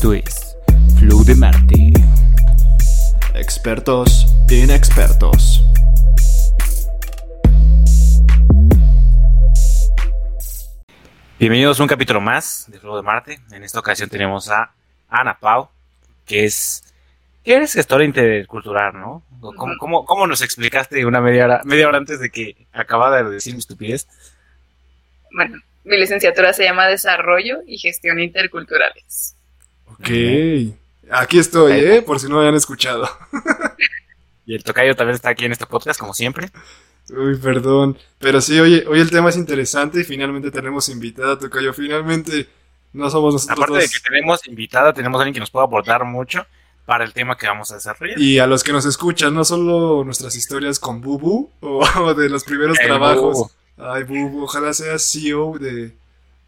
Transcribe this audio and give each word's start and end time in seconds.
Esto 0.00 0.14
es 0.14 0.56
Flow 0.98 1.22
de 1.24 1.34
Marte. 1.34 1.92
Expertos 3.34 4.26
inexpertos. 4.48 5.62
Bienvenidos 11.38 11.78
a 11.78 11.82
un 11.82 11.86
capítulo 11.86 12.22
más 12.22 12.64
de 12.68 12.80
Flow 12.80 12.96
de 12.96 13.02
Marte. 13.02 13.40
En 13.52 13.62
esta 13.62 13.78
ocasión 13.78 14.08
tenemos 14.08 14.48
a 14.48 14.72
Ana 15.10 15.38
Pau, 15.38 15.68
que 16.24 16.46
es. 16.46 16.82
que 17.44 17.56
eres 17.56 17.74
gestora 17.74 18.02
intercultural, 18.02 18.94
¿no? 18.94 19.22
¿Cómo, 19.42 19.74
cómo, 19.78 20.06
cómo 20.06 20.26
nos 20.26 20.40
explicaste 20.40 21.04
una 21.04 21.20
media 21.20 21.44
hora, 21.44 21.60
media 21.66 21.86
hora 21.86 21.98
antes 21.98 22.20
de 22.20 22.30
que 22.30 22.56
acabara 22.72 23.22
de 23.22 23.32
decir 23.32 23.52
mi 23.52 23.58
estupidez? 23.58 24.08
Bueno, 25.30 25.60
mi 25.84 25.98
licenciatura 25.98 26.54
se 26.54 26.64
llama 26.64 26.86
Desarrollo 26.86 27.58
y 27.66 27.76
Gestión 27.76 28.18
Interculturales. 28.18 29.36
Ok. 29.92 30.10
Aquí 31.12 31.38
estoy, 31.38 31.72
¿eh? 31.72 32.02
Por 32.02 32.20
si 32.20 32.28
no 32.28 32.34
me 32.36 32.40
habían 32.40 32.54
escuchado. 32.56 33.08
Y 34.46 34.56
el 34.56 34.64
tocayo 34.64 34.96
también 34.96 35.14
está 35.14 35.28
aquí 35.28 35.44
en 35.44 35.52
este 35.52 35.64
podcast, 35.64 36.00
como 36.00 36.12
siempre. 36.12 36.50
Uy, 37.10 37.36
perdón. 37.36 37.96
Pero 38.18 38.40
sí, 38.40 38.58
oye, 38.58 38.84
hoy 38.88 38.98
el 38.98 39.08
tema 39.08 39.28
es 39.28 39.36
interesante 39.36 40.00
y 40.00 40.04
finalmente 40.04 40.50
tenemos 40.50 40.88
invitada, 40.88 41.38
Tocayo. 41.38 41.72
Finalmente 41.72 42.48
no 42.92 43.08
somos 43.10 43.34
nosotros 43.34 43.58
Aparte 43.58 43.84
de 43.84 43.88
que 43.88 44.00
tenemos 44.00 44.44
invitada, 44.48 44.92
tenemos 44.92 45.20
a 45.20 45.22
alguien 45.22 45.34
que 45.34 45.40
nos 45.40 45.52
pueda 45.52 45.66
aportar 45.66 46.04
mucho 46.04 46.44
para 46.84 47.04
el 47.04 47.12
tema 47.12 47.36
que 47.36 47.46
vamos 47.46 47.70
a 47.70 47.76
desarrollar. 47.76 48.18
Y 48.18 48.40
a 48.40 48.48
los 48.48 48.64
que 48.64 48.72
nos 48.72 48.84
escuchan, 48.86 49.32
no 49.34 49.44
solo 49.44 50.02
nuestras 50.04 50.34
historias 50.34 50.80
con 50.80 51.00
Bubu 51.00 51.50
o 51.60 52.14
de 52.14 52.28
los 52.28 52.42
primeros 52.42 52.76
trabajos. 52.76 53.36
Bubu. 53.36 53.50
Ay, 53.78 54.02
Bubu, 54.02 54.42
ojalá 54.42 54.74
seas 54.74 55.08
CEO 55.08 55.58
de, 55.58 55.94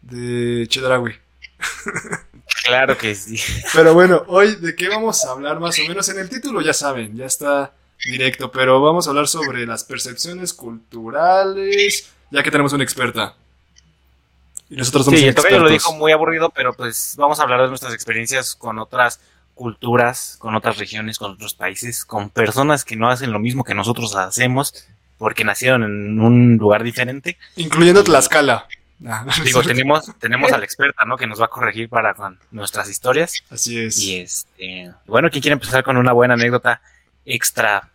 de 0.01 0.67
Chedraui. 0.67 1.13
Claro 2.63 2.97
que 2.97 3.13
sí. 3.15 3.39
Pero 3.73 3.93
bueno, 3.93 4.23
hoy 4.27 4.55
de 4.55 4.75
qué 4.75 4.89
vamos 4.89 5.25
a 5.25 5.31
hablar 5.31 5.59
más 5.59 5.77
o 5.79 5.83
menos 5.87 6.07
en 6.09 6.19
el 6.19 6.29
título, 6.29 6.61
ya 6.61 6.73
saben, 6.73 7.15
ya 7.15 7.25
está 7.25 7.73
directo, 8.05 8.51
pero 8.51 8.81
vamos 8.81 9.07
a 9.07 9.11
hablar 9.11 9.27
sobre 9.27 9.65
las 9.65 9.83
percepciones 9.83 10.53
culturales, 10.53 12.09
ya 12.31 12.43
que 12.43 12.51
tenemos 12.51 12.73
una 12.73 12.83
experta. 12.83 13.35
Y 14.69 14.75
nosotros 14.75 15.05
somos 15.05 15.19
Sí, 15.19 15.27
el 15.27 15.35
tocayo 15.35 15.59
lo 15.59 15.69
dijo 15.69 15.93
muy 15.93 16.11
aburrido, 16.11 16.49
pero 16.49 16.73
pues 16.73 17.15
vamos 17.17 17.39
a 17.39 17.43
hablar 17.43 17.61
de 17.61 17.67
nuestras 17.67 17.93
experiencias 17.93 18.55
con 18.55 18.79
otras 18.79 19.19
culturas, 19.53 20.37
con 20.39 20.55
otras 20.55 20.77
regiones, 20.77 21.19
con 21.19 21.31
otros 21.31 21.53
países, 21.53 22.05
con 22.05 22.29
personas 22.29 22.85
que 22.85 22.95
no 22.95 23.09
hacen 23.09 23.31
lo 23.31 23.39
mismo 23.39 23.63
que 23.63 23.75
nosotros 23.75 24.15
hacemos 24.15 24.87
porque 25.17 25.43
nacieron 25.43 25.83
en 25.83 26.19
un 26.19 26.57
lugar 26.57 26.83
diferente. 26.83 27.37
Incluyendo 27.55 28.03
Tlaxcala. 28.03 28.67
Ah, 29.05 29.25
Digo, 29.43 29.61
tenemos, 29.63 30.11
tenemos 30.19 30.51
a 30.51 30.57
la 30.57 30.65
experta, 30.65 31.03
¿no? 31.05 31.17
Que 31.17 31.27
nos 31.27 31.39
va 31.41 31.45
a 31.45 31.49
corregir 31.49 31.89
para 31.89 32.13
con 32.13 32.39
nuestras 32.51 32.89
historias. 32.89 33.33
Así 33.49 33.77
es. 33.79 33.99
Y 33.99 34.15
este, 34.19 34.91
bueno, 35.05 35.29
¿quién 35.29 35.41
quiere 35.41 35.53
empezar 35.53 35.83
con 35.83 35.97
una 35.97 36.13
buena 36.13 36.33
anécdota 36.35 36.81
extra, 37.25 37.89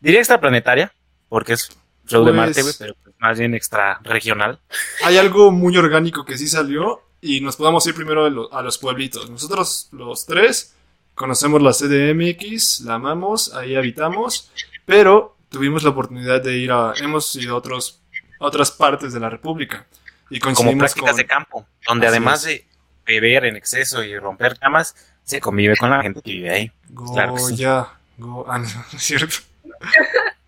diría 0.00 0.20
extraplanetaria, 0.20 0.92
porque 1.28 1.54
es 1.54 1.68
show 2.06 2.24
de 2.24 2.32
Pues- 2.32 2.36
Marte, 2.36 2.62
güey, 2.62 2.74
pero 2.78 2.94
pues 3.02 3.14
más 3.18 3.38
bien 3.38 3.54
extra 3.54 3.98
regional. 4.02 4.60
Hay 5.04 5.16
algo 5.16 5.50
muy 5.50 5.76
orgánico 5.76 6.24
que 6.24 6.36
sí 6.38 6.46
salió 6.48 7.02
y 7.20 7.40
nos 7.40 7.56
podemos 7.56 7.86
ir 7.86 7.94
primero 7.94 8.26
a, 8.26 8.30
lo- 8.30 8.52
a 8.52 8.62
los 8.62 8.76
pueblitos. 8.78 9.30
Nosotros 9.30 9.88
los 9.92 10.26
tres 10.26 10.74
conocemos 11.14 11.62
la 11.62 11.72
CDMX, 11.72 12.80
la 12.82 12.94
amamos, 12.94 13.54
ahí 13.54 13.76
habitamos, 13.76 14.50
pero 14.84 15.36
tuvimos 15.48 15.82
la 15.82 15.90
oportunidad 15.90 16.42
de 16.42 16.58
ir 16.58 16.72
a, 16.72 16.92
hemos 16.98 17.34
ido 17.36 17.54
a 17.54 17.58
otros, 17.58 18.00
otras 18.38 18.70
partes 18.70 19.12
de 19.12 19.20
la 19.20 19.30
República 19.30 19.86
y 20.30 20.38
como 20.40 20.76
prácticas 20.76 21.10
con... 21.10 21.16
de 21.16 21.26
campo, 21.26 21.66
donde 21.86 22.06
Así 22.06 22.16
además 22.16 22.40
es. 22.40 22.46
de 22.46 22.66
beber 23.06 23.44
en 23.44 23.56
exceso 23.56 24.02
y 24.02 24.18
romper 24.18 24.58
camas, 24.58 24.94
se 25.22 25.40
convive 25.40 25.76
con 25.76 25.90
la 25.90 26.02
gente 26.02 26.20
que 26.22 26.32
vive 26.32 26.50
ahí. 26.50 26.72
Claro 27.12 27.34
que 27.34 27.40
sí. 27.40 27.50
Goya, 27.52 27.86
Go- 28.18 28.46
ah, 28.48 28.58
no, 28.60 28.64
no 28.68 28.84
es 28.98 29.02
cierto. 29.02 29.36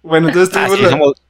bueno, 0.02 0.28
entonces 0.28 0.54
Ah, 0.56 0.66
tuvimos, 0.66 0.80
la, 0.80 0.90
somos- 0.90 1.22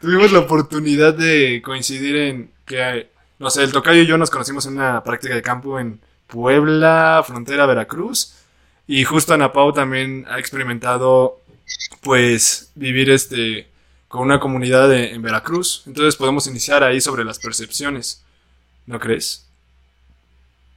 tuvimos 0.00 0.32
la 0.32 0.38
oportunidad 0.40 1.14
de 1.14 1.62
coincidir 1.64 2.16
en 2.16 2.50
que, 2.66 3.08
no 3.38 3.50
sé, 3.50 3.62
el 3.62 3.72
Tocayo 3.72 4.02
y 4.02 4.06
yo 4.06 4.16
nos 4.18 4.30
conocimos 4.30 4.66
en 4.66 4.74
una 4.74 5.02
práctica 5.04 5.34
de 5.34 5.42
campo 5.42 5.78
en 5.78 6.00
Puebla, 6.26 7.22
frontera 7.26 7.66
Veracruz, 7.66 8.34
y 8.86 9.04
justo 9.04 9.34
Ana 9.34 9.52
Pau 9.52 9.72
también 9.72 10.26
ha 10.28 10.38
experimentado, 10.38 11.40
pues, 12.02 12.70
vivir 12.74 13.10
este 13.10 13.68
con 14.14 14.22
una 14.22 14.38
comunidad 14.38 14.88
de- 14.88 15.10
en 15.10 15.22
Veracruz. 15.22 15.82
Entonces 15.88 16.14
podemos 16.14 16.46
iniciar 16.46 16.84
ahí 16.84 17.00
sobre 17.00 17.24
las 17.24 17.40
percepciones, 17.40 18.22
¿no 18.86 19.00
crees? 19.00 19.44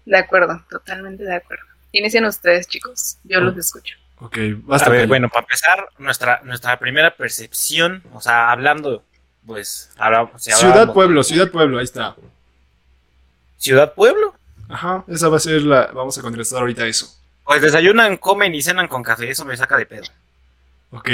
De 0.06 0.18
acuerdo, 0.18 0.64
totalmente 0.72 1.24
de 1.24 1.36
acuerdo. 1.36 1.64
Inician 1.92 2.26
ustedes, 2.26 2.68
chicos. 2.68 3.18
Yo 3.24 3.38
Oh. 3.38 3.42
los 3.42 3.56
escucho. 3.56 3.96
Ok, 4.22 4.38
basta. 4.64 4.88
a 4.88 4.90
ver, 4.90 5.08
bueno, 5.08 5.30
para 5.30 5.42
empezar, 5.42 5.88
nuestra, 6.00 6.42
nuestra 6.46 6.80
primera 6.80 7.16
percepción, 7.16 8.02
o 8.12 8.20
sea, 8.22 8.50
hablando, 8.50 9.04
pues, 9.46 9.92
habla- 9.98 10.32
si 10.38 10.52
Ciudad 10.54 10.92
Pueblo, 10.92 11.22
Ciudad 11.22 11.52
Pueblo, 11.52 11.78
ahí 11.78 11.84
está. 11.84 12.16
Ciudad 13.60 13.94
Pueblo. 13.94 14.34
Ajá, 14.68 15.04
esa 15.08 15.30
va 15.30 15.38
a 15.38 15.40
ser 15.40 15.62
la. 15.62 15.92
Vamos 15.94 16.18
a 16.18 16.24
contestar 16.24 16.62
ahorita 16.62 16.88
eso. 16.88 17.08
Pues 17.46 17.62
desayunan, 17.62 18.18
comen 18.18 18.56
y 18.56 18.64
cenan 18.64 18.88
con 18.88 19.04
café, 19.04 19.30
eso 19.30 19.46
me 19.46 19.56
saca 19.56 19.78
de 19.78 19.86
pedo. 19.86 20.06
Ok. 20.90 21.10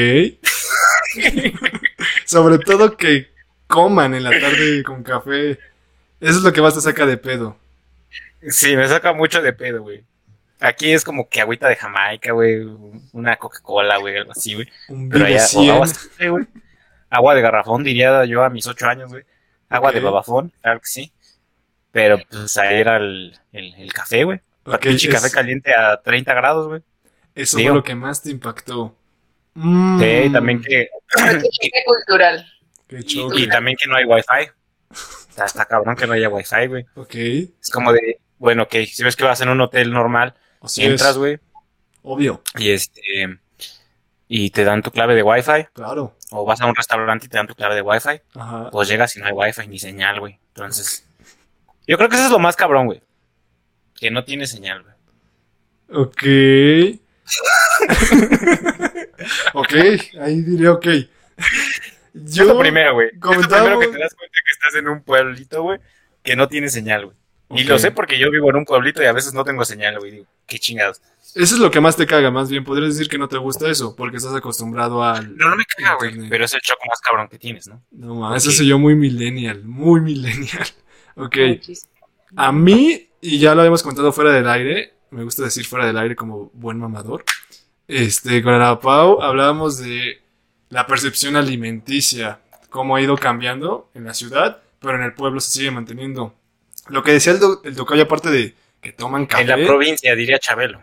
Sobre 2.26 2.60
todo 2.60 2.96
que 2.98 3.32
coman 3.68 4.14
en 4.14 4.24
la 4.24 4.32
tarde 4.32 4.84
con 4.84 5.04
café. 5.04 5.52
Eso 6.20 6.38
es 6.38 6.44
lo 6.44 6.54
que 6.54 6.62
más 6.62 6.74
te 6.74 6.82
saca 6.82 7.06
de 7.06 7.18
pedo. 7.18 7.58
Sí, 8.50 8.76
me 8.76 8.88
saca 8.88 9.14
mucho 9.14 9.42
de 9.42 9.54
pedo, 9.54 9.82
güey. 9.84 10.04
Aquí 10.60 10.92
es 10.94 11.04
como 11.04 11.28
que 11.28 11.42
agüita 11.42 11.68
de 11.68 11.76
Jamaica, 11.76 12.32
güey, 12.32 12.66
una 13.12 13.36
Coca-Cola, 13.36 13.98
güey, 13.98 14.18
algo 14.18 14.32
así, 14.32 14.54
güey. 14.54 14.68
Un 14.88 15.10
Pero 15.10 15.26
allá, 15.26 15.44
o 15.44 15.48
100. 15.48 15.70
agua, 15.72 15.88
güey. 16.30 16.46
Agua 17.10 17.36
de 17.36 17.42
garrafón, 17.42 17.84
diría 17.84 18.24
yo 18.26 18.44
a 18.44 18.50
mis 18.50 18.66
ocho 18.68 18.88
años, 18.88 19.10
güey. 19.12 19.24
Agua 19.70 19.92
de 19.92 20.00
babafón, 20.00 20.54
claro 20.62 20.80
que 20.80 20.86
sí. 20.88 21.12
Pero 21.92 22.18
pues 22.30 22.56
ahí 22.58 22.80
era 22.80 22.98
el, 22.98 23.38
el, 23.52 23.74
el 23.76 23.92
café, 23.94 24.24
güey. 24.24 24.40
Pinche 24.82 25.10
es- 25.10 25.14
café 25.14 25.30
caliente 25.32 25.74
a 25.76 26.02
30 26.02 26.34
grados, 26.34 26.68
güey. 26.68 26.82
Eso 27.36 27.58
Digo. 27.58 27.70
fue 27.72 27.78
lo 27.80 27.84
que 27.84 27.96
más 27.96 28.22
te 28.22 28.32
impactó. 28.32 28.96
Mm, 29.56 30.00
Sí, 30.00 30.30
también 30.32 30.62
que, 30.62 30.90
cultural. 31.86 32.46
Qué 32.88 33.04
choque. 33.04 33.42
y 33.42 33.48
también 33.48 33.78
que 33.78 33.88
no 33.88 33.96
hay 33.96 34.06
wifi. 34.06 34.50
Está, 35.30 35.46
está 35.46 35.66
cabrón 35.66 35.96
que 35.96 36.06
no 36.08 36.14
haya 36.14 36.30
wifi, 36.30 36.68
güey. 36.68 36.86
Ok. 36.96 37.16
Es 37.16 37.70
como 37.72 37.92
de, 37.94 38.20
bueno, 38.38 38.64
ok, 38.64 38.76
si 38.92 39.04
ves 39.04 39.16
que 39.16 39.24
vas 39.24 39.42
en 39.42 39.50
un 39.50 39.62
hotel 39.62 39.92
normal, 39.92 40.36
Así 40.62 40.84
entras, 40.86 41.18
güey, 41.18 41.40
Obvio. 42.04 42.42
y 42.58 42.72
este, 42.72 43.40
y 44.28 44.50
te 44.52 44.64
dan 44.64 44.82
tu 44.82 44.92
clave 44.92 45.14
de 45.16 45.24
wifi, 45.24 45.66
Claro. 45.74 46.16
o 46.32 46.46
vas 46.46 46.62
a 46.62 46.66
un 46.68 46.76
restaurante 46.76 47.26
y 47.26 47.30
te 47.30 47.38
dan 47.38 47.48
tu 47.48 47.56
clave 47.56 47.76
de 47.76 47.82
wifi, 47.82 48.22
Ajá. 48.36 48.70
pues 48.72 48.88
llegas 48.88 49.16
y 49.16 49.20
no 49.20 49.26
hay 49.26 49.32
wifi 49.34 49.68
ni 49.68 49.80
señal, 49.80 50.20
güey. 50.20 50.40
Entonces, 50.50 51.08
yo 51.88 51.98
creo 51.98 52.10
que 52.10 52.16
eso 52.16 52.26
es 52.26 52.32
lo 52.32 52.40
más 52.40 52.56
cabrón, 52.56 52.86
güey. 52.86 53.02
Que 53.96 54.10
no 54.12 54.24
tiene 54.24 54.46
señal, 54.48 54.84
güey. 54.84 54.94
Ok. 56.04 56.24
ok. 59.54 59.74
Ahí 60.22 60.42
diré 60.42 60.70
ok. 60.70 60.86
Yo. 62.14 62.44
es 62.44 62.50
lo 62.50 62.60
primero, 62.60 62.94
güey. 62.94 63.08
Es 63.08 63.16
lo 63.22 63.32
primero 63.32 63.80
que 63.80 63.88
te 63.88 63.98
das 63.98 64.14
cuenta 64.14 64.38
que 64.46 64.52
estás 64.52 64.76
en 64.76 64.88
un 64.88 65.02
pueblito, 65.02 65.64
güey, 65.64 65.80
que 66.22 66.36
no 66.36 66.48
tiene 66.48 66.70
señal, 66.70 67.06
güey. 67.06 67.18
Y 67.56 67.64
lo 67.66 67.78
sé 67.78 67.92
porque 67.92 68.18
yo 68.18 68.32
vivo 68.32 68.50
en 68.50 68.56
un 68.56 68.66
pueblito 68.66 69.04
y 69.04 69.06
a 69.06 69.12
veces 69.12 69.34
no 69.34 69.44
tengo 69.44 69.64
señal, 69.64 70.00
güey. 70.00 70.12
Digo, 70.12 70.26
qué 70.48 70.58
chingados. 70.58 71.02
Eso 71.36 71.56
es 71.56 71.60
lo 71.60 71.70
que 71.72 71.80
más 71.82 71.96
te 71.96 72.06
caga, 72.08 72.32
más 72.32 72.50
bien. 72.50 72.64
Podrías 72.64 72.94
decir 72.96 73.10
que 73.10 73.18
no 73.18 73.28
te 73.28 73.38
gusta 73.38 73.70
eso, 73.70 73.96
porque 73.96 74.18
estás 74.18 74.34
acostumbrado 74.34 75.04
al. 75.04 75.36
No, 75.38 75.50
no 75.50 75.56
me 75.56 75.66
caga, 75.66 75.96
güey. 75.96 76.30
Pero 76.30 76.46
es 76.46 76.54
el 76.54 76.62
choco 76.62 76.82
más 76.88 77.00
cabrón 77.02 77.28
que 77.28 77.38
tienes, 77.38 77.68
¿no? 77.68 77.84
No 77.92 78.30
Ok. 78.30 78.38
eso 78.38 78.52
soy 78.52 78.68
yo 78.68 78.80
muy 78.80 78.96
millennial, 78.96 79.64
muy 79.64 80.02
millennial. 80.02 80.68
Ok. 81.16 81.38
A 82.36 82.52
mí, 82.52 83.08
y 83.22 83.38
ya 83.38 83.54
lo 83.54 83.62
habíamos 83.62 83.84
contado 83.84 84.12
fuera 84.12 84.32
del 84.32 84.50
aire, 84.50 84.96
me 85.12 85.24
gusta 85.24 85.44
decir 85.44 85.64
fuera 85.64 85.86
del 85.86 85.96
aire 86.00 86.16
como 86.16 86.50
buen 86.56 86.80
mamador. 86.80 87.24
Este, 87.96 88.42
con 88.42 88.54
Ana 88.54 88.80
Pau 88.80 89.22
hablábamos 89.22 89.78
de 89.78 90.20
la 90.70 90.88
percepción 90.88 91.36
alimenticia, 91.36 92.40
cómo 92.72 92.96
ha 92.96 93.02
ido 93.02 93.16
cambiando 93.16 93.92
en 93.94 94.06
la 94.06 94.16
ciudad, 94.16 94.64
pero 94.80 94.96
en 94.96 95.04
el 95.04 95.14
pueblo 95.14 95.40
se 95.40 95.52
sigue 95.52 95.70
manteniendo. 95.70 96.34
Lo 96.88 97.04
que 97.04 97.12
decía 97.12 97.34
el, 97.34 97.40
do- 97.40 97.62
el 97.64 97.76
tocayo, 97.76 98.02
aparte 98.04 98.32
de 98.32 98.56
que 98.82 98.94
toman 98.94 99.28
café. 99.28 99.44
En 99.44 99.50
la 99.50 99.58
provincia, 99.68 100.16
diría 100.16 100.40
Chabelo. 100.40 100.82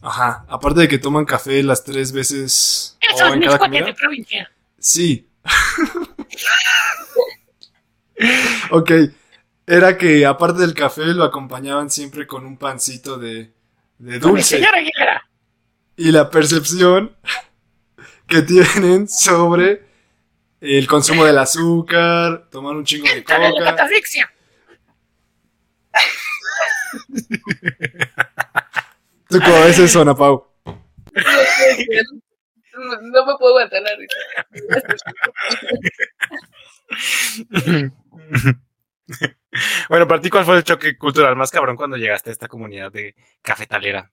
Ajá, 0.00 0.44
aparte 0.48 0.82
de 0.82 0.88
que 0.88 0.98
toman 0.98 1.24
café 1.24 1.60
las 1.64 1.82
tres 1.82 2.12
veces 2.12 2.98
o 3.20 3.26
en 3.34 3.40
cada 3.42 3.58
comida. 3.58 3.92
provincia. 3.94 4.48
Sí. 4.78 5.26
ok. 8.70 8.90
Era 9.66 9.96
que 9.96 10.26
aparte 10.26 10.60
del 10.60 10.74
café 10.74 11.04
lo 11.06 11.24
acompañaban 11.24 11.90
siempre 11.90 12.26
con 12.26 12.44
un 12.46 12.56
pancito 12.58 13.18
de, 13.18 13.50
de 13.98 14.18
dulce. 14.18 14.56
Aguilera. 14.64 15.26
Y 15.96 16.10
la 16.10 16.30
percepción 16.30 17.16
que 18.26 18.42
tienen 18.42 19.08
sobre 19.08 19.84
el 20.60 20.86
consumo 20.86 21.24
del 21.24 21.38
azúcar, 21.38 22.48
tomar 22.50 22.74
un 22.74 22.84
chingo 22.84 23.06
de 23.06 23.22
coca. 23.24 23.88
¿Tú 29.28 29.40
cómo 29.40 29.60
ves 29.64 29.78
eso, 29.78 30.02
Ana 30.02 30.14
Pau? 30.14 30.46
No 32.76 33.26
me 33.26 33.36
puedo 33.38 33.58
aguantar 33.58 33.82
la 33.82 33.90
risa. 33.96 34.16
bueno, 39.88 40.08
para 40.08 40.20
ti, 40.20 40.30
¿cuál 40.30 40.44
fue 40.44 40.56
el 40.56 40.64
choque 40.64 40.96
cultural 40.98 41.36
más 41.36 41.50
cabrón 41.50 41.76
cuando 41.76 41.96
llegaste 41.96 42.30
a 42.30 42.32
esta 42.32 42.48
comunidad 42.48 42.90
de 42.90 43.14
cafetalera? 43.42 44.10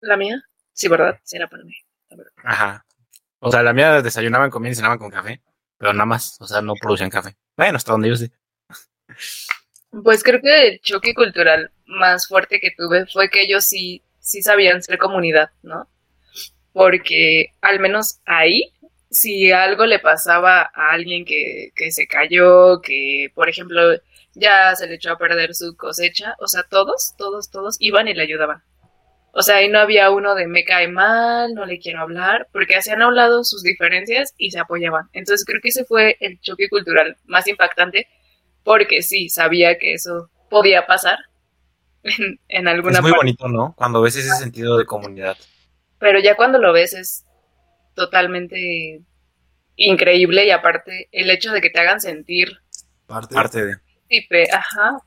¿La 0.00 0.16
mía? 0.16 0.42
Sí, 0.72 0.88
¿verdad? 0.88 1.18
Sí, 1.24 1.36
era 1.36 1.48
para 1.48 1.64
mí. 1.64 1.74
Ajá. 2.44 2.84
O 3.40 3.50
sea, 3.50 3.62
la 3.62 3.72
mía 3.72 4.02
desayunaban, 4.02 4.50
comían 4.50 4.72
y 4.72 4.76
cenaban 4.76 4.98
con 4.98 5.10
café, 5.10 5.40
pero 5.76 5.92
nada 5.92 6.06
más, 6.06 6.36
o 6.40 6.46
sea, 6.46 6.60
no 6.60 6.74
producían 6.74 7.10
café. 7.10 7.36
Bueno, 7.56 7.76
hasta 7.76 7.92
donde 7.92 8.08
yo 8.08 8.16
sé. 8.16 8.32
Pues 10.02 10.22
creo 10.22 10.40
que 10.40 10.68
el 10.68 10.80
choque 10.80 11.14
cultural 11.14 11.70
más 11.86 12.26
fuerte 12.26 12.60
que 12.60 12.72
tuve 12.76 13.06
fue 13.06 13.30
que 13.30 13.42
ellos 13.42 13.64
sí, 13.64 14.02
sí 14.20 14.42
sabían 14.42 14.82
ser 14.82 14.98
comunidad, 14.98 15.50
¿no? 15.62 15.88
Porque 16.72 17.52
al 17.60 17.80
menos 17.80 18.20
ahí, 18.26 18.72
si 19.10 19.50
algo 19.50 19.86
le 19.86 19.98
pasaba 19.98 20.70
a 20.74 20.90
alguien 20.92 21.24
que, 21.24 21.72
que 21.74 21.90
se 21.90 22.06
cayó, 22.06 22.80
que 22.82 23.32
por 23.34 23.48
ejemplo 23.48 23.80
ya 24.34 24.74
se 24.76 24.86
le 24.86 24.96
echó 24.96 25.12
a 25.12 25.18
perder 25.18 25.54
su 25.54 25.76
cosecha, 25.76 26.36
o 26.38 26.46
sea, 26.46 26.62
todos, 26.64 27.14
todos, 27.16 27.50
todos 27.50 27.76
iban 27.80 28.08
y 28.08 28.14
le 28.14 28.22
ayudaban. 28.22 28.62
O 29.38 29.42
sea, 29.42 29.58
ahí 29.58 29.68
no 29.68 29.78
había 29.78 30.10
uno 30.10 30.34
de 30.34 30.48
me 30.48 30.64
cae 30.64 30.88
mal, 30.88 31.54
no 31.54 31.64
le 31.64 31.78
quiero 31.78 32.00
hablar, 32.00 32.48
porque 32.52 32.74
hacían 32.74 33.02
a 33.02 33.06
un 33.06 33.14
lado 33.14 33.44
sus 33.44 33.62
diferencias 33.62 34.34
y 34.36 34.50
se 34.50 34.58
apoyaban. 34.58 35.08
Entonces 35.12 35.46
creo 35.46 35.60
que 35.62 35.68
ese 35.68 35.84
fue 35.84 36.16
el 36.18 36.40
choque 36.40 36.68
cultural 36.68 37.16
más 37.26 37.46
impactante, 37.46 38.08
porque 38.64 39.00
sí, 39.00 39.28
sabía 39.28 39.78
que 39.78 39.94
eso 39.94 40.28
podía 40.50 40.86
pasar 40.88 41.18
en, 42.02 42.40
en 42.48 42.66
alguna 42.66 42.94
Es 42.96 43.02
muy 43.02 43.12
parte. 43.12 43.20
bonito, 43.20 43.48
¿no? 43.48 43.74
Cuando 43.76 44.02
ves 44.02 44.16
ese 44.16 44.34
sentido 44.34 44.76
de 44.76 44.86
comunidad. 44.86 45.36
Pero 46.00 46.18
ya 46.18 46.34
cuando 46.34 46.58
lo 46.58 46.72
ves 46.72 46.94
es 46.94 47.24
totalmente 47.94 49.02
increíble 49.76 50.46
y 50.46 50.50
aparte 50.50 51.08
el 51.12 51.30
hecho 51.30 51.52
de 51.52 51.60
que 51.60 51.70
te 51.70 51.78
hagan 51.78 52.00
sentir 52.00 52.58
Parte. 53.06 53.34
Parte 53.34 53.64
de. 53.64 53.76
ajá, 54.52 54.98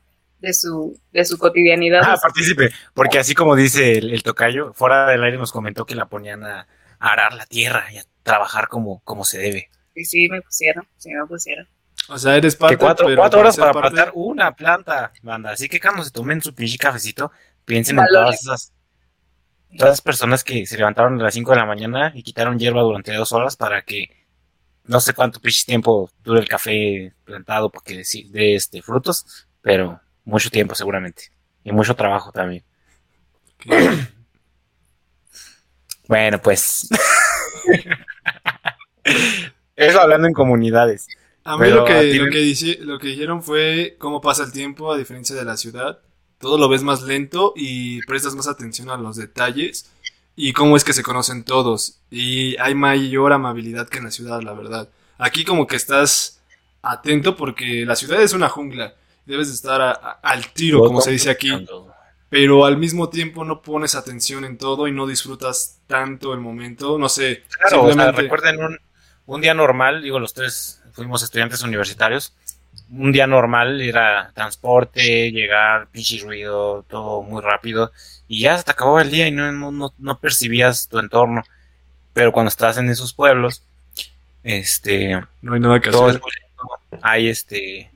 de 0.42 0.52
su, 0.52 1.00
de 1.12 1.24
su 1.24 1.38
cotidianidad. 1.38 2.02
Ah, 2.04 2.18
partícipe. 2.20 2.70
Porque 2.92 3.18
así 3.18 3.34
como 3.34 3.54
dice 3.56 3.96
el, 3.96 4.12
el 4.12 4.22
tocayo, 4.22 4.72
fuera 4.74 5.06
del 5.06 5.22
aire 5.22 5.38
nos 5.38 5.52
comentó 5.52 5.86
que 5.86 5.94
la 5.94 6.06
ponían 6.06 6.42
a, 6.42 6.66
a 6.98 7.08
arar 7.08 7.32
la 7.32 7.46
tierra 7.46 7.86
y 7.92 7.98
a 7.98 8.04
trabajar 8.22 8.68
como, 8.68 9.00
como 9.04 9.24
se 9.24 9.38
debe. 9.38 9.70
Y 9.94 10.04
sí 10.04 10.28
me 10.28 10.42
pusieron, 10.42 10.86
sí 10.98 11.10
me 11.10 11.24
pusieron. 11.26 11.66
O 12.08 12.18
sea, 12.18 12.36
eres 12.36 12.56
parte, 12.56 12.74
que 12.74 12.80
cuatro, 12.80 13.06
pero 13.06 13.20
cuatro 13.20 13.40
horas 13.40 13.56
para 13.56 13.72
plantar 13.72 14.10
una 14.14 14.54
planta, 14.56 15.12
banda. 15.22 15.52
Así 15.52 15.68
que 15.68 15.80
cuando 15.80 16.02
se 16.02 16.10
tomen 16.10 16.42
su 16.42 16.52
pinche 16.52 16.76
cafecito, 16.76 17.30
piensen 17.64 18.00
en 18.00 18.06
todas 18.12 18.40
esas, 18.40 18.72
todas 19.78 19.92
esas 19.92 20.00
personas 20.00 20.42
que 20.42 20.66
se 20.66 20.76
levantaron 20.76 21.20
a 21.20 21.24
las 21.24 21.34
5 21.34 21.52
de 21.52 21.56
la 21.56 21.66
mañana 21.66 22.12
y 22.14 22.24
quitaron 22.24 22.58
hierba 22.58 22.82
durante 22.82 23.14
dos 23.14 23.30
horas 23.30 23.56
para 23.56 23.82
que 23.82 24.10
no 24.84 25.00
sé 25.00 25.14
cuánto 25.14 25.40
pinche 25.40 25.64
tiempo 25.64 26.10
dure 26.24 26.40
el 26.40 26.48
café 26.48 27.14
plantado 27.24 27.70
para 27.70 27.84
que 27.84 28.02
sí 28.02 28.28
dé 28.32 28.56
este, 28.56 28.82
frutos, 28.82 29.46
pero 29.60 30.00
mucho 30.24 30.50
tiempo 30.50 30.74
seguramente. 30.74 31.30
Y 31.64 31.72
mucho 31.72 31.94
trabajo 31.96 32.32
también. 32.32 32.64
Bueno, 36.08 36.40
pues. 36.42 36.88
Eso 39.76 40.00
hablando 40.00 40.26
en 40.28 40.34
comunidades. 40.34 41.06
A 41.44 41.56
mí 41.56 41.68
lo 41.70 41.84
que, 41.84 41.92
a 41.92 42.00
ti 42.00 42.14
lo, 42.18 42.24
me- 42.26 42.30
que 42.30 42.38
dice- 42.38 42.78
lo 42.80 42.98
que 42.98 43.08
dijeron 43.08 43.42
fue 43.42 43.96
cómo 43.98 44.20
pasa 44.20 44.44
el 44.44 44.52
tiempo 44.52 44.92
a 44.92 44.96
diferencia 44.98 45.34
de 45.34 45.44
la 45.44 45.56
ciudad. 45.56 45.98
Todo 46.38 46.58
lo 46.58 46.68
ves 46.68 46.82
más 46.82 47.02
lento 47.02 47.52
y 47.56 48.00
prestas 48.06 48.34
más 48.34 48.48
atención 48.48 48.90
a 48.90 48.96
los 48.96 49.16
detalles 49.16 49.90
y 50.36 50.52
cómo 50.52 50.76
es 50.76 50.84
que 50.84 50.92
se 50.92 51.02
conocen 51.02 51.44
todos. 51.44 51.98
Y 52.10 52.56
hay 52.58 52.74
mayor 52.74 53.32
amabilidad 53.32 53.88
que 53.88 53.98
en 53.98 54.04
la 54.04 54.10
ciudad, 54.10 54.40
la 54.42 54.52
verdad. 54.52 54.88
Aquí 55.18 55.44
como 55.44 55.66
que 55.66 55.76
estás 55.76 56.40
atento 56.82 57.36
porque 57.36 57.84
la 57.86 57.96
ciudad 57.96 58.20
es 58.22 58.32
una 58.34 58.48
jungla. 58.48 58.94
Debes 59.26 59.48
de 59.48 59.54
estar 59.54 59.80
a- 59.80 59.92
a- 59.92 60.18
al 60.22 60.46
tiro, 60.52 60.80
como 60.84 61.00
se 61.00 61.10
dice 61.12 61.30
aquí. 61.30 61.50
Pero 62.28 62.64
al 62.64 62.78
mismo 62.78 63.08
tiempo 63.10 63.44
no 63.44 63.60
pones 63.60 63.94
atención 63.94 64.44
en 64.44 64.56
todo 64.56 64.88
y 64.88 64.92
no 64.92 65.06
disfrutas 65.06 65.78
tanto 65.86 66.32
el 66.32 66.40
momento. 66.40 66.98
No 66.98 67.08
sé. 67.08 67.42
Claro, 67.58 67.82
o 67.82 67.84
sea, 67.84 67.92
simplemente- 67.92 68.22
recuerden 68.22 68.64
un, 68.64 68.78
un 69.26 69.40
día 69.42 69.52
normal, 69.54 70.02
digo, 70.02 70.18
los 70.18 70.32
tres 70.34 70.80
fuimos 70.92 71.22
estudiantes 71.22 71.62
universitarios. 71.62 72.32
Un 72.90 73.12
día 73.12 73.26
normal 73.26 73.80
era 73.82 74.30
transporte, 74.34 75.30
llegar, 75.30 75.88
pinche 75.88 76.18
ruido, 76.22 76.84
todo 76.88 77.22
muy 77.22 77.42
rápido. 77.42 77.92
Y 78.28 78.40
ya 78.40 78.56
se 78.56 78.64
te 78.64 78.70
acabó 78.70 78.98
el 79.00 79.10
día 79.10 79.26
y 79.28 79.30
no, 79.30 79.52
no, 79.52 79.70
no, 79.70 79.92
no 79.98 80.18
percibías 80.18 80.88
tu 80.88 80.98
entorno. 80.98 81.42
Pero 82.14 82.32
cuando 82.32 82.48
estás 82.48 82.78
en 82.78 82.88
esos 82.88 83.12
pueblos, 83.12 83.62
este, 84.42 85.20
no 85.42 85.54
hay 85.54 85.60
nada 85.60 85.80
que 85.80 85.90
todo 85.90 86.08
hacer. 86.08 86.20
es. 86.92 86.98
Hay 87.02 87.28
este. 87.28 87.90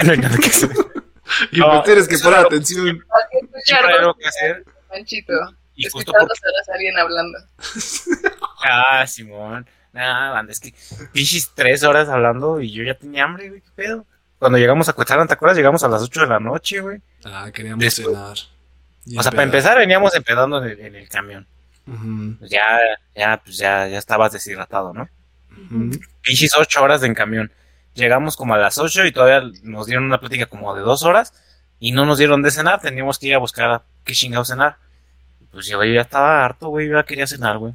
No 0.04 0.12
hay 0.12 0.18
nada 0.18 0.36
que 0.38 0.46
hacer. 0.46 0.70
Y 1.52 1.60
No, 1.60 1.70
pues 1.70 1.84
tienes 1.84 2.08
que 2.08 2.16
no- 2.28 2.36
atención. 2.36 2.84
Siempre 2.86 3.58
escuchar 3.60 3.84
hay 3.86 3.94
algo 3.94 4.06
dos 4.08 4.16
que 4.18 4.28
hacer. 4.28 4.64
Manchito. 4.90 5.32
Y 5.76 5.84
justo 5.84 5.98
Escuchar 6.10 6.20
porque 6.26 6.28
dos 6.28 6.40
horas 6.52 6.68
a 6.68 6.72
alguien 6.74 6.98
hablando. 6.98 7.38
Ah, 8.64 9.06
Simón. 9.06 9.66
Nah, 9.92 10.32
banda, 10.32 10.52
es 10.52 10.60
que 10.60 10.74
pinches 11.12 11.50
tres 11.54 11.82
horas 11.82 12.08
hablando 12.08 12.60
y 12.60 12.70
yo 12.72 12.82
ya 12.84 12.94
tenía 12.94 13.24
hambre, 13.24 13.48
güey, 13.48 13.60
qué 13.60 13.70
pedo. 13.74 14.06
Cuando 14.38 14.58
llegamos 14.58 14.88
a 14.88 14.92
Cuetzalan, 14.92 15.26
¿te 15.28 15.34
acuerdas? 15.34 15.56
Llegamos 15.56 15.82
a 15.84 15.88
las 15.88 16.02
8 16.02 16.20
de 16.22 16.26
la 16.26 16.40
noche, 16.40 16.80
güey. 16.80 17.00
Ah, 17.24 17.50
queríamos 17.52 17.80
Después- 17.84 18.08
cenar. 18.14 18.36
Y 19.06 19.18
O 19.18 19.22
sea, 19.22 19.30
para 19.32 19.44
empezar 19.44 19.78
veníamos 19.78 20.14
empedando 20.14 20.62
en 20.62 20.70
el, 20.70 20.80
en 20.80 20.94
el 20.94 21.08
camión. 21.08 21.46
Pues 22.38 22.50
ya, 22.50 22.78
ya, 23.16 23.40
pues 23.42 23.56
ya, 23.56 23.88
ya 23.88 23.98
estabas 23.98 24.32
deshidratado, 24.32 24.92
¿no? 24.92 25.08
ujú. 25.52 25.90
Pinches 26.22 26.52
ocho 26.56 26.82
horas 26.82 27.02
en 27.02 27.14
camión. 27.14 27.50
Llegamos 28.00 28.34
como 28.34 28.54
a 28.54 28.58
las 28.58 28.78
8 28.78 29.04
y 29.04 29.12
todavía 29.12 29.46
nos 29.62 29.86
dieron 29.86 30.04
una 30.04 30.18
plática 30.18 30.46
como 30.46 30.74
de 30.74 30.80
dos 30.80 31.02
horas 31.02 31.34
y 31.78 31.92
no 31.92 32.06
nos 32.06 32.16
dieron 32.16 32.40
de 32.40 32.50
cenar. 32.50 32.80
Teníamos 32.80 33.18
que 33.18 33.26
ir 33.26 33.34
a 33.34 33.38
buscar 33.38 33.70
a 33.70 33.82
qué 34.04 34.14
chingados 34.14 34.48
cenar. 34.48 34.76
Pues 35.52 35.66
yo 35.66 35.84
ya 35.84 36.00
estaba 36.00 36.42
harto, 36.42 36.68
güey, 36.68 36.88
yo 36.88 36.94
ya 36.94 37.02
quería 37.02 37.26
cenar, 37.26 37.58
güey. 37.58 37.74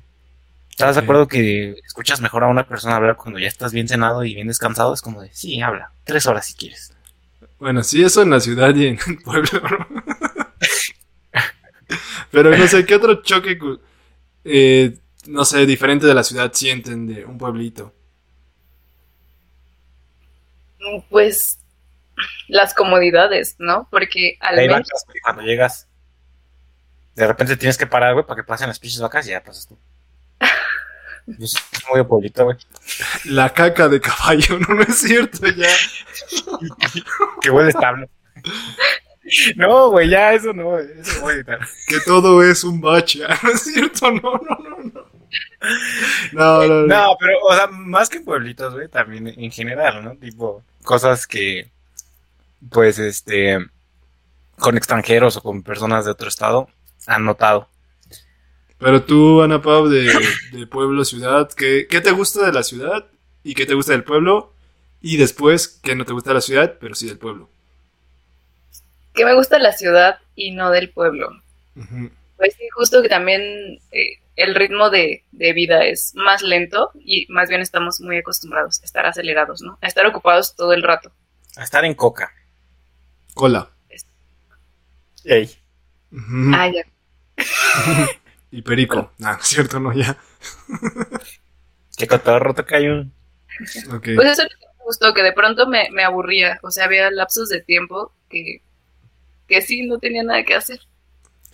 ¿Estás 0.72 0.96
de 0.96 1.04
acuerdo 1.04 1.28
que 1.28 1.76
escuchas 1.86 2.22
mejor 2.22 2.44
a 2.44 2.48
una 2.48 2.68
persona 2.68 2.96
hablar 2.96 3.18
cuando 3.18 3.40
ya 3.40 3.48
estás 3.48 3.72
bien 3.72 3.88
cenado 3.88 4.26
y 4.26 4.34
bien 4.34 4.48
descansado? 4.48 4.96
Es 4.96 5.02
como 5.02 5.22
de, 5.22 5.30
sí, 5.32 5.62
habla, 5.62 5.92
tres 6.06 6.26
horas 6.26 6.48
si 6.48 6.56
quieres. 6.56 6.92
Bueno, 7.60 7.84
sí, 7.84 8.04
eso 8.04 8.24
en 8.24 8.32
la 8.32 8.40
ciudad 8.40 8.76
y 8.76 8.88
en 8.88 9.00
el 9.08 9.20
pueblo. 9.20 9.62
¿no? 9.70 9.88
Pero 12.32 12.58
no 12.58 12.68
sé, 12.68 12.84
¿qué 12.84 12.96
otro 12.96 13.22
choque, 13.22 13.60
eh, 14.44 14.98
no 15.28 15.46
sé, 15.46 15.68
diferente 15.68 16.08
de 16.08 16.16
la 16.16 16.24
ciudad 16.24 16.52
sienten 16.52 17.06
de 17.06 17.26
un 17.26 17.38
pueblito? 17.38 17.94
Pues 21.10 21.60
las 22.48 22.74
comodidades, 22.74 23.56
¿no? 23.60 23.88
Porque 23.92 24.38
al 24.40 24.60
Hay 24.60 24.68
menos 24.68 24.88
vacas, 24.88 25.04
güey, 25.08 25.20
cuando 25.22 25.42
llegas, 25.44 25.88
de 27.16 27.28
repente 27.28 27.58
tienes 27.58 27.78
que 27.78 27.88
parar, 27.88 28.14
güey, 28.14 28.26
para 28.26 28.42
que 28.42 28.48
pasen 28.48 28.68
las 28.68 28.80
pinches 28.80 29.02
vacas 29.02 29.28
y 29.28 29.32
ya 29.32 29.44
pasas 29.44 29.68
tú. 29.68 29.78
Yo 31.28 31.46
es 31.46 31.56
muy 31.90 32.00
de 32.00 32.06
pueblito, 32.06 32.44
güey. 32.44 32.58
La 33.26 33.52
caca 33.52 33.88
de 33.88 34.00
caballo, 34.00 34.60
no, 34.68 34.76
no 34.76 34.84
es 34.84 34.98
cierto, 34.98 35.48
ya. 35.48 35.70
Que 37.42 37.50
huele 37.50 37.70
establo. 37.70 38.08
No, 39.56 39.90
güey, 39.90 40.10
ya 40.10 40.34
eso 40.34 40.54
no, 40.54 40.66
güey, 40.66 40.86
eso 41.00 41.22
voy 41.22 41.34
a 41.34 41.36
editar. 41.38 41.60
Que 41.88 42.00
todo 42.06 42.44
es 42.44 42.64
un 42.64 42.80
bache, 42.80 43.22
no 43.44 43.52
es 43.52 43.62
cierto, 43.62 44.12
no, 44.12 44.22
no, 44.22 44.58
no, 44.60 44.78
no. 44.84 45.16
No, 46.32 46.68
no, 46.68 46.82
no. 46.82 46.88
No, 46.88 47.18
pero, 47.20 47.40
o 47.42 47.56
sea, 47.56 47.68
más 47.68 48.08
que 48.08 48.20
pueblitos, 48.20 48.74
güey, 48.76 48.88
también 48.88 49.28
en 49.28 49.52
general, 49.52 50.04
¿no? 50.04 50.16
Tipo, 50.16 50.64
cosas 50.86 51.28
que, 51.28 51.70
pues, 52.72 53.00
este, 53.00 53.58
con 54.58 54.78
extranjeros 54.78 55.38
o 55.38 55.42
con 55.42 55.64
personas 55.64 56.06
de 56.06 56.12
otro 56.12 56.30
estado 56.30 56.70
han 57.08 57.26
notado. 57.26 57.68
Pero 58.78 59.04
tú, 59.04 59.42
Ana 59.42 59.62
Pau, 59.62 59.88
de, 59.88 60.14
de 60.52 60.68
pueblo, 60.68 61.04
ciudad, 61.04 61.50
¿qué, 61.52 61.88
¿qué 61.90 62.02
te 62.02 62.12
gusta 62.12 62.46
de 62.46 62.54
la 62.54 62.64
ciudad? 62.64 63.06
¿Y 63.44 63.54
qué 63.54 63.66
te 63.66 63.74
gusta 63.74 63.92
del 63.92 64.04
pueblo? 64.04 64.54
Y 65.02 65.18
después, 65.18 65.80
¿qué 65.84 65.96
no 65.96 66.06
te 66.06 66.14
gusta 66.14 66.30
de 66.32 66.36
la 66.36 66.42
ciudad, 66.42 66.76
pero 66.80 66.96
sí 66.96 67.08
del 67.08 67.18
pueblo? 67.18 67.50
que 69.16 69.26
me 69.26 69.34
gusta 69.34 69.58
la 69.58 69.72
ciudad 69.72 70.20
y 70.36 70.52
no 70.52 70.70
del 70.70 70.92
pueblo. 70.92 71.30
Ujú. 71.76 72.12
Pues 72.38 72.54
sí, 72.56 72.68
justo 72.74 73.02
que 73.02 73.10
también 73.10 73.42
eh, 73.92 74.20
el 74.36 74.56
ritmo 74.56 74.90
de, 74.90 75.24
de 75.32 75.54
vida 75.54 75.86
es 75.86 76.14
más 76.16 76.42
lento 76.42 76.92
y 76.96 77.26
más 77.30 77.50
bien 77.50 77.62
estamos 77.62 78.02
muy 78.02 78.18
acostumbrados 78.18 78.82
a 78.82 78.86
estar 78.86 79.06
acelerados, 79.06 79.62
¿no? 79.62 79.78
A 79.82 79.88
estar 79.88 80.06
ocupados 80.06 80.56
todo 80.56 80.74
el 80.74 80.84
rato. 80.84 81.12
A 81.56 81.64
estar 81.64 81.86
en 81.86 81.94
coca. 81.94 82.32
Cola. 83.34 83.70
Ey. 85.24 85.50
Ujú. 86.12 86.52
Ah, 86.54 86.70
ya. 86.70 86.84
Y 88.52 88.62
perico. 88.62 89.12
Ah, 89.22 89.34
no 89.34 89.40
es 89.40 89.48
cierto, 89.48 89.80
no, 89.80 89.92
ya. 89.94 90.18
Que 91.98 92.08
cotorro 92.08 92.54
toca 92.54 92.78
un... 92.80 93.14
Ok. 93.94 94.10
Pues 94.16 94.32
eso 94.32 94.44
es 94.44 94.50
lo 94.52 94.60
que 94.60 94.78
me 94.78 94.84
gustó, 94.86 95.14
que 95.14 95.24
de 95.24 95.34
pronto 95.34 95.68
me, 95.68 95.90
me 95.92 96.04
aburría. 96.04 96.60
O 96.62 96.72
sea, 96.72 96.86
había 96.86 97.10
lapsos 97.12 97.50
de 97.50 97.62
tiempo 97.62 98.14
que, 98.30 98.62
que 99.48 99.62
sí 99.62 99.86
no 99.88 100.00
tenía 100.00 100.24
nada 100.24 100.44
que 100.44 100.56
hacer. 100.56 100.80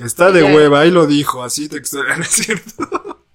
Está 0.05 0.31
de 0.31 0.41
Ya. 0.41 0.53
hueva, 0.55 0.81
ahí 0.81 0.91
lo 0.91 1.05
dijo, 1.07 1.43
así 1.43 1.67
textual, 1.69 2.05
¿no 2.17 2.23
es 2.23 2.29
cierto? 2.29 3.25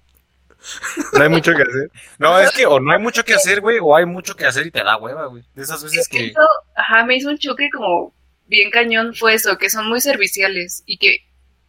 No 1.13 1.23
hay 1.23 1.29
mucho 1.29 1.53
que 1.53 1.61
hacer. 1.63 1.91
No, 2.17 2.37
es 2.39 2.51
que 2.51 2.65
o 2.65 2.79
no 2.79 2.91
hay 2.91 2.99
mucho 2.99 3.23
que 3.23 3.33
hacer, 3.33 3.61
güey, 3.61 3.77
o 3.81 3.95
hay 3.95 4.05
mucho 4.05 4.35
que 4.35 4.45
hacer 4.45 4.67
y 4.67 4.71
te 4.71 4.83
da 4.83 4.97
hueva, 4.97 5.27
güey. 5.27 5.43
De 5.55 5.63
esas 5.63 5.81
veces 5.83 6.07
que... 6.09 6.27
Eso, 6.27 6.41
ajá, 6.75 7.05
me 7.05 7.15
hizo 7.15 7.29
un 7.29 7.37
choque 7.37 7.69
como 7.71 8.13
bien 8.47 8.69
cañón 8.71 9.13
fue 9.15 9.33
eso, 9.35 9.57
que 9.57 9.69
son 9.69 9.87
muy 9.87 10.01
serviciales 10.01 10.83
y 10.85 10.97
que, 10.97 11.19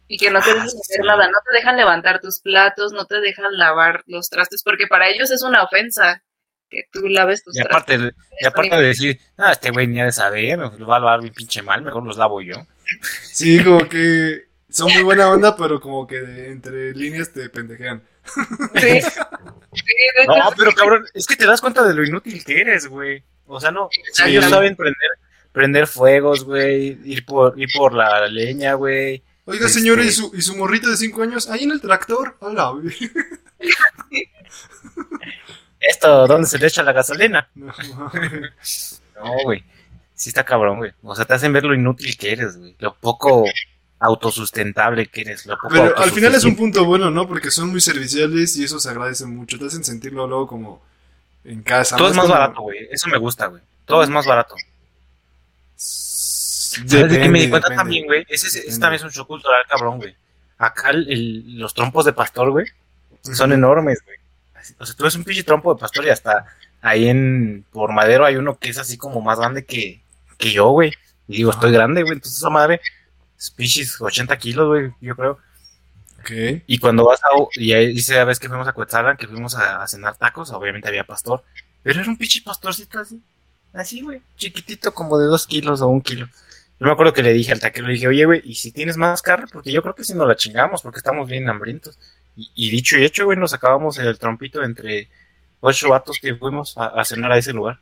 y 0.07 0.17
que 0.17 0.29
no 0.31 0.39
te 0.41 0.49
Ah, 0.51 0.53
dejan 0.53 0.67
hacer 0.67 0.81
sí. 1.01 1.07
nada, 1.07 1.27
no 1.27 1.37
te 1.49 1.55
dejan 1.55 1.77
levantar 1.77 2.19
tus 2.19 2.39
platos, 2.41 2.91
no 2.91 3.05
te 3.05 3.21
dejan 3.21 3.57
lavar 3.57 4.03
los 4.07 4.29
trastes, 4.29 4.63
porque 4.63 4.87
para 4.87 5.07
ellos 5.09 5.31
es 5.31 5.43
una 5.43 5.63
ofensa 5.63 6.21
que 6.69 6.83
tú 6.91 7.07
laves 7.07 7.43
tus 7.43 7.55
Y 7.57 7.61
aparte, 7.61 7.97
de- 7.97 8.13
y 8.41 8.45
aparte 8.45 8.75
de 8.75 8.83
decir, 8.83 9.19
ah, 9.37 9.53
este 9.53 9.71
güey 9.71 9.87
ni 9.87 10.01
ha 10.01 10.05
de 10.05 10.11
saber, 10.11 10.57
me 10.57 10.77
lo 10.77 10.85
va 10.87 10.97
a 10.97 10.99
lavar 10.99 11.21
bien 11.21 11.33
pinche 11.33 11.61
mal, 11.61 11.81
mejor 11.81 12.05
los 12.05 12.17
lavo 12.17 12.41
yo. 12.41 12.55
Sí, 13.23 13.63
como 13.63 13.87
que 13.89 14.48
son 14.69 14.91
muy 14.93 15.03
buena 15.03 15.29
onda, 15.29 15.55
pero 15.55 15.79
como 15.79 16.05
que 16.07 16.17
entre 16.49 16.93
líneas 16.93 17.31
te 17.33 17.49
pendejean. 17.49 18.03
Sí. 18.75 18.99
No, 20.27 20.35
pero 20.57 20.71
cabrón, 20.73 21.05
es 21.13 21.25
que 21.25 21.35
te 21.35 21.45
das 21.45 21.61
cuenta 21.61 21.83
de 21.87 21.93
lo 21.93 22.03
inútil 22.03 22.43
que 22.43 22.61
eres, 22.61 22.87
güey. 22.87 23.23
O 23.47 23.59
sea, 23.59 23.71
no, 23.71 23.89
Sí. 24.13 24.23
ellos 24.27 24.45
saben 24.45 24.75
prender, 24.75 25.09
prender 25.51 25.87
fuegos, 25.87 26.43
güey, 26.43 26.99
ir 27.03 27.25
por, 27.25 27.59
ir 27.59 27.69
por 27.75 27.93
la 27.93 28.27
leña, 28.27 28.73
güey. 28.75 29.23
Oiga, 29.45 29.65
Este- 29.65 29.79
señora, 29.79 30.03
¿y 30.03 30.11
su, 30.11 30.31
¿y 30.35 30.41
su 30.43 30.55
morrita 30.55 30.87
de 30.89 30.97
5 30.97 31.23
años? 31.23 31.49
Ahí 31.49 31.63
en 31.63 31.71
el 31.71 31.81
tractor. 31.81 32.35
Hola. 32.39 32.71
Esto, 35.79 36.27
¿dónde 36.27 36.47
se 36.47 36.59
le 36.59 36.67
echa 36.67 36.83
la 36.83 36.91
gasolina? 36.91 37.49
No, 37.55 37.73
No, 39.15 39.33
güey. 39.43 39.63
Sí 40.13 40.29
está 40.29 40.43
cabrón, 40.43 40.77
güey. 40.77 40.91
O 41.01 41.15
sea, 41.15 41.25
te 41.25 41.33
hacen 41.33 41.53
ver 41.53 41.63
lo 41.63 41.73
inútil 41.73 42.17
que 42.17 42.31
eres, 42.33 42.57
güey. 42.57 42.75
Lo 42.79 42.93
poco 42.95 43.45
autosustentable 43.99 45.07
que 45.07 45.21
eres. 45.21 45.45
Lo 45.45 45.55
poco 45.57 45.69
Pero 45.69 45.97
al 45.97 46.11
final 46.11 46.33
es 46.35 46.43
un 46.45 46.55
punto 46.55 46.85
bueno, 46.85 47.11
¿no? 47.11 47.27
Porque 47.27 47.51
son 47.51 47.69
muy 47.69 47.81
serviciales 47.81 48.55
y 48.57 48.63
eso 48.63 48.79
se 48.79 48.89
agradece 48.89 49.25
mucho. 49.25 49.59
Te 49.59 49.65
hacen 49.65 49.83
sentirlo 49.83 50.25
luego 50.27 50.47
como 50.47 50.81
en 51.43 51.61
casa. 51.63 51.97
Todo 51.97 52.09
es 52.09 52.15
más 52.15 52.25
como- 52.25 52.39
barato, 52.39 52.61
güey. 52.61 52.87
Eso 52.91 53.09
me 53.09 53.17
gusta, 53.17 53.47
güey. 53.47 53.61
Todo 53.85 54.03
es 54.03 54.09
más 54.09 54.25
barato. 54.25 54.55
Depende, 54.55 56.89
¿Sabes 56.89 57.11
de 57.11 57.19
qué 57.21 57.29
me 57.29 57.39
di 57.41 57.49
cuenta 57.49 57.67
depende. 57.67 57.81
también, 57.81 58.05
güey? 58.05 58.25
Ese, 58.29 58.47
ese 58.47 58.59
Depende. 58.59 58.79
también 58.79 58.99
es 58.99 59.03
un 59.03 59.11
show 59.11 59.25
cultural, 59.25 59.63
cabrón, 59.67 59.97
güey. 59.97 60.15
Acá 60.57 60.89
el- 60.91 61.11
el- 61.11 61.59
los 61.59 61.73
trompos 61.73 62.05
de 62.05 62.13
pastor, 62.13 62.51
güey, 62.51 62.67
son 63.21 63.51
enormes, 63.53 63.99
güey. 64.05 64.17
O 64.77 64.85
sea, 64.85 64.95
tú 64.95 65.03
ves 65.03 65.15
un 65.15 65.23
pinche 65.23 65.43
trompo 65.43 65.73
de 65.73 65.79
pastor 65.79 66.05
y 66.05 66.09
hasta 66.09 66.45
ahí 66.81 67.07
en 67.09 67.65
por 67.71 67.91
madero 67.91 68.25
hay 68.25 68.35
uno 68.35 68.57
que 68.57 68.69
es 68.69 68.77
así 68.77 68.97
como 68.97 69.21
más 69.21 69.39
grande 69.39 69.65
que, 69.65 70.01
que 70.37 70.51
yo, 70.51 70.69
güey. 70.69 70.93
Y 71.27 71.37
digo, 71.37 71.51
estoy 71.51 71.71
grande, 71.71 72.03
güey. 72.03 72.13
Entonces 72.15 72.37
esa 72.37 72.49
madre 72.49 72.75
es 72.75 72.81
pinches 73.55 73.99
80 73.99 74.37
kilos, 74.37 74.67
güey, 74.67 74.91
yo 74.99 75.15
creo. 75.15 75.39
Ok. 76.19 76.31
Y 76.67 76.77
cuando 76.79 77.05
vas 77.05 77.21
a... 77.23 77.27
Y 77.53 77.71
ahí 77.71 77.93
dice 77.93 78.15
la 78.15 78.25
vez 78.25 78.39
que 78.39 78.49
fuimos 78.49 78.67
a 78.67 78.73
Cuetzalan, 78.73 79.17
que 79.17 79.27
fuimos 79.27 79.55
a, 79.55 79.81
a 79.81 79.87
cenar 79.87 80.17
tacos, 80.17 80.51
obviamente 80.51 80.87
había 80.89 81.05
pastor. 81.05 81.43
Pero 81.83 82.01
era 82.01 82.09
un 82.09 82.17
pinche 82.17 82.41
pastorcito 82.41 82.99
así. 82.99 83.21
Así, 83.73 84.01
güey. 84.01 84.21
Chiquitito, 84.35 84.93
como 84.93 85.17
de 85.17 85.27
dos 85.27 85.47
kilos 85.47 85.81
o 85.81 85.87
un 85.87 86.01
kilo. 86.01 86.27
Yo 86.79 86.85
me 86.85 86.91
acuerdo 86.91 87.13
que 87.13 87.23
le 87.23 87.33
dije 87.33 87.51
al 87.51 87.59
taquero, 87.59 87.87
le 87.87 87.93
dije, 87.93 88.07
oye, 88.07 88.25
güey, 88.25 88.41
¿y 88.43 88.55
si 88.55 88.71
tienes 88.71 88.97
más 88.97 89.21
carne? 89.21 89.47
Porque 89.51 89.71
yo 89.71 89.81
creo 89.81 89.95
que 89.95 90.03
si 90.03 90.13
nos 90.13 90.27
la 90.27 90.35
chingamos, 90.35 90.81
porque 90.81 90.99
estamos 90.99 91.27
bien 91.29 91.49
hambrientos. 91.49 91.97
Y, 92.35 92.51
y 92.55 92.69
dicho 92.69 92.97
y 92.97 93.03
hecho, 93.03 93.25
güey, 93.25 93.37
nos 93.37 93.53
acabamos 93.53 93.97
el 93.97 94.17
trompito 94.17 94.63
entre 94.63 95.09
ocho 95.59 95.89
vatos 95.89 96.19
que 96.21 96.35
fuimos 96.35 96.77
a, 96.77 96.87
a 96.87 97.05
cenar 97.05 97.31
a 97.31 97.37
ese 97.37 97.53
lugar. 97.53 97.79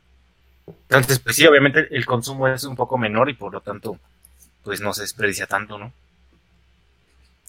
Entonces, 0.66 1.18
pues 1.20 1.36
sí, 1.36 1.46
obviamente 1.46 1.88
el 1.90 2.04
consumo 2.04 2.48
es 2.48 2.64
un 2.64 2.76
poco 2.76 2.98
menor 2.98 3.30
y 3.30 3.34
por 3.34 3.52
lo 3.52 3.60
tanto, 3.60 3.98
pues 4.68 4.82
no 4.82 4.92
se 4.92 5.00
desperdicia 5.00 5.46
tanto, 5.46 5.78
¿no? 5.78 5.90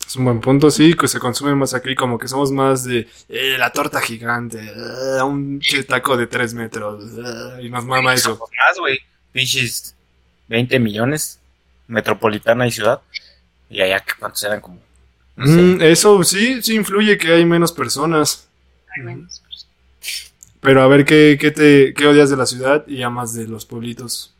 Es 0.07 0.15
un 0.15 0.23
buen 0.23 0.39
punto, 0.39 0.71
sí, 0.71 0.93
que 0.93 1.09
se 1.09 1.19
consume 1.19 1.53
más 1.53 1.73
aquí, 1.73 1.93
como 1.95 2.17
que 2.17 2.29
somos 2.29 2.49
más 2.49 2.85
de 2.85 3.09
eh, 3.27 3.57
la 3.59 3.73
torta 3.73 3.99
gigante, 3.99 4.57
eh, 4.57 5.21
un 5.21 5.59
taco 5.85 6.15
de 6.15 6.27
3 6.27 6.53
metros, 6.53 7.03
eh, 7.03 7.63
y 7.63 7.69
nos 7.69 7.83
mama 7.83 8.13
eso. 8.13 8.39
Más, 8.39 8.79
güey. 8.79 8.99
Pinches 9.33 9.93
20 10.47 10.79
millones, 10.79 11.39
metropolitana 11.89 12.65
y 12.65 12.71
ciudad. 12.71 13.01
Y 13.69 13.81
allá, 13.81 13.99
¿qué 13.99 14.13
¿cuántos 14.17 14.41
eran? 14.43 14.61
Como. 14.61 14.79
No 15.35 15.45
sé. 15.45 15.51
Mm, 15.51 15.81
eso 15.81 16.23
sí, 16.23 16.63
sí 16.63 16.75
influye 16.75 17.17
que 17.17 17.33
hay 17.33 17.43
menos 17.45 17.73
personas. 17.73 18.47
hay 18.95 19.03
menos. 19.03 19.43
Pero 20.61 20.81
a 20.81 20.87
ver, 20.87 21.03
¿qué, 21.03 21.37
qué, 21.39 21.51
te, 21.51 21.93
qué 21.93 22.07
odias 22.07 22.29
de 22.29 22.37
la 22.37 22.45
ciudad 22.45 22.87
y 22.87 23.03
amas 23.03 23.33
de 23.33 23.47
los 23.47 23.65
pueblitos? 23.65 24.33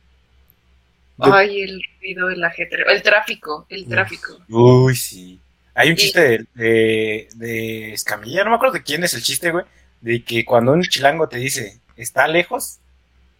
De- 1.17 1.29
Ay, 1.31 1.61
el 1.63 1.81
ruido, 1.99 2.29
el 2.29 2.43
ajetreo, 2.43 2.87
el 2.87 3.01
tráfico, 3.03 3.65
el 3.69 3.87
tráfico. 3.87 4.37
Uy, 4.49 4.95
sí. 4.95 5.39
Hay 5.75 5.89
un 5.89 5.93
Y- 5.93 5.97
chiste 5.97 6.19
de, 6.21 6.45
de, 6.55 7.27
de 7.35 7.93
Escamilla, 7.93 8.43
no 8.43 8.49
me 8.51 8.55
acuerdo 8.57 8.73
de 8.73 8.83
quién 8.83 9.03
es 9.03 9.13
el 9.13 9.21
chiste, 9.23 9.51
güey. 9.51 9.65
De 10.01 10.23
que 10.23 10.43
cuando 10.45 10.71
un 10.73 10.81
chilango 10.83 11.27
te 11.29 11.37
dice, 11.37 11.79
está 11.95 12.27
lejos, 12.27 12.79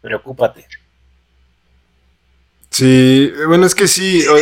preocúpate. 0.01 0.66
Sí, 2.70 3.32
bueno, 3.48 3.66
es 3.66 3.75
que 3.75 3.88
sí. 3.88 4.25
o- 4.28 4.38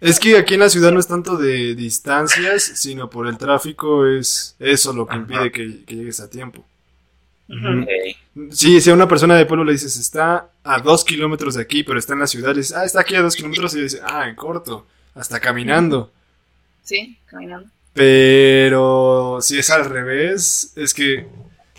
Es 0.00 0.18
que 0.18 0.38
aquí 0.38 0.54
en 0.54 0.60
la 0.60 0.70
ciudad 0.70 0.92
no 0.92 1.00
es 1.00 1.06
tanto 1.08 1.36
de 1.36 1.74
distancias, 1.74 2.62
sino 2.76 3.10
por 3.10 3.26
el 3.26 3.36
tráfico, 3.36 4.06
es 4.06 4.56
eso 4.58 4.94
lo 4.94 5.06
que 5.06 5.16
impide 5.16 5.52
que, 5.52 5.84
que 5.84 5.94
llegues 5.94 6.20
a 6.20 6.30
tiempo. 6.30 6.64
Sí, 8.52 8.80
si 8.80 8.90
a 8.90 8.94
una 8.94 9.08
persona 9.08 9.34
de 9.36 9.46
pueblo 9.46 9.64
le 9.64 9.72
dices, 9.72 9.96
está 9.96 10.48
a 10.64 10.78
dos 10.80 11.04
kilómetros 11.04 11.54
de 11.54 11.62
aquí, 11.62 11.82
pero 11.82 11.98
está 11.98 12.12
en 12.14 12.20
la 12.20 12.26
ciudad, 12.26 12.50
le 12.50 12.58
dices, 12.60 12.76
ah, 12.76 12.84
está 12.84 13.00
aquí 13.00 13.14
a 13.16 13.22
dos 13.22 13.34
kilómetros, 13.36 13.74
y 13.74 13.82
dice, 13.82 14.00
ah, 14.04 14.28
en 14.28 14.34
corto, 14.36 14.86
hasta 15.14 15.40
caminando. 15.40 16.12
Sí, 16.82 17.18
caminando. 17.26 17.68
Pero 17.92 19.38
si 19.40 19.58
es 19.58 19.68
al 19.70 19.84
revés, 19.84 20.72
es 20.76 20.94
que, 20.94 21.26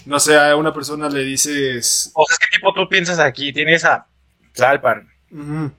no 0.06 0.20
sé, 0.20 0.38
a 0.38 0.56
una 0.56 0.74
persona 0.74 1.10
le 1.10 1.24
dices, 1.24 2.12
O 2.14 2.26
sea, 2.26 2.34
es 2.36 2.40
que 2.40 2.58
tipo 2.58 2.74
tú 2.74 2.88
piensas 2.90 3.20
aquí, 3.20 3.54
tienes 3.54 3.86
a 3.86 4.06
Tlalpan 4.54 5.10
"Ujú, 5.32 5.72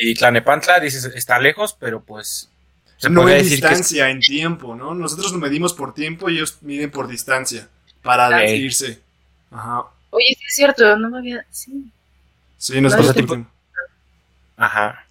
y 0.00 0.14
Tlanepantla, 0.14 0.80
dices, 0.80 1.04
está 1.04 1.38
lejos, 1.38 1.76
pero 1.78 2.00
pues. 2.02 2.50
Se 2.96 3.08
no 3.08 3.22
en 3.28 3.38
decir 3.38 3.42
que 3.48 3.54
es- 3.54 3.60
distancia, 3.60 4.10
en 4.10 4.18
tiempo, 4.18 4.74
¿no? 4.74 4.92
Nosotros 4.92 5.30
lo 5.32 5.38
medimos 5.38 5.72
por 5.72 5.94
tiempo 5.94 6.28
y 6.28 6.36
ellos 6.38 6.58
miden 6.62 6.90
por 6.90 7.06
distancia, 7.06 7.68
para 8.02 8.26
Ah, 8.26 8.40
sí. 8.46 8.54
irse. 8.54 9.00
Ajá. 9.50 9.84
Oye, 10.10 10.26
sí 10.38 10.44
es 10.48 10.54
cierto, 10.54 10.96
no 10.96 11.10
me 11.10 11.18
había... 11.18 11.44
Sí, 11.50 11.90
Sí, 12.56 12.80
nosotros 12.80 13.10
O 13.10 13.12
sea, 13.12 13.14
por 13.14 13.22
tipo- 13.22 13.34
tiempo. 13.34 13.50
Ajá. 14.56 15.06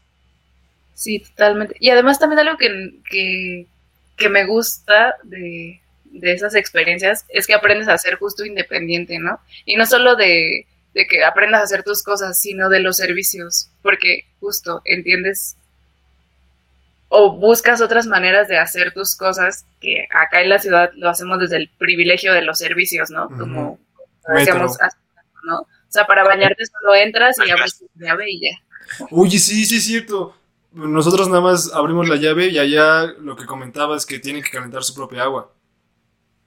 sí, 0.93 1.19
totalmente. 1.19 1.75
Y 1.79 1.89
además 1.89 2.19
también 2.19 2.39
algo 2.39 2.57
que, 2.57 2.95
que, 3.09 3.65
que 4.17 4.29
me 4.29 4.45
gusta 4.45 5.15
de, 5.23 5.79
de 6.05 6.33
esas 6.33 6.55
experiencias 6.55 7.23
es 7.29 7.47
que 7.47 7.53
aprendes 7.53 7.87
a 7.87 7.97
ser 7.97 8.15
justo 8.15 8.43
independiente, 8.43 9.17
¿no? 9.19 9.39
Y 9.65 9.77
no 9.77 9.85
solo 9.85 10.17
de, 10.17 10.65
de 10.93 11.07
que 11.07 11.23
aprendas 11.23 11.61
a 11.61 11.63
hacer 11.63 11.83
tus 11.83 12.03
cosas, 12.03 12.37
sino 12.37 12.67
de 12.67 12.81
los 12.81 12.97
servicios, 12.97 13.69
porque 13.81 14.25
justo 14.41 14.81
entiendes 14.83 15.55
o 17.09 17.31
buscas 17.37 17.79
otras 17.79 18.05
maneras 18.07 18.49
de 18.49 18.57
hacer 18.57 18.91
tus 18.93 19.15
cosas 19.15 19.65
que 19.79 20.05
acá 20.11 20.41
en 20.41 20.49
la 20.49 20.59
ciudad 20.59 20.91
lo 20.95 21.09
hacemos 21.09 21.39
desde 21.39 21.55
el 21.55 21.69
privilegio 21.77 22.33
de 22.33 22.41
los 22.41 22.57
servicios, 22.57 23.09
¿no? 23.09 23.29
Como. 23.29 23.79
Decíamos, 24.35 24.77
¿no? 25.43 25.59
O 25.61 25.67
sea, 25.89 26.05
para 26.05 26.23
bañarte 26.23 26.65
solo 26.65 26.95
entras 26.95 27.35
y 27.45 27.49
abres 27.49 27.79
tu 27.79 27.87
llave 27.95 28.25
y 28.29 28.41
ya. 28.41 28.57
Oye, 29.11 29.39
sí, 29.39 29.65
sí 29.65 29.77
es 29.77 29.85
cierto. 29.85 30.35
Nosotros 30.73 31.27
nada 31.29 31.41
más 31.41 31.71
abrimos 31.73 32.07
la 32.07 32.17
llave 32.17 32.47
y 32.47 32.59
allá 32.59 33.05
lo 33.19 33.35
que 33.35 33.45
comentaba 33.45 33.95
es 33.97 34.05
que 34.05 34.19
tienen 34.19 34.43
que 34.43 34.51
calentar 34.51 34.83
su 34.83 34.93
propia 34.93 35.23
agua. 35.23 35.51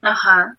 Ajá. 0.02 0.56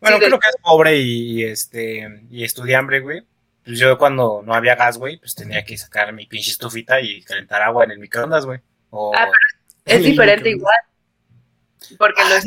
Bueno, 0.00 0.16
Sí, 0.16 0.20
de- 0.22 0.26
creo 0.28 0.38
que 0.40 0.48
es 0.48 0.56
pobre 0.62 0.96
y 0.98 1.44
este 1.44 2.22
y 2.30 2.44
estudiambre, 2.44 3.00
güey. 3.00 3.22
Pues 3.64 3.78
yo 3.78 3.96
cuando 3.96 4.42
no 4.44 4.52
había 4.54 4.74
gas, 4.74 4.98
güey, 4.98 5.16
pues 5.18 5.34
tenía 5.34 5.64
que 5.64 5.78
sacar 5.78 6.12
mi 6.12 6.26
pinche 6.26 6.50
estufita 6.50 7.00
y 7.00 7.22
calentar 7.22 7.62
agua 7.62 7.84
en 7.84 7.92
el 7.92 7.98
microondas, 7.98 8.44
güey. 8.44 8.60
O 8.90 9.12
Ah, 9.16 9.30
Es 9.86 10.02
diferente 10.02 10.50
igual. 10.50 10.74
Porque 11.98 12.22
lo 12.28 12.34
es 12.34 12.44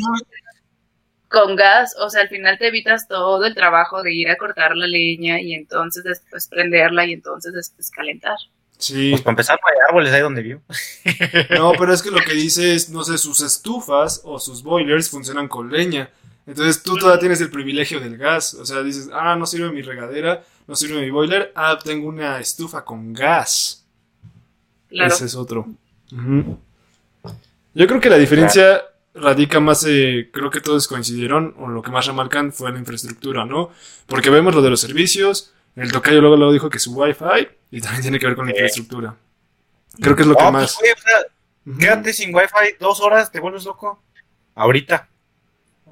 con 1.28 1.56
gas, 1.56 1.94
o 2.00 2.08
sea, 2.08 2.22
al 2.22 2.28
final 2.28 2.58
te 2.58 2.68
evitas 2.68 3.06
todo 3.06 3.44
el 3.44 3.54
trabajo 3.54 4.02
de 4.02 4.14
ir 4.14 4.30
a 4.30 4.36
cortar 4.36 4.74
la 4.76 4.86
leña 4.86 5.40
y 5.40 5.54
entonces 5.54 6.02
después 6.04 6.46
prenderla 6.48 7.04
y 7.06 7.12
entonces 7.12 7.52
después 7.52 7.90
calentar. 7.90 8.36
Sí. 8.78 9.10
pues 9.10 9.22
para 9.22 9.32
empezar, 9.32 9.58
no 9.60 9.68
hay 9.68 9.88
árboles 9.88 10.12
ahí 10.12 10.20
donde 10.20 10.42
vivo. 10.42 10.62
No, 11.50 11.72
pero 11.78 11.92
es 11.92 12.02
que 12.02 12.10
lo 12.10 12.20
que 12.20 12.32
dice 12.32 12.74
es, 12.74 12.90
no 12.90 13.04
sé, 13.04 13.18
sus 13.18 13.40
estufas 13.40 14.22
o 14.24 14.38
sus 14.38 14.62
boilers 14.62 15.10
funcionan 15.10 15.48
con 15.48 15.70
leña. 15.70 16.10
Entonces 16.46 16.82
tú 16.82 16.96
todavía 16.96 17.20
tienes 17.20 17.40
el 17.40 17.50
privilegio 17.50 18.00
del 18.00 18.16
gas. 18.16 18.54
O 18.54 18.64
sea, 18.64 18.82
dices, 18.82 19.10
ah, 19.12 19.36
no 19.36 19.44
sirve 19.46 19.70
mi 19.70 19.82
regadera, 19.82 20.44
no 20.66 20.76
sirve 20.76 21.00
mi 21.00 21.10
boiler, 21.10 21.52
ah, 21.54 21.78
tengo 21.82 22.08
una 22.08 22.40
estufa 22.40 22.84
con 22.84 23.12
gas. 23.12 23.84
Claro. 24.88 25.12
Ese 25.12 25.26
es 25.26 25.34
otro. 25.34 25.68
Yo 26.10 27.86
creo 27.86 28.00
que 28.00 28.08
la 28.08 28.16
diferencia 28.16 28.82
radica 29.20 29.60
más, 29.60 29.84
eh, 29.88 30.30
creo 30.32 30.50
que 30.50 30.60
todos 30.60 30.88
coincidieron, 30.88 31.54
o 31.58 31.68
lo 31.68 31.82
que 31.82 31.90
más 31.90 32.06
remarcan 32.06 32.52
fue 32.52 32.72
la 32.72 32.78
infraestructura, 32.78 33.44
¿no? 33.44 33.70
Porque 34.06 34.30
vemos 34.30 34.54
lo 34.54 34.62
de 34.62 34.70
los 34.70 34.80
servicios, 34.80 35.52
el 35.76 35.92
tocayo 35.92 36.20
luego, 36.20 36.36
luego 36.36 36.52
dijo 36.52 36.70
que 36.70 36.78
su 36.78 36.92
wifi, 36.92 37.48
y 37.70 37.80
también 37.80 38.02
tiene 38.02 38.18
que 38.18 38.26
ver 38.26 38.36
con 38.36 38.46
la 38.46 38.52
infraestructura. 38.52 39.16
Creo 40.00 40.16
que 40.16 40.22
es 40.22 40.28
lo 40.28 40.34
que 40.34 40.44
No, 40.44 40.52
más... 40.52 40.76
pues, 40.78 40.92
o 40.92 41.00
sea. 41.00 41.78
Quédate 41.78 42.12
sin 42.12 42.34
wifi 42.34 42.76
dos 42.80 43.00
horas, 43.00 43.30
te 43.30 43.40
vuelves 43.40 43.64
loco. 43.64 44.02
Ahorita. 44.54 45.08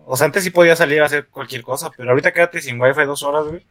O 0.07 0.17
sea, 0.17 0.27
antes 0.27 0.45
sí 0.45 0.51
podías 0.51 0.79
salir 0.79 1.03
a 1.03 1.07
hacer 1.07 1.27
cualquier 1.27 1.63
cosa, 1.63 1.91
pero 1.97 2.11
ahorita 2.11 2.33
quédate 2.33 2.61
sin 2.61 2.81
wifi 2.81 3.05
dos 3.05 3.23
horas, 3.23 3.47
güey. 3.47 3.67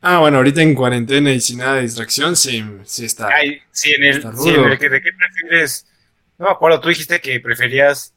Ah, 0.00 0.18
bueno, 0.18 0.38
ahorita 0.38 0.62
en 0.62 0.74
cuarentena 0.74 1.32
y 1.32 1.40
sin 1.40 1.58
nada 1.58 1.76
de 1.76 1.82
distracción, 1.82 2.36
sí, 2.36 2.64
sí 2.84 3.04
está. 3.04 3.28
Ay, 3.28 3.60
sí, 3.70 3.92
en 3.92 4.02
el, 4.04 4.16
Está 4.16 4.32
sí, 4.36 4.50
en 4.50 4.64
el 4.64 4.78
que, 4.78 4.88
¿de 4.88 5.00
qué 5.00 5.10
prefieres? 5.12 5.86
No 6.38 6.46
me 6.46 6.52
acuerdo, 6.52 6.80
tú 6.80 6.88
dijiste 6.88 7.20
que 7.20 7.38
preferías. 7.40 8.12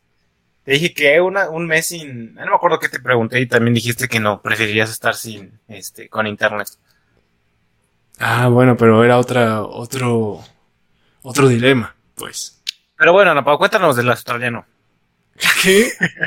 Te 0.65 0.73
dije 0.73 0.93
que 0.93 1.21
una, 1.21 1.49
un 1.49 1.65
mes 1.67 1.87
sin. 1.87 2.35
No 2.35 2.45
me 2.45 2.55
acuerdo 2.55 2.79
qué 2.79 2.89
te 2.89 2.99
pregunté 2.99 3.39
y 3.39 3.47
también 3.47 3.73
dijiste 3.75 4.09
que 4.09 4.19
no, 4.19 4.41
preferirías 4.41 4.89
estar 4.91 5.15
sin, 5.15 5.61
este, 5.69 6.09
con 6.09 6.27
internet. 6.27 6.67
Ah, 8.19 8.47
bueno, 8.47 8.77
pero 8.77 9.03
era 9.03 9.17
otra, 9.17 9.63
otro, 9.63 10.41
otro 11.23 11.47
dilema, 11.49 11.95
pues. 12.15 12.61
Pero 12.97 13.13
bueno, 13.13 13.31
Ana 13.31 13.43
Pau, 13.43 13.57
cuéntanos 13.57 13.95
del 13.95 14.09
australiano. 14.09 14.65
¿Qué? 15.61 15.91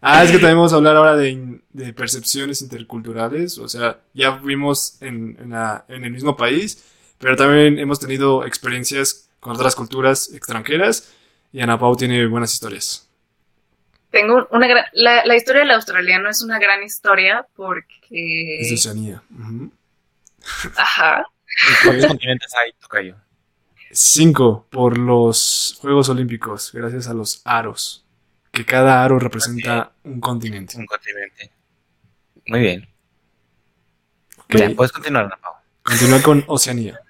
Ah, 0.00 0.24
es 0.24 0.30
que 0.32 0.38
también 0.38 0.56
vamos 0.56 0.72
a 0.72 0.76
hablar 0.76 0.96
ahora 0.96 1.16
de, 1.16 1.60
de 1.70 1.92
percepciones 1.92 2.60
interculturales. 2.60 3.58
O 3.58 3.68
sea, 3.68 4.00
ya 4.14 4.32
vivimos 4.32 4.96
en, 5.00 5.36
en, 5.40 5.50
la- 5.50 5.84
en 5.88 6.04
el 6.04 6.10
mismo 6.10 6.36
país, 6.36 6.82
pero 7.18 7.36
también 7.36 7.78
hemos 7.78 8.00
tenido 8.00 8.44
experiencias 8.44 9.28
con 9.38 9.52
otras 9.52 9.76
culturas 9.76 10.32
extranjeras. 10.34 11.12
Y 11.52 11.60
Ana 11.60 11.78
Pau 11.78 11.94
tiene 11.96 12.26
buenas 12.26 12.52
historias. 12.52 13.08
Tengo 14.12 14.46
una 14.50 14.68
gran... 14.68 14.84
La, 14.92 15.24
la 15.24 15.34
historia 15.34 15.62
del 15.62 15.70
australiano 15.70 16.28
es 16.28 16.42
una 16.42 16.58
gran 16.58 16.82
historia 16.82 17.46
porque... 17.56 18.60
Es 18.60 18.68
de 18.68 18.74
Oceanía. 18.74 19.22
Ajá. 20.76 21.26
¿Cuántos 21.82 22.06
continentes 22.06 22.54
hay, 22.54 22.72
Tocayo? 22.74 23.16
Cinco 23.90 24.66
por 24.70 24.98
los 24.98 25.78
Juegos 25.80 26.10
Olímpicos, 26.10 26.72
gracias 26.72 27.08
a 27.08 27.14
los 27.14 27.40
aros. 27.44 28.04
Que 28.50 28.66
cada 28.66 29.02
aro 29.02 29.18
representa 29.18 29.92
un 30.04 30.20
continente. 30.20 30.76
Un 30.76 30.86
continente. 30.86 31.50
Muy 32.46 32.60
bien. 32.60 32.88
Ok, 34.38 34.56
Ya, 34.56 34.70
puedes 34.76 34.92
continuar, 34.92 35.38
Pau. 35.40 35.54
Continúa 35.82 36.22
con 36.22 36.44
Oceanía. 36.48 37.00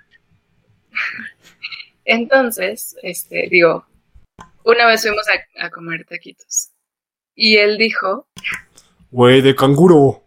Entonces, 2.05 2.97
este, 3.03 3.49
digo, 3.51 3.87
una 4.65 4.87
vez 4.87 5.03
fuimos 5.03 5.25
a, 5.29 5.67
a 5.67 5.71
comer 5.71 6.05
taquitos. 6.05 6.72
Y 7.35 7.57
él 7.59 7.79
dijo, 7.79 8.27
Güey 9.11 9.41
de 9.43 9.55
canguro. 9.55 10.23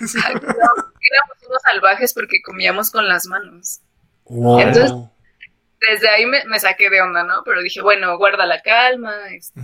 éramos 0.00 1.36
unos 1.48 1.62
salvajes 1.62 2.14
porque 2.14 2.42
comíamos 2.42 2.90
con 2.90 3.06
las 3.08 3.26
manos. 3.26 3.80
Wow. 4.26 4.60
Entonces- 4.60 4.92
Desde 5.90 6.08
ahí 6.08 6.26
me, 6.26 6.44
me 6.44 6.60
saqué 6.60 6.88
de 6.90 7.00
onda, 7.02 7.24
¿no? 7.24 7.42
Pero 7.44 7.60
dije, 7.60 7.82
bueno, 7.82 8.16
guarda 8.16 8.46
la 8.46 8.62
calma, 8.62 9.14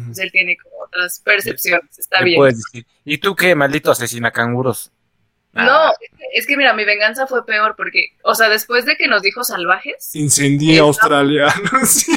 pues 0.07 0.19
él 0.19 0.33
tiene 0.33 0.57
como 0.57 0.75
otras 0.83 1.21
percepciones, 1.21 1.97
está 1.97 2.19
¿Qué 2.19 2.25
bien. 2.25 2.39
puedes 2.39 2.57
decir? 2.59 2.85
¿Y 3.05 3.19
tú 3.19 3.37
qué, 3.37 3.55
maldito 3.55 3.93
asesina 3.93 4.33
canguros? 4.33 4.91
No, 5.53 5.63
Ah, 5.63 5.93
es 6.01 6.11
que, 6.11 6.25
es 6.35 6.47
que 6.49 6.57
mira, 6.57 6.75
mi 6.75 6.85
venganza 6.85 7.29
fue 7.29 7.47
peor 7.47 7.75
porque, 7.77 8.17
o 8.25 8.35
sea, 8.35 8.49
después 8.49 8.85
de 8.85 8.97
que 8.97 9.07
nos 9.07 9.23
dijo 9.23 9.45
salvajes, 9.45 10.13
Incendié 10.17 10.75
Esa- 10.75 10.83
australiano. 10.83 11.87
¿sí? 11.87 12.11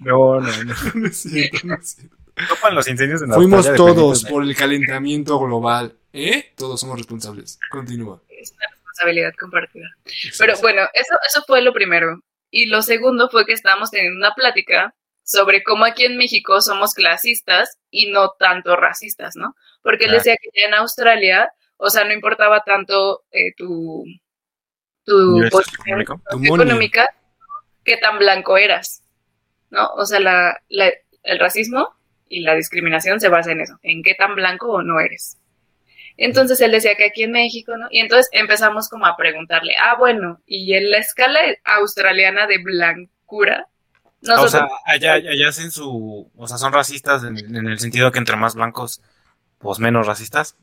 No, 0.00 0.40
no, 0.40 0.64
no. 0.64 0.74
No 0.94 1.06
es 1.06 1.16
cierto, 1.16 1.58
no 1.64 1.74
es 1.74 1.88
cierto. 1.94 2.16
Topan 2.48 2.74
los 2.74 2.88
incendios 2.88 3.22
en 3.22 3.30
la 3.30 3.34
Fuimos 3.36 3.74
todos 3.74 4.24
por 4.24 4.42
el 4.42 4.56
calentamiento 4.56 5.38
global. 5.38 5.96
¿Eh? 6.12 6.52
Todos 6.56 6.80
somos 6.80 6.98
responsables. 6.98 7.58
Continúa. 7.70 8.22
es 8.28 8.52
una 8.52 8.66
responsabilidad 8.68 9.32
compartida. 9.38 9.88
Pero 10.38 10.54
bueno, 10.60 10.82
eso, 10.92 11.14
eso 11.26 11.42
fue 11.46 11.62
lo 11.62 11.72
primero. 11.72 12.22
Y 12.50 12.66
lo 12.66 12.82
segundo 12.82 13.28
fue 13.30 13.46
que 13.46 13.52
estábamos 13.52 13.90
teniendo 13.90 14.18
una 14.18 14.34
plática 14.34 14.94
sobre 15.24 15.62
cómo 15.62 15.84
aquí 15.84 16.04
en 16.04 16.16
México 16.16 16.60
somos 16.60 16.94
clasistas 16.94 17.78
y 17.90 18.10
no 18.10 18.32
tanto 18.38 18.76
racistas, 18.76 19.36
¿no? 19.36 19.54
Porque 19.82 20.04
él 20.06 20.12
decía 20.12 20.36
que 20.40 20.50
ya 20.54 20.68
en 20.68 20.74
Australia, 20.74 21.50
o 21.76 21.90
sea, 21.90 22.04
no 22.04 22.12
importaba 22.12 22.62
tanto 22.64 23.24
eh, 23.30 23.54
tu, 23.56 24.04
tu 25.04 25.40
posición 25.50 26.04
económica, 26.44 27.08
qué 27.84 27.96
tan 27.96 28.18
blanco 28.18 28.56
eras, 28.56 29.01
¿no? 29.72 29.88
O 29.96 30.06
sea, 30.06 30.20
la, 30.20 30.62
la- 30.68 30.92
el 31.24 31.38
racismo 31.40 31.88
y 32.28 32.40
la 32.42 32.54
discriminación 32.54 33.18
se 33.20 33.28
basa 33.28 33.50
en 33.50 33.60
eso, 33.62 33.78
en 33.82 34.02
qué 34.04 34.14
tan 34.14 34.36
blanco 34.36 34.70
o 34.70 34.82
no 34.82 35.00
eres. 35.00 35.38
Entonces 36.16 36.60
él 36.60 36.70
decía 36.72 36.94
que 36.94 37.06
aquí 37.06 37.22
en 37.24 37.32
México, 37.32 37.76
¿no? 37.76 37.88
Y 37.90 37.98
entonces 38.00 38.28
empezamos 38.32 38.88
como 38.88 39.06
a 39.06 39.16
preguntarle, 39.16 39.74
ah, 39.82 39.96
bueno, 39.98 40.40
y 40.46 40.74
en 40.74 40.90
la 40.90 40.98
escala 40.98 41.40
australiana 41.64 42.46
de 42.46 42.58
blancura, 42.62 43.66
o 44.24 44.26
nosotros, 44.28 44.52
sea, 44.52 44.68
allá, 44.86 45.14
allá 45.14 45.48
hacen 45.48 45.70
su. 45.72 46.30
O 46.36 46.46
sea, 46.46 46.56
son 46.58 46.72
racistas 46.72 47.24
en, 47.24 47.38
en 47.56 47.66
el 47.66 47.80
sentido 47.80 48.12
que 48.12 48.18
entre 48.20 48.36
más 48.36 48.54
blancos, 48.54 49.02
pues 49.58 49.78
menos 49.80 50.06
racistas. 50.06 50.56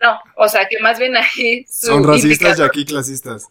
no, 0.00 0.18
o 0.36 0.48
sea, 0.48 0.66
que 0.68 0.78
más 0.80 0.98
bien 0.98 1.14
ahí 1.16 1.66
su 1.68 1.88
Son 1.88 2.04
racistas 2.04 2.30
y 2.30 2.44
indicador- 2.44 2.66
aquí 2.68 2.84
clasistas. 2.86 3.48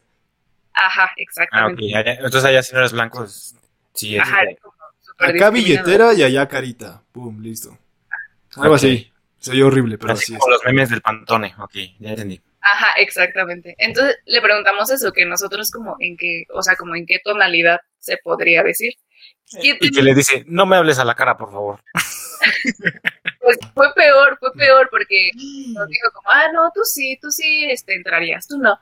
Ajá, 0.74 1.06
Ah, 1.06 1.12
exactamente. 1.18 1.96
allá- 1.96 2.14
entonces 2.14 2.46
allá 2.46 2.64
si 2.64 2.74
no 2.74 2.80
eres 2.80 2.94
blanco, 2.94 3.24
es- 3.26 3.56
sí 3.94 4.16
es. 4.16 4.22
Ajá, 4.24 4.40
súper 4.42 4.58
Acá 5.18 5.50
billetera 5.50 6.14
y 6.14 6.24
allá 6.24 6.48
carita. 6.48 7.04
Pum, 7.12 7.42
listo. 7.42 7.78
Algo 8.56 8.76
así. 8.76 9.12
Se 9.40 9.52
oye 9.52 9.64
horrible, 9.64 9.98
pero 9.98 10.14
así 10.14 10.24
así 10.24 10.34
es. 10.34 10.40
como 10.40 10.52
los 10.52 10.64
memes 10.66 10.90
del 10.90 11.02
pantone. 11.02 11.54
Ok, 11.60 11.76
ya 12.00 12.10
entendí. 12.10 12.42
Ajá, 12.62 12.94
exactamente. 12.98 13.76
Entonces 13.78 14.18
le 14.26 14.42
preguntamos 14.42 14.90
eso, 14.92 15.12
que 15.12 15.26
nosotros 15.26 15.72
como 15.72 15.96
en 16.00 16.18
qué, 16.18 16.46
o 16.54 16.62
sea, 16.62 16.76
como 16.76 16.96
en 16.96 17.06
qué 17.06 17.20
tonalidad 17.24 17.80
se 18.00 18.18
podría 18.18 18.64
decir. 18.64 18.94
Y 19.62 19.72
Y 19.72 19.92
que 19.92 20.02
le 20.02 20.14
dice, 20.14 20.44
no 20.48 20.66
me 20.66 20.76
hables 20.76 21.00
a 21.00 21.06
la 21.06 21.16
cara, 21.16 21.38
por 21.38 21.52
favor. 21.52 21.80
pues 23.42 23.58
fue 23.74 23.94
peor, 23.94 24.38
fue 24.40 24.52
peor 24.54 24.90
porque 24.90 25.32
nos 25.74 25.88
dijo 25.88 26.12
como, 26.14 26.30
ah, 26.30 26.52
no, 26.54 26.72
tú 26.74 26.82
sí, 26.84 27.18
tú 27.22 27.32
sí 27.32 27.66
este, 27.70 27.96
entrarías, 27.96 28.48
tú 28.48 28.58
no. 28.58 28.78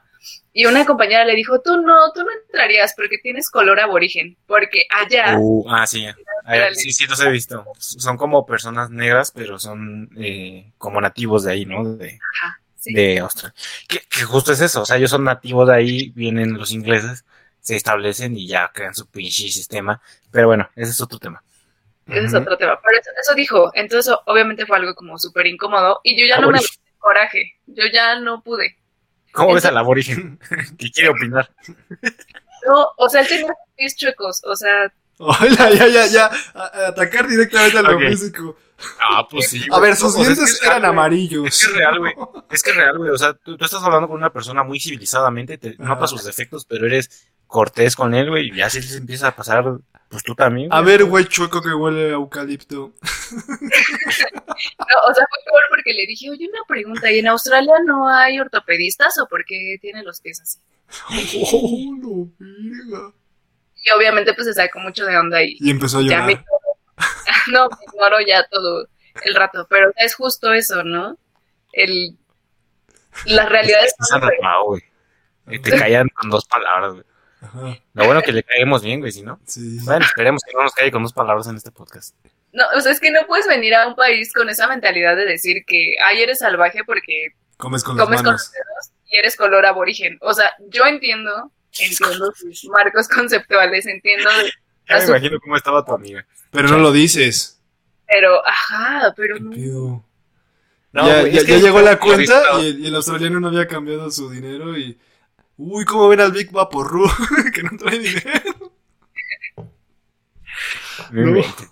Y 0.53 0.65
una 0.65 0.85
compañera 0.85 1.25
le 1.25 1.35
dijo, 1.35 1.59
tú 1.61 1.81
no, 1.81 2.11
tú 2.13 2.21
no 2.23 2.29
entrarías 2.45 2.93
porque 2.95 3.17
tienes 3.17 3.49
color 3.49 3.79
aborigen, 3.79 4.37
porque 4.47 4.85
allá, 4.89 5.35
Uh, 5.37 5.65
ah, 5.69 5.85
sí. 5.85 6.05
Allá- 6.05 6.15
Órale. 6.45 6.75
sí, 6.75 6.91
sí, 6.93 7.05
los 7.07 7.19
he 7.19 7.29
visto. 7.29 7.65
Son 7.77 8.15
como 8.17 8.45
personas 8.45 8.89
negras, 8.89 9.31
pero 9.31 9.59
son 9.59 10.09
eh, 10.17 10.71
como 10.77 11.01
nativos 11.01 11.43
de 11.43 11.51
ahí, 11.51 11.65
¿no? 11.65 11.83
De, 11.95 12.19
ajá, 12.41 12.61
sí, 12.77 12.93
de 12.93 13.19
Australia. 13.19 13.53
Que, 13.87 13.99
que 14.09 14.21
justo 14.23 14.51
es 14.53 14.61
eso, 14.61 14.81
o 14.83 14.85
sea, 14.85 14.95
ellos 14.97 15.09
son 15.11 15.23
nativos 15.25 15.67
de 15.67 15.75
ahí, 15.75 16.09
vienen 16.15 16.53
los 16.53 16.71
ingleses, 16.71 17.25
se 17.59 17.75
establecen 17.75 18.37
y 18.37 18.47
ya 18.47 18.71
crean 18.73 18.95
su 18.95 19.07
pinche 19.09 19.49
sistema. 19.49 19.99
Pero 20.31 20.47
bueno, 20.47 20.69
ese 20.75 20.91
es 20.91 21.01
otro 21.01 21.19
tema. 21.19 21.43
ese 22.07 22.25
es 22.27 22.33
otro 22.33 22.55
tema. 22.57 22.79
Pero 22.81 22.99
eso, 23.01 23.09
eso 23.19 23.33
dijo, 23.35 23.71
entonces 23.73 24.15
obviamente 24.25 24.65
fue 24.65 24.77
algo 24.77 24.95
como 24.95 25.17
súper 25.17 25.47
incómodo 25.47 25.99
y 26.03 26.17
yo 26.17 26.25
ya 26.27 26.39
no 26.39 26.49
me 26.51 26.59
coraje, 26.99 27.55
yo 27.65 27.83
ya 27.91 28.19
no 28.19 28.41
pude. 28.41 28.77
¿Cómo 29.35 29.53
ves 29.53 29.63
Entonces- 29.65 29.69
al 29.71 29.77
aborigen? 29.77 30.39
que 30.77 30.91
quiere 30.91 31.09
opinar. 31.09 31.51
No, 32.67 32.87
o 32.97 33.09
sea, 33.09 33.21
él 33.21 33.41
los 33.41 33.51
pies 33.77 33.95
chuecos, 33.95 34.41
o 34.45 34.55
sea, 34.55 34.91
Hola, 35.17 35.69
ya, 35.71 35.87
ya, 35.87 36.05
ya. 36.07 36.25
A- 36.53 36.63
a- 36.65 36.87
atacar 36.89 37.27
directamente 37.27 37.77
a 37.77 37.81
lo 37.83 37.97
físico. 37.99 38.57
Ah, 39.01 39.25
pues 39.29 39.49
sí. 39.49 39.65
A 39.71 39.79
ver, 39.79 39.95
sus 39.95 40.09
O 40.09 40.11
sea, 40.11 40.23
es 40.23 40.27
que 40.27 40.33
dientes 40.35 40.55
es 40.55 40.61
eran 40.61 40.81
real, 40.81 40.81
güey. 40.81 40.89
amarillos. 40.89 41.47
Es 41.47 41.59
que 41.63 41.71
es 41.71 41.77
real, 41.77 41.99
güey. 41.99 42.13
Es 42.51 42.63
que 42.63 42.69
es 42.71 42.75
real, 42.75 42.97
güey. 42.97 43.09
O 43.11 43.17
sea, 43.17 43.33
tú, 43.33 43.55
tú 43.55 43.63
estás 43.63 43.81
hablando 43.81 44.07
con 44.09 44.17
una 44.17 44.33
persona 44.33 44.63
muy 44.63 44.77
civilizadamente, 44.79 45.57
te 45.57 45.75
Ajá. 45.79 45.93
notas 45.95 46.09
sus 46.09 46.25
defectos, 46.25 46.65
pero 46.65 46.85
eres 46.85 47.29
cortés 47.47 47.95
con 47.95 48.13
él, 48.13 48.29
güey, 48.29 48.49
y 48.49 48.55
ya 48.55 48.69
si 48.69 48.81
se 48.81 48.97
empieza 48.97 49.27
a 49.29 49.35
pasar, 49.35 49.79
pues 50.09 50.23
tú 50.23 50.35
también. 50.35 50.69
A 50.71 50.81
ver, 50.81 51.05
güey 51.05 51.25
chueco 51.25 51.61
que 51.61 51.73
huele 51.73 52.09
a 52.09 52.13
eucalipto. 52.13 52.93
No, 53.31 54.95
o 55.09 55.13
sea, 55.13 55.25
fue 55.29 55.39
peor 55.45 55.63
porque 55.69 55.93
le 55.93 56.05
dije, 56.05 56.29
oye, 56.29 56.47
una 56.47 56.61
pregunta, 56.67 57.11
¿y 57.11 57.19
en 57.19 57.27
Australia 57.27 57.73
no 57.85 58.07
hay 58.07 58.39
ortopedistas 58.39 59.17
o 59.19 59.27
por 59.27 59.43
qué 59.45 59.77
tiene 59.81 60.03
los 60.03 60.21
pies 60.21 60.41
así? 60.41 60.59
Oh, 61.51 61.95
no, 61.97 62.31
verga. 62.39 63.11
Y 63.83 63.91
obviamente 63.91 64.33
pues 64.33 64.47
se 64.47 64.53
sacó 64.53 64.79
mucho 64.79 65.05
de 65.05 65.17
onda 65.17 65.43
y 65.43 65.57
Y 65.59 65.71
empezó 65.71 65.99
a 65.99 66.01
ya 66.01 66.23
me 66.23 66.33
llorar. 66.33 66.45
no, 67.51 67.69
me 67.69 67.77
ignoró 67.91 68.21
ya 68.25 68.47
todo 68.47 68.87
el 69.23 69.35
rato, 69.35 69.67
pero 69.69 69.91
es 69.97 70.15
justo 70.15 70.53
eso, 70.53 70.83
¿no? 70.83 71.17
El, 71.73 72.17
las 73.25 73.49
realidades 73.49 73.93
Es 73.99 74.09
güey. 74.65 74.81
Y 75.47 75.59
te 75.59 75.77
callan 75.77 76.07
con 76.09 76.29
dos 76.29 76.45
palabras, 76.45 76.93
güey. 76.93 77.05
Ajá, 77.55 77.79
Lo 77.93 78.05
bueno 78.05 78.21
que 78.21 78.31
le 78.31 78.43
caemos 78.43 78.83
bien, 78.83 78.99
güey, 78.99 79.11
si 79.11 79.21
no. 79.21 79.39
sí. 79.45 79.77
Bueno, 79.83 80.05
esperemos 80.05 80.41
que 80.45 80.53
no 80.53 80.63
nos 80.63 80.73
caiga 80.73 80.91
con 80.91 81.03
dos 81.03 81.13
palabras 81.13 81.47
en 81.47 81.55
este 81.57 81.71
podcast. 81.71 82.15
No, 82.53 82.63
o 82.75 82.81
sea, 82.81 82.91
es 82.91 82.99
que 82.99 83.11
no 83.11 83.25
puedes 83.27 83.47
venir 83.47 83.75
a 83.75 83.87
un 83.87 83.95
país 83.95 84.31
con 84.33 84.47
esa 84.49 84.67
mentalidad 84.67 85.15
de 85.15 85.25
decir 85.25 85.63
que, 85.67 85.95
ay, 86.03 86.21
eres 86.21 86.39
salvaje 86.39 86.83
porque 86.85 87.29
Comes 87.57 87.83
con 87.83 87.97
comes 87.97 88.21
los 88.23 88.51
dedos 88.51 88.91
y 89.11 89.17
eres 89.17 89.35
color 89.35 89.65
aborigen. 89.65 90.17
O 90.21 90.33
sea, 90.33 90.51
yo 90.69 90.85
entiendo, 90.85 91.51
entiendo 91.79 92.31
sus 92.35 92.65
marcos 92.65 93.07
conceptuales, 93.07 93.85
entiendo, 93.87 94.29
de- 94.37 94.51
Ya 94.89 94.97
me 94.99 95.05
imagino 95.05 95.39
cómo 95.41 95.57
estaba 95.57 95.83
tu 95.85 95.93
amiga. 95.93 96.25
Pero 96.51 96.69
no 96.69 96.77
lo 96.77 96.91
dices. 96.91 97.59
pero, 98.07 98.45
ajá, 98.47 99.13
pero 99.17 99.35
¿Qué 99.35 99.41
no. 99.41 100.05
No, 100.93 101.07
ya 101.07 101.19
güey, 101.21 101.33
ya- 101.33 101.39
es 101.41 101.45
que 101.45 101.51
ya 101.53 101.57
llegó 101.65 101.81
la 101.81 101.99
cuenta 101.99 102.19
visto. 102.19 102.63
y 102.63 102.67
el, 102.67 102.79
y 102.79 102.87
el 102.87 102.95
australiano 102.95 103.39
no 103.41 103.47
había 103.49 103.67
cambiado 103.67 104.09
su 104.11 104.29
dinero 104.29 104.77
y... 104.77 104.97
Uy, 105.57 105.85
¿cómo 105.85 106.09
ven 106.09 106.19
al 106.19 106.31
Big 106.31 106.51
Vaporru? 106.51 107.07
que 107.53 107.63
no 107.63 107.71
trae 107.77 107.99
dinero. 107.99 108.73
No 111.11 111.21
inventes. 111.29 111.69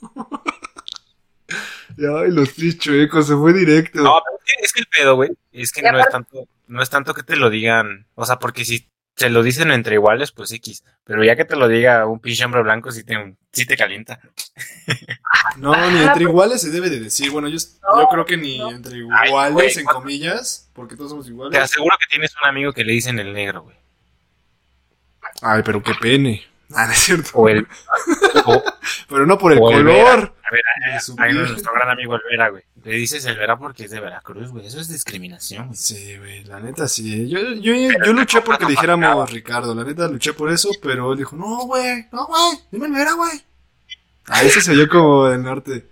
Ay, 1.98 2.32
los 2.32 2.50
pies 2.54 2.78
chuecos, 2.80 3.28
se 3.28 3.36
fue 3.36 3.54
directo. 3.54 4.02
No, 4.02 4.20
pero 4.24 4.38
es 4.38 4.44
que- 4.46 4.66
es 4.66 4.74
que 4.74 4.80
el 4.82 4.88
pedo, 4.88 5.16
güey, 5.16 5.32
es 5.52 5.72
que 5.72 5.82
Y 5.82 5.84
no 5.84 6.00
es 6.00 6.10
tanto, 6.10 6.48
no 6.68 6.82
es 6.82 6.90
tanto 6.90 7.14
que 7.14 7.24
te 7.24 7.36
lo 7.36 7.50
digan, 7.50 8.08
o 8.16 8.26
sea, 8.26 8.40
porque 8.40 8.66
si 8.66 8.90
se 9.16 9.30
lo 9.30 9.44
dicen 9.44 9.72
entre 9.72 9.96
iguales, 9.96 10.32
pues 10.32 10.52
X, 10.52 10.84
pero 11.04 11.24
ya 11.24 11.36
que 11.36 11.46
te 11.46 11.56
lo 11.56 11.68
diga 11.68 12.06
un 12.08 12.20
pinche 12.20 12.44
hombre 12.46 12.64
blanco, 12.64 12.92
sí 12.92 13.04
te, 13.04 13.36
sí 13.52 13.66
te 13.66 13.78
calienta. 13.78 14.20
No, 15.58 15.72
ni 15.76 15.98
Ajá, 15.98 15.98
entre 16.00 16.12
pues- 16.14 16.22
iguales 16.22 16.62
se 16.62 16.70
debe 16.72 16.90
de 16.90 17.00
decir. 17.00 17.30
Bueno, 17.32 17.48
yo, 17.48 17.58
No, 17.84 18.02
yo 18.02 18.08
creo 18.10 18.26
que 18.26 18.38
ni 18.38 18.58
no. 18.60 18.72
entre 18.72 18.94
Ay, 18.96 19.28
iguales, 19.30 19.54
güey, 19.54 19.72
en 19.78 19.86
comillas, 19.86 20.70
porque 20.74 20.96
todos 20.96 21.10
somos 21.12 21.26
Te 21.26 21.32
iguales. 21.32 21.60
aseguro 21.60 21.96
que 22.00 22.08
tienes 22.10 22.34
un 22.42 22.48
amigo 22.50 22.72
que 22.74 22.84
le 22.84 22.94
dicen 22.94 23.20
el 23.20 23.34
negro, 23.34 23.64
güey, 23.64 23.76
Ay, 25.42 25.62
pero 25.64 25.82
qué 25.84 25.94
pene. 26.00 26.44
Ah, 26.76 26.88
no 26.88 26.94
es 26.94 27.00
cierto. 27.00 27.30
o 27.34 27.50
el, 27.50 27.68
o, 28.46 28.64
Pero 29.10 29.26
no 29.28 29.38
por 29.38 29.52
el 29.54 29.60
o 29.62 29.70
el 29.72 29.78
color. 29.84 30.36
a 30.44 30.52
ver, 30.52 30.64
de 30.86 30.92
a, 30.94 31.00
su 31.00 31.14
a- 31.20 31.24
a 31.24 31.28
piel. 31.28 31.38
nuestro 31.50 31.74
gran 31.74 31.90
amigo 31.90 32.16
el 32.16 32.22
Vera, 32.30 32.50
güey, 32.50 32.64
le 32.84 32.96
dices 32.96 33.26
el 33.26 33.38
Vera 33.38 33.58
porque 33.58 33.86
es 33.86 33.92
de 33.92 34.00
Veracruz, 34.00 34.50
güey, 34.52 34.66
eso 34.68 34.80
es 34.80 34.88
discriminación, 34.90 35.68
güey. 35.68 35.78
Sí, 35.78 36.18
güey, 36.18 36.44
la 36.44 36.60
neta 36.60 36.88
sí. 36.88 37.30
Yo, 37.30 37.40
yo, 37.54 37.74
yo 38.06 38.14
luché 38.14 38.42
porque 38.42 38.66
dijéramos 38.66 39.32
Ricardo, 39.32 39.74
la 39.74 39.84
neta 39.84 40.08
luché 40.08 40.34
por 40.34 40.52
eso, 40.52 40.70
pero 40.82 41.12
él 41.14 41.18
dijo, 41.20 41.36
no, 41.36 41.66
güey, 41.66 42.06
no, 42.12 42.26
güey, 42.28 42.60
dime 42.72 42.88
el 42.88 42.94
Vera, 42.94 43.14
güey. 43.14 43.32
Ah, 44.28 44.44
ese 44.44 44.62
se 44.62 44.72
oyó 44.72 44.88
como 44.90 45.26
del 45.28 45.44
norte. 45.44 45.86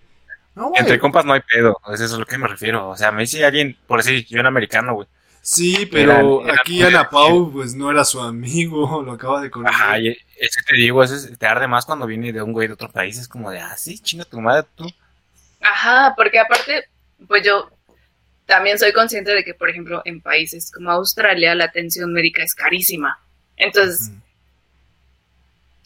No, 0.55 0.69
güey. 0.69 0.81
Entre 0.81 0.99
compas 0.99 1.25
no 1.25 1.33
hay 1.33 1.41
pedo, 1.41 1.77
eso 1.93 2.05
es 2.05 2.13
a 2.13 2.17
lo 2.17 2.25
que 2.25 2.37
me 2.37 2.47
refiero, 2.47 2.89
o 2.89 2.97
sea, 2.97 3.11
me 3.11 3.21
dice 3.21 3.43
alguien, 3.45 3.77
por 3.87 4.03
decir, 4.03 4.25
yo 4.27 4.39
en 4.39 4.45
americano, 4.45 4.93
güey, 4.95 5.07
Sí, 5.43 5.87
pero 5.91 6.43
aquí 6.53 6.83
Ana 6.83 7.09
Pau, 7.09 7.51
pues 7.51 7.73
no 7.73 7.89
era 7.89 8.05
su 8.05 8.21
amigo, 8.21 9.01
lo 9.05 9.13
acaba 9.13 9.41
de 9.41 9.49
conocer. 9.49 9.75
Ajá, 9.75 9.97
es 9.97 10.55
que 10.55 10.61
te 10.67 10.75
digo, 10.75 11.03
eso 11.03 11.15
es- 11.15 11.35
te 11.37 11.47
arde 11.47 11.67
más 11.67 11.85
cuando 11.87 12.05
viene 12.05 12.31
de 12.31 12.43
un 12.43 12.53
güey 12.53 12.67
de 12.67 12.75
otro 12.75 12.91
país. 12.91 13.17
Es 13.17 13.27
como 13.27 13.49
de, 13.49 13.59
ah, 13.59 13.75
sí, 13.75 13.97
chinga 13.97 14.23
tu 14.25 14.39
madre, 14.39 14.67
tú. 14.75 14.85
Ajá, 15.61 16.13
porque 16.15 16.39
aparte, 16.39 16.85
pues 17.27 17.43
yo 17.45 17.69
también 18.45 18.77
soy 18.77 18.91
consciente 18.91 19.33
de 19.33 19.43
que, 19.43 19.53
por 19.53 19.69
ejemplo, 19.69 20.01
en 20.05 20.21
países 20.21 20.71
como 20.71 20.91
Australia 20.91 21.55
la 21.55 21.65
atención 21.65 22.11
médica 22.11 22.43
es 22.43 22.53
carísima. 22.53 23.19
Entonces, 23.57 24.11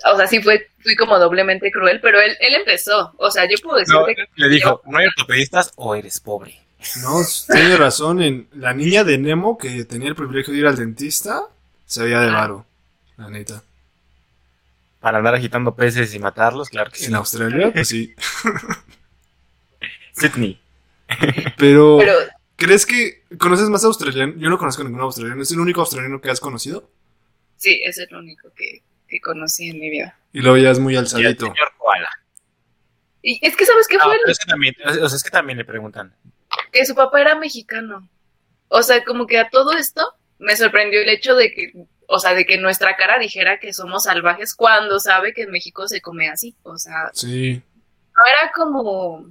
o 0.04 0.18
sea, 0.18 0.28
sí 0.28 0.42
fue, 0.42 0.70
fui 0.80 0.96
como 0.96 1.20
doblemente 1.20 1.72
cruel, 1.72 2.00
pero 2.02 2.20
él, 2.20 2.36
él 2.40 2.56
empezó. 2.56 3.14
O 3.18 3.30
sea, 3.32 3.46
yo 3.50 3.58
puedo 3.62 3.78
No, 3.88 4.06
decirte 4.06 4.16
que 4.16 4.42
le 4.42 4.50
dijo, 4.50 4.82
no 4.86 4.98
hay 4.98 5.08
ortopedistas 5.08 5.74
o 5.76 5.96
eres 5.96 6.20
pobre. 6.20 6.60
No, 7.02 7.22
tiene 7.52 7.78
razón. 7.78 8.22
En 8.22 8.48
la 8.54 8.74
niña 8.74 9.04
de 9.04 9.18
Nemo, 9.18 9.58
que 9.58 9.86
tenía 9.86 10.10
el 10.10 10.16
privilegio 10.16 10.54
de 10.54 10.60
ir 10.60 10.68
al 10.68 10.76
dentista, 10.76 11.42
se 11.86 12.04
veía 12.04 12.20
de 12.22 12.32
varo, 12.32 12.66
la 13.18 13.30
neta. 13.30 13.64
Para 15.00 15.20
andar 15.20 15.36
agitando 15.36 15.76
peces 15.76 16.14
y 16.14 16.20
matarlos, 16.20 16.70
claro 16.70 16.92
que 16.92 16.98
sí. 16.98 17.06
En 17.06 17.16
Australia, 17.16 17.72
pues 17.72 17.88
sí. 17.88 18.14
Sydney. 20.16 20.60
Pero, 21.58 21.98
pero 22.00 22.14
¿crees 22.56 22.86
que 22.86 23.24
conoces 23.38 23.70
más 23.70 23.84
australiano? 23.86 24.34
Yo 24.38 24.50
no 24.50 24.58
conozco 24.58 24.84
ningún 24.84 25.02
australiano. 25.02 25.42
¿Es 25.44 25.52
el 25.52 25.60
único 25.60 25.82
australiano 25.82 26.20
que 26.20 26.30
has 26.32 26.40
conocido? 26.40 26.90
sí, 27.58 27.82
es 27.86 27.98
el 28.00 28.14
único 28.16 28.52
que, 28.54 28.82
que 29.08 29.20
conocí 29.22 29.70
en 29.70 29.80
mi 29.80 29.90
vida. 29.90 30.18
Y 30.34 30.42
lo 30.42 30.54
veías 30.54 30.78
muy 30.80 30.94
Y 30.94 30.98
el 30.98 31.04
alzadito. 31.04 31.46
señor 31.46 31.72
Koala. 31.78 32.10
Y 33.22 33.40
es 33.46 33.56
que, 33.56 33.66
¿sabes 33.66 33.88
qué 33.88 33.98
No, 33.98 34.04
fue? 34.06 34.18
pero 34.20 34.32
es 34.32 34.40
que 34.40 34.46
también, 34.46 34.76
o 34.86 35.10
sea, 35.10 35.16
es 35.16 35.24
que 35.24 35.30
también 35.30 35.58
le 35.58 35.66
preguntan. 35.66 36.14
que 36.72 36.86
su 36.86 36.96
papá 36.96 37.22
era 37.22 37.36
mexicano. 37.36 38.08
O 38.68 38.82
sea, 38.84 39.04
como 39.06 39.26
que 39.28 39.38
a 39.40 39.50
todo 39.50 39.74
esto 39.74 40.14
me 40.40 40.56
sorprendió 40.58 41.02
el 41.02 41.10
hecho 41.10 41.36
de 41.36 41.54
que, 41.54 41.72
o 42.08 42.20
sea, 42.20 42.34
de 42.34 42.46
que 42.46 42.58
nuestra 42.58 42.96
cara 42.98 43.18
dijera 43.20 43.60
que 43.60 43.74
somos 43.74 44.04
salvajes 44.04 44.54
cuando 44.56 45.00
sabe 45.00 45.34
que 45.34 45.44
en 45.44 45.52
México 45.52 45.88
se 45.88 46.02
come 46.02 46.30
así. 46.30 46.56
O 46.64 46.78
sea, 46.78 47.10
Sí. 47.14 47.62
no 48.16 48.26
era 48.26 48.52
como, 48.54 49.30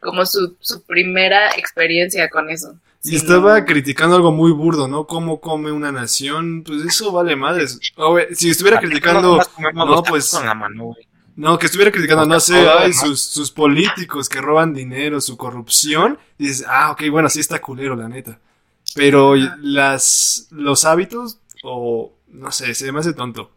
como 0.00 0.24
su, 0.26 0.56
su 0.60 0.82
primera 0.84 1.50
experiencia 1.56 2.28
con 2.30 2.50
eso. 2.50 2.74
Y 3.04 3.10
Sí, 3.10 3.16
estaba 3.16 3.60
no. 3.60 3.64
criticando 3.66 4.16
algo 4.16 4.32
muy 4.32 4.50
burdo, 4.52 4.88
¿no? 4.88 5.06
¿Cómo 5.06 5.40
come 5.40 5.70
una 5.70 5.92
nación? 5.92 6.64
Pues 6.64 6.82
eso 6.84 7.12
vale 7.12 7.36
madres. 7.36 7.78
Si 8.34 8.50
estuviera 8.50 8.80
criticando... 8.80 9.40
No, 9.74 10.02
pues- 10.02 10.30
Con 10.32 10.46
la 10.46 10.54
mano, 10.54 10.84
güey. 10.86 11.06
No, 11.36 11.58
que 11.58 11.66
estuviera 11.66 11.92
criticando, 11.92 12.24
no 12.24 12.40
sé, 12.40 12.66
ay, 12.66 12.94
sus, 12.94 13.20
sus 13.20 13.50
políticos 13.50 14.26
que 14.28 14.40
roban 14.40 14.72
dinero, 14.72 15.20
su 15.20 15.36
corrupción. 15.36 16.18
Y 16.38 16.46
dices, 16.48 16.66
ah, 16.66 16.90
ok, 16.92 17.02
bueno, 17.10 17.28
sí 17.28 17.40
está 17.40 17.60
culero, 17.60 17.94
la 17.94 18.08
neta. 18.08 18.40
Pero 18.94 19.34
las, 19.60 20.48
los 20.50 20.84
hábitos, 20.86 21.38
o 21.62 22.14
no 22.28 22.50
sé, 22.52 22.74
se 22.74 22.90
me 22.90 23.00
hace 23.00 23.12
tonto 23.12 23.52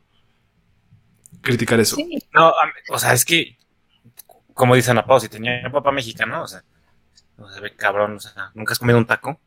criticar 1.41 1.80
eso. 1.80 1.95
Sí, 1.95 2.19
No, 2.34 2.54
o 2.89 2.99
sea, 2.99 3.13
es 3.13 3.23
que, 3.25 3.58
como 4.60 4.76
dice 4.76 4.91
Ana 4.91 5.06
Pau, 5.06 5.22
si 5.22 5.30
tenía 5.30 5.72
papá 5.72 5.89
mexicano, 5.93 6.43
o 6.43 6.48
sea, 6.48 6.62
o 7.38 7.50
sea, 7.50 7.62
ve 7.62 7.74
cabrón, 7.78 8.17
o 8.17 8.19
sea, 8.19 8.52
nunca 8.54 8.74
has 8.74 8.80
comido 8.80 8.98
un 9.00 9.06
taco. 9.06 9.39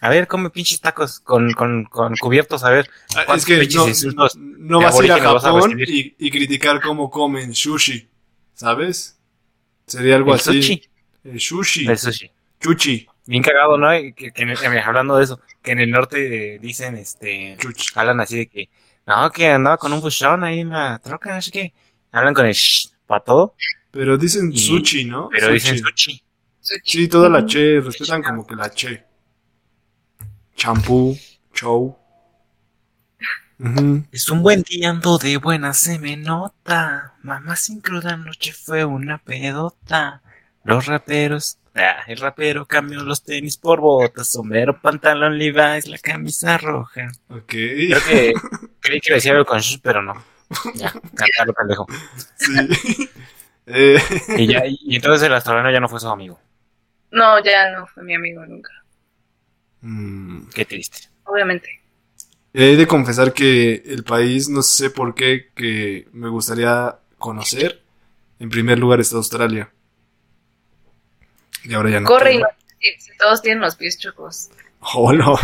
A 0.00 0.08
ver, 0.08 0.26
come 0.26 0.50
pinches 0.50 0.80
tacos 0.80 1.20
con, 1.20 1.52
con, 1.52 1.84
con 1.84 2.16
cubiertos, 2.16 2.64
a 2.64 2.70
ver. 2.70 2.90
Ah, 3.14 3.20
Es 3.20 3.26
¿Cuántos 3.26 3.46
que 3.46 3.68
no, 4.16 4.26
no 4.58 4.80
vas 4.80 4.98
a 4.98 5.04
ir 5.04 5.12
a 5.12 5.20
Japón 5.20 5.78
y, 5.86 6.16
y 6.18 6.30
criticar 6.32 6.80
cómo 6.82 7.08
comen 7.10 7.54
sushi, 7.54 8.08
¿sabes? 8.54 9.20
Sería 9.86 10.16
algo 10.16 10.34
El 10.34 10.40
así. 10.40 10.60
sushi, 10.60 10.82
El 11.22 11.40
sushi. 11.40 11.86
el 11.86 11.98
sushi. 11.98 12.30
Chuchi. 12.60 13.06
Bien 13.26 13.42
cagado, 13.42 13.78
¿no? 13.78 13.88
Que, 13.90 14.12
que 14.14 14.32
que 14.32 14.78
hablando 14.80 15.16
de 15.16 15.24
eso, 15.24 15.40
que 15.62 15.70
en 15.72 15.78
el 15.78 15.90
norte 15.92 16.58
dicen, 16.60 16.96
este, 16.96 17.56
Chuchi. 17.60 17.90
hablan 17.94 18.20
así 18.20 18.38
de 18.38 18.46
que, 18.48 18.68
no, 19.06 19.30
que 19.30 19.46
andaba 19.48 19.76
con 19.78 19.92
un 19.92 20.00
buchón 20.00 20.42
ahí 20.42 20.60
en 20.60 20.70
la 20.70 20.98
troca, 20.98 21.36
no 21.36 21.40
sé 21.40 21.52
qué. 21.52 21.72
Hablan 22.10 22.34
con 22.34 22.46
el 22.46 22.52
shh 22.54 22.90
para 23.06 23.22
todo, 23.22 23.54
Pero 23.94 24.18
dicen 24.18 24.50
Y- 24.52 24.58
sushi, 24.58 25.04
¿no? 25.04 25.28
pero 25.30 25.46
Sushi. 25.46 25.54
dicen 25.54 25.78
sushi. 25.78 26.22
sushi. 26.60 27.02
Sí, 27.02 27.08
toda 27.08 27.28
la 27.28 27.46
che, 27.46 27.80
respetan 27.80 28.22
como 28.22 28.44
que 28.46 28.56
la 28.56 28.68
che. 28.70 29.04
Champú, 30.56 31.16
show. 31.54 31.96
Ujú. 33.58 34.04
Es 34.10 34.28
un 34.30 34.42
buen 34.42 34.62
día, 34.62 34.90
ando 34.90 35.16
de 35.18 35.36
buena, 35.36 35.72
se 35.74 35.98
me 36.00 36.16
nota. 36.16 37.14
Mamá 37.22 37.54
sin 37.56 37.80
cruda 37.80 38.16
noche 38.16 38.52
fue 38.52 38.84
una 38.84 39.18
pedota. 39.18 40.22
Los 40.64 40.86
raperos, 40.86 41.58
ah, 41.76 42.02
el 42.08 42.18
rapero 42.18 42.66
cambió 42.66 43.00
los 43.02 43.22
tenis 43.22 43.56
por 43.56 43.80
botas, 43.80 44.28
sombrero, 44.32 44.80
pantalón 44.80 45.38
Levi's, 45.38 45.86
la 45.86 45.98
camisa 45.98 46.58
roja. 46.58 47.12
Ok. 47.28 47.44
Creo 47.48 48.00
que 48.08 48.32
creí 48.80 49.00
que 49.00 49.14
decía 49.14 49.32
algo 49.32 49.44
con 49.44 49.60
shh, 49.60 49.78
pero 49.82 50.02
no. 50.02 50.14
Ya, 50.74 50.90
cantarlo 51.14 51.52
pendejo. 51.54 51.86
Sí. 52.36 53.08
Eh, 53.66 53.98
Y 54.36 54.46
ya, 54.46 54.62
y 54.66 54.96
entonces 54.96 55.26
el 55.26 55.34
australiano 55.34 55.70
ya 55.70 55.80
no 55.80 55.88
fue 55.88 56.00
su 56.00 56.08
amigo. 56.08 56.38
No, 57.10 57.42
ya 57.42 57.70
no 57.70 57.86
fue 57.86 58.02
mi 58.02 58.14
amigo 58.14 58.44
nunca. 58.44 58.70
mm, 59.82 60.48
Qué 60.54 60.64
triste. 60.64 61.08
Obviamente. 61.24 61.80
He 62.52 62.76
de 62.76 62.86
confesar 62.86 63.32
que 63.32 63.82
el 63.86 64.04
país, 64.04 64.48
no 64.48 64.62
sé 64.62 64.90
por 64.90 65.14
qué, 65.14 65.50
que 65.54 66.08
me 66.12 66.28
gustaría 66.28 66.98
conocer, 67.18 67.82
en 68.38 68.48
primer 68.50 68.78
lugar 68.78 69.00
está 69.00 69.16
Australia. 69.16 69.70
Y 71.64 71.74
ahora 71.74 71.90
ya 71.90 72.00
no. 72.00 72.06
Corre 72.08 72.34
y 72.34 72.38
no. 72.38 72.46
Si, 72.80 73.00
si 73.00 73.16
todos 73.18 73.40
tienen 73.42 73.60
los 73.60 73.76
pies 73.76 73.98
chocos. 73.98 74.50
Oh, 74.96 75.14
no. 75.14 75.38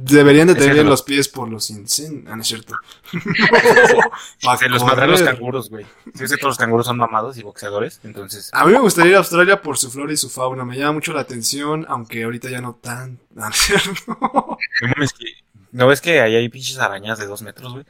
Deberían 0.00 0.46
de 0.46 0.54
tener 0.54 0.84
los 0.86 1.02
pies 1.02 1.28
por 1.28 1.48
los 1.48 1.70
incendios. 1.70 2.24
Ah, 2.30 2.36
no 2.36 2.42
es 2.42 2.48
cierto. 2.48 2.74
Se 4.58 4.68
los 4.68 4.84
mandan 4.84 5.10
los 5.10 5.22
canguros, 5.22 5.70
güey. 5.70 5.86
Sí, 6.14 6.24
es 6.24 6.30
que 6.30 6.36
todos 6.36 6.50
los 6.52 6.58
canguros 6.58 6.86
son 6.86 6.96
mamados 6.96 7.36
y 7.36 7.42
boxeadores, 7.42 8.00
entonces. 8.04 8.50
A 8.52 8.64
mí 8.64 8.72
me 8.72 8.78
gustaría 8.78 9.10
ir 9.10 9.16
a 9.16 9.18
Australia 9.18 9.60
por 9.60 9.76
su 9.76 9.90
flora 9.90 10.12
y 10.12 10.16
su 10.16 10.30
fauna. 10.30 10.64
Me 10.64 10.76
llama 10.78 10.92
mucho 10.92 11.12
la 11.12 11.20
atención, 11.22 11.84
aunque 11.88 12.22
ahorita 12.22 12.48
ya 12.48 12.60
no 12.60 12.74
tan. 12.76 13.18
Ah, 13.36 13.48
no 13.48 13.48
es 13.48 13.56
cierto. 13.56 14.16
No 14.18 14.88
mames, 14.88 15.12
que- 15.12 15.34
¿No 15.72 15.86
ves 15.86 16.00
que 16.00 16.20
ahí 16.20 16.34
hay 16.36 16.48
pinches 16.48 16.78
arañas 16.78 17.18
de 17.18 17.26
dos 17.26 17.42
metros, 17.42 17.72
güey? 17.72 17.84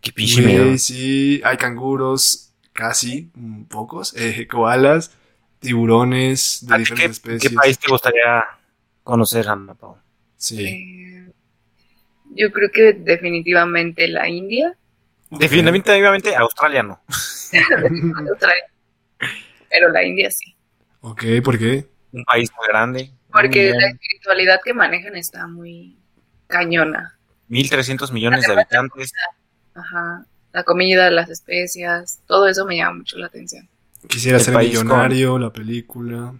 Qué 0.00 0.12
pinche 0.12 0.40
miedo. 0.42 0.64
Güey, 0.64 0.78
sí, 0.78 1.40
hay 1.44 1.56
canguros, 1.58 2.52
casi, 2.72 3.30
mm, 3.34 3.64
pocos, 3.64 4.14
eh, 4.16 4.48
koalas, 4.48 5.10
tiburones 5.60 6.60
de 6.62 6.74
¿A 6.74 6.78
ti 6.78 6.84
qué, 6.84 6.90
diferentes 6.94 7.20
qué 7.20 7.32
especies. 7.34 7.52
país 7.54 7.78
te 7.78 7.88
gustaría 7.90 8.44
conocer, 9.04 9.46
Ana 9.48 9.74
Pau? 9.74 9.96
Sí. 10.36 10.64
Eh, 10.66 11.19
yo 12.30 12.50
creo 12.52 12.70
que 12.72 12.92
definitivamente 12.92 14.08
la 14.08 14.28
India. 14.28 14.76
Definitivamente 15.30 16.34
Australia 16.34 16.82
no. 16.82 17.00
Vez. 17.52 19.30
Pero 19.70 19.90
la 19.90 20.04
India 20.04 20.30
sí. 20.30 20.56
Ok, 21.00 21.24
¿por 21.44 21.58
qué? 21.58 21.86
Un 22.12 22.24
país 22.24 22.50
muy 22.58 22.66
grande. 22.68 23.12
Porque 23.32 23.70
muy 23.70 23.80
la 23.80 23.88
espiritualidad 23.88 24.60
que 24.64 24.74
manejan 24.74 25.16
está 25.16 25.46
muy 25.46 25.96
cañona. 26.46 27.16
1.300 27.48 28.12
millones 28.12 28.46
de 28.46 28.52
habitantes. 28.52 29.12
Ajá. 29.74 30.26
La 30.52 30.64
comida, 30.64 31.10
las 31.10 31.30
especias, 31.30 32.20
todo 32.26 32.48
eso 32.48 32.66
me 32.66 32.76
llama 32.76 32.98
mucho 32.98 33.16
la 33.18 33.26
atención. 33.26 33.68
Quisiera 34.08 34.38
El 34.38 34.44
ser 34.44 34.56
millonario, 34.56 35.38
la 35.38 35.52
película. 35.52 36.34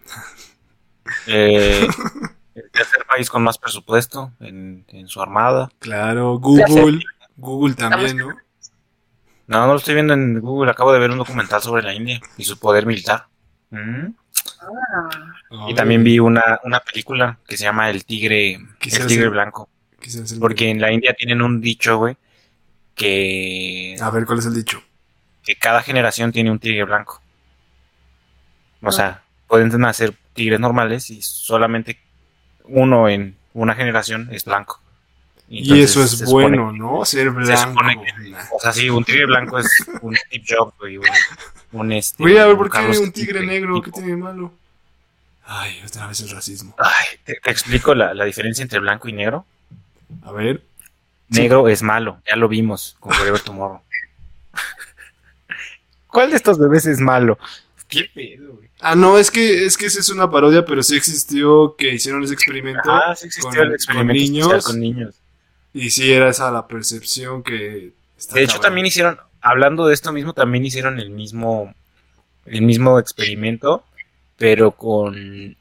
eh, 1.27 1.87
el 2.65 2.71
tercer 2.71 3.05
país 3.07 3.29
con 3.31 3.43
más 3.43 3.59
presupuesto 3.59 4.33
en, 4.41 4.85
en 4.89 5.09
su 5.09 5.21
armada. 5.21 5.71
Claro, 5.79 6.39
Google. 6.39 7.01
Google 7.37 7.75
también, 7.75 8.17
¿no? 8.19 8.29
No, 9.47 9.61
no 9.67 9.73
lo 9.73 9.77
estoy 9.79 9.95
viendo 9.95 10.15
en 10.15 10.41
Google. 10.41 10.71
Acabo 10.71 10.93
de 10.93 10.99
ver 11.01 11.11
un 11.11 11.19
documental 11.19 11.61
sobre 11.63 11.83
la 11.83 11.95
India 11.95 12.21
y 12.37 12.45
su 12.45 12.59
poder 12.59 12.87
militar. 12.87 13.27
Mm. 13.71 14.07
Ah, 14.63 15.67
Y 15.69 15.75
también 15.75 16.05
vi 16.05 16.19
una, 16.19 16.61
una 16.65 16.81
película 16.81 17.39
que 17.49 17.57
se 17.57 17.65
llama 17.65 17.91
El 17.91 18.05
Tigre, 18.05 18.53
el 18.55 18.69
tigre 18.79 19.09
ser- 19.09 19.31
Blanco. 19.31 19.69
Porque 20.39 20.71
en 20.71 20.81
la 20.81 20.93
India 20.93 21.15
tienen 21.15 21.43
un 21.43 21.61
dicho, 21.61 21.99
güey, 21.99 22.17
que, 22.95 23.97
A 24.01 24.11
ver, 24.11 24.25
¿cuál 24.27 24.39
es 24.39 24.47
el 24.47 24.55
dicho? 24.55 24.83
que 25.43 25.57
cada 25.57 25.83
generación 25.83 26.33
tiene 26.33 26.51
un 26.51 26.59
tigre 26.59 26.85
blanco. 26.85 27.21
O 28.83 28.93
sea, 28.93 29.23
pueden 29.49 29.69
nacer 29.81 30.15
tigres 30.35 30.61
normales 30.61 31.11
y 31.11 31.21
solamente 31.23 31.99
uno 32.71 33.09
en 33.09 33.37
una 33.53 33.75
generación 33.75 34.29
es 34.33 34.45
blanco. 34.45 34.81
Y 35.49 35.83
eso 35.83 36.03
es 36.05 36.13
se 36.13 36.25
bueno, 36.27 36.71
¿no? 36.73 37.05
Ser 37.05 37.25
se 37.25 37.31
blanco. 37.31 37.71
supone 37.71 38.01
que-. 38.05 38.35
O 38.53 38.61
sea, 38.61 38.73
sí, 38.73 38.89
un 38.89 39.05
tigre 39.05 39.27
blanco 39.27 39.59
es 39.59 39.69
un 40.01 40.15
Steve 40.17 40.45
Jobs, 40.49 40.79
güey. 40.79 40.99
Un, 40.99 41.05
un 41.73 41.93
este. 41.93 42.23
A 42.23 42.47
ver, 42.47 42.53
un 42.53 42.57
¿por 42.57 42.71
qué 42.71 42.79
Carlos 42.79 42.99
un 42.99 43.11
tigre 43.13 43.45
negro? 43.45 43.83
¿Qué 43.83 43.91
tiene 43.91 44.09
de 44.11 44.17
malo? 44.17 44.53
Ay, 45.45 45.83
otra 45.85 46.07
vez 46.07 46.21
el 46.21 46.31
racismo. 46.31 46.75
Ay, 46.79 47.19
te, 47.25 47.35
te 47.43 47.51
explico 47.51 47.95
la, 47.95 48.15
la 48.15 48.25
diferencia 48.25 48.63
entre 48.63 48.79
blanco 48.79 49.09
y 49.09 49.13
negro. 49.13 49.45
A 50.23 50.31
ver. 50.31 50.63
Sí. 51.33 51.41
Negro 51.43 51.69
es 51.69 51.83
malo, 51.83 52.21
ya 52.29 52.37
lo 52.37 52.49
vimos 52.49 52.97
con 53.01 53.13
Whatever 53.13 53.41
Tomorrow. 53.41 53.81
¿Cuál 56.07 56.31
de 56.31 56.37
estos 56.37 56.59
bebés 56.59 56.87
es 56.87 57.01
malo? 57.01 57.39
¿Qué 57.89 58.09
pedo, 58.15 58.55
güey? 58.55 58.70
Ah, 58.83 58.95
no, 58.95 59.19
es 59.19 59.31
que, 59.31 59.65
es 59.67 59.77
que 59.77 59.87
esa 59.87 60.01
es 60.01 60.09
una 60.09 60.31
parodia, 60.31 60.65
pero 60.65 60.83
sí 60.83 60.97
existió 60.97 61.77
que 61.77 61.93
hicieron 61.95 62.23
ese 62.25 62.35
experimento. 62.35 62.81
Ah, 62.91 63.15
sí 63.17 63.27
existió 63.27 63.51
con- 63.59 63.67
el 63.69 63.75
experimento 63.75 64.13
con 64.13 64.17
niños. 64.23 64.65
con 64.67 64.81
niños. 64.81 65.15
Y 65.75 65.91
sí 65.91 66.13
era 66.13 66.29
esa 66.31 66.51
la 66.51 66.67
percepción 66.67 67.43
que... 67.43 67.93
está 68.19 68.35
De 68.35 68.43
hecho, 68.43 68.55
cabrón. 68.55 68.63
también 68.69 68.87
hicieron, 68.87 69.19
hablando 69.41 69.87
de 69.87 69.95
esto 69.95 70.13
mismo, 70.13 70.33
también 70.33 70.65
hicieron 70.65 70.99
el 70.99 71.11
mismo, 71.11 71.75
el 72.47 72.63
mismo 72.63 72.99
experimento, 72.99 73.85
pero 74.37 74.73
con... 74.73 75.57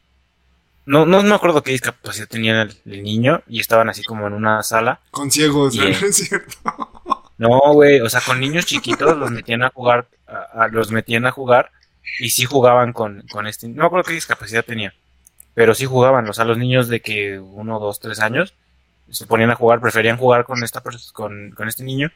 No, 0.86 1.06
no 1.06 1.22
me 1.22 1.36
acuerdo 1.36 1.62
qué 1.62 1.72
discapacidad 1.72 2.28
tenía 2.28 2.64
el, 2.64 2.76
el 2.86 3.04
niño 3.04 3.44
y 3.48 3.60
estaban 3.60 3.90
así 3.90 4.04
como 4.04 4.26
en 4.26 4.34
una 4.34 4.64
sala. 4.64 5.02
Con 5.12 5.30
ciegos, 5.30 5.76
¿no? 5.76 5.84
Es 5.88 6.16
cierto? 6.16 6.58
No, 7.38 7.60
güey, 7.74 8.00
o 8.02 8.10
sea, 8.10 8.22
con 8.22 8.40
niños 8.40 8.66
chiquitos 8.66 9.16
los 9.18 9.30
metían 9.30 9.62
a 9.64 9.70
jugar, 9.70 10.08
a- 10.28 10.64
a- 10.64 10.68
los 10.70 10.90
metían 10.92 11.26
a 11.28 11.32
jugar 11.32 11.70
y 12.20 12.30
sí 12.30 12.46
jugaban 12.46 12.94
con, 12.94 13.24
con 13.32 13.48
este, 13.48 13.68
no 13.68 13.84
me 13.84 13.86
acuerdo 13.86 14.06
qué 14.06 14.14
discapacidad 14.14 14.66
tenía, 14.66 14.94
pero 15.54 15.74
sí 15.74 15.86
jugaban, 15.86 16.28
o 16.28 16.34
sea, 16.34 16.46
los 16.46 16.58
niños 16.58 16.88
de 16.88 17.02
que 17.02 17.40
uno, 17.40 17.80
dos, 17.80 18.00
tres 18.00 18.20
años 18.20 18.54
se 19.10 19.26
ponían 19.26 19.52
a 19.52 19.56
jugar, 19.56 19.82
preferían 19.82 20.18
jugar 20.18 20.46
con 20.46 20.64
esta 20.64 20.82
con, 21.14 21.52
con 21.52 21.68
este 21.68 21.84
niño 21.84 22.12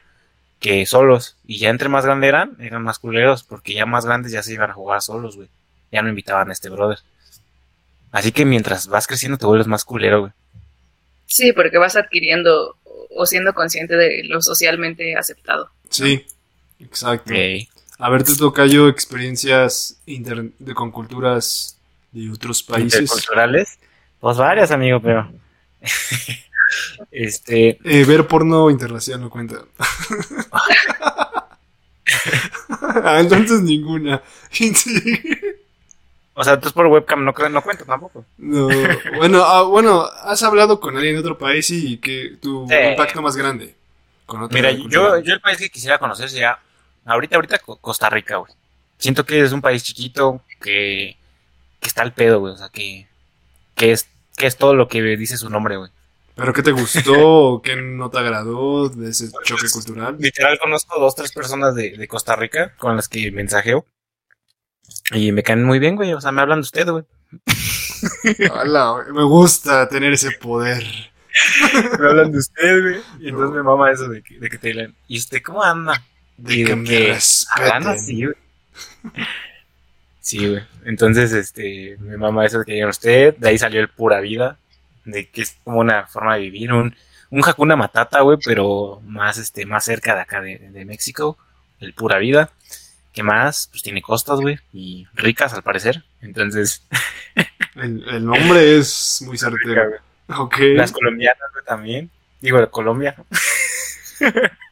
que 0.60 0.86
solos, 0.86 1.36
y 1.44 1.58
ya 1.58 1.68
entre 1.68 1.88
más 1.88 2.04
grandes 2.04 2.28
eran, 2.28 2.56
eran 2.58 2.82
más 2.82 2.98
culeros, 2.98 3.42
porque 3.42 3.74
ya 3.74 3.84
más 3.86 4.06
grandes 4.06 4.32
ya 4.32 4.42
se 4.42 4.54
iban 4.54 4.70
a 4.70 4.74
jugar 4.74 5.02
solos, 5.02 5.36
güey, 5.36 5.48
ya 5.92 6.00
no 6.00 6.08
invitaban 6.08 6.48
a 6.48 6.52
este 6.52 6.70
brother. 6.70 6.98
Así 8.12 8.32
que 8.32 8.44
mientras 8.44 8.86
vas 8.86 9.06
creciendo 9.06 9.36
te 9.38 9.46
vuelves 9.46 9.66
más 9.66 9.84
culero, 9.84 10.20
güey. 10.20 10.32
sí, 11.26 11.52
porque 11.52 11.78
vas 11.78 11.96
adquiriendo 11.96 12.76
o 13.16 13.26
siendo 13.26 13.52
consciente 13.54 13.96
de 13.96 14.24
lo 14.24 14.40
socialmente 14.40 15.16
aceptado. 15.16 15.70
Sí, 15.90 16.24
exacto. 16.78 17.32
A 17.98 18.10
ver, 18.10 18.24
te 18.24 18.34
toca 18.36 18.66
yo 18.66 18.88
experiencias 18.88 19.98
inter- 20.06 20.50
de, 20.58 20.74
con 20.74 20.90
culturas 20.90 21.78
de 22.12 22.30
otros 22.30 22.62
países. 22.62 23.00
interculturales. 23.02 23.78
Pues 24.20 24.36
varias, 24.36 24.70
amigo, 24.70 25.00
pero. 25.00 25.30
este. 27.10 27.78
Eh, 27.84 28.04
ver 28.04 28.26
porno 28.26 28.70
interracial 28.70 29.20
no 29.20 29.30
cuenta. 29.30 29.56
ah, 33.04 33.20
entonces 33.20 33.60
ninguna. 33.62 34.22
O 36.36 36.42
sea, 36.42 36.54
entonces 36.54 36.72
por 36.72 36.86
webcam 36.88 37.24
no, 37.24 37.32
no 37.48 37.62
cuenta 37.62 37.84
tampoco. 37.84 38.24
No. 38.38 38.66
Bueno, 39.14 39.44
ah, 39.44 39.62
bueno, 39.62 40.02
has 40.24 40.42
hablado 40.42 40.80
con 40.80 40.96
alguien 40.96 41.14
de 41.14 41.20
otro 41.20 41.38
país 41.38 41.70
y 41.70 41.98
que 41.98 42.38
tu 42.42 42.66
Sí. 42.68 42.74
impacto 42.90 43.22
más 43.22 43.36
grande. 43.36 43.72
Con 44.26 44.42
otra 44.42 44.56
Mira, 44.56 44.72
yo, 44.72 45.20
yo 45.20 45.32
el 45.32 45.40
país 45.40 45.58
que 45.58 45.70
quisiera 45.70 45.96
conocer 45.98 46.28
sería. 46.28 46.58
Ahorita, 47.06 47.36
ahorita 47.36 47.58
Co- 47.58 47.76
Costa 47.78 48.08
Rica, 48.10 48.36
güey. 48.36 48.52
Siento 48.98 49.24
que 49.26 49.40
es 49.42 49.52
un 49.52 49.60
país 49.62 49.82
chiquito 49.84 50.42
que. 50.60 51.16
que 51.80 51.88
está 51.88 52.02
al 52.02 52.12
pedo, 52.14 52.40
güey. 52.40 52.54
O 52.54 52.56
sea, 52.56 52.68
que. 52.68 53.06
que 53.74 53.92
es, 53.92 54.08
que 54.36 54.46
es 54.46 54.56
todo 54.56 54.74
lo 54.74 54.88
que 54.88 55.02
dice 55.16 55.36
su 55.36 55.50
nombre, 55.50 55.76
güey. 55.76 55.90
¿Pero 56.36 56.52
qué 56.52 56.62
te 56.62 56.72
gustó? 56.72 57.60
¿Qué 57.64 57.76
no 57.76 58.10
te 58.10 58.18
agradó 58.18 58.88
de 58.88 59.10
ese 59.10 59.30
choque 59.44 59.68
cultural? 59.70 60.16
Literal, 60.18 60.58
conozco 60.58 60.98
dos, 60.98 61.14
tres 61.14 61.32
personas 61.32 61.74
de, 61.74 61.96
de 61.96 62.08
Costa 62.08 62.34
Rica 62.36 62.74
con 62.78 62.96
las 62.96 63.08
que 63.08 63.30
mensajeo. 63.30 63.86
Y 65.12 65.32
me 65.32 65.42
caen 65.42 65.64
muy 65.64 65.78
bien, 65.78 65.96
güey. 65.96 66.12
O 66.14 66.20
sea, 66.20 66.32
me 66.32 66.40
hablan 66.42 66.58
de 66.60 66.62
usted, 66.64 66.88
güey. 66.88 67.04
Hola, 68.52 69.04
me 69.12 69.24
gusta 69.24 69.88
tener 69.88 70.12
ese 70.12 70.32
poder. 70.32 70.84
me 71.98 72.06
hablan 72.08 72.32
de 72.32 72.38
usted, 72.38 72.82
güey. 72.82 73.00
Y 73.20 73.28
entonces 73.28 73.54
me 73.56 73.62
mama 73.62 73.90
eso 73.90 74.08
de 74.08 74.22
que, 74.22 74.38
de 74.38 74.48
que 74.50 74.58
te 74.58 74.68
digan, 74.68 74.94
¿y 75.08 75.18
usted 75.18 75.42
cómo 75.42 75.62
anda? 75.62 76.02
De 76.36 76.54
Y 76.54 76.64
que 76.64 76.76
me 76.76 76.88
que 76.88 77.12
respeten. 77.14 77.64
hablan 77.64 77.86
así, 77.88 78.24
güey. 78.24 78.36
Sí, 80.20 80.48
güey. 80.48 80.62
Entonces, 80.84 81.32
este, 81.32 81.96
me 82.00 82.16
mama 82.16 82.46
eso 82.46 82.64
que 82.64 82.72
digan 82.74 82.88
usted. 82.88 83.36
De 83.36 83.48
ahí 83.48 83.58
salió 83.58 83.80
el 83.80 83.88
pura 83.88 84.20
vida. 84.20 84.58
De 85.04 85.28
que 85.28 85.42
es 85.42 85.56
como 85.64 85.80
una 85.80 86.06
forma 86.06 86.34
de 86.36 86.42
vivir. 86.42 86.72
Un, 86.72 86.96
un 87.30 87.44
Hakuna 87.44 87.76
Matata, 87.76 88.20
güey, 88.22 88.38
pero 88.44 89.00
más, 89.06 89.38
este, 89.38 89.66
más 89.66 89.84
cerca 89.84 90.14
de 90.14 90.20
acá 90.22 90.40
de, 90.40 90.58
de 90.58 90.84
México. 90.84 91.36
El 91.80 91.92
pura 91.92 92.18
vida. 92.18 92.50
¿Qué 93.12 93.22
más? 93.22 93.68
Pues 93.70 93.82
tiene 93.82 94.02
costas, 94.02 94.40
güey. 94.40 94.58
Y 94.72 95.06
ricas, 95.14 95.52
al 95.54 95.62
parecer. 95.62 96.04
Entonces, 96.22 96.82
El, 97.74 98.04
el 98.08 98.24
nombre 98.24 98.78
es 98.78 99.22
muy 99.26 99.36
certero. 99.36 99.94
Ok. 100.28 100.56
las 100.74 100.92
colombianas, 100.92 101.52
güey, 101.52 101.64
también. 101.64 102.10
Digo, 102.40 102.70
Colombia. 102.70 103.14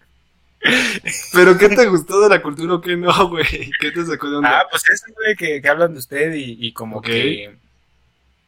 ¿Pero 1.33 1.59
qué 1.59 1.69
te 1.69 1.87
gustó 1.87 2.21
de 2.21 2.29
la 2.29 2.43
cultura 2.43 2.75
o 2.75 2.81
qué 2.81 2.97
no, 2.97 3.29
güey? 3.29 3.71
¿Qué 3.81 3.91
te 3.91 4.05
sacó 4.05 4.31
de 4.31 4.37
onda? 4.37 4.61
Ah, 4.61 4.67
pues 4.71 4.83
eso, 4.89 5.07
güey, 5.15 5.35
que, 5.37 5.61
que 5.61 5.69
hablan 5.69 5.93
de 5.93 5.99
usted 5.99 6.35
y, 6.35 6.57
y 6.67 6.73
como 6.73 7.01
que... 7.03 7.57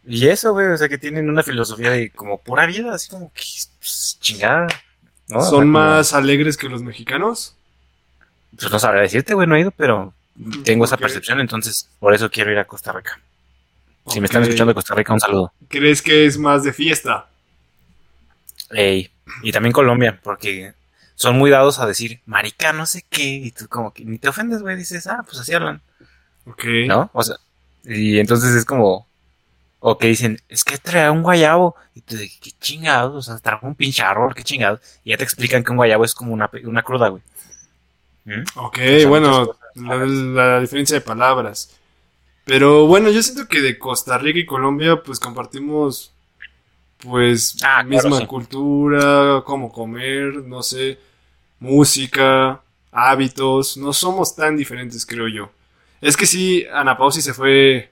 Y 0.06 0.28
eso, 0.28 0.52
güey, 0.52 0.66
o 0.68 0.76
sea, 0.76 0.88
que 0.88 0.98
tienen 0.98 1.30
una 1.30 1.42
filosofía 1.42 1.90
de 1.90 2.10
como 2.10 2.38
pura 2.40 2.66
vida, 2.66 2.94
así 2.94 3.08
como 3.08 3.32
que 3.32 3.42
pues, 3.78 4.18
chingada, 4.20 4.66
¿no? 5.28 5.38
O 5.38 5.40
sea, 5.40 5.50
¿Son 5.50 5.60
como- 5.60 5.72
más 5.72 6.12
alegres 6.12 6.56
que 6.56 6.68
los 6.68 6.82
mexicanos? 6.82 7.56
Pues 8.58 8.70
no 8.70 8.78
sabría 8.78 9.02
decirte, 9.02 9.34
güey, 9.34 9.48
no 9.48 9.56
he 9.56 9.60
ido, 9.60 9.70
pero 9.70 10.12
tengo 10.64 10.84
esa 10.84 10.96
percepción, 10.98 11.40
entonces 11.40 11.88
por 11.98 12.14
eso 12.14 12.30
quiero 12.30 12.52
ir 12.52 12.58
a 12.58 12.66
Costa 12.66 12.92
Rica. 12.92 13.18
Si 14.08 14.20
me 14.20 14.26
están 14.26 14.42
escuchando 14.42 14.70
de 14.70 14.74
Costa 14.74 14.94
Rica, 14.94 15.14
un 15.14 15.20
saludo. 15.20 15.52
¿Crees 15.68 16.02
que 16.02 16.26
es 16.26 16.36
más 16.38 16.62
de 16.62 16.72
fiesta? 16.74 17.26
Ey, 18.70 19.10
y 19.42 19.52
también 19.52 19.72
Colombia, 19.72 20.20
porque 20.22 20.74
son 21.14 21.38
muy 21.38 21.50
dados 21.50 21.78
a 21.78 21.86
decir, 21.86 22.20
marica, 22.26 22.72
no 22.72 22.86
sé 22.86 23.04
qué, 23.08 23.24
y 23.24 23.50
tú 23.50 23.68
como 23.68 23.92
que 23.92 24.04
ni 24.04 24.18
te 24.18 24.28
ofendes, 24.28 24.62
güey, 24.62 24.76
dices, 24.76 25.06
ah, 25.06 25.22
pues 25.24 25.38
así 25.38 25.52
hablan. 25.54 25.80
Ok. 26.46 26.64
¿no? 26.86 27.10
O 27.12 27.22
sea, 27.22 27.36
y 27.84 28.18
entonces 28.18 28.54
es 28.54 28.64
como, 28.64 29.06
o 29.80 29.98
que 29.98 30.08
dicen, 30.08 30.40
es 30.48 30.64
que 30.64 30.78
trae 30.78 31.10
un 31.10 31.22
guayabo, 31.22 31.76
y 31.94 32.00
tú 32.00 32.16
de, 32.16 32.30
qué 32.40 32.50
chingados, 32.60 33.14
o 33.14 33.22
sea, 33.22 33.38
trajo 33.38 33.66
un 33.66 33.74
pinche 33.74 34.02
árbol, 34.02 34.34
qué 34.34 34.42
chingados, 34.42 34.80
y 35.04 35.10
ya 35.10 35.16
te 35.16 35.24
explican 35.24 35.62
que 35.62 35.70
un 35.70 35.76
guayabo 35.76 36.04
es 36.04 36.14
como 36.14 36.32
una, 36.32 36.50
una 36.64 36.82
cruda, 36.82 37.08
güey. 37.08 37.22
¿Mm? 38.24 38.42
Ok, 38.56 38.76
sea, 38.76 39.08
bueno, 39.08 39.56
la 39.74 40.60
diferencia 40.60 40.94
de 40.96 41.02
palabras. 41.02 41.70
Pero 42.44 42.86
bueno, 42.86 43.10
yo 43.10 43.22
siento 43.22 43.48
que 43.48 43.60
de 43.60 43.78
Costa 43.78 44.18
Rica 44.18 44.38
y 44.38 44.46
Colombia, 44.46 45.02
pues 45.02 45.18
compartimos, 45.20 46.13
pues, 47.04 47.56
Ah, 47.62 47.84
claro, 47.86 47.88
misma 48.08 48.18
sí. 48.20 48.26
cultura, 48.26 49.42
cómo 49.44 49.70
comer, 49.72 50.34
no 50.46 50.62
sé, 50.62 50.98
música, 51.60 52.60
hábitos. 52.92 53.76
No 53.76 53.92
somos 53.92 54.34
tan 54.36 54.56
diferentes, 54.56 55.04
creo 55.06 55.28
yo. 55.28 55.50
Es 56.00 56.16
que 56.16 56.26
sí, 56.26 56.64
Ana 56.72 56.96
Pau 56.96 57.10
sí 57.10 57.22
se 57.22 57.32
fue, 57.34 57.90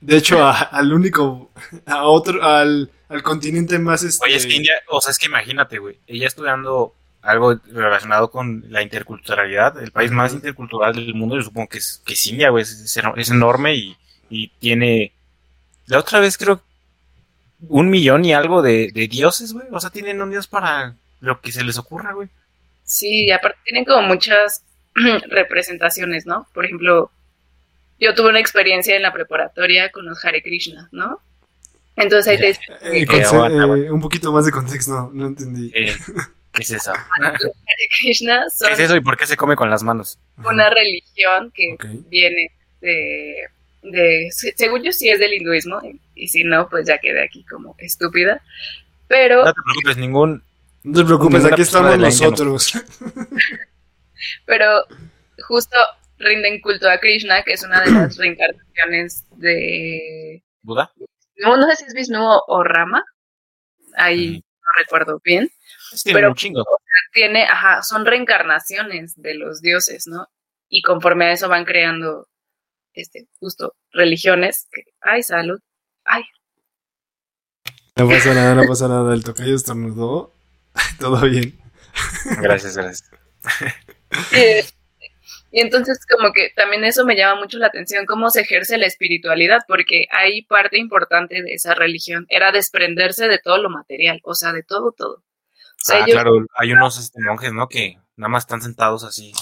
de 0.00 0.16
hecho, 0.16 0.42
a- 0.44 0.52
al 0.60 0.92
único, 0.92 1.50
a 1.86 2.04
otro, 2.04 2.42
al, 2.44 2.90
al 3.08 3.22
continente 3.22 3.78
más 3.78 4.02
este. 4.02 4.24
Oye, 4.26 4.36
es 4.36 4.46
que 4.46 4.56
India, 4.56 4.74
o 4.90 5.00
sea, 5.00 5.10
es 5.12 5.18
que 5.18 5.26
imagínate, 5.26 5.78
güey, 5.78 5.98
ella 6.06 6.26
estudiando 6.26 6.94
algo 7.22 7.54
relacionado 7.72 8.30
con 8.30 8.64
la 8.68 8.82
interculturalidad, 8.82 9.80
el 9.82 9.92
país 9.92 10.10
más 10.10 10.32
intercultural 10.34 10.94
del 10.94 11.14
mundo, 11.14 11.36
yo 11.36 11.42
supongo 11.42 11.68
que 11.68 11.78
es, 11.78 12.02
que 12.04 12.14
es 12.14 12.26
India, 12.26 12.50
güey, 12.50 12.62
es, 12.62 12.72
es 12.72 12.96
eno- 12.96 13.14
es 13.16 13.30
enorme 13.30 13.74
y, 13.76 13.96
y 14.28 14.48
tiene, 14.58 15.12
la 15.86 16.00
otra 16.00 16.18
vez 16.20 16.36
creo, 16.36 16.60
un 17.68 17.90
millón 17.90 18.24
y 18.24 18.32
algo 18.34 18.62
de, 18.62 18.90
de 18.92 19.08
dioses, 19.08 19.52
güey, 19.52 19.66
o 19.70 19.80
sea, 19.80 19.90
tienen 19.90 20.20
un 20.20 20.30
dios 20.30 20.46
para 20.46 20.94
lo 21.20 21.40
que 21.40 21.52
se 21.52 21.64
les 21.64 21.78
ocurra, 21.78 22.12
güey. 22.12 22.28
Sí, 22.84 23.26
y 23.26 23.30
aparte 23.30 23.58
tienen 23.64 23.84
como 23.84 24.02
muchas 24.02 24.62
representaciones, 25.28 26.26
¿no? 26.26 26.46
Por 26.52 26.64
ejemplo, 26.64 27.10
yo 27.98 28.14
tuve 28.14 28.30
una 28.30 28.40
experiencia 28.40 28.96
en 28.96 29.02
la 29.02 29.12
preparatoria 29.12 29.90
con 29.90 30.04
los 30.06 30.24
Hare 30.24 30.42
Krishna, 30.42 30.88
¿no? 30.92 31.20
Entonces 31.96 32.32
ahí 32.32 32.38
te 32.38 32.50
Eh, 32.50 33.06
Eh, 33.08 33.24
aguanta, 33.24 33.64
eh, 33.76 33.90
un 33.90 34.00
poquito 34.00 34.32
más 34.32 34.44
de 34.46 34.52
contexto, 34.52 34.92
no, 34.92 35.10
no 35.12 35.26
entendí. 35.28 35.70
Eh, 35.74 35.94
¿Qué 36.52 36.62
es 36.62 36.70
eso? 36.70 36.92
Hare 37.20 37.38
Krishna 37.98 38.50
son 38.50 38.68
¿Qué 38.68 38.74
es 38.74 38.80
eso 38.80 38.96
y 38.96 39.00
por 39.00 39.16
qué 39.16 39.26
se 39.26 39.36
come 39.36 39.56
con 39.56 39.70
las 39.70 39.82
manos? 39.82 40.18
una 40.44 40.68
religión 40.70 41.52
que 41.54 41.76
viene 42.08 42.50
de, 42.80 43.34
de, 43.82 44.28
se- 44.30 44.54
según 44.56 44.82
yo 44.82 44.92
sí 44.92 45.08
es 45.10 45.18
del 45.18 45.34
hinduismo, 45.34 45.80
y 46.14 46.28
si 46.28 46.44
no, 46.44 46.68
pues 46.68 46.86
ya 46.86 46.98
quedé 46.98 47.22
aquí 47.24 47.44
como 47.44 47.74
estúpida, 47.78 48.42
pero, 49.08 49.44
No 49.44 49.52
te 49.52 49.60
preocupes, 49.64 49.96
ningún... 49.98 50.42
No 50.84 50.98
te 51.00 51.04
preocupes, 51.04 51.44
aquí 51.44 51.62
estamos 51.62 51.96
nosotros. 51.98 52.72
pero 54.46 54.84
justo 55.46 55.76
rinden 56.18 56.60
culto 56.60 56.88
a 56.88 56.98
Krishna, 56.98 57.42
que 57.42 57.52
es 57.54 57.62
una 57.64 57.80
de 57.82 57.90
las 57.90 58.16
reencarnaciones 58.18 59.24
de, 59.36 60.42
¿Buda? 60.62 60.92
no, 61.36 61.56
no 61.56 61.68
sé 61.70 61.76
si 61.76 61.84
es 61.86 61.94
Vishnu 61.94 62.20
o, 62.46 62.64
Rama, 62.64 63.04
ahí 63.96 64.38
no 64.38 64.82
recuerdo 64.82 65.20
bien, 65.24 65.50
Sí, 65.94 66.12
Pero- 66.12 66.28
un 66.30 66.34
chingo. 66.34 66.64
tiene, 67.12 67.44
ajá, 67.44 67.82
son 67.82 68.06
reencarnaciones 68.06 69.14
de 69.20 69.34
los 69.34 69.60
dioses, 69.60 70.06
¿no? 70.06 70.26
Y 70.68 70.80
conforme 70.82 71.26
a 71.26 71.32
eso 71.32 71.48
van 71.50 71.64
creando, 71.66 72.28
este, 72.94 73.28
justo, 73.40 73.74
religiones, 73.92 74.68
que, 74.72 74.82
ay, 75.00 75.22
salud, 75.22 75.58
ay, 76.04 76.22
No 77.96 78.08
pasa 78.08 78.34
nada, 78.34 78.54
no 78.54 78.64
pasa 78.66 78.88
nada. 78.88 79.14
El 79.14 79.22
tocayo 79.24 79.54
estornudó. 79.54 80.32
Todo 80.98 81.20
bien. 81.28 81.58
Gracias, 82.40 82.76
gracias. 82.76 83.10
Eh, 84.34 84.62
Y 85.50 85.60
entonces 85.60 86.04
como 86.06 86.32
que 86.32 86.50
también 86.56 86.84
eso 86.84 87.04
me 87.06 87.16
llama 87.16 87.40
mucho 87.40 87.58
la 87.58 87.66
atención, 87.68 88.04
cómo 88.06 88.28
se 88.30 88.40
ejerce 88.42 88.76
la 88.78 88.86
espiritualidad, 88.86 89.60
porque 89.66 90.06
hay 90.10 90.42
parte 90.42 90.78
importante 90.78 91.42
de 91.42 91.54
esa 91.54 91.74
religión, 91.74 92.26
era 92.28 92.52
desprenderse 92.52 93.26
de 93.28 93.38
todo 93.38 93.58
lo 93.58 93.68
material, 93.70 94.20
o 94.24 94.34
sea, 94.34 94.52
de 94.52 94.62
todo, 94.62 94.92
todo. 94.92 95.14
O 95.16 95.24
sea, 95.84 95.96
Ah, 95.96 95.98
ellos- 96.06 96.12
claro, 96.12 96.46
hay 96.56 96.72
unos 96.72 96.98
este, 96.98 97.20
monjes, 97.22 97.52
¿no? 97.52 97.68
Que 97.68 97.98
nada 98.16 98.28
más 98.28 98.44
están 98.44 98.62
sentados 98.62 99.02
así, 99.04 99.32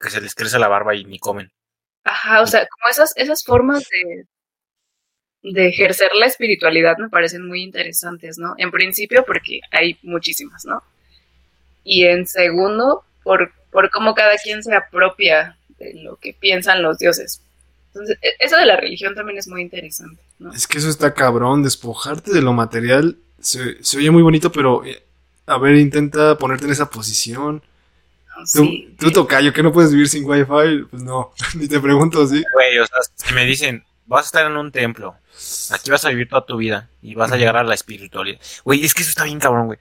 que 0.00 0.10
se 0.10 0.20
les 0.20 0.34
crece 0.34 0.58
la 0.58 0.68
barba 0.68 0.94
y 0.94 1.04
ni 1.04 1.18
comen. 1.18 1.50
Ajá, 2.08 2.40
o 2.40 2.46
sea, 2.46 2.66
como 2.66 2.90
esas, 2.90 3.12
esas 3.16 3.44
formas 3.44 3.84
de, 3.90 4.24
de 5.42 5.68
ejercer 5.68 6.10
la 6.14 6.24
espiritualidad 6.26 6.96
me 6.98 7.10
parecen 7.10 7.46
muy 7.46 7.62
interesantes, 7.62 8.38
¿no? 8.38 8.54
En 8.56 8.70
principio 8.70 9.24
porque 9.26 9.60
hay 9.70 9.98
muchísimas, 10.02 10.64
¿no? 10.64 10.82
Y 11.84 12.04
en 12.06 12.26
segundo, 12.26 13.04
por, 13.22 13.52
por 13.70 13.90
cómo 13.90 14.14
cada 14.14 14.36
quien 14.38 14.62
se 14.62 14.74
apropia 14.74 15.58
de 15.78 15.94
lo 16.02 16.16
que 16.16 16.32
piensan 16.32 16.82
los 16.82 16.98
dioses. 16.98 17.42
Entonces, 17.88 18.18
e- 18.22 18.36
eso 18.40 18.56
de 18.56 18.66
la 18.66 18.76
religión 18.76 19.14
también 19.14 19.38
es 19.38 19.48
muy 19.48 19.60
interesante, 19.60 20.22
¿no? 20.38 20.52
Es 20.52 20.66
que 20.66 20.78
eso 20.78 20.88
está 20.88 21.12
cabrón. 21.12 21.62
Despojarte 21.62 22.32
de 22.32 22.40
lo 22.40 22.54
material 22.54 23.18
se, 23.38 23.82
se 23.84 23.98
oye 23.98 24.10
muy 24.10 24.22
bonito, 24.22 24.50
pero 24.50 24.82
eh, 24.84 25.02
a 25.46 25.58
ver, 25.58 25.76
intenta 25.76 26.38
ponerte 26.38 26.64
en 26.64 26.72
esa 26.72 26.88
posición. 26.88 27.62
Tú, 28.52 28.64
Sí, 28.64 28.96
tú 28.98 29.10
tocayo, 29.10 29.52
que 29.52 29.62
no 29.62 29.72
puedes 29.72 29.92
vivir 29.92 30.08
sin 30.08 30.24
wifi. 30.24 30.84
Pues 30.90 31.02
no, 31.02 31.32
ni 31.54 31.68
te 31.68 31.80
pregunto, 31.80 32.26
¿sí? 32.26 32.42
Güey, 32.52 32.78
o 32.78 32.86
sea, 32.86 32.98
si 33.14 33.34
me 33.34 33.44
dicen, 33.44 33.84
vas 34.06 34.24
a 34.24 34.26
estar 34.26 34.46
en 34.46 34.56
un 34.56 34.72
templo, 34.72 35.16
aquí 35.70 35.90
vas 35.90 36.04
a 36.04 36.10
vivir 36.10 36.28
toda 36.28 36.46
tu 36.46 36.56
vida 36.56 36.90
y 37.02 37.14
vas 37.14 37.32
a 37.32 37.36
llegar 37.36 37.56
a 37.56 37.64
la 37.64 37.74
espiritualidad. 37.74 38.40
Güey, 38.64 38.84
es 38.84 38.94
que 38.94 39.02
eso 39.02 39.10
está 39.10 39.24
bien 39.24 39.38
cabrón, 39.38 39.66
güey. 39.66 39.78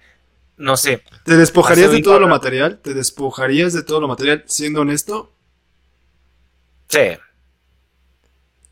No 0.58 0.76
sé, 0.76 1.04
¿Te 1.24 1.38
despojarías 1.38 1.92
de 1.92 2.02
todo 2.02 2.20
lo 2.20 2.28
material? 2.28 2.80
¿Te 2.80 2.96
despojarías 2.96 3.74
de 3.74 3.84
todo 3.84 4.02
lo 4.02 4.08
material 4.08 4.44
siendo 4.48 4.82
honesto? 4.82 5.34
sí. 6.88 7.18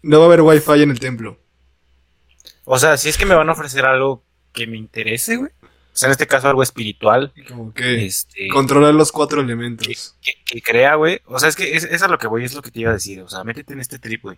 No 0.01 0.19
va 0.19 0.25
a 0.25 0.27
haber 0.27 0.41
wifi 0.41 0.83
en 0.83 0.91
el 0.91 0.99
templo. 0.99 1.39
O 2.63 2.77
sea, 2.77 2.95
si 2.95 3.09
es 3.09 3.17
que 3.17 3.25
me 3.25 3.33
van 3.33 3.49
a 3.49 3.53
ofrecer 3.53 3.85
algo 3.85 4.23
que 4.53 4.67
me 4.67 4.77
interese, 4.77 5.35
güey. 5.37 5.51
O 5.95 5.97
sea, 5.97 6.07
en 6.07 6.11
este 6.11 6.27
caso 6.27 6.49
algo 6.49 6.61
espiritual, 6.61 7.31
Como 7.47 7.73
que 7.73 8.05
este, 8.05 8.49
controlar 8.49 8.93
los 8.93 9.13
cuatro 9.13 9.39
elementos. 9.39 10.17
que, 10.21 10.33
que 10.45 10.61
crea, 10.61 10.95
güey. 10.95 11.21
O 11.25 11.39
sea, 11.39 11.47
es 11.47 11.55
que 11.55 11.73
es, 11.77 11.85
es 11.85 12.03
a 12.03 12.09
lo 12.09 12.17
que 12.17 12.27
voy, 12.27 12.43
es 12.43 12.53
lo 12.53 12.61
que 12.61 12.69
te 12.69 12.81
iba 12.81 12.89
a 12.89 12.95
decir. 12.95 13.21
O 13.21 13.29
sea, 13.29 13.45
métete 13.45 13.71
en 13.71 13.79
este 13.79 13.97
trip, 13.97 14.21
güey. 14.23 14.37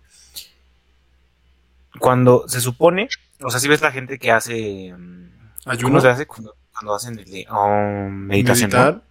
Cuando 1.98 2.46
se 2.46 2.60
supone, 2.60 3.08
o 3.40 3.50
sea, 3.50 3.58
si 3.58 3.66
ves 3.66 3.80
la 3.80 3.90
gente 3.90 4.20
que 4.20 4.30
hace... 4.30 4.94
mm, 4.96 5.30
¿Cómo 5.64 5.72
Ayuno, 5.72 6.00
se 6.00 6.08
hace 6.08 6.26
cuando, 6.26 6.54
cuando 6.72 6.94
hacen 6.94 7.18
el 7.18 7.24
de 7.24 7.46
um, 7.50 8.08
meditación? 8.08 8.70
¿no? 8.70 8.78
meditar, 8.78 9.02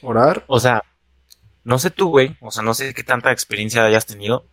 orar. 0.00 0.44
O 0.46 0.58
sea, 0.58 0.82
no 1.64 1.78
sé 1.78 1.90
tú, 1.90 2.08
güey, 2.08 2.34
o 2.40 2.50
sea, 2.50 2.62
no 2.62 2.72
sé 2.72 2.94
qué 2.94 3.04
tanta 3.04 3.30
experiencia 3.30 3.84
hayas 3.84 4.06
tenido, 4.06 4.46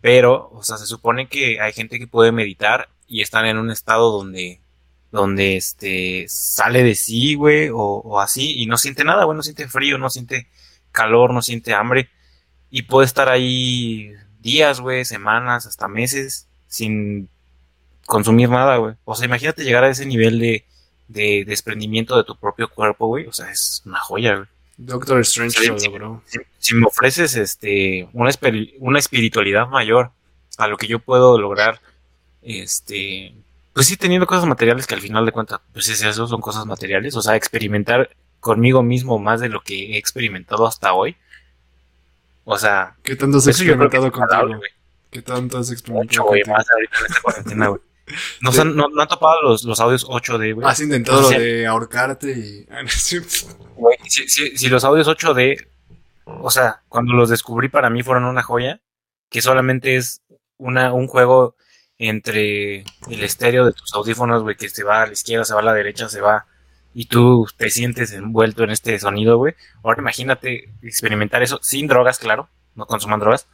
pero, 0.00 0.48
o 0.52 0.62
sea, 0.62 0.76
se 0.76 0.86
supone 0.86 1.28
que 1.28 1.60
hay 1.60 1.72
gente 1.72 1.98
que 1.98 2.06
puede 2.06 2.30
meditar 2.30 2.88
y 3.08 3.20
están 3.20 3.46
en 3.46 3.58
un 3.58 3.72
estado 3.72 4.12
donde, 4.12 4.60
donde, 5.14 5.56
este, 5.56 6.26
sale 6.28 6.82
de 6.82 6.96
sí, 6.96 7.36
güey, 7.36 7.68
o, 7.68 7.76
o 7.78 8.20
así, 8.20 8.60
y 8.60 8.66
no 8.66 8.76
siente 8.76 9.04
nada, 9.04 9.24
güey, 9.24 9.36
no 9.36 9.44
siente 9.44 9.68
frío, 9.68 9.96
no 9.96 10.10
siente 10.10 10.48
calor, 10.90 11.32
no 11.32 11.40
siente 11.40 11.72
hambre, 11.72 12.10
y 12.68 12.82
puede 12.82 13.06
estar 13.06 13.28
ahí 13.28 14.12
días, 14.40 14.80
güey, 14.80 15.04
semanas, 15.04 15.66
hasta 15.66 15.86
meses, 15.86 16.48
sin 16.66 17.28
consumir 18.06 18.50
nada, 18.50 18.76
güey. 18.78 18.96
O 19.04 19.14
sea, 19.14 19.26
imagínate 19.26 19.62
llegar 19.62 19.84
a 19.84 19.90
ese 19.90 20.04
nivel 20.04 20.40
de, 20.40 20.64
de 21.06 21.44
desprendimiento 21.46 22.16
de 22.16 22.24
tu 22.24 22.36
propio 22.36 22.68
cuerpo, 22.68 23.06
güey, 23.06 23.26
o 23.26 23.32
sea, 23.32 23.50
es 23.52 23.82
una 23.86 24.00
joya, 24.00 24.34
güey 24.34 24.48
Doctor 24.76 25.20
Strange 25.20 25.56
Sí, 25.56 25.86
logró. 25.86 26.20
si, 26.26 26.40
si 26.58 26.74
me 26.74 26.86
ofreces 26.86 27.36
este 27.36 28.08
una, 28.12 28.30
una 28.80 28.98
espiritualidad 28.98 29.68
mayor 29.68 30.10
a 30.58 30.66
lo 30.66 30.76
que 30.76 30.88
yo 30.88 30.98
puedo 30.98 31.38
lograr, 31.38 31.80
este, 32.42 33.34
pues 33.74 33.86
sí 33.86 33.96
teniendo 33.98 34.26
cosas 34.26 34.46
materiales 34.46 34.86
que 34.86 34.94
al 34.94 35.00
final 35.02 35.26
de 35.26 35.32
cuentas, 35.32 35.60
pues 35.72 35.88
es 35.88 36.02
eso, 36.02 36.26
son 36.26 36.40
cosas 36.40 36.64
materiales, 36.64 37.14
o 37.16 37.20
sea, 37.22 37.36
experimentar 37.36 38.08
conmigo 38.40 38.82
mismo 38.82 39.18
más 39.18 39.40
de 39.40 39.48
lo 39.50 39.60
que 39.62 39.94
he 39.94 39.98
experimentado 39.98 40.66
hasta 40.66 40.94
hoy. 40.94 41.16
O 42.44 42.58
sea, 42.58 42.94
¿Qué 43.02 43.16
tanto 43.16 43.38
has 43.38 43.44
que 43.44 43.50
experimentado 43.50 44.10
contigo? 44.12 44.58
güey. 44.58 44.70
¿Qué 45.10 45.22
tanto 45.22 45.58
has 45.58 45.66
Mucho, 45.68 45.72
experimentado 45.72 46.24
güey, 46.28 46.42
contigo? 46.42 46.56
más 46.56 46.70
ahorita 46.70 46.98
en 46.98 47.06
esta 47.06 47.20
cuarentena, 47.22 47.66
güey. 47.68 47.80
¿No, 48.42 48.50
han, 48.50 48.76
no, 48.76 48.88
no 48.88 49.02
han 49.02 49.08
topado 49.08 49.42
los, 49.42 49.64
los 49.64 49.80
audios 49.80 50.06
8D, 50.06 50.54
güey? 50.54 50.66
Has 50.68 50.80
intentado 50.80 51.22
lo 51.22 51.30
de 51.30 51.66
ahorcarte 51.66 52.32
y... 52.32 52.66
Ah. 52.70 52.82
Güey, 53.76 53.98
si, 54.08 54.28
si- 54.28 54.56
si 54.56 54.68
los 54.68 54.84
audios 54.84 55.08
8D, 55.08 55.66
o 56.26 56.50
sea, 56.50 56.82
cuando 56.88 57.14
los 57.14 57.30
descubrí 57.30 57.68
para 57.68 57.88
mí 57.90 58.02
fueron 58.02 58.24
una 58.24 58.42
joya, 58.42 58.80
que 59.30 59.40
solamente 59.42 59.96
es 59.96 60.20
una, 60.58 60.92
un 60.92 61.06
juego 61.08 61.56
entre 61.98 62.80
el 63.10 63.22
estéreo 63.22 63.64
de 63.64 63.72
tus 63.72 63.94
audífonos, 63.94 64.42
güey, 64.42 64.56
que 64.56 64.68
se 64.68 64.84
va 64.84 65.02
a 65.02 65.06
la 65.06 65.12
izquierda, 65.12 65.44
se 65.44 65.54
va 65.54 65.60
a 65.60 65.64
la 65.64 65.74
derecha, 65.74 66.08
se 66.08 66.20
va, 66.20 66.46
y 66.94 67.06
tú 67.06 67.46
te 67.56 67.70
sientes 67.70 68.12
envuelto 68.12 68.64
en 68.64 68.70
este 68.70 68.98
sonido, 68.98 69.36
güey. 69.36 69.54
Ahora 69.82 70.00
imagínate 70.00 70.70
experimentar 70.82 71.42
eso 71.42 71.58
sin 71.62 71.86
drogas, 71.86 72.18
claro, 72.18 72.48
no 72.76 72.86
consuman 72.86 73.20
drogas. 73.20 73.46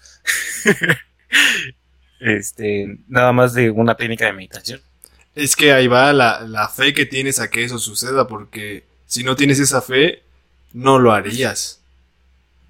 este, 2.20 2.98
nada 3.08 3.32
más 3.32 3.54
de 3.54 3.70
una 3.70 3.96
técnica 3.96 4.26
de 4.26 4.34
meditación. 4.34 4.80
Es 5.34 5.56
que 5.56 5.72
ahí 5.72 5.86
va 5.86 6.12
la, 6.12 6.40
la 6.40 6.68
fe 6.68 6.92
que 6.92 7.06
tienes 7.06 7.40
a 7.40 7.48
que 7.48 7.64
eso 7.64 7.78
suceda, 7.78 8.26
porque 8.26 8.84
si 9.06 9.24
no 9.24 9.36
tienes 9.36 9.58
esa 9.58 9.80
fe, 9.80 10.22
no 10.72 10.98
lo 10.98 11.12
harías. 11.12 11.80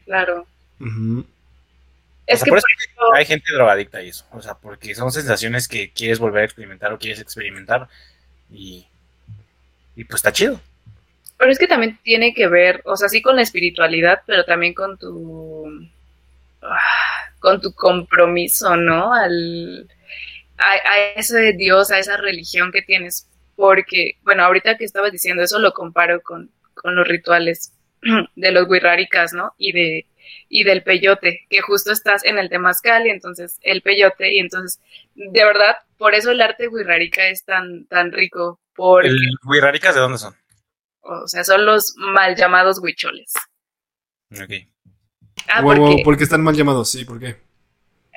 claro. 0.04 0.46
Es 2.30 2.36
O 2.36 2.38
sea, 2.38 2.44
que 2.44 2.50
por 2.50 2.58
eso 2.58 2.66
por 2.96 3.04
eso- 3.06 3.14
hay 3.14 3.24
gente 3.26 3.52
drogadicta 3.52 4.02
y 4.02 4.08
eso. 4.08 4.24
O 4.32 4.40
sea, 4.40 4.54
porque 4.54 4.94
son 4.94 5.10
sensaciones 5.12 5.68
que 5.68 5.92
quieres 5.92 6.18
volver 6.18 6.42
a 6.42 6.44
experimentar 6.44 6.92
o 6.92 6.98
quieres 6.98 7.20
experimentar. 7.20 7.88
Y, 8.50 8.86
y 9.96 10.04
pues 10.04 10.16
está 10.20 10.32
chido. 10.32 10.60
Pero 11.38 11.50
es 11.50 11.58
que 11.58 11.66
también 11.66 11.98
tiene 12.02 12.34
que 12.34 12.46
ver, 12.48 12.82
o 12.84 12.96
sea, 12.96 13.08
sí 13.08 13.22
con 13.22 13.36
la 13.36 13.42
espiritualidad, 13.42 14.22
pero 14.26 14.44
también 14.44 14.74
con 14.74 14.98
tu 14.98 15.88
ah, 16.62 16.78
con 17.38 17.60
tu 17.60 17.72
compromiso, 17.74 18.76
¿no? 18.76 19.12
Al 19.14 19.88
a, 20.58 20.72
a 20.72 20.98
ese 21.16 21.52
Dios, 21.54 21.90
a 21.90 21.98
esa 21.98 22.16
religión 22.18 22.70
que 22.72 22.82
tienes. 22.82 23.26
Porque, 23.56 24.12
bueno, 24.22 24.44
ahorita 24.44 24.76
que 24.76 24.84
estabas 24.84 25.12
diciendo 25.12 25.42
eso 25.42 25.58
lo 25.58 25.72
comparo 25.72 26.22
con, 26.22 26.50
con 26.74 26.94
los 26.96 27.06
rituales 27.08 27.72
de 28.36 28.52
los 28.52 28.68
guirráricas, 28.68 29.32
¿no? 29.32 29.54
Y 29.58 29.72
de 29.72 30.06
y 30.48 30.64
del 30.64 30.82
peyote, 30.82 31.46
que 31.48 31.60
justo 31.60 31.92
estás 31.92 32.24
en 32.24 32.38
el 32.38 32.48
temazcal 32.48 33.06
y 33.06 33.10
entonces 33.10 33.58
el 33.62 33.82
peyote 33.82 34.32
y 34.34 34.38
entonces 34.38 34.80
de 35.14 35.44
verdad, 35.44 35.76
por 35.98 36.14
eso 36.14 36.30
el 36.32 36.40
arte 36.40 36.68
guirrárica 36.68 37.28
es 37.28 37.44
tan 37.44 37.86
tan 37.86 38.12
rico 38.12 38.60
porque 38.74 39.08
¿El 39.08 39.18
Guiraricas 39.50 39.94
de 39.94 40.00
dónde 40.00 40.18
son? 40.18 40.34
o 41.02 41.26
sea, 41.28 41.44
son 41.44 41.66
los 41.66 41.94
mal 41.96 42.36
llamados 42.36 42.78
huicholes. 42.80 43.32
Ok. 44.32 44.52
Ah, 45.48 45.62
Wow, 45.62 45.76
wow, 45.76 45.96
porque 45.96 46.02
¿Por 46.02 46.16
qué 46.16 46.24
están 46.24 46.42
mal 46.42 46.54
llamados? 46.56 46.90
Sí, 46.90 47.04
¿por 47.04 47.18
qué? 47.20 47.36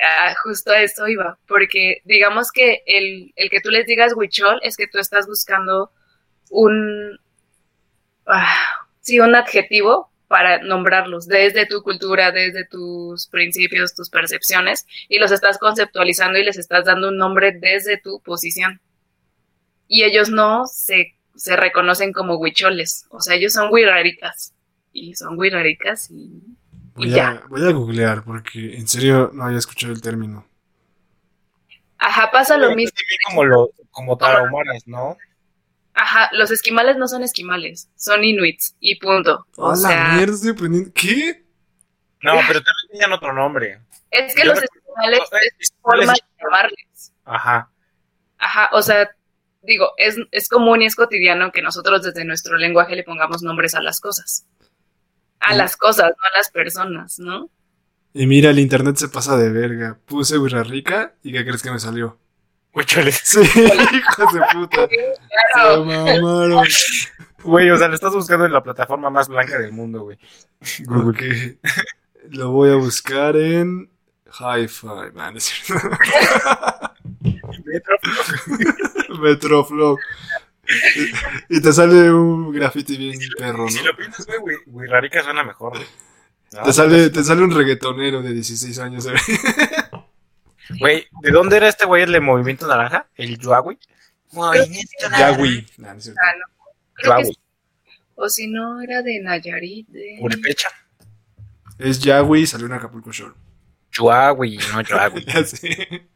ah, 0.02 0.34
justo 0.44 0.72
a 0.72 0.82
eso 0.82 1.08
iba. 1.08 1.38
Porque 1.48 2.02
digamos 2.06 2.52
que 2.52 2.84
el, 2.86 3.34
el 3.36 3.50
que 3.50 3.62
tú 3.62 3.70
les 3.70 3.86
digas 3.86 4.14
huichol 4.16 4.60
es 4.64 4.78
que 4.78 4.88
tú 4.88 5.00
estás 5.00 5.28
buscando 5.28 5.92
un. 6.50 7.20
ah, 8.28 8.56
sí, 9.02 9.20
un 9.20 9.36
adjetivo 9.36 10.12
para 10.34 10.64
nombrarlos 10.64 11.28
desde 11.28 11.68
tu 11.68 11.84
cultura, 11.84 12.32
desde 12.32 12.66
tus 12.66 13.28
principios, 13.28 13.94
tus 13.94 14.10
percepciones, 14.10 14.88
y 15.08 15.20
los 15.20 15.30
estás 15.30 15.60
conceptualizando 15.60 16.40
y 16.40 16.44
les 16.44 16.58
estás 16.58 16.86
dando 16.86 17.10
un 17.10 17.18
nombre 17.18 17.52
desde 17.52 17.98
tu 17.98 18.20
posición. 18.20 18.82
Y 19.88 20.06
ellos 20.06 20.32
no 20.32 20.66
se 20.66 21.14
se 21.36 21.56
reconocen 21.56 22.14
como 22.14 22.38
huicholes. 22.38 23.06
O 23.10 23.22
sea, 23.22 23.36
ellos 23.36 23.54
son 23.54 23.72
huiraricas. 23.72 24.54
Y 24.92 25.14
son 25.14 25.38
huiraricas 25.38 26.10
y, 26.10 26.16
y 26.16 26.42
Voy 26.96 27.10
ya. 27.12 27.30
a, 27.30 27.48
voy 27.48 27.68
a 27.68 27.72
googlear 27.72 28.24
porque 28.24 28.76
en 28.76 28.88
serio 28.88 29.30
no 29.34 29.44
había 29.44 29.60
escuchado 29.60 29.94
el 29.94 30.02
término. 30.02 30.48
Ajá, 32.00 32.32
pasa 32.32 32.58
lo 32.58 32.76
mismo. 32.76 32.98
Como, 33.28 33.46
lo, 33.46 33.70
como 33.92 34.18
tarahumaras, 34.18 34.88
¿no? 34.88 35.16
Ajá, 35.96 36.30
los 36.34 36.50
esquimales 36.52 36.98
no 36.98 37.08
son 37.08 37.24
esquimales, 37.24 37.90
son 37.96 38.24
inuits 38.24 38.76
y 38.80 39.00
punto. 39.00 39.46
O 39.58 39.72
¡A 39.72 39.76
sea, 39.76 39.90
la 40.10 40.14
mierda 40.16 40.34
estoy 40.34 40.52
aprendiendo! 40.52 40.92
¿Qué? 40.94 41.44
No, 42.22 42.34
pero 42.48 42.62
también 42.62 42.88
tenían 42.92 43.14
otro 43.14 43.34
nombre. 43.34 43.80
es 44.10 44.34
que 44.36 44.44
Yo 44.44 44.54
los 44.54 44.64
esquimales 44.64 45.20
o 45.22 45.26
sea, 45.28 45.40
es 45.60 45.74
forma 45.82 46.14
de 46.14 46.20
llamarles. 46.42 47.14
Ajá. 47.26 47.70
Ajá, 48.40 48.70
o 48.74 48.82
sea, 48.82 49.10
digo, 49.62 49.92
es, 49.98 50.18
es 50.32 50.50
común 50.50 50.82
y 50.82 50.86
es 50.86 50.96
cotidiano 50.96 51.52
que 51.52 51.62
nosotros 51.62 52.02
desde 52.04 52.26
nuestro 52.26 52.58
lenguaje 52.58 52.96
le 52.96 53.04
pongamos 53.04 53.44
nombres 53.44 53.76
a 53.76 53.82
las 53.82 54.00
cosas. 54.00 54.46
A 55.40 55.54
Mm. 55.54 55.58
las 55.58 55.78
cosas, 55.78 56.06
no 56.10 56.28
a 56.34 56.38
las 56.38 56.50
personas, 56.50 57.20
¿no? 57.20 57.50
Y 58.14 58.26
mira, 58.28 58.50
el 58.52 58.60
internet 58.60 58.96
se 58.98 59.10
pasa 59.10 59.38
de 59.38 59.50
verga. 59.50 59.98
Puse 60.06 60.38
Burra 60.38 60.64
Rica 60.64 61.14
y 61.24 61.32
¿qué 61.34 61.44
crees 61.44 61.62
que 61.62 61.72
me 61.72 61.80
salió? 61.80 62.18
Huicholes. 62.74 63.20
Sí, 63.24 63.40
hijos 63.94 64.34
de 64.34 64.42
puta. 64.54 64.88
Se 64.88 65.16
Claro. 65.54 65.86
mamaron. 65.86 66.66
Güey, 67.44 67.70
o 67.72 67.78
sea, 67.78 67.88
lo 67.90 67.96
estás 67.96 68.14
buscando 68.14 68.46
en 68.46 68.54
la 68.54 68.64
plataforma 68.64 69.10
más 69.10 69.28
blanca 69.28 69.58
del 69.60 69.72
mundo, 69.74 70.02
güey. 70.04 70.18
Ok. 70.90 71.22
Lo 72.30 72.52
voy 72.52 72.72
a 72.72 72.76
buscar 72.76 73.36
en 73.36 73.90
Hi-Fi. 74.40 74.88
Ah, 75.18 75.30
no 75.32 75.38
es 75.38 75.44
cierto. 75.44 75.90
Metroflow. 79.22 79.98
Y 81.50 81.62
te 81.62 81.74
sale 81.74 82.12
un 82.12 82.52
graffiti 82.54 82.96
bien 82.96 83.20
perro, 83.38 83.68
Si 83.68 83.80
¿no? 83.80 83.88
lo 83.88 83.98
piensas, 83.98 84.26
güey, 84.26 84.40
güey, 84.40 84.56
Huirarica 84.68 85.22
suena 85.22 85.44
mejor, 85.44 85.74
güey. 85.74 85.86
No, 86.54 86.64
Te 86.64 86.72
sale, 86.74 87.10
te 87.10 87.24
sale 87.24 87.42
un 87.44 87.52
reggaetonero 87.52 88.22
de 88.22 88.32
16 88.34 88.80
años. 88.80 89.06
¿eh? 89.08 89.12
Güey, 90.70 91.08
¿de 91.22 91.32
dónde 91.32 91.58
era 91.58 91.68
este 91.68 91.86
güey 91.86 92.04
el 92.04 92.12
de 92.12 92.20
Movimiento 92.20 92.68
Naranja? 92.68 93.08
¿El 93.16 93.38
Yuagui? 93.38 93.78
Movimiento 94.32 95.08
Yuagui. 97.04 97.38
O 98.16 98.30
si 98.30 98.48
no, 98.48 98.82
era 98.82 99.02
de 99.02 99.20
Nayarit. 99.20 99.88
De... 99.88 100.20
Es 101.80 102.00
Yagüi 102.00 102.42
y 102.42 102.48
salió 102.48 102.68
en 102.68 102.74
Acapulco 102.74 103.12
Shore. 103.12 103.34
Yuagui, 103.92 104.58
no 104.72 104.82
Yuagui. 104.82 105.26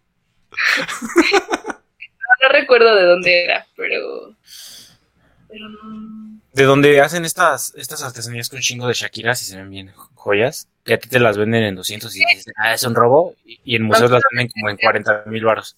No, 2.28 2.48
no 2.48 2.54
recuerdo 2.54 2.94
de 2.96 3.04
dónde 3.04 3.44
era, 3.44 3.66
pero. 3.76 4.36
Pero 5.48 5.70
no. 5.70 6.37
De 6.58 6.64
donde 6.64 7.00
hacen 7.02 7.24
estas, 7.24 7.72
estas 7.76 8.02
artesanías 8.02 8.50
con 8.50 8.60
chingo 8.62 8.88
de 8.88 8.96
Shakiras 8.96 9.44
y 9.44 9.46
se 9.46 9.58
ven 9.58 9.70
bien 9.70 9.92
joyas. 10.16 10.68
Que 10.84 10.96
a 10.96 10.98
ti 11.00 11.08
te 11.08 11.20
las 11.20 11.38
venden 11.38 11.64
en 11.64 11.76
200 11.76 12.16
y 12.16 12.20
dices, 12.34 12.52
ah, 12.58 12.74
es 12.74 12.82
un 12.84 12.96
robo. 12.96 13.36
Y, 13.46 13.60
y 13.64 13.76
en 13.76 13.84
museos 13.84 14.10
las 14.10 14.24
venden 14.32 14.50
como 14.50 14.70
en 14.72 14.78
40 14.78 15.26
mil 15.28 15.46
baros. 15.46 15.78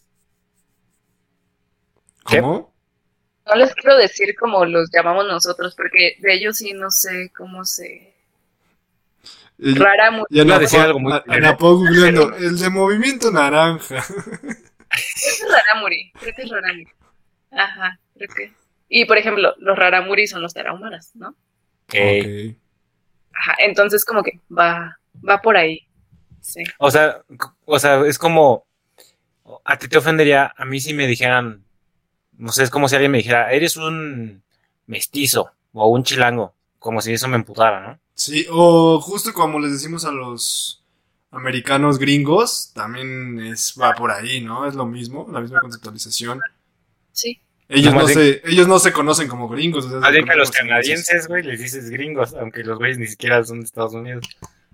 ¿Cómo? 2.23 2.73
No 3.45 3.55
les 3.55 3.73
quiero 3.75 3.97
decir 3.97 4.35
como 4.39 4.63
los 4.63 4.89
llamamos 4.93 5.25
nosotros, 5.27 5.73
porque 5.75 6.15
de 6.19 6.33
ellos 6.35 6.57
sí 6.57 6.71
no 6.71 6.89
sé 6.91 7.29
cómo 7.35 7.65
se. 7.65 8.13
Y- 9.57 9.73
Rara 9.75 10.11
mu- 10.11 10.23
Y 10.29 10.39
Ana, 10.39 10.47
Iba 10.47 10.55
a 10.55 10.59
decir 10.59 10.79
algo 10.79 10.99
muy 10.99 11.11
googleando, 11.59 12.35
el 12.37 12.57
de 12.57 12.69
movimiento 12.69 13.31
naranja. 13.31 14.05
Creo 14.07 14.53
que 14.93 15.29
es 15.29 15.45
Raramuri. 15.51 16.11
Creo 16.21 16.33
que 16.35 16.41
es 16.43 16.49
Raramuri. 16.49 16.87
Ajá, 17.51 17.99
creo 18.15 18.29
que. 18.33 18.53
Y 18.89 19.05
por 19.05 19.17
ejemplo, 19.17 19.53
los 19.59 19.77
Raramuri 19.77 20.27
son 20.27 20.41
los 20.41 20.53
tarahumaras, 20.53 21.11
¿no? 21.15 21.29
Ok. 21.29 21.95
Ok. 21.95 22.55
Ajá, 23.31 23.55
entonces 23.59 24.03
como 24.03 24.23
que 24.23 24.41
va, 24.51 24.99
va 25.27 25.41
por 25.41 25.55
ahí. 25.55 25.87
Sí. 26.41 26.63
O 26.79 26.91
sea, 26.91 27.21
o 27.65 27.79
sea, 27.79 28.05
es 28.05 28.17
como. 28.17 28.65
A 29.63 29.77
ti 29.77 29.87
te 29.87 29.97
ofendería, 29.97 30.53
a 30.57 30.65
mí 30.65 30.79
si 30.79 30.93
me 30.93 31.07
dijeran. 31.07 31.63
No 32.37 32.51
sé, 32.51 32.63
es 32.63 32.69
como 32.69 32.87
si 32.87 32.95
alguien 32.95 33.11
me 33.11 33.17
dijera, 33.19 33.51
eres 33.51 33.77
un 33.77 34.43
mestizo 34.87 35.51
o 35.73 35.87
un 35.87 36.03
chilango. 36.03 36.53
Como 36.79 37.01
si 37.01 37.13
eso 37.13 37.27
me 37.27 37.35
emputara, 37.35 37.87
¿no? 37.87 37.99
Sí, 38.13 38.45
o 38.49 38.99
justo 39.01 39.33
como 39.33 39.59
les 39.59 39.73
decimos 39.73 40.05
a 40.05 40.11
los 40.11 40.83
americanos 41.31 41.99
gringos, 41.99 42.71
también 42.73 43.39
es, 43.39 43.75
va 43.79 43.93
por 43.93 44.11
ahí, 44.11 44.41
¿no? 44.41 44.65
Es 44.65 44.75
lo 44.75 44.85
mismo, 44.85 45.27
la 45.31 45.41
misma 45.41 45.59
conceptualización. 45.59 46.39
Sí. 47.11 47.41
Ellos 47.69 47.93
No, 47.93 48.07
se, 48.07 48.41
ellos 48.45 48.67
no 48.67 48.79
se 48.79 48.91
conocen 48.91 49.27
como 49.27 49.47
gringos. 49.47 49.85
o 49.85 50.01
sea, 50.01 50.11
que 50.11 50.31
a 50.31 50.35
los 50.35 50.49
canadienses, 50.51 51.27
güey, 51.27 51.43
les 51.43 51.61
dices 51.61 51.89
gringos, 51.91 52.33
aunque 52.33 52.63
los 52.63 52.79
güeyes 52.79 52.97
ni 52.97 53.05
siquiera 53.05 53.43
son 53.43 53.59
de 53.59 53.65
Estados 53.65 53.93
Unidos. 53.93 54.25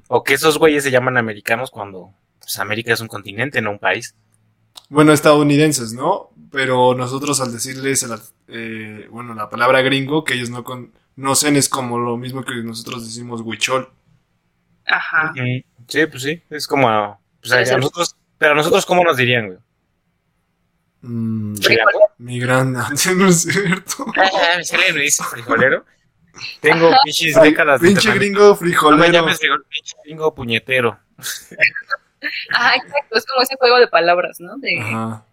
O 0.08 0.24
que 0.24 0.34
esos 0.36 0.58
güeyes 0.58 0.84
se 0.84 0.92
llaman 0.92 1.18
americanos 1.18 1.72
cuando 1.72 2.14
pues, 2.40 2.58
América 2.58 2.94
es 2.94 3.02
un 3.02 3.08
continente, 3.08 3.62
no 3.62 3.72
un 3.72 3.80
país. 3.80 4.16
Bueno, 4.90 5.12
estadounidenses, 5.12 5.94
¿no? 5.94 6.30
Pero 6.52 6.94
nosotros 6.96 7.42
al 7.42 7.52
decirles, 7.52 8.04
el- 8.04 8.20
eh, 8.48 9.08
bueno, 9.12 9.34
la 9.34 9.50
palabra 9.50 9.82
gringo, 9.82 10.24
que 10.24 10.36
ellos 10.36 10.50
no 10.50 10.64
conocen, 10.64 11.58
es 11.58 11.68
como 11.68 11.98
lo 12.00 12.16
mismo 12.16 12.46
que 12.46 12.56
nosotros 12.64 13.04
decimos 13.04 13.42
huichol. 13.42 13.90
Ajá. 14.86 15.34
Sí, 15.88 16.06
pues 16.06 16.24
sí, 16.24 16.42
es 16.50 16.68
como... 16.68 17.20
Pues, 17.42 17.72
a, 17.72 17.78
nosotros, 17.78 18.16
pero 18.38 18.54
a 18.54 18.56
nosotros, 18.56 18.86
¿cómo 18.86 19.04
nos 19.04 19.18
dirían, 19.18 19.48
güey? 19.48 19.60
Mm, 21.08 21.56
mi 22.18 22.40
gran... 22.40 22.74
no 23.18 23.28
es 23.28 23.42
cierto. 23.44 24.06
Ah, 24.18 24.58
Luis 24.94 25.18
frijolero. 25.30 25.86
Tengo 26.60 26.92
pinches 27.04 27.40
décadas 27.42 27.80
de 27.80 27.88
pinche 27.90 28.12
gringo 28.14 28.40
No 28.42 28.52
me 28.52 28.58
frijolero. 28.58 29.12
llames 29.14 29.40
frijol, 29.40 29.66
pinche 29.70 29.96
gringo 30.04 30.34
puñetero. 30.36 31.00
Ajá, 32.52 32.76
exacto. 32.76 33.18
Es 33.18 33.26
como 33.26 33.42
ese 33.42 33.56
juego 33.58 33.78
de 33.78 33.88
palabras, 33.88 34.40
¿no? 34.40 34.58
De, 34.58 34.80
Ajá. 34.82 35.26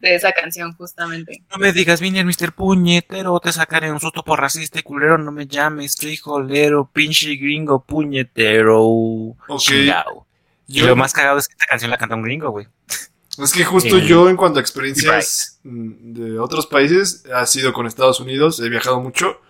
de 0.00 0.14
esa 0.14 0.32
canción, 0.32 0.72
justamente. 0.72 1.42
No 1.50 1.58
me 1.58 1.72
digas, 1.72 2.00
Vinier, 2.00 2.24
Mr. 2.24 2.52
Puñetero, 2.52 3.38
te 3.38 3.52
sacaré 3.52 3.92
un 3.92 4.00
susto 4.00 4.24
por 4.24 4.40
racista 4.40 4.80
y 4.80 4.82
culero. 4.82 5.16
No 5.18 5.30
me 5.30 5.46
llames 5.46 5.94
frijolero, 5.96 6.90
pinche 6.92 7.36
gringo 7.36 7.84
puñetero. 7.84 9.36
Chingao. 9.58 10.26
Y 10.66 10.80
Yo- 10.80 10.86
lo 10.86 10.96
más 10.96 11.12
cagado 11.12 11.38
es 11.38 11.46
que 11.48 11.52
esta 11.54 11.66
canción 11.66 11.90
la 11.90 11.98
canta 11.98 12.14
un 12.16 12.22
gringo, 12.22 12.50
güey. 12.50 12.66
Es 13.42 13.52
que 13.52 13.64
justo 13.64 13.98
Eh, 13.98 14.06
yo, 14.06 14.28
en 14.28 14.36
cuanto 14.36 14.58
a 14.58 14.62
experiencias 14.62 15.60
mm, 15.62 16.12
de 16.12 16.38
otros 16.38 16.66
países, 16.66 17.24
ha 17.32 17.46
sido 17.46 17.72
con 17.72 17.86
Estados 17.86 18.20
Unidos, 18.20 18.60
he 18.60 18.68
viajado 18.68 19.00
mucho. 19.00 19.40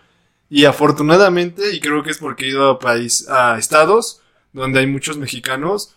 Y 0.48 0.64
afortunadamente, 0.64 1.74
y 1.74 1.80
creo 1.80 2.02
que 2.02 2.10
es 2.10 2.18
porque 2.18 2.44
he 2.44 2.48
ido 2.48 2.68
a 2.70 2.78
país, 2.78 3.28
a 3.28 3.58
estados 3.58 4.20
donde 4.52 4.80
hay 4.80 4.86
muchos 4.86 5.16
mexicanos. 5.16 5.94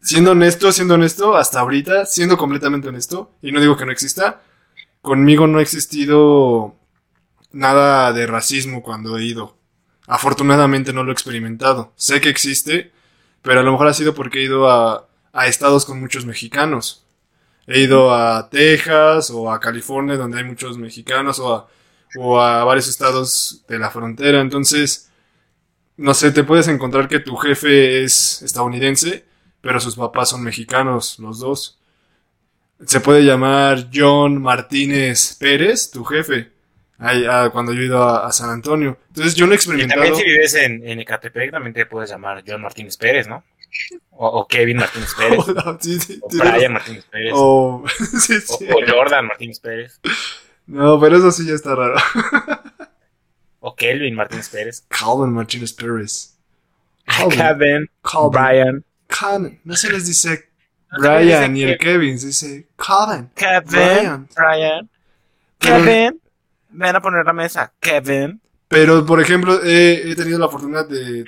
Siendo 0.00 0.32
honesto, 0.32 0.70
siendo 0.72 0.94
honesto, 0.94 1.36
hasta 1.36 1.60
ahorita, 1.60 2.06
siendo 2.06 2.36
completamente 2.36 2.88
honesto, 2.88 3.32
y 3.42 3.50
no 3.50 3.60
digo 3.60 3.76
que 3.76 3.86
no 3.86 3.92
exista, 3.92 4.42
conmigo 5.02 5.46
no 5.46 5.58
ha 5.58 5.62
existido 5.62 6.76
nada 7.52 8.12
de 8.12 8.26
racismo 8.26 8.82
cuando 8.82 9.18
he 9.18 9.24
ido. 9.24 9.56
Afortunadamente 10.06 10.92
no 10.92 11.02
lo 11.02 11.10
he 11.10 11.12
experimentado. 11.12 11.92
Sé 11.96 12.20
que 12.20 12.28
existe, 12.28 12.92
pero 13.42 13.60
a 13.60 13.62
lo 13.62 13.72
mejor 13.72 13.88
ha 13.88 13.94
sido 13.94 14.14
porque 14.14 14.40
he 14.40 14.44
ido 14.44 14.68
a, 14.70 15.08
a 15.32 15.46
estados 15.46 15.84
con 15.84 15.98
muchos 15.98 16.24
mexicanos. 16.26 17.05
He 17.66 17.80
ido 17.80 18.14
a 18.14 18.48
Texas 18.48 19.30
o 19.30 19.50
a 19.50 19.58
California 19.58 20.16
donde 20.16 20.38
hay 20.38 20.44
muchos 20.44 20.78
mexicanos 20.78 21.38
o 21.40 21.54
a, 21.54 21.68
o 22.16 22.40
a 22.40 22.64
varios 22.64 22.88
estados 22.88 23.64
de 23.68 23.78
la 23.78 23.90
frontera. 23.90 24.40
Entonces, 24.40 25.10
no 25.96 26.14
sé, 26.14 26.30
te 26.30 26.44
puedes 26.44 26.68
encontrar 26.68 27.08
que 27.08 27.20
tu 27.20 27.36
jefe 27.36 28.04
es 28.04 28.42
estadounidense, 28.42 29.24
pero 29.60 29.80
sus 29.80 29.96
papás 29.96 30.28
son 30.28 30.42
mexicanos, 30.42 31.18
los 31.18 31.40
dos. 31.40 31.78
Se 32.84 33.00
puede 33.00 33.24
llamar 33.24 33.88
John 33.92 34.40
Martínez 34.40 35.36
Pérez, 35.40 35.90
tu 35.90 36.04
jefe, 36.04 36.52
ahí, 36.98 37.24
ah, 37.28 37.48
cuando 37.50 37.72
yo 37.72 37.80
he 37.80 37.86
ido 37.86 38.02
a, 38.02 38.26
a 38.26 38.32
San 38.32 38.50
Antonio. 38.50 38.98
Entonces 39.08 39.34
yo 39.34 39.46
no 39.46 39.54
he 39.54 39.56
Y 39.56 39.88
también 39.88 40.14
si 40.14 40.24
vives 40.24 40.54
en, 40.54 40.86
en 40.86 41.00
Ecatepec, 41.00 41.50
también 41.50 41.72
te 41.72 41.86
puedes 41.86 42.10
llamar 42.10 42.44
John 42.46 42.60
Martínez 42.62 42.96
Pérez, 42.96 43.26
¿no? 43.26 43.42
O, 44.10 44.26
o 44.40 44.46
Kevin 44.46 44.78
Martínez 44.78 45.14
Pérez. 45.18 45.44
Sí, 45.80 46.00
sí, 46.00 46.20
o 46.22 46.28
Brian 46.28 46.72
Martínez 46.72 47.04
Pérez. 47.04 47.32
o- 47.34 47.84
sí, 48.20 48.34
O, 48.48 48.56
sí. 48.58 48.66
o 48.70 48.80
Jordan 48.90 49.26
Martínez 49.26 49.60
Pérez. 49.60 50.00
No, 50.66 50.98
pero 51.00 51.16
eso 51.18 51.30
sí 51.30 51.46
ya 51.46 51.54
está 51.54 51.74
raro. 51.74 51.94
O 53.60 53.74
Kelvin 53.74 54.14
Martínez 54.14 54.48
Pérez. 54.48 54.84
Calvin 54.88 55.32
Martínez 55.32 55.72
Pérez. 55.72 56.36
Calvin. 57.04 57.38
Kevin, 57.38 57.90
Calvin. 58.02 58.30
Brian, 58.30 58.84
Calvin. 59.08 59.60
No 59.64 59.74
se 59.76 59.90
les 59.92 60.06
dice 60.06 60.48
No 60.92 60.98
Brian 61.00 61.52
ni 61.52 61.62
el 61.64 61.76
Kevin, 61.78 62.16
se 62.18 62.28
dice 62.28 62.68
Calvin. 62.76 63.28
Kevin, 63.34 63.64
Brian. 63.68 64.28
Brian, 64.36 64.90
Kevin. 65.58 66.20
Ven 66.70 66.94
a 66.96 67.00
poner 67.00 67.24
la 67.26 67.32
mesa, 67.32 67.72
Kevin. 67.80 68.40
Pero, 68.68 69.04
por 69.04 69.20
ejemplo, 69.20 69.60
he, 69.64 70.10
he 70.10 70.14
tenido 70.14 70.38
la 70.38 70.46
oportunidad 70.46 70.86
de, 70.88 71.24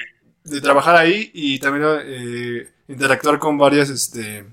de 0.50 0.60
trabajar 0.60 0.96
ahí 0.96 1.30
y 1.34 1.58
también 1.58 1.84
eh, 2.04 2.68
interactuar 2.88 3.38
con 3.38 3.58
varias, 3.58 3.90
este, 3.90 4.46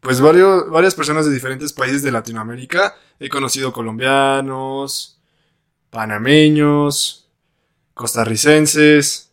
pues 0.00 0.20
varios, 0.20 0.68
varias 0.70 0.94
personas 0.94 1.26
de 1.26 1.32
diferentes 1.32 1.72
países 1.72 2.02
de 2.02 2.12
Latinoamérica. 2.12 2.96
He 3.20 3.28
conocido 3.28 3.72
colombianos, 3.72 5.18
panameños, 5.90 7.28
costarricenses, 7.94 9.30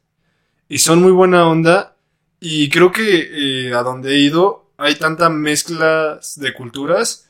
y 0.68 0.78
son 0.78 1.02
muy 1.02 1.12
buena 1.12 1.48
onda. 1.48 1.96
Y 2.40 2.70
creo 2.70 2.92
que 2.92 3.68
eh, 3.68 3.74
a 3.74 3.84
donde 3.84 4.12
he 4.14 4.20
ido 4.20 4.70
hay 4.78 4.96
tanta 4.96 5.30
mezcla 5.30 6.20
de 6.38 6.54
culturas 6.54 7.30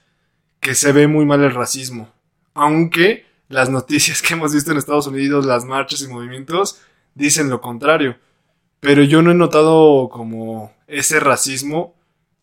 que 0.60 0.76
se 0.76 0.92
ve 0.92 1.08
muy 1.08 1.26
mal 1.26 1.44
el 1.44 1.54
racismo. 1.54 2.14
Aunque 2.54 3.26
las 3.48 3.70
noticias 3.70 4.22
que 4.24 4.36
hemos 4.36 4.54
visto 4.54 4.72
en 4.72 4.78
Estados 4.78 5.08
Unidos, 5.08 5.46
las 5.46 5.66
marchas 5.66 6.02
y 6.02 6.08
movimientos, 6.08 6.80
dicen 7.20 7.50
lo 7.50 7.62
contrario. 7.62 8.18
Pero 8.80 9.04
yo 9.04 9.22
no 9.22 9.32
he 9.32 9.36
notado 9.36 10.10
como 10.10 10.74
ese 10.88 11.20
racismo 11.20 11.96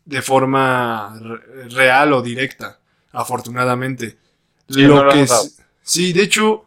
de 0.05 0.22
forma 0.22 1.18
real 1.70 2.12
o 2.12 2.22
directa, 2.22 2.79
afortunadamente. 3.11 4.18
lo 4.68 5.09
que 5.09 5.27
sí, 5.83 6.12
de 6.12 6.22
hecho, 6.22 6.66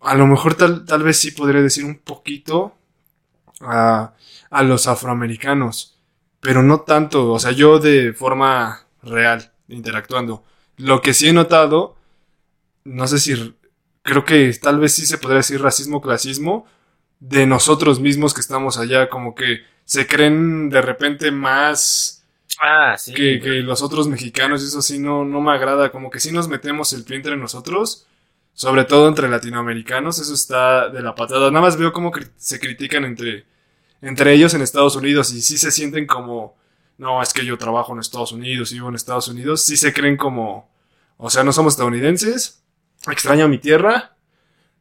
a 0.00 0.14
lo 0.14 0.26
mejor 0.26 0.54
tal, 0.54 0.84
tal 0.84 1.02
vez 1.02 1.18
sí 1.18 1.30
podría 1.32 1.60
decir 1.60 1.84
un 1.84 1.98
poquito 1.98 2.74
a, 3.60 4.14
a 4.50 4.62
los 4.62 4.86
afroamericanos, 4.86 5.98
pero 6.40 6.62
no 6.62 6.80
tanto, 6.80 7.30
o 7.30 7.38
sea, 7.38 7.52
yo 7.52 7.78
de 7.78 8.14
forma 8.14 8.86
real, 9.02 9.52
interactuando. 9.68 10.42
Lo 10.78 11.02
que 11.02 11.12
sí 11.12 11.28
he 11.28 11.32
notado, 11.32 11.96
no 12.84 13.06
sé 13.06 13.18
si, 13.20 13.54
creo 14.02 14.24
que 14.24 14.52
tal 14.60 14.80
vez 14.80 14.94
sí 14.94 15.06
se 15.06 15.18
podría 15.18 15.38
decir 15.38 15.60
racismo, 15.60 16.00
clasismo, 16.00 16.66
de 17.20 17.46
nosotros 17.46 18.00
mismos 18.00 18.34
que 18.34 18.40
estamos 18.40 18.78
allá, 18.78 19.08
como 19.08 19.34
que 19.34 19.60
se 19.84 20.06
creen 20.06 20.70
de 20.70 20.80
repente 20.80 21.30
más 21.30 22.24
ah, 22.60 22.96
que, 23.14 23.38
los 23.62 23.82
otros 23.82 24.08
mexicanos, 24.08 24.62
y 24.62 24.66
eso 24.66 24.82
sí 24.82 24.98
no, 24.98 25.24
no 25.24 25.40
me 25.40 25.52
agrada, 25.52 25.90
como 25.90 26.10
que 26.10 26.20
si 26.20 26.32
nos 26.32 26.48
metemos 26.48 26.92
el 26.92 27.04
pie 27.04 27.16
entre 27.16 27.36
nosotros, 27.36 28.06
sobre 28.54 28.84
todo 28.84 29.08
entre 29.08 29.28
latinoamericanos, 29.28 30.18
eso 30.18 30.34
está 30.34 30.88
de 30.88 31.02
la 31.02 31.14
patada. 31.14 31.50
Nada 31.50 31.62
más 31.62 31.76
veo 31.76 31.92
cómo 31.92 32.10
se 32.36 32.58
critican 32.58 33.04
entre, 33.04 33.46
entre 34.02 34.32
ellos 34.34 34.54
en 34.54 34.62
Estados 34.62 34.96
Unidos 34.96 35.32
y 35.32 35.42
sí 35.42 35.58
se 35.58 35.70
sienten 35.70 36.06
como, 36.06 36.56
no, 36.98 37.22
es 37.22 37.32
que 37.32 37.44
yo 37.44 37.58
trabajo 37.58 37.92
en 37.92 38.00
Estados 38.00 38.32
Unidos 38.32 38.72
y 38.72 38.74
vivo 38.76 38.88
en 38.88 38.94
Estados 38.94 39.28
Unidos, 39.28 39.62
sí 39.62 39.76
se 39.76 39.92
creen 39.92 40.16
como, 40.16 40.70
o 41.16 41.30
sea, 41.30 41.44
no 41.44 41.52
somos 41.52 41.74
estadounidenses, 41.74 42.62
extraño 43.08 43.48
mi 43.48 43.58
tierra, 43.58 44.14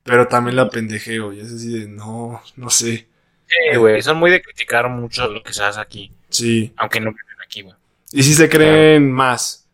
pero 0.03 0.27
también 0.27 0.55
la 0.55 0.69
pendejeo. 0.69 1.33
Y 1.33 1.39
es 1.39 1.51
así 1.51 1.79
de, 1.79 1.87
no, 1.87 2.41
no 2.55 2.69
sé. 2.69 3.07
Sí, 3.47 3.77
güey, 3.77 4.01
son 4.01 4.17
muy 4.17 4.31
de 4.31 4.41
criticar 4.41 4.89
mucho 4.89 5.27
lo 5.27 5.41
que 5.41 5.53
se 5.53 5.63
hace 5.63 5.79
aquí. 5.79 6.11
Sí. 6.29 6.73
Aunque 6.77 6.99
no 6.99 7.11
viven 7.11 7.41
aquí, 7.43 7.61
güey. 7.61 7.75
Y 8.11 8.23
si 8.23 8.33
se 8.33 8.49
creen 8.49 9.11
más. 9.11 9.67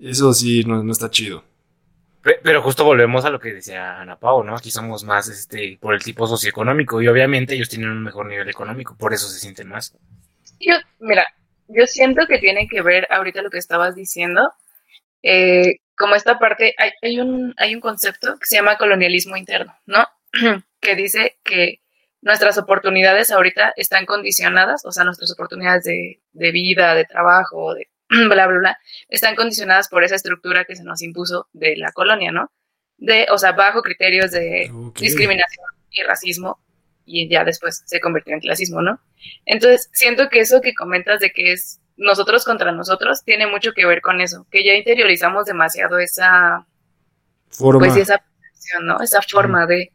Eso 0.00 0.32
sí, 0.32 0.64
no, 0.64 0.82
no 0.82 0.92
está 0.92 1.10
chido. 1.10 1.44
Pero 2.42 2.62
justo 2.62 2.84
volvemos 2.84 3.24
a 3.24 3.30
lo 3.30 3.40
que 3.40 3.54
decía 3.54 4.00
Ana 4.00 4.16
Pau, 4.16 4.44
¿no? 4.44 4.54
Aquí 4.56 4.70
somos 4.70 5.04
más 5.04 5.28
este 5.28 5.78
por 5.80 5.94
el 5.94 6.02
tipo 6.02 6.26
socioeconómico 6.26 7.00
y 7.00 7.08
obviamente 7.08 7.54
ellos 7.54 7.68
tienen 7.68 7.90
un 7.90 8.02
mejor 8.02 8.26
nivel 8.26 8.48
económico, 8.48 8.96
por 8.96 9.14
eso 9.14 9.28
se 9.28 9.38
sienten 9.38 9.68
más. 9.68 9.96
Yo, 10.60 10.74
mira, 10.98 11.26
yo 11.68 11.86
siento 11.86 12.26
que 12.26 12.38
tiene 12.38 12.68
que 12.68 12.82
ver 12.82 13.06
ahorita 13.10 13.40
lo 13.40 13.50
que 13.50 13.58
estabas 13.58 13.94
diciendo 13.94 14.52
eh, 15.22 15.76
como 15.98 16.14
esta 16.14 16.38
parte, 16.38 16.74
hay, 16.78 16.92
hay, 17.02 17.20
un, 17.20 17.54
hay 17.58 17.74
un 17.74 17.80
concepto 17.80 18.38
que 18.38 18.46
se 18.46 18.56
llama 18.56 18.78
colonialismo 18.78 19.36
interno, 19.36 19.76
¿no? 19.86 20.06
que 20.80 20.94
dice 20.94 21.38
que 21.42 21.80
nuestras 22.20 22.58
oportunidades 22.58 23.30
ahorita 23.30 23.72
están 23.76 24.06
condicionadas, 24.06 24.84
o 24.84 24.92
sea, 24.92 25.04
nuestras 25.04 25.32
oportunidades 25.32 25.84
de, 25.84 26.20
de 26.32 26.52
vida, 26.52 26.94
de 26.94 27.04
trabajo, 27.04 27.74
de 27.74 27.88
bla, 28.08 28.46
bla, 28.46 28.58
bla, 28.58 28.78
están 29.08 29.34
condicionadas 29.34 29.88
por 29.88 30.04
esa 30.04 30.14
estructura 30.14 30.64
que 30.64 30.76
se 30.76 30.84
nos 30.84 31.02
impuso 31.02 31.48
de 31.52 31.76
la 31.76 31.92
colonia, 31.92 32.32
¿no? 32.32 32.50
De, 32.96 33.26
o 33.30 33.38
sea, 33.38 33.52
bajo 33.52 33.82
criterios 33.82 34.30
de 34.32 34.70
discriminación 34.96 35.66
y 35.90 36.02
racismo, 36.02 36.60
y 37.08 37.28
ya 37.28 37.44
después 37.44 37.82
se 37.86 38.00
convirtió 38.00 38.34
en 38.34 38.40
clasismo, 38.40 38.82
¿no? 38.82 39.00
Entonces, 39.46 39.88
siento 39.92 40.28
que 40.28 40.40
eso 40.40 40.60
que 40.60 40.74
comentas 40.74 41.20
de 41.20 41.30
que 41.30 41.52
es 41.52 41.80
nosotros 41.96 42.44
contra 42.44 42.70
nosotros 42.70 43.24
tiene 43.24 43.46
mucho 43.46 43.72
que 43.72 43.86
ver 43.86 44.00
con 44.00 44.20
eso, 44.20 44.46
que 44.50 44.64
ya 44.64 44.74
interiorizamos 44.74 45.46
demasiado 45.46 45.98
esa 45.98 46.66
forma, 47.50 47.86
pues, 47.86 47.96
esa, 47.96 48.22
¿no? 48.82 49.00
esa 49.00 49.20
forma 49.22 49.66
de, 49.66 49.92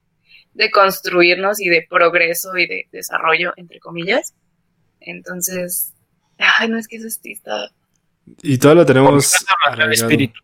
de 0.54 0.72
construirnos 0.72 1.62
y 1.62 1.70
de 1.70 1.86
progreso 1.90 2.58
y 2.58 2.68
de 2.68 2.90
desarrollo, 2.92 3.54
entre 3.56 3.80
comillas. 3.80 4.34
Entonces, 5.00 5.94
ay, 6.38 6.68
no 6.68 6.78
es 6.78 6.88
que 6.88 6.98
eso 6.98 7.08
está... 7.08 7.72
Y 8.42 8.58
todo 8.58 8.76
lo 8.76 8.86
tenemos... 8.86 9.46
espíritu. 9.92 10.40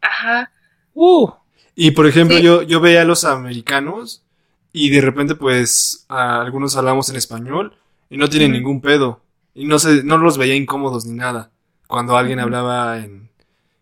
Ajá. 0.00 0.50
Uh. 0.94 1.30
Y 1.74 1.92
por 1.92 2.06
ejemplo, 2.06 2.38
yo, 2.38 2.62
yo 2.62 2.80
veía 2.80 3.02
a 3.02 3.06
los 3.06 3.24
americanos 3.24 4.24
y 4.72 4.90
de 4.90 5.00
repente 5.00 5.34
pues 5.34 6.04
algunos 6.08 6.76
hablamos 6.76 7.08
en 7.08 7.16
español 7.16 7.76
y 8.08 8.16
no 8.16 8.28
tienen 8.28 8.52
ningún 8.52 8.80
pedo. 8.80 9.20
Y 9.54 9.64
no, 9.64 9.78
se, 9.78 10.04
no 10.04 10.18
los 10.18 10.38
veía 10.38 10.54
incómodos 10.54 11.06
ni 11.06 11.16
nada. 11.16 11.50
Cuando 11.86 12.16
alguien 12.16 12.38
hablaba 12.38 12.98
en, 12.98 13.30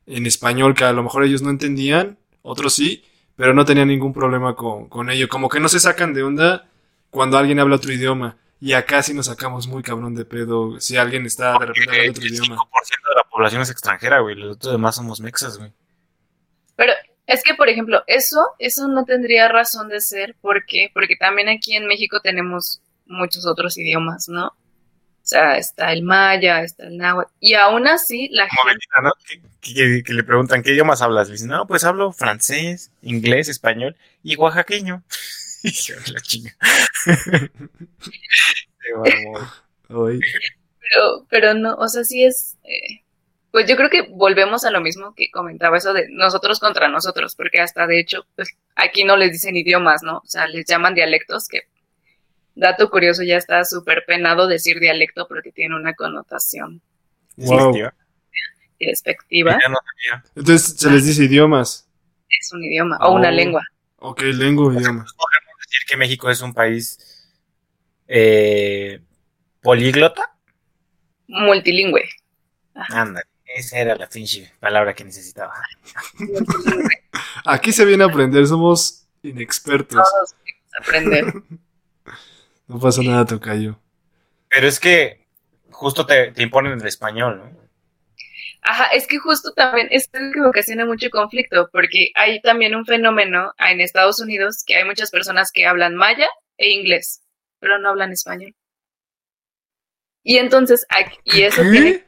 en 0.06 0.26
español 0.26 0.74
que 0.74 0.84
a 0.84 0.92
lo 0.92 1.02
mejor 1.02 1.24
ellos 1.24 1.42
no 1.42 1.50
entendían, 1.50 2.18
otros 2.42 2.74
sí, 2.74 3.04
pero 3.36 3.54
no 3.54 3.64
tenían 3.64 3.88
ningún 3.88 4.12
problema 4.12 4.54
con, 4.56 4.88
con 4.88 5.10
ello. 5.10 5.28
Como 5.28 5.48
que 5.48 5.60
no 5.60 5.68
se 5.68 5.80
sacan 5.80 6.14
de 6.14 6.22
onda 6.22 6.68
cuando 7.10 7.38
alguien 7.38 7.60
habla 7.60 7.76
otro 7.76 7.92
idioma. 7.92 8.36
Y 8.60 8.72
acá 8.72 9.02
sí 9.02 9.14
nos 9.14 9.26
sacamos 9.26 9.68
muy 9.68 9.82
cabrón 9.82 10.14
de 10.14 10.24
pedo 10.24 10.80
si 10.80 10.96
alguien 10.96 11.26
está 11.26 11.52
de 11.58 11.66
repente 11.66 11.90
hablando 11.90 12.10
otro 12.12 12.26
idioma. 12.26 12.54
El 12.54 12.58
5% 12.58 13.08
de 13.08 13.14
la 13.14 13.30
población 13.30 13.62
es 13.62 13.70
extranjera, 13.70 14.20
güey. 14.20 14.34
Los 14.34 14.58
demás 14.58 14.96
somos 14.96 15.20
mexas, 15.20 15.58
güey. 15.58 15.72
Pero 16.74 16.92
es 17.28 17.42
que, 17.42 17.54
por 17.54 17.68
ejemplo, 17.68 18.02
eso, 18.06 18.40
eso 18.58 18.88
no 18.88 19.04
tendría 19.04 19.48
razón 19.48 19.90
de 19.90 20.00
ser. 20.00 20.34
¿Por 20.40 20.64
qué? 20.64 20.90
Porque 20.94 21.14
también 21.14 21.50
aquí 21.50 21.76
en 21.76 21.86
México 21.86 22.20
tenemos 22.22 22.80
muchos 23.04 23.46
otros 23.46 23.76
idiomas, 23.76 24.30
¿no? 24.30 24.46
O 24.46 24.54
sea, 25.28 25.58
está 25.58 25.92
el 25.92 26.02
maya, 26.02 26.62
está 26.62 26.86
el 26.86 26.96
náhuatl. 26.96 27.30
Y 27.38 27.52
aún 27.52 27.86
así, 27.86 28.30
la 28.30 28.48
gente. 28.48 28.86
¿no? 29.02 29.12
Que, 29.60 30.02
le 30.10 30.24
preguntan, 30.24 30.62
¿qué 30.62 30.72
idiomas 30.72 31.02
hablas? 31.02 31.28
Dicen, 31.28 31.48
no, 31.48 31.66
pues 31.66 31.84
hablo 31.84 32.12
francés, 32.12 32.92
inglés, 33.02 33.50
español 33.50 33.94
y 34.22 34.36
oaxaqueño. 34.36 35.02
la 36.14 36.20
chinga. 36.22 36.56
pero, 39.86 41.26
pero 41.28 41.52
no, 41.52 41.74
o 41.74 41.88
sea, 41.88 42.04
sí 42.04 42.24
es. 42.24 42.56
Eh, 42.64 43.02
pues 43.50 43.66
yo 43.66 43.76
creo 43.76 43.90
que 43.90 44.02
volvemos 44.10 44.64
a 44.64 44.70
lo 44.70 44.80
mismo 44.80 45.14
que 45.14 45.30
comentaba 45.30 45.78
eso 45.78 45.92
de 45.92 46.08
nosotros 46.10 46.60
contra 46.60 46.88
nosotros, 46.88 47.34
porque 47.34 47.60
hasta 47.60 47.86
de 47.86 48.00
hecho, 48.00 48.26
pues 48.36 48.50
aquí 48.76 49.04
no 49.04 49.16
les 49.16 49.32
dicen 49.32 49.56
idiomas, 49.56 50.02
¿no? 50.02 50.18
O 50.18 50.26
sea, 50.26 50.46
les 50.46 50.66
llaman 50.66 50.94
dialectos 50.94 51.48
que 51.48 51.62
dato 52.54 52.90
curioso, 52.90 53.22
ya 53.22 53.36
está 53.36 53.64
súper 53.64 54.04
penado 54.06 54.46
decir 54.46 54.80
dialecto 54.80 55.26
porque 55.28 55.52
tiene 55.52 55.76
una 55.76 55.94
connotación 55.94 56.82
wow. 57.36 57.72
despectiva. 58.78 59.58
Entonces 60.34 60.74
se 60.76 60.90
les 60.90 61.06
dice 61.06 61.24
idiomas. 61.24 61.88
Es 62.28 62.52
un 62.52 62.62
idioma 62.62 62.98
o 63.00 63.12
una 63.12 63.28
oh. 63.28 63.32
lengua. 63.32 63.64
Ok, 63.98 64.22
lengua 64.22 64.66
o 64.66 64.72
idioma. 64.72 65.04
Podemos 65.16 65.56
decir 65.58 65.86
que 65.88 65.96
México 65.96 66.28
es 66.30 66.42
un 66.42 66.52
país 66.52 66.98
eh, 68.08 69.00
políglota. 69.62 70.34
Multilingüe. 71.28 72.08
Anda, 72.74 73.22
esa 73.58 73.78
era 73.78 73.96
la 73.96 74.08
pinche 74.08 74.52
palabra 74.60 74.94
que 74.94 75.04
necesitaba. 75.04 75.52
Aquí 77.44 77.72
se 77.72 77.84
viene 77.84 78.04
a 78.04 78.06
aprender, 78.06 78.46
somos 78.46 79.06
inexpertos. 79.22 80.08
Todos 80.08 80.34
aprender. 80.80 81.34
No 82.66 82.78
pasa 82.78 83.02
nada, 83.02 83.24
Tocayo. 83.24 83.80
Pero 84.48 84.66
es 84.66 84.78
que 84.78 85.26
justo 85.70 86.06
te, 86.06 86.32
imponen 86.36 86.78
el 86.80 86.86
español, 86.86 87.38
¿no? 87.38 87.68
Ajá, 88.62 88.86
es 88.88 89.06
que 89.06 89.18
justo 89.18 89.52
también 89.52 89.88
esto 89.90 90.18
es 90.18 90.34
que 90.34 90.40
ocasiona 90.42 90.84
mucho 90.84 91.08
conflicto, 91.10 91.70
porque 91.72 92.10
hay 92.14 92.42
también 92.42 92.74
un 92.74 92.84
fenómeno 92.84 93.54
en 93.58 93.80
Estados 93.80 94.20
Unidos 94.20 94.64
que 94.66 94.76
hay 94.76 94.84
muchas 94.84 95.10
personas 95.10 95.50
que 95.52 95.64
hablan 95.64 95.94
maya 95.94 96.28
e 96.58 96.70
inglés, 96.70 97.22
pero 97.60 97.78
no 97.78 97.88
hablan 97.88 98.12
español. 98.12 98.54
Y 100.22 100.36
entonces, 100.36 100.86
y 101.24 101.42
eso 101.42 101.62
tiene... 101.62 102.04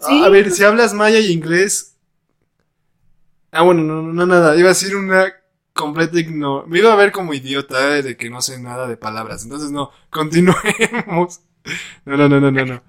A 0.00 0.28
ver, 0.28 0.50
si 0.50 0.64
hablas 0.64 0.94
maya 0.94 1.18
y 1.18 1.32
inglés... 1.32 1.96
Ah, 3.52 3.62
bueno, 3.62 3.82
no, 3.82 4.02
no, 4.02 4.26
nada, 4.26 4.56
iba 4.56 4.66
a 4.66 4.74
decir 4.74 4.94
una 4.96 5.32
completo 5.76 6.18
ignoro. 6.18 6.66
Me 6.66 6.80
iba 6.80 6.92
a 6.92 6.96
ver 6.96 7.12
como 7.12 7.32
idiota 7.32 8.02
de 8.02 8.16
que 8.16 8.28
no 8.28 8.42
sé 8.42 8.58
nada 8.58 8.88
de 8.88 8.96
palabras. 8.96 9.44
Entonces, 9.44 9.70
no, 9.70 9.92
continuemos. 10.10 11.40
No, 12.04 12.16
no, 12.16 12.28
no, 12.28 12.40
no, 12.40 12.50
no, 12.50 12.64
no. 12.64 12.82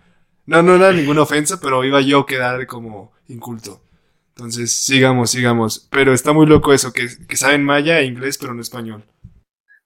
No, 0.45 0.61
no 0.63 0.75
era 0.75 0.93
ninguna 0.93 1.23
ofensa, 1.23 1.59
pero 1.59 1.83
iba 1.83 1.99
yo 2.01 2.21
a 2.21 2.25
quedar 2.25 2.65
como 2.67 3.11
inculto. 3.27 3.81
Entonces, 4.29 4.71
sigamos, 4.71 5.31
sigamos. 5.31 5.87
Pero 5.91 6.13
está 6.13 6.31
muy 6.31 6.45
loco 6.45 6.73
eso, 6.73 6.93
que, 6.93 7.09
saben 7.35 7.63
maya 7.63 7.99
e 7.99 8.05
inglés, 8.05 8.37
pero 8.37 8.53
no 8.53 8.61
español. 8.61 9.03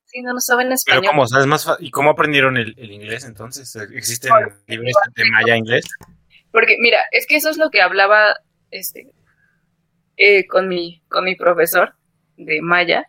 Sí, 0.06 0.22
no, 0.22 0.34
no 0.34 0.40
saben 0.40 0.72
español. 0.72 1.02
Pero 1.02 1.12
¿cómo? 1.12 1.28
¿Sabes 1.28 1.48
más 1.48 1.68
¿Y 1.80 1.90
cómo 1.90 2.12
aprendieron 2.12 2.58
el, 2.58 2.76
inglés 2.78 3.24
entonces? 3.24 3.76
¿Existen 3.76 4.32
libros 4.68 4.94
de 5.16 5.32
maya 5.32 5.56
e 5.56 5.58
inglés? 5.58 5.86
Porque, 6.52 6.78
mira, 6.80 7.00
es 7.12 7.26
que 7.26 7.36
eso 7.36 7.50
es 7.50 7.58
lo 7.58 7.70
que 7.70 7.82
hablaba 7.82 8.36
este, 8.72 9.12
eh, 10.18 10.46
con, 10.48 10.68
mi, 10.68 11.02
con 11.10 11.24
mi 11.26 11.36
profesor 11.36 11.96
de 12.38 12.62
maya, 12.62 13.08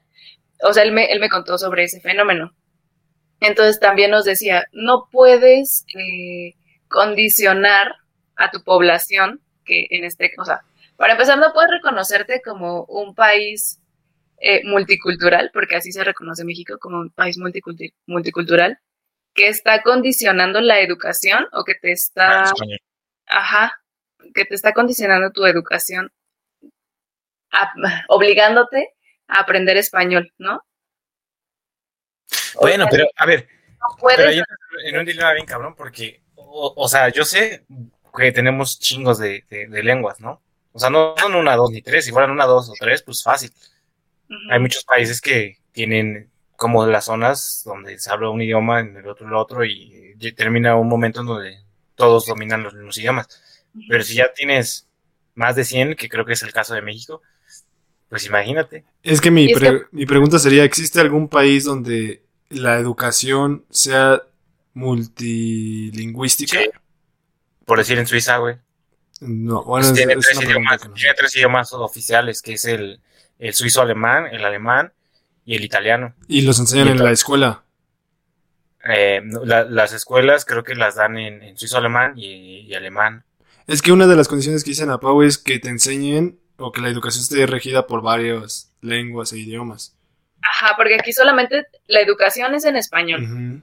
o 0.62 0.72
sea, 0.72 0.82
él 0.82 0.92
me, 0.92 1.06
él 1.06 1.20
me 1.20 1.28
contó 1.28 1.58
sobre 1.58 1.84
ese 1.84 2.00
fenómeno. 2.00 2.54
Entonces 3.40 3.80
también 3.80 4.10
nos 4.10 4.24
decía, 4.24 4.66
no 4.72 5.08
puedes 5.10 5.84
eh, 5.94 6.54
condicionar 6.88 7.96
a 8.36 8.50
tu 8.50 8.62
población, 8.62 9.40
que 9.64 9.86
en 9.90 10.04
este, 10.04 10.32
o 10.38 10.44
sea, 10.44 10.62
para 10.96 11.14
empezar, 11.14 11.38
no 11.38 11.52
puedes 11.52 11.70
reconocerte 11.70 12.40
como 12.42 12.84
un 12.84 13.14
país 13.14 13.80
eh, 14.38 14.62
multicultural, 14.64 15.50
porque 15.52 15.76
así 15.76 15.90
se 15.90 16.04
reconoce 16.04 16.44
México 16.44 16.78
como 16.80 17.00
un 17.00 17.10
país 17.10 17.36
multicultural, 18.06 18.78
que 19.34 19.48
está 19.48 19.82
condicionando 19.82 20.60
la 20.60 20.80
educación 20.80 21.46
o 21.52 21.64
que 21.64 21.74
te 21.74 21.90
está, 21.92 22.44
Ah, 22.44 22.52
ajá, 23.26 23.80
que 24.34 24.44
te 24.44 24.54
está 24.54 24.72
condicionando 24.72 25.30
tu 25.30 25.44
educación, 25.46 26.10
a- 27.50 27.72
obligándote 28.08 28.94
a 29.28 29.40
aprender 29.40 29.76
español, 29.76 30.32
¿no? 30.38 30.62
Bueno, 32.60 32.86
pero 32.90 33.06
a 33.16 33.26
ver, 33.26 33.48
no 33.80 33.86
pero 34.16 34.30
en 34.84 34.98
un 34.98 35.04
dilema 35.04 35.32
bien 35.32 35.46
cabrón 35.46 35.74
porque, 35.74 36.22
o, 36.34 36.72
o 36.76 36.88
sea, 36.88 37.08
yo 37.08 37.24
sé 37.24 37.64
que 38.16 38.32
tenemos 38.32 38.78
chingos 38.78 39.18
de, 39.18 39.44
de- 39.48 39.66
de 39.68 39.82
lenguas, 39.82 40.20
¿no? 40.20 40.42
O 40.72 40.78
sea, 40.78 40.88
no 40.90 41.14
son 41.18 41.34
una, 41.34 41.56
dos 41.56 41.70
ni 41.70 41.82
tres. 41.82 42.04
Si 42.04 42.12
fueran 42.12 42.30
una, 42.30 42.46
dos 42.46 42.70
o 42.70 42.72
tres, 42.78 43.02
pues 43.02 43.22
fácil. 43.22 43.50
Hay 44.50 44.58
muchos 44.58 44.84
países 44.84 45.20
que 45.20 45.58
tienen 45.72 46.30
como 46.56 46.86
las 46.86 47.04
zonas 47.06 47.62
donde 47.64 47.98
se 47.98 48.10
habla 48.10 48.30
un 48.30 48.40
idioma, 48.40 48.80
en 48.80 48.96
el 48.96 49.06
otro 49.06 49.26
el 49.26 49.34
otro, 49.34 49.64
y 49.64 50.14
termina 50.36 50.76
un 50.76 50.88
momento 50.88 51.20
en 51.20 51.26
donde 51.26 51.58
todos 51.94 52.26
dominan 52.26 52.62
los 52.62 52.74
mismos 52.74 52.96
idiomas. 52.98 53.28
Pero 53.88 54.02
si 54.04 54.14
ya 54.14 54.32
tienes 54.32 54.86
más 55.34 55.56
de 55.56 55.64
100, 55.64 55.94
que 55.96 56.08
creo 56.08 56.24
que 56.24 56.34
es 56.34 56.42
el 56.42 56.52
caso 56.52 56.74
de 56.74 56.82
México, 56.82 57.22
pues 58.08 58.26
imagínate. 58.26 58.84
Es 59.02 59.20
que 59.20 59.30
mi, 59.30 59.50
es 59.50 59.58
pre- 59.58 59.70
que- 59.80 59.86
mi 59.92 60.04
pregunta 60.06 60.38
sería, 60.38 60.64
¿existe 60.64 61.00
algún 61.00 61.28
país 61.28 61.64
donde 61.64 62.22
la 62.50 62.76
educación 62.78 63.64
sea 63.70 64.22
multilingüística? 65.22 66.58
Sí. 66.58 66.70
Por 67.64 67.78
decir 67.78 67.98
en 67.98 68.06
Suiza, 68.06 68.36
güey. 68.38 68.56
No, 69.20 69.62
bueno, 69.64 69.86
Pues 69.86 69.88
es, 69.88 69.94
tiene, 69.94 70.12
es 70.14 70.18
tres 70.20 70.38
pregunta 70.38 70.50
idiomas, 70.74 70.88
no 70.88 70.94
tiene 70.94 71.14
tres 71.14 71.36
idiomas 71.36 71.72
oficiales, 71.72 72.42
que 72.42 72.54
es 72.54 72.64
el, 72.64 73.00
el 73.38 73.54
suizo-alemán, 73.54 74.26
el 74.26 74.44
alemán 74.44 74.92
y 75.44 75.54
el 75.56 75.64
italiano. 75.64 76.14
Y 76.26 76.42
los 76.42 76.58
enseñan 76.58 76.88
Y 76.88 76.90
en 76.90 77.04
la 77.04 77.12
escuela. 77.12 77.62
Eh, 78.88 79.20
la- 79.44 79.64
las 79.64 79.92
escuelas 79.92 80.44
creo 80.44 80.64
que 80.64 80.74
las 80.74 80.96
dan 80.96 81.16
en, 81.18 81.42
en 81.42 81.56
suizo-alemán 81.56 82.14
y, 82.16 82.60
y 82.60 82.74
alemán. 82.74 83.24
Es 83.66 83.80
que 83.82 83.92
una 83.92 84.06
de 84.06 84.16
las 84.16 84.28
condiciones 84.28 84.64
que 84.64 84.70
dicen 84.70 84.90
a 84.90 84.98
Pau 84.98 85.22
es 85.22 85.38
que 85.38 85.58
te 85.58 85.68
enseñen 85.68 86.38
o 86.56 86.72
que 86.72 86.80
la 86.80 86.88
educación 86.88 87.22
esté 87.22 87.46
regida 87.46 87.86
por 87.86 88.02
varias 88.02 88.72
lenguas 88.80 89.32
e 89.32 89.38
idiomas. 89.38 89.96
Ajá, 90.42 90.74
porque 90.76 90.96
aquí 90.96 91.12
solamente 91.12 91.66
la 91.86 92.00
educación 92.00 92.54
es 92.54 92.64
en 92.64 92.76
español. 92.76 93.22
Ujú. 93.22 93.62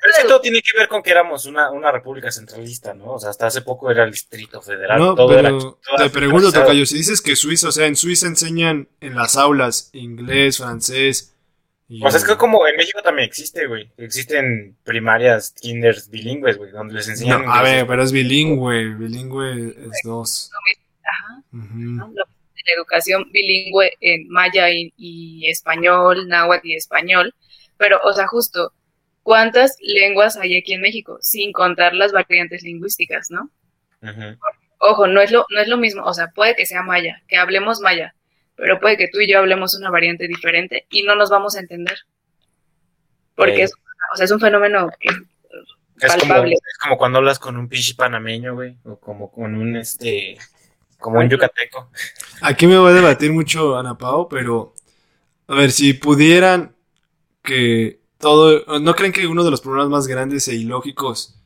Pero 0.00 0.12
es 0.16 0.22
que 0.22 0.28
todo 0.28 0.40
tiene 0.40 0.60
que 0.60 0.76
ver 0.78 0.88
con 0.88 1.02
que 1.02 1.10
éramos 1.10 1.46
una, 1.46 1.70
una 1.70 1.90
república 1.90 2.30
centralista, 2.30 2.92
¿no? 2.94 3.12
O 3.14 3.18
sea, 3.18 3.30
hasta 3.30 3.46
hace 3.46 3.62
poco 3.62 3.90
era 3.90 4.04
el 4.04 4.10
Distrito 4.10 4.60
Federal. 4.62 4.98
No, 4.98 5.14
todo 5.14 5.32
era 5.32 5.48
pero 5.48 5.58
todo 5.58 5.96
te 5.96 6.02
era 6.04 6.12
pregunto. 6.12 6.52
Tocayo, 6.52 6.84
si 6.86 6.96
dices 6.98 7.20
que 7.22 7.36
Suiza, 7.36 7.68
o 7.68 7.72
sea, 7.72 7.86
en 7.86 7.96
Suiza 7.96 8.26
enseñan 8.26 8.88
en 9.00 9.14
las 9.14 9.36
aulas 9.36 9.90
inglés, 9.92 10.58
francés. 10.58 11.33
Y- 11.96 12.00
Pues 12.00 12.14
es 12.14 12.24
que 12.24 12.36
como 12.36 12.66
en 12.66 12.76
México 12.76 13.00
también 13.02 13.26
existe, 13.28 13.66
güey. 13.66 13.90
Existen 13.96 14.76
primarias, 14.84 15.54
kinders 15.60 16.08
bilingües, 16.10 16.56
güey, 16.58 16.70
donde 16.72 16.94
les 16.94 17.06
No, 17.06 17.12
enseñan 17.12 17.40
a 17.42 17.44
inglés. 17.58 17.62
ver, 17.62 17.86
pero 17.86 18.02
es 18.02 18.12
bilingüe. 18.12 18.94
Bilingüe 18.96 19.68
es 19.68 20.00
dos. 20.04 20.50
Ajá. 21.04 21.42
¿no? 21.52 22.12
La 22.16 22.72
educación 22.76 23.30
bilingüe 23.30 23.92
en 24.00 24.28
maya 24.28 24.70
y, 24.70 24.92
y 24.96 25.46
español, 25.48 26.28
náhuatl 26.28 26.66
y 26.66 26.76
español. 26.76 27.34
Pero, 27.76 28.00
o 28.04 28.12
sea, 28.14 28.26
justo, 28.26 28.72
¿cuántas 29.22 29.76
lenguas 29.80 30.36
hay 30.36 30.56
aquí 30.56 30.72
en 30.72 30.80
México? 30.80 31.18
Sin 31.20 31.52
contar 31.52 31.92
las 31.94 32.12
variantes 32.12 32.62
lingüísticas, 32.62 33.30
¿no? 33.30 33.50
Ojo, 34.78 35.06
no 35.06 35.20
es 35.20 35.30
lo, 35.30 35.46
no 35.50 35.60
es 35.60 35.68
lo 35.68 35.76
mismo, 35.76 36.02
o 36.04 36.12
sea, 36.14 36.28
puede 36.34 36.54
que 36.56 36.66
sea 36.66 36.82
maya, 36.82 37.22
que 37.28 37.36
hablemos 37.36 37.80
maya, 37.80 38.14
pero 38.56 38.78
puede 38.80 38.96
que 38.96 39.08
tú 39.08 39.20
y 39.20 39.30
yo 39.30 39.38
hablemos 39.38 39.74
una 39.74 39.90
variante 39.90 40.28
diferente 40.28 40.86
y 40.90 41.02
no 41.02 41.14
nos 41.16 41.30
vamos 41.30 41.56
a 41.56 41.60
entender. 41.60 41.98
Porque 43.34 43.62
Eh. 43.62 43.64
es, 43.64 43.72
o 44.12 44.16
sea, 44.16 44.24
es 44.24 44.30
un 44.30 44.40
fenómeno 44.40 44.88
que 45.00 45.08
Es 45.08 46.12
como, 46.12 46.28
palpable. 46.28 46.54
es 46.54 46.78
como 46.82 46.96
cuando 46.98 47.18
hablas 47.18 47.38
con 47.38 47.56
un 47.56 47.68
pinche 47.68 47.94
panameño, 47.94 48.54
güey, 48.54 48.76
o 48.84 48.96
como 48.98 49.30
con 49.30 49.54
un, 49.54 49.76
este, 49.76 50.36
como 50.98 51.18
un 51.20 51.28
yucateco. 51.28 51.90
Aquí 52.42 52.66
me 52.66 52.78
voy 52.78 52.90
a 52.90 52.94
debatir 52.94 53.32
mucho, 53.32 53.76
Ana 53.76 53.96
Pao, 53.96 54.28
pero 54.28 54.74
a 55.48 55.54
ver, 55.54 55.70
si 55.72 55.94
pudieran 55.94 56.74
que 57.42 58.00
todo, 58.18 58.78
¿no 58.80 58.94
creen 58.94 59.12
que 59.12 59.26
uno 59.26 59.44
de 59.44 59.50
los 59.50 59.60
problemas 59.60 59.88
más 59.88 60.06
grandes 60.06 60.48
e 60.48 60.54
ilógicos 60.54 61.36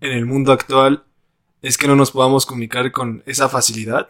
en 0.00 0.12
el 0.12 0.26
mundo 0.26 0.52
actual 0.52 1.04
es 1.62 1.78
que 1.78 1.86
no 1.88 1.96
nos 1.96 2.10
podamos 2.10 2.44
comunicar 2.46 2.90
con 2.92 3.22
esa 3.26 3.48
facilidad? 3.48 4.08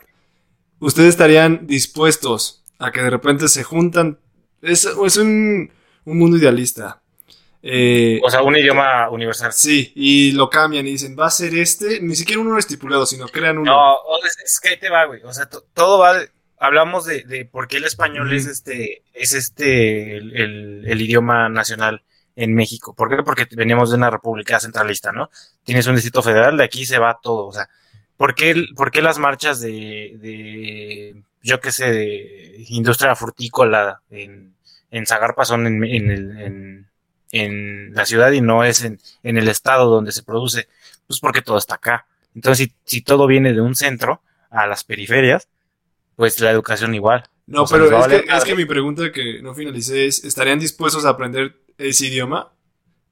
¿Ustedes 0.81 1.11
estarían 1.11 1.67
dispuestos 1.67 2.65
a 2.79 2.91
que 2.93 3.03
de 3.03 3.11
repente 3.11 3.49
se 3.49 3.65
juntan? 3.65 4.19
Es, 4.63 4.85
es 4.85 5.17
un, 5.17 5.71
un 6.05 6.19
mundo 6.19 6.37
idealista. 6.37 7.03
Eh, 7.63 8.21
O 8.23 8.31
sea, 8.31 8.43
un 8.43 8.57
idioma 8.57 9.09
universal. 9.11 9.53
sí, 9.53 9.93
y 9.97 10.33
lo 10.33 10.49
cambian 10.49 10.87
y 10.87 10.91
dicen, 10.93 11.17
va 11.19 11.27
a 11.27 11.31
ser 11.31 11.55
este, 11.55 12.01
ni 12.01 12.15
siquiera 12.15 12.41
uno 12.41 12.59
estipulado, 12.59 13.07
sino 13.07 13.27
crean 13.27 13.59
uno. 13.59 13.73
No, 13.73 13.97
es, 14.45 14.61
que 14.61 14.69
ahí 14.71 14.79
te 14.79 14.89
va, 14.89 15.05
güey. 15.07 15.23
O 15.25 15.33
sea, 15.33 15.49
to- 15.49 15.65
todo 15.75 15.99
va. 15.99 16.15
de- 16.19 16.31
hablamos 16.59 17.05
de, 17.07 17.25
de 17.25 17.45
por 17.45 17.67
qué 17.69 17.79
el 17.79 17.85
español 17.85 18.33
es 18.33 18.47
este, 18.47 19.03
es 19.13 19.33
este, 19.35 20.17
el, 20.17 20.37
el- 20.37 20.85
el 20.87 21.01
idioma 21.03 21.49
nacional 21.49 22.03
en 22.37 22.55
México. 22.55 22.95
¿Por 22.95 23.09
qué? 23.09 23.23
Porque 23.25 23.47
veníamos 23.57 23.91
de 23.91 23.97
una 23.97 24.11
república 24.11 24.61
centralista, 24.61 25.11
¿no? 25.11 25.31
Tienes 25.65 25.87
un 25.87 25.95
distrito 25.97 26.23
federal, 26.23 26.57
de 26.57 26.65
aquí 26.65 26.87
se 26.87 26.99
va 26.99 27.19
todo. 27.21 27.47
O 27.49 27.53
sea, 27.53 27.69
¿por 28.17 28.35
qué, 28.35 28.67
por 28.77 28.91
qué 28.91 29.03
las 29.03 29.19
marchas 29.19 29.61
de, 29.61 30.17
de, 30.21 31.23
yo 31.43 31.61
qué 31.61 31.73
sé, 31.73 31.91
de 31.91 32.65
industria 32.69 33.15
frutícola 33.15 34.03
en, 34.11 34.55
en 34.91 35.07
Zagarpa 35.07 35.45
son 35.45 35.67
en, 35.67 35.85
en, 35.85 36.11
el- 36.11 36.41
en, 36.41 36.87
en 37.33 37.95
la 37.95 38.07
ciudad 38.07 38.33
y 38.33 38.41
no 38.41 38.65
es 38.65 38.83
en, 38.85 39.01
en 39.23 39.37
el 39.39 39.49
estado 39.49 39.87
donde 39.91 40.13
se 40.13 40.23
produce? 40.23 40.69
Pues 41.07 41.21
porque 41.21 41.43
todo 41.43 41.59
está 41.59 41.77
acá. 41.77 42.07
Entonces, 42.35 42.69
si, 42.69 42.75
si 42.85 43.03
todo 43.03 43.27
viene 43.27 43.53
de 43.53 43.61
un 43.61 43.75
centro 43.75 44.23
a 44.51 44.67
las 44.67 44.85
periferias, 44.85 45.49
pues 46.17 46.41
la 46.41 46.51
educación 46.51 46.95
igual. 46.95 47.25
No, 47.47 47.63
O 47.63 47.67
sea, 47.67 47.79
pero 47.79 47.87
es 47.99 48.07
que, 48.09 48.25
es 48.37 48.45
que 48.45 48.55
mi 48.57 48.65
pregunta 48.65 49.13
que 49.13 49.41
no 49.41 49.55
finalicé 49.55 50.07
es, 50.07 50.25
¿estarían 50.25 50.59
dispuestos 50.59 51.05
a 51.05 51.11
aprender 51.11 51.57
ese 51.79 52.07
idioma? 52.07 52.53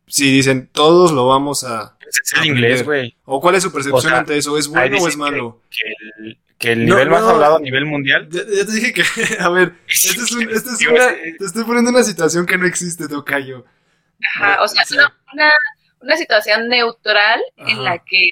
Si 0.07 0.31
dicen, 0.31 0.69
todos 0.73 1.13
lo 1.13 1.27
vamos 1.27 1.65
a... 1.65 1.97
Es 2.07 2.33
el 2.39 2.47
inglés, 2.47 2.85
güey. 2.85 3.17
¿O 3.25 3.41
cuál 3.41 3.55
es 3.57 3.63
su 3.63 3.73
percepción 3.73 3.97
O 3.99 4.01
sea, 4.01 4.19
ante 4.19 4.37
eso? 4.37 4.57
¿Es 4.59 4.69
bueno 4.69 4.87
o 4.87 4.91
dicen 4.91 5.09
es 5.09 5.17
malo? 5.17 5.63
Que 5.71 5.83
el, 6.29 6.39
que 6.59 6.73
el 6.73 6.87
No, 6.87 6.95
nivel 6.95 7.11
más 7.11 7.23
no. 7.23 7.31
hablado 7.31 7.57
a 7.57 7.61
nivel 7.61 7.87
mundial. 7.87 8.29
Ya, 8.31 8.41
ya 8.43 8.65
te 8.67 8.73
dije 8.73 8.93
que, 8.93 9.03
a 9.41 9.49
ver, 9.49 9.75
esta 9.89 10.23
es, 10.23 10.33
un- 10.33 10.51
esta 10.51 10.73
es 10.73 10.87
una... 10.87 11.09
Te 11.39 11.45
estoy 11.45 11.65
poniendo 11.65 11.91
una 11.91 12.03
situación 12.05 12.47
que 12.47 12.59
no 12.59 12.67
existe, 12.67 13.09
Tocayo. 13.09 13.65
Ajá, 14.37 14.63
o 14.63 14.69
sea, 14.69 14.85
Sí. 14.85 14.95
una, 14.95 15.13
una, 15.33 15.51
una 16.01 16.17
situación 16.17 16.69
neutral 16.69 17.41
en 17.57 17.83
la 17.83 17.99
que 17.99 18.31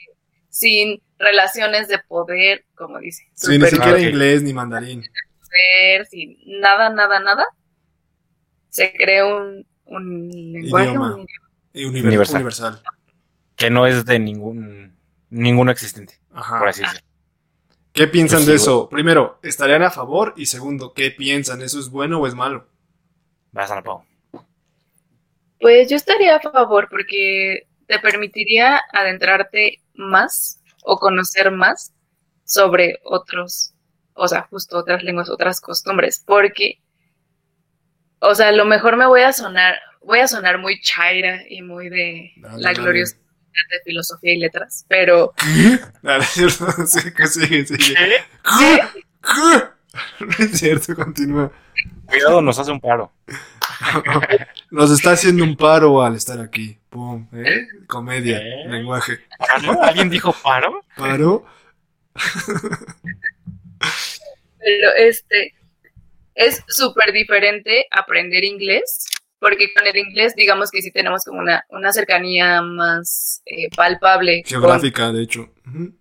sin 0.51 1.03
relaciones 1.18 1.89
de 1.89 1.99
poder, 1.99 2.64
como 2.75 2.99
dice, 2.99 3.25
Sí, 3.35 3.59
ni 3.59 3.66
siquiera 3.66 3.95
ok. 3.95 4.01
inglés 4.03 4.43
ni 4.43 4.53
mandarín. 4.53 5.03
sin 6.11 6.37
nada, 6.61 6.91
nada, 6.91 7.18
nada, 7.20 7.45
se 8.68 8.93
crea 8.95 9.27
un, 9.27 9.66
un 9.87 10.29
lenguaje, 10.31 10.89
Idioma. 10.89 11.16
un- 11.16 11.27
Y 11.73 11.85
univer- 11.85 12.07
Universal. 12.09 12.37
universal. 12.37 12.83
Que 13.57 13.70
no 13.70 13.87
es 13.87 14.05
de 14.05 14.18
ningún 14.18 14.97
ninguno 15.31 15.70
existente, 15.70 16.18
Ajá. 16.33 16.59
por 16.59 16.68
así 16.68 16.83
decirlo. 16.83 17.07
¿Qué 17.93 18.07
piensan 18.07 18.39
Pues 18.41 18.47
de 18.47 18.59
sí, 18.59 18.62
eso? 18.64 18.89
Primero, 18.89 19.39
¿estarían 19.43 19.83
a 19.83 19.91
favor? 19.91 20.35
Y 20.37 20.47
segundo, 20.47 20.93
¿qué 20.95 21.11
piensan? 21.11 21.62
¿Eso 21.62 21.79
es 21.79 21.91
bueno 21.91 22.18
o 22.20 22.27
es 22.27 22.35
malo? 22.35 22.66
Vas 23.53 23.70
a 23.70 23.77
la 23.77 23.83
Pau. 23.83 24.05
Pues 25.61 25.89
yo 25.91 25.97
estaría 25.97 26.37
a 26.37 26.41
favor 26.41 26.89
porque 26.91 27.68
te 27.87 27.99
permitiría 27.99 28.81
adentrarte 28.93 29.81
más 29.95 30.61
o 30.83 30.99
conocer 30.99 31.51
más 31.51 31.93
sobre 32.45 32.99
otros, 33.05 33.73
o 34.14 34.27
sea, 34.27 34.43
justo 34.51 34.79
otras 34.79 35.03
lenguas, 35.05 35.31
otras 35.31 35.61
costumbres, 35.61 36.23
porque, 36.27 36.83
o 38.20 38.35
sea, 38.35 38.49
a 38.49 38.53
lo 38.53 38.64
mejor 38.64 38.97
me 38.97 39.07
voy 39.07 39.20
a 39.23 39.33
sonar, 39.33 39.77
voy 40.05 40.21
a 40.21 40.29
sonar 40.29 40.59
muy 40.59 40.81
chaira 40.81 41.43
y 41.49 41.63
muy 41.63 41.89
de 41.89 42.33
Dale, 42.37 42.57
la 42.63 42.69
dale. 42.73 42.81
gloriosa 42.83 43.17
de 43.17 43.81
filosofía 43.85 44.33
y 44.33 44.39
letras, 44.39 44.85
pero 44.89 45.33
cierto. 46.23 46.67
Sí, 46.87 47.13
que 47.13 47.27
sigue, 47.27 47.67
sigue. 47.67 47.95
¿Qué? 47.95 48.83
No 50.21 50.29
es 50.39 50.59
cierto, 50.59 50.95
continúa. 50.95 51.53
Cuidado, 52.07 52.41
nos 52.41 52.59
hace 52.59 52.71
un 52.71 52.81
paro. 52.81 53.13
Nos 54.71 54.91
está 54.91 55.13
haciendo 55.13 55.45
un 55.45 55.57
paro 55.57 56.03
al 56.03 56.15
estar 56.17 56.41
aquí. 56.41 56.79
Pum, 56.89 57.27
¿eh? 57.33 57.67
Comedia, 57.87 58.39
¿Eh? 58.39 58.69
lenguaje. 58.69 59.19
¿Paro? 59.39 59.83
¿Alguien 59.83 60.09
dijo 60.09 60.33
paro? 60.33 60.85
Paro. 60.97 61.45
Pero 64.59 64.89
este, 64.97 65.55
es 66.35 66.63
súper 66.69 67.13
diferente 67.13 67.87
aprender 67.91 68.45
inglés, 68.45 69.07
porque 69.43 69.74
con 69.74 69.84
el 69.84 69.97
inglés 69.97 70.36
digamos 70.36 70.70
que 70.70 70.80
sí 70.82 70.93
tenemos 70.93 71.24
como 71.24 71.40
una, 71.40 71.64
una 71.70 71.93
cercanía 71.93 72.62
más 72.62 73.43
eh, 73.45 73.68
palpable. 73.74 74.43
con- 74.45 74.49
Geográfica, 74.51 75.11
de 75.11 75.22
hecho. 75.24 75.53
Ujú. 75.66 75.93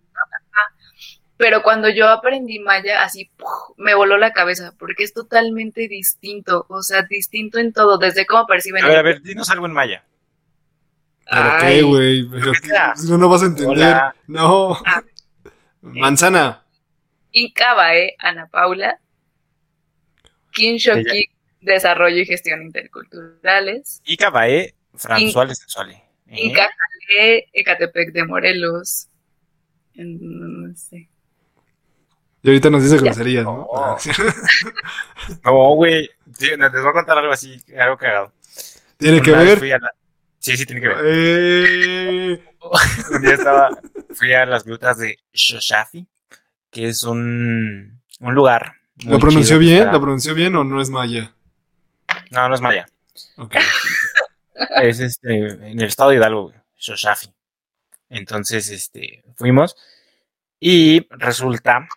pero 1.38 1.64
cuando 1.64 1.90
yo 1.90 2.08
aprendí 2.08 2.60
maya, 2.60 3.02
así 3.02 3.32
¡puf! 3.36 3.50
me 3.78 3.96
voló 3.96 4.18
la 4.20 4.32
cabeza, 4.32 4.76
porque 4.78 5.04
es 5.04 5.12
totalmente 5.12 5.88
distinto, 5.88 6.68
o 6.70 6.84
sea, 6.84 7.02
distinto 7.10 7.58
en 7.58 7.74
todo, 7.74 7.98
desde 7.98 8.28
cómo 8.28 8.46
perciben. 8.46 8.84
A 8.86 8.88
ver, 8.88 8.98
a 9.00 9.02
ver, 9.02 9.22
dinos 9.24 9.50
algo 9.50 9.66
en 9.66 9.74
maya. 9.74 10.04
¿Pero 11.28 11.50
Ay, 11.54 11.78
qué, 11.78 11.82
güey? 11.82 12.30
No, 13.08 13.18
no 13.18 13.28
vas 13.28 13.42
a 13.42 13.48
entender. 13.48 13.70
Hola. 13.76 14.16
No. 14.28 14.74
Ah. 14.86 15.02
Manzana. 15.82 16.64
Incabae, 17.32 18.16
Ana 18.20 18.46
Paula, 18.46 19.00
Kinshoki, 20.52 21.32
Desarrollo 21.62 22.18
y 22.18 22.26
Gestión 22.26 22.62
Interculturales, 22.64 24.02
Icabae, 24.06 24.76
Fransuale 24.96 25.56
Sensuale. 25.56 26.04
¿Eh? 26.28 26.46
Incacale, 26.48 27.50
Ecatepec 27.54 28.12
de 28.14 28.26
Morelos, 28.26 29.08
en- 29.96 30.68
no 30.70 30.76
sé. 30.76 31.10
Y 32.44 32.48
ahorita 32.50 32.70
nos 32.72 32.82
dice 32.84 32.98
groserías, 32.98 33.44
¿no? 33.44 33.68
Oh. 33.70 33.78
Ah. 33.86 33.98
No, 35.46 35.76
güey. 35.76 36.10
Sí, 36.38 36.48
Les 36.58 36.72
voy 36.72 36.90
a 36.90 36.94
contar 36.94 37.18
algo 37.18 37.32
así, 37.32 37.62
algo 37.80 37.98
cagado. 37.98 38.34
Tiene 38.98 39.22
que 39.22 39.32
Una 39.32 39.44
ver. 39.44 39.60
fui 39.60 39.72
a 39.72 39.78
la- 39.78 39.92
Sí, 40.40 40.58
sí, 40.58 40.66
tiene 40.66 40.82
que 40.82 40.88
ver. 40.88 40.98
Eh, 41.06 42.44
Un 43.12 43.22
día 43.22 43.34
estaba, 43.36 43.70
fui 44.16 44.34
a 44.34 44.46
las 44.48 44.64
grutas 44.64 44.98
de 44.98 45.20
Shoshafi, 45.34 46.08
que 46.72 46.88
es 46.88 47.04
un, 47.04 48.02
un 48.20 48.34
lugar. 48.34 48.74
¿Lo 49.06 49.20
pronunció 49.20 49.60
bien? 49.60 49.92
¿Lo 49.92 50.00
pronunció 50.02 50.34
bien 50.34 50.56
o 50.56 50.64
no 50.64 50.82
es 50.82 50.90
maya? 50.90 51.34
No, 52.32 52.48
no 52.50 52.56
es 52.56 52.62
maya. 52.62 52.86
Es 54.82 55.00
este, 55.00 55.36
en 55.38 55.80
el 55.80 55.84
estado 55.84 56.12
de 56.12 56.18
Hidalgo, 56.18 56.44
güey, 56.44 56.56
Shoshafi. 56.78 57.28
Entonces, 58.10 58.70
este, 58.70 59.24
fuimos 59.36 59.76
y 60.60 61.08
resulta 61.12 61.88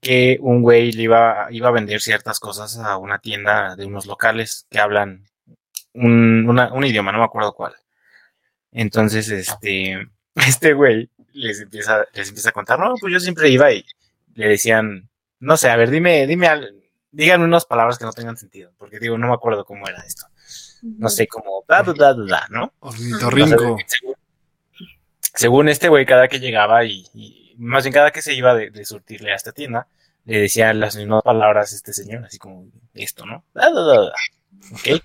que 0.00 0.38
un 0.40 0.62
güey 0.62 0.92
le 0.92 1.02
iba, 1.04 1.48
iba 1.50 1.68
a 1.68 1.72
vender 1.72 2.00
ciertas 2.00 2.40
cosas 2.40 2.78
a 2.78 2.96
una 2.98 3.18
tienda 3.18 3.76
de 3.76 3.86
unos 3.86 4.06
locales 4.06 4.66
que 4.70 4.78
hablan 4.80 5.26
un, 5.94 6.48
una- 6.48 6.72
un 6.72 6.84
idioma, 6.84 7.12
no 7.12 7.18
me 7.18 7.24
acuerdo 7.24 7.54
cuál. 7.54 7.74
Entonces, 8.72 9.28
este, 9.30 10.08
este 10.34 10.72
güey 10.74 11.10
les 11.32 11.60
empieza, 11.60 12.04
les 12.14 12.28
empieza 12.28 12.50
a 12.50 12.52
contar, 12.52 12.78
no, 12.78 12.94
pues 13.00 13.12
yo 13.12 13.20
siempre 13.20 13.48
iba 13.50 13.72
y 13.72 13.84
le 14.34 14.48
decían, 14.48 15.08
no 15.40 15.56
sé, 15.56 15.70
a 15.70 15.76
ver, 15.76 15.90
dime, 15.90 16.26
dime, 16.26 16.48
díganme 17.16 17.46
unas 17.46 17.64
palabras 17.64 17.98
que 17.98 18.04
no 18.04 18.12
tengan 18.12 18.36
sentido, 18.36 18.72
porque 18.76 18.98
digo, 18.98 19.16
no 19.16 19.28
me 19.28 19.34
acuerdo 19.34 19.64
cómo 19.64 19.88
era 19.88 20.02
esto. 20.02 20.26
No 20.82 21.08
sé, 21.08 21.26
como, 21.26 21.64
da, 21.66 21.82
da, 21.82 21.94
da, 21.94 22.14
da, 22.14 22.24
da, 22.26 22.46
¿no? 22.50 22.74
Ornitorrinco. 22.80 23.78
Según, 23.86 24.14
según 25.34 25.68
este 25.70 25.88
güey, 25.88 26.04
cada 26.04 26.28
que 26.28 26.40
llegaba 26.40 26.84
y, 26.84 27.06
y 27.14 27.54
más 27.58 27.84
bien 27.84 27.94
cada 27.94 28.10
que 28.10 28.20
se 28.20 28.34
iba 28.34 28.54
de, 28.54 28.70
de 28.70 28.84
surtirle 28.84 29.32
a 29.32 29.36
esta 29.36 29.52
tienda, 29.52 29.88
le 30.26 30.40
decía 30.40 30.74
las 30.74 30.94
mismas 30.96 31.22
palabras 31.22 31.72
a 31.72 31.76
este 31.76 31.94
señor, 31.94 32.24
así 32.24 32.36
como 32.36 32.66
esto, 32.92 33.24
¿no? 33.24 33.44
Da, 33.54 33.70
da, 33.70 33.82
da, 33.82 34.00
da. 34.02 34.12
Ok. 34.72 35.02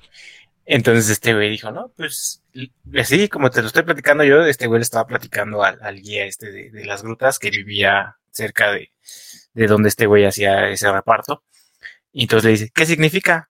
Entonces 0.66 1.10
este 1.10 1.34
güey 1.34 1.50
dijo, 1.50 1.72
no, 1.72 1.94
pues 1.96 2.44
así 3.00 3.30
como 3.30 3.50
te 3.50 3.62
lo 3.62 3.68
estoy 3.68 3.84
platicando 3.84 4.24
yo, 4.26 4.44
este 4.44 4.68
güey 4.68 4.80
le 4.80 4.84
estaba 4.84 5.08
platicando 5.08 5.64
al, 5.64 5.82
al 5.82 6.02
guía 6.02 6.26
este 6.26 6.52
de, 6.52 6.72
de 6.72 6.86
las 6.86 7.04
grutas 7.04 7.40
que 7.40 7.50
vivía 7.50 8.18
cerca 8.32 8.72
de, 8.72 8.92
de 9.54 9.68
donde 9.68 9.90
este 9.90 10.06
güey 10.08 10.26
hacía 10.26 10.70
ese 10.70 10.92
reparto. 10.92 11.44
Y 12.14 12.24
entonces 12.24 12.46
le 12.46 12.52
dice, 12.52 12.72
¿qué 12.74 12.86
significa? 12.86 13.50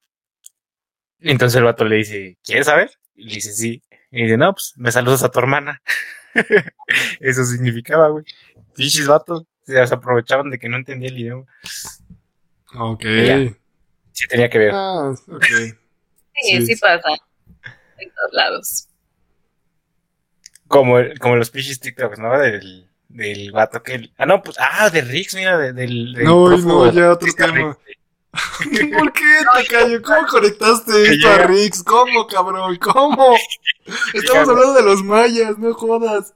Y 1.20 1.32
entonces 1.32 1.58
el 1.58 1.64
vato 1.64 1.86
le 1.86 1.98
dice, 1.98 2.38
¿quieres 2.44 2.66
saber? 2.68 2.92
Y 3.16 3.26
le 3.26 3.36
dice, 3.36 3.52
sí. 3.54 3.82
Y 4.12 4.24
dice, 4.24 4.38
no, 4.38 4.54
pues 4.54 4.74
me 4.78 4.92
saludas 4.92 5.24
a 5.24 5.30
tu 5.30 5.40
hermana. 5.40 5.82
Eso 7.20 7.44
significaba, 7.46 8.10
güey. 8.10 8.26
Fichis 8.76 9.08
vatos. 9.08 9.44
Se 9.64 9.80
aprovechaban 9.80 10.50
de 10.50 10.58
que 10.60 10.68
no 10.70 10.78
entendía 10.78 11.10
el 11.10 11.20
idioma. 11.20 11.46
Ok. 12.76 13.04
Ya. 13.04 13.54
Sí 14.12 14.28
tenía 14.28 14.50
que 14.50 14.58
ver. 14.58 14.72
Ah, 14.74 15.12
ok. 15.28 15.44
Sí, 15.46 15.74
Sí. 16.44 16.66
sí 16.66 16.76
pasa. 16.78 17.10
En 17.98 18.10
todos 18.10 18.34
lados. 18.34 18.88
Como, 20.68 20.98
como 21.20 21.36
los 21.36 21.50
pichis 21.52 21.80
TikToks, 21.80 22.18
¿no? 22.20 22.38
Del, 22.40 22.90
del 23.10 23.52
vato 23.52 23.84
que... 23.84 24.10
Ah, 24.18 24.26
no, 24.26 24.42
pues... 24.42 24.56
Ah, 24.60 24.90
de 24.90 25.02
Rix, 25.02 25.36
mira, 25.36 25.58
de- 25.58 25.74
del... 25.74 26.14
del 26.14 26.24
No, 26.26 26.58
no, 26.58 26.92
ya 26.92 27.12
otro 27.12 27.32
tema. 27.34 27.78
¿Por 28.32 29.14
qué, 29.14 29.40
Tocayo? 29.54 30.02
¿Cómo 30.02 30.28
conectaste 30.28 31.14
esto 31.14 31.30
a 31.30 31.38
Rix? 31.48 31.84
¿Cómo, 31.84 32.28
cabrón? 32.28 32.78
¿Cómo? 32.78 33.36
Estamos 34.14 34.48
hablando 34.48 34.74
de 34.74 34.84
los 34.84 35.04
mayas, 35.04 35.58
no 35.58 35.74
jodas. 35.74 36.34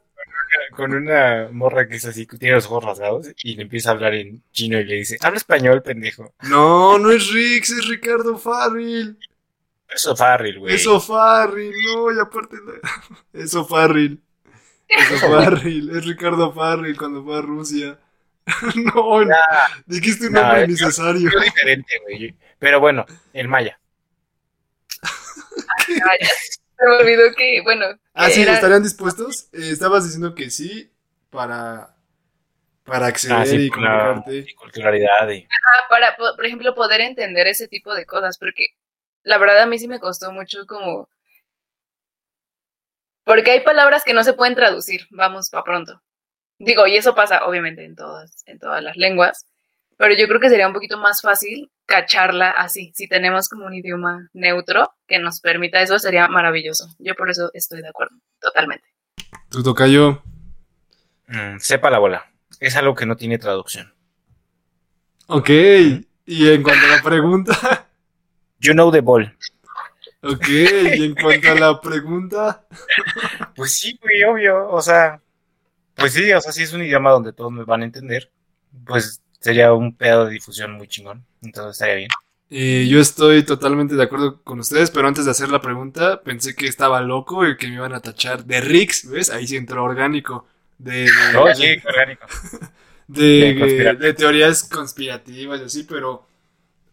Con 0.76 0.94
una 0.94 1.50
morra 1.52 1.88
que 1.88 1.96
es 1.96 2.06
así, 2.06 2.26
que 2.26 2.38
tiene 2.38 2.56
los 2.56 2.66
ojos 2.66 2.84
rasgados 2.84 3.28
y 3.44 3.56
le 3.56 3.64
empieza 3.64 3.90
a 3.90 3.94
hablar 3.94 4.14
en 4.14 4.44
chino 4.52 4.80
y 4.80 4.86
le 4.86 4.96
dice, 4.96 5.18
habla 5.22 5.38
español, 5.38 5.82
pendejo. 5.82 6.34
No, 6.44 6.98
no 6.98 7.12
es 7.12 7.32
Rix, 7.32 7.72
es 7.72 7.88
Ricardo 7.88 8.38
Farril. 8.38 9.18
Eso 9.90 10.16
Farril, 10.16 10.60
güey. 10.60 10.76
Eso 10.76 11.00
Farril, 11.00 11.74
no, 11.86 12.12
y 12.14 12.20
aparte. 12.20 12.58
no. 12.64 12.74
Eso 13.34 13.66
Farril. 13.66 14.22
Eso 14.88 15.16
Farril, 15.32 15.90
es 15.96 16.06
Ricardo 16.06 16.52
Farril 16.52 16.98
cuando 16.98 17.24
fue 17.24 17.38
a 17.38 17.42
Rusia. 17.42 18.00
No, 18.76 19.22
dijiste 19.86 20.28
un 20.28 20.34
Nah, 20.34 20.42
nombre 20.44 20.64
innecesario. 20.66 21.30
Yo 21.32 21.40
diferente, 21.40 22.00
güey. 22.04 22.36
Pero 22.60 22.80
bueno, 22.80 23.06
el 23.34 23.48
maya. 23.48 23.80
Se 26.78 26.86
me 26.86 26.96
olvidó 26.98 27.34
que, 27.36 27.62
bueno, 27.64 27.86
Ah, 28.14 28.30
sí, 28.30 28.42
era- 28.42 28.54
¿estarían 28.54 28.84
dispuestos? 28.84 29.50
Eh, 29.54 29.72
estabas 29.72 30.04
diciendo 30.04 30.36
que 30.36 30.50
sí 30.50 30.92
para, 31.30 31.96
para 32.86 33.08
acceder 33.08 33.38
Ah, 33.38 33.46
sí, 33.46 33.56
y 33.66 33.70
comunicarte. 33.70 34.56
culturalidad 34.56 35.30
y... 35.30 35.48
Ah, 35.50 35.84
para, 35.90 36.16
po- 36.18 36.36
por 36.36 36.46
ejemplo, 36.46 36.76
poder 36.76 37.02
entender 37.02 37.48
ese 37.48 37.68
tipo 37.68 37.94
de 37.94 38.06
cosas, 38.06 38.38
porque 38.38 38.68
la 39.24 39.38
verdad 39.38 39.62
a 39.64 39.66
mí 39.66 39.80
sí 39.80 39.88
me 39.88 40.00
costó 40.00 40.32
mucho 40.32 40.66
como... 40.68 41.10
Porque 43.26 43.52
hay 43.52 43.60
palabras 43.62 44.04
que 44.06 44.14
no 44.14 44.24
se 44.24 44.34
pueden 44.34 44.56
traducir, 44.56 45.08
vamos, 45.10 45.50
para 45.50 45.64
pronto. 45.64 46.02
Digo, 46.60 46.88
y 46.88 46.96
eso 46.96 47.16
pasa 47.16 47.46
obviamente 47.46 47.84
en 47.84 47.96
todas, 47.96 48.44
en 48.46 48.60
todas 48.60 48.82
las 48.82 48.96
lenguas, 48.96 49.46
pero 49.98 50.14
yo 50.16 50.28
creo 50.28 50.40
que 50.40 50.50
sería 50.50 50.68
un 50.68 50.74
poquito 50.74 50.98
más 50.98 51.22
fácil 51.22 51.72
cacharla 51.86 52.52
así. 52.52 52.92
Si 52.96 53.08
tenemos 53.08 53.48
como 53.48 53.66
un 53.66 53.74
idioma 53.74 54.30
neutro 54.34 54.94
que 55.08 55.20
nos 55.20 55.40
permita 55.40 55.82
eso, 55.82 56.00
sería 56.00 56.28
maravilloso. 56.28 56.88
Yo 57.00 57.16
por 57.16 57.30
eso 57.30 57.50
estoy 57.54 57.82
de 57.82 57.90
acuerdo, 57.90 58.16
totalmente. 58.40 58.86
Tu 59.50 59.64
tocayo. 59.64 60.22
Mm, 61.28 61.60
sepa 61.60 61.90
la 61.90 62.00
bola. 62.00 62.26
Es 62.60 62.76
algo 62.76 62.96
que 62.96 63.06
no 63.06 63.16
tiene 63.16 63.38
traducción. 63.38 63.94
Ok. 65.28 65.50
Y 66.26 66.50
en 66.50 66.64
cuanto 66.64 66.86
a 66.86 66.96
la 66.98 67.02
pregunta. 67.02 67.88
You 68.60 68.74
know 68.74 68.92
the 68.92 69.02
ball. 69.02 69.38
Ok. 70.24 70.48
Y 70.48 71.06
en 71.06 71.16
cuanto 71.16 71.52
a 71.52 71.56
la 71.56 71.82
pregunta. 71.82 72.66
Pues 73.56 73.78
sí, 73.78 73.98
güey, 74.02 74.24
obvio. 74.24 74.70
O 74.70 74.82
sea, 74.82 75.22
pues 75.96 76.14
sí, 76.14 76.32
o 76.34 76.42
sea, 76.42 76.52
si 76.52 76.64
es 76.64 76.74
un 76.74 76.84
idioma 76.84 77.12
donde 77.12 77.34
todos 77.34 77.52
me 77.52 77.64
van 77.64 77.82
a 77.82 77.86
entender, 77.86 78.32
pues 78.86 79.22
sería 79.40 79.74
un 79.74 79.96
pedo 79.96 80.26
de 80.26 80.32
difusión 80.34 80.74
muy 80.74 80.88
chingón. 80.88 81.24
Entonces 81.42 81.74
estaría 81.74 81.96
bien. 81.96 82.10
eh, 82.50 82.88
yo 82.90 83.00
estoy 83.00 83.44
totalmente 83.44 83.96
de 83.96 84.04
acuerdo 84.04 84.42
con 84.44 84.60
ustedes, 84.60 84.92
pero 84.92 85.08
antes 85.08 85.26
de 85.26 85.32
hacer 85.32 85.50
la 85.50 85.62
pregunta, 85.62 86.22
pensé 86.24 86.56
que 86.56 86.68
estaba 86.68 87.02
loco 87.02 87.48
y 87.48 87.58
que 87.58 87.68
me 87.68 87.76
iban 87.76 87.94
a 87.94 88.02
tachar 88.02 88.46
de 88.46 88.62
Rix, 88.62 89.10
¿ves? 89.10 89.30
Ahí 89.30 89.48
sí 89.48 89.56
entró 89.58 89.84
orgánico. 89.84 90.48
De, 90.78 91.04
de, 91.04 91.34
No, 91.34 91.54
sí, 91.56 91.78
orgánico. 91.88 92.26
de, 93.08 93.22
De 93.22 93.56
conspira- 93.60 93.94
de 93.96 94.14
teorías 94.14 94.64
conspirativas 94.70 95.62
y 95.62 95.64
así, 95.64 95.84
pero 95.84 96.28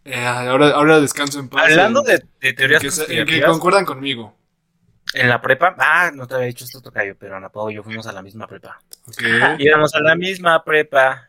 eh, 0.05 0.16
ahora, 0.24 0.70
ahora 0.70 1.00
descanso 1.00 1.40
en 1.40 1.48
paz. 1.48 1.64
Hablando 1.64 2.00
en- 2.00 2.07
de, 2.40 2.53
teorías 2.55 2.82
en 2.82 2.90
que, 2.90 2.94
en 2.96 2.96
que 2.96 2.96
conspirativas, 2.96 3.50
concuerdan 3.50 3.84
conmigo. 3.84 4.36
En 5.14 5.28
la 5.28 5.40
prepa, 5.42 5.74
ah, 5.78 6.11
no 6.12 6.26
te 6.26 6.34
había 6.34 6.46
dicho 6.46 6.64
esto, 6.64 6.80
Tocayo, 6.80 7.16
pero 7.18 7.36
Ana 7.36 7.50
Pau 7.50 7.70
y 7.70 7.74
yo 7.74 7.82
fuimos 7.82 8.07
a 8.07 8.12
la 8.12 8.22
misma 8.22 8.46
prepa. 8.46 8.80
Ok. 9.07 9.22
Íbamos 9.59 9.94
a 9.94 10.00
la 10.00 10.14
misma 10.14 10.64
prepa. 10.64 11.28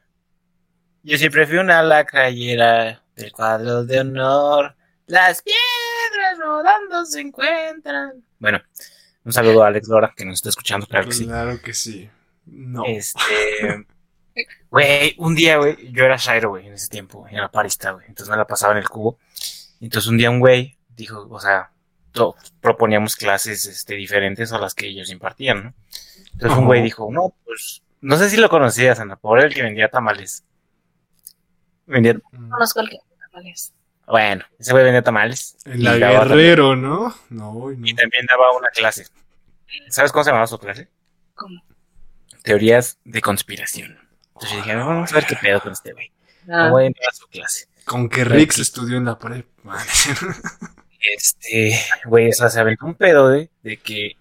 Yo 1.03 1.17
siempre 1.17 1.45
fui 1.45 1.57
una 1.57 1.83
lacrayera 1.83 3.03
del 3.15 3.31
cuadro 3.31 3.83
de 3.83 3.99
honor. 3.99 4.75
Las 5.07 5.41
piedras 5.41 6.39
rodando 6.39 7.05
se 7.05 7.21
encuentran. 7.21 8.23
Bueno, 8.39 8.61
un 9.25 9.33
saludo 9.33 9.63
a 9.63 9.67
Alex 9.67 9.87
Lora, 9.89 10.13
que 10.15 10.23
nos 10.23 10.35
está 10.35 10.49
escuchando, 10.49 10.87
claro 10.87 11.07
que 11.07 11.13
sí. 11.13 11.25
Claro 11.25 11.61
que 11.61 11.73
sí. 11.73 12.09
No. 12.45 12.85
Este. 12.85 13.85
Güey, 14.69 15.15
un 15.19 15.35
día, 15.35 15.57
güey, 15.57 15.91
yo 15.91 16.05
era 16.05 16.15
Shairo, 16.17 16.49
güey, 16.49 16.67
en 16.67 16.73
ese 16.73 16.87
tiempo, 16.87 17.19
güey, 17.19 17.35
era 17.35 17.51
parista, 17.51 17.91
güey. 17.91 18.05
Entonces 18.07 18.31
me 18.31 18.37
la 18.37 18.47
pasaba 18.47 18.73
en 18.73 18.79
el 18.79 18.89
cubo. 18.89 19.19
Entonces 19.79 20.09
un 20.09 20.17
día 20.17 20.31
un 20.31 20.39
güey 20.39 20.77
dijo, 20.95 21.27
o 21.29 21.39
sea, 21.39 21.72
proponíamos 22.61 23.15
clases 23.15 23.65
este, 23.65 23.95
diferentes 23.95 24.51
a 24.53 24.59
las 24.59 24.73
que 24.73 24.87
ellos 24.87 25.09
impartían, 25.09 25.63
¿no? 25.63 25.73
Entonces 26.33 26.57
un 26.57 26.65
güey 26.65 26.81
dijo, 26.81 27.09
no, 27.11 27.35
pues, 27.45 27.83
no 28.01 28.17
sé 28.17 28.29
si 28.29 28.37
lo 28.37 28.49
conocías, 28.49 28.99
Ana, 28.99 29.15
por 29.15 29.39
el 29.39 29.53
que 29.53 29.61
vendía 29.63 29.89
tamales. 29.89 30.43
Vendía, 31.85 32.13
Mm. 32.31 32.49
Conozco 32.49 32.79
al 32.79 32.89
que 32.89 32.97
tamales. 33.31 33.73
Bueno, 34.07 34.45
ese 34.59 34.71
güey 34.71 34.83
vendía 34.83 35.01
tamales. 35.01 35.57
En 35.65 35.79
Y 35.79 35.83
la 35.83 35.97
daba 35.97 36.25
Guerrero, 36.25 36.75
¿no? 36.75 37.15
No, 37.29 37.69
no. 37.69 37.71
Y 37.71 37.93
también 37.93 38.25
daba 38.27 38.51
una 38.57 38.69
clase. 38.69 39.07
¿Sabes 39.89 40.11
cómo 40.11 40.23
se 40.23 40.29
llamaba 40.31 40.47
su 40.47 40.59
clase? 40.59 40.89
¿Cómo? 41.35 41.61
Teorías 42.43 42.99
de 43.05 43.21
conspiración. 43.21 43.97
Entonces 44.27 44.51
yo 44.51 44.57
dije, 44.57 44.75
vamos 44.75 45.11
a 45.11 45.15
ver 45.15 45.25
qué 45.25 45.35
pedo 45.35 45.61
con 45.61 45.71
este 45.71 45.93
güey. 45.93 46.11
Ah, 46.49 46.69
Voy 46.69 46.83
a 46.83 46.87
entrar 46.87 47.09
a 47.09 47.15
su 47.15 47.27
clase. 47.27 47.67
Con 47.85 48.09
que 48.09 48.23
Rix 48.25 48.59
estudió 48.59 48.97
en 48.97 49.05
la 49.05 49.17
prep. 49.17 49.47
Este, 51.03 51.77
güey, 52.05 52.29
o 52.29 52.33
sea, 52.33 52.49
se 52.49 52.59
aventó 52.59 52.85
un 52.85 52.95
pedo 52.95 53.27
de, 53.29 53.49
de 53.63 53.77
que 53.77 54.17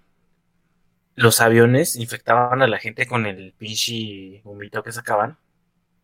los 1.15 1.41
aviones 1.41 1.97
infectaban 1.97 2.63
a 2.63 2.67
la 2.67 2.79
gente 2.79 3.07
con 3.07 3.27
el 3.27 3.53
pinche 3.57 4.41
vomito 4.45 4.83
que 4.83 4.93
sacaban. 4.93 5.39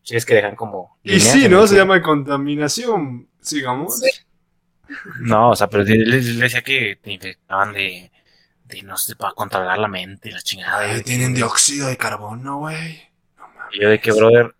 Si 0.02 0.16
es 0.16 0.24
que 0.24 0.34
dejan 0.34 0.56
como. 0.56 0.98
y 1.02 1.20
sí, 1.20 1.48
¿no? 1.48 1.66
Se 1.66 1.76
llama 1.76 2.00
contaminación. 2.02 3.28
Sigamos. 3.40 4.00
Sí. 4.00 4.10
No, 5.20 5.50
o 5.50 5.56
sea, 5.56 5.68
pero 5.68 5.84
le, 5.84 5.96
le- 5.98 6.22
le 6.22 6.42
decía 6.42 6.62
que 6.62 6.98
te 7.02 7.12
infectaban 7.12 7.72
de, 7.74 8.10
de 8.64 8.82
no 8.82 8.96
sé, 8.96 9.16
para 9.16 9.34
controlar 9.34 9.78
la 9.78 9.88
mente 9.88 10.30
y 10.30 10.32
la 10.32 10.40
chingada. 10.40 10.80
Ay, 10.80 11.02
tienen 11.02 11.34
dióxido 11.34 11.88
de 11.88 11.96
carbono, 11.98 12.58
güey. 12.60 13.02
No 13.36 13.48
mames. 13.48 13.74
Y 13.74 13.80
yo 13.82 13.90
de 13.90 14.00
que, 14.00 14.12
brother, 14.12 14.54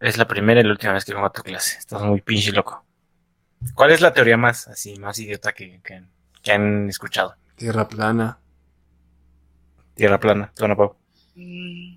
es 0.00 0.16
la 0.18 0.26
primera 0.26 0.60
y 0.60 0.64
la 0.64 0.72
última 0.72 0.94
vez 0.94 1.04
que 1.04 1.14
vengo 1.14 1.26
a 1.26 1.32
tu 1.32 1.42
clase. 1.42 1.78
Estás 1.78 2.02
muy 2.02 2.20
pinche 2.20 2.50
loco. 2.50 2.84
¿Cuál 3.74 3.92
es 3.92 4.00
la 4.00 4.12
teoría 4.12 4.36
más, 4.36 4.68
así, 4.68 4.98
más 4.98 5.18
idiota 5.18 5.52
que, 5.52 5.80
que, 5.82 6.02
que 6.42 6.52
han 6.52 6.88
escuchado? 6.88 7.34
Tierra 7.56 7.86
plana. 7.86 8.38
Tierra 9.94 10.18
plana, 10.18 10.50
Ana 10.62 10.74
Pau. 10.76 10.96
mm, 11.34 11.96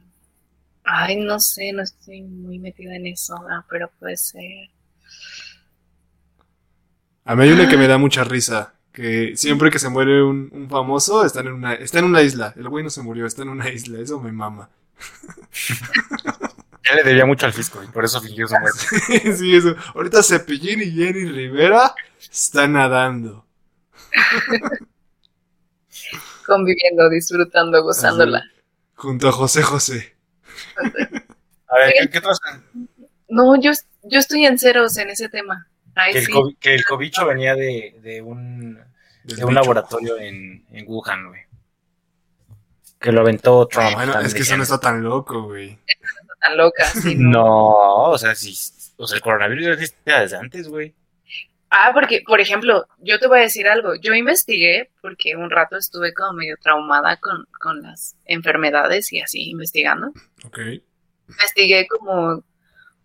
Ay, 0.86 1.18
no 1.18 1.39
sé, 1.39 1.74
no 1.74 1.84
estoy 1.84 2.22
muy 2.24 2.59
metida 2.59 2.95
en 2.95 3.07
eso, 3.07 3.36
ah, 3.49 3.66
pero 3.70 3.91
puede 3.99 4.18
ser. 4.18 4.70
A 7.26 7.36
mí 7.36 7.43
hay 7.43 7.51
una 7.51 7.68
que 7.68 7.78
me 7.78 7.88
da 7.88 7.97
mucha 7.97 8.24
risa. 8.24 8.74
Que 8.91 9.38
siempre 9.38 9.72
que 9.72 9.80
se 9.80 9.89
muere 9.89 10.22
un, 10.22 10.49
un 10.51 10.70
famoso, 10.70 11.24
está 11.26 11.39
en, 11.41 11.47
una, 11.53 11.74
está 11.76 11.99
en 11.99 12.05
una 12.05 12.22
isla. 12.22 12.53
El 12.57 12.68
güey 12.68 12.84
no 12.84 12.89
se 12.89 13.01
murió, 13.01 13.26
está 13.26 13.43
en 13.43 13.49
una 13.49 13.70
isla. 13.70 13.99
Eso 13.99 14.20
me 14.20 14.32
mama. 14.32 14.70
Ya 16.84 16.95
le 16.95 17.03
debía 17.03 17.25
mucho 17.25 17.45
al 17.45 17.53
fisco 17.53 17.84
y 17.84 17.88
por 17.88 18.05
eso 18.05 18.19
fingió 18.21 18.47
su 18.47 18.55
muerte. 18.59 19.34
sí, 19.38 19.55
eso. 19.55 19.75
Ahorita 19.93 20.23
Cepillín 20.23 20.82
y 20.82 20.91
Jenny 20.91 21.25
Rivera 21.25 21.93
están 22.19 22.73
nadando. 22.73 23.45
Conviviendo, 26.45 27.09
disfrutando, 27.09 27.84
gozándola. 27.84 28.43
Junto 28.95 29.29
a 29.29 29.32
José 29.32 29.61
José. 29.61 30.15
A 31.67 31.77
ver, 31.77 31.93
¿qué, 31.99 32.09
qué 32.09 32.17
otras? 32.17 32.39
No, 33.29 33.59
yo, 33.61 33.71
yo 34.03 34.19
estoy 34.19 34.45
en 34.45 34.57
ceros 34.59 34.97
en 34.97 35.09
ese 35.09 35.29
tema. 35.29 35.67
Ay, 35.95 36.13
Que 36.13 36.19
el, 36.19 36.25
sí. 36.25 36.34
que 36.59 36.75
el 36.75 36.86
cobicho 36.86 37.25
venía 37.25 37.55
de, 37.55 37.97
de 38.01 38.21
un, 38.21 38.79
de 39.23 39.45
un 39.45 39.53
laboratorio 39.53 40.17
en, 40.17 40.65
en 40.71 40.86
Wuhan, 40.88 41.29
güey. 41.29 41.41
Que 42.99 43.11
lo 43.11 43.21
aventó 43.21 43.67
Trump. 43.67 43.93
Bueno, 43.93 44.19
es 44.19 44.34
que 44.34 44.41
eso 44.41 44.55
no 44.57 44.63
está 44.63 44.79
tan 44.79 45.01
loco, 45.01 45.43
güey. 45.43 45.79
Tan 46.41 46.57
loca. 46.57 46.85
sí, 47.01 47.15
no. 47.15 48.09
O 48.09 48.17
sea, 48.17 48.35
sí. 48.35 48.55
O 48.97 49.07
sea, 49.07 49.15
el 49.15 49.21
coronavirus 49.21 49.65
ya 49.65 49.71
existía 49.71 50.19
desde 50.21 50.37
antes, 50.37 50.67
güey. 50.67 50.93
Ah, 51.69 51.91
porque, 51.93 52.21
por 52.27 52.41
ejemplo, 52.41 52.85
yo 52.97 53.17
te 53.17 53.27
voy 53.27 53.39
a 53.39 53.43
decir 53.43 53.67
algo. 53.67 53.95
Yo 53.95 54.13
investigué 54.13 54.91
porque 55.01 55.37
un 55.37 55.49
rato 55.49 55.77
estuve 55.77 56.13
como 56.13 56.33
medio 56.33 56.57
traumada 56.61 57.15
con, 57.17 57.47
con 57.61 57.81
las 57.81 58.17
enfermedades 58.25 59.13
y 59.13 59.21
así 59.21 59.49
investigando. 59.49 60.11
Ok. 60.45 60.59
Investigué 61.29 61.87
como 61.87 62.43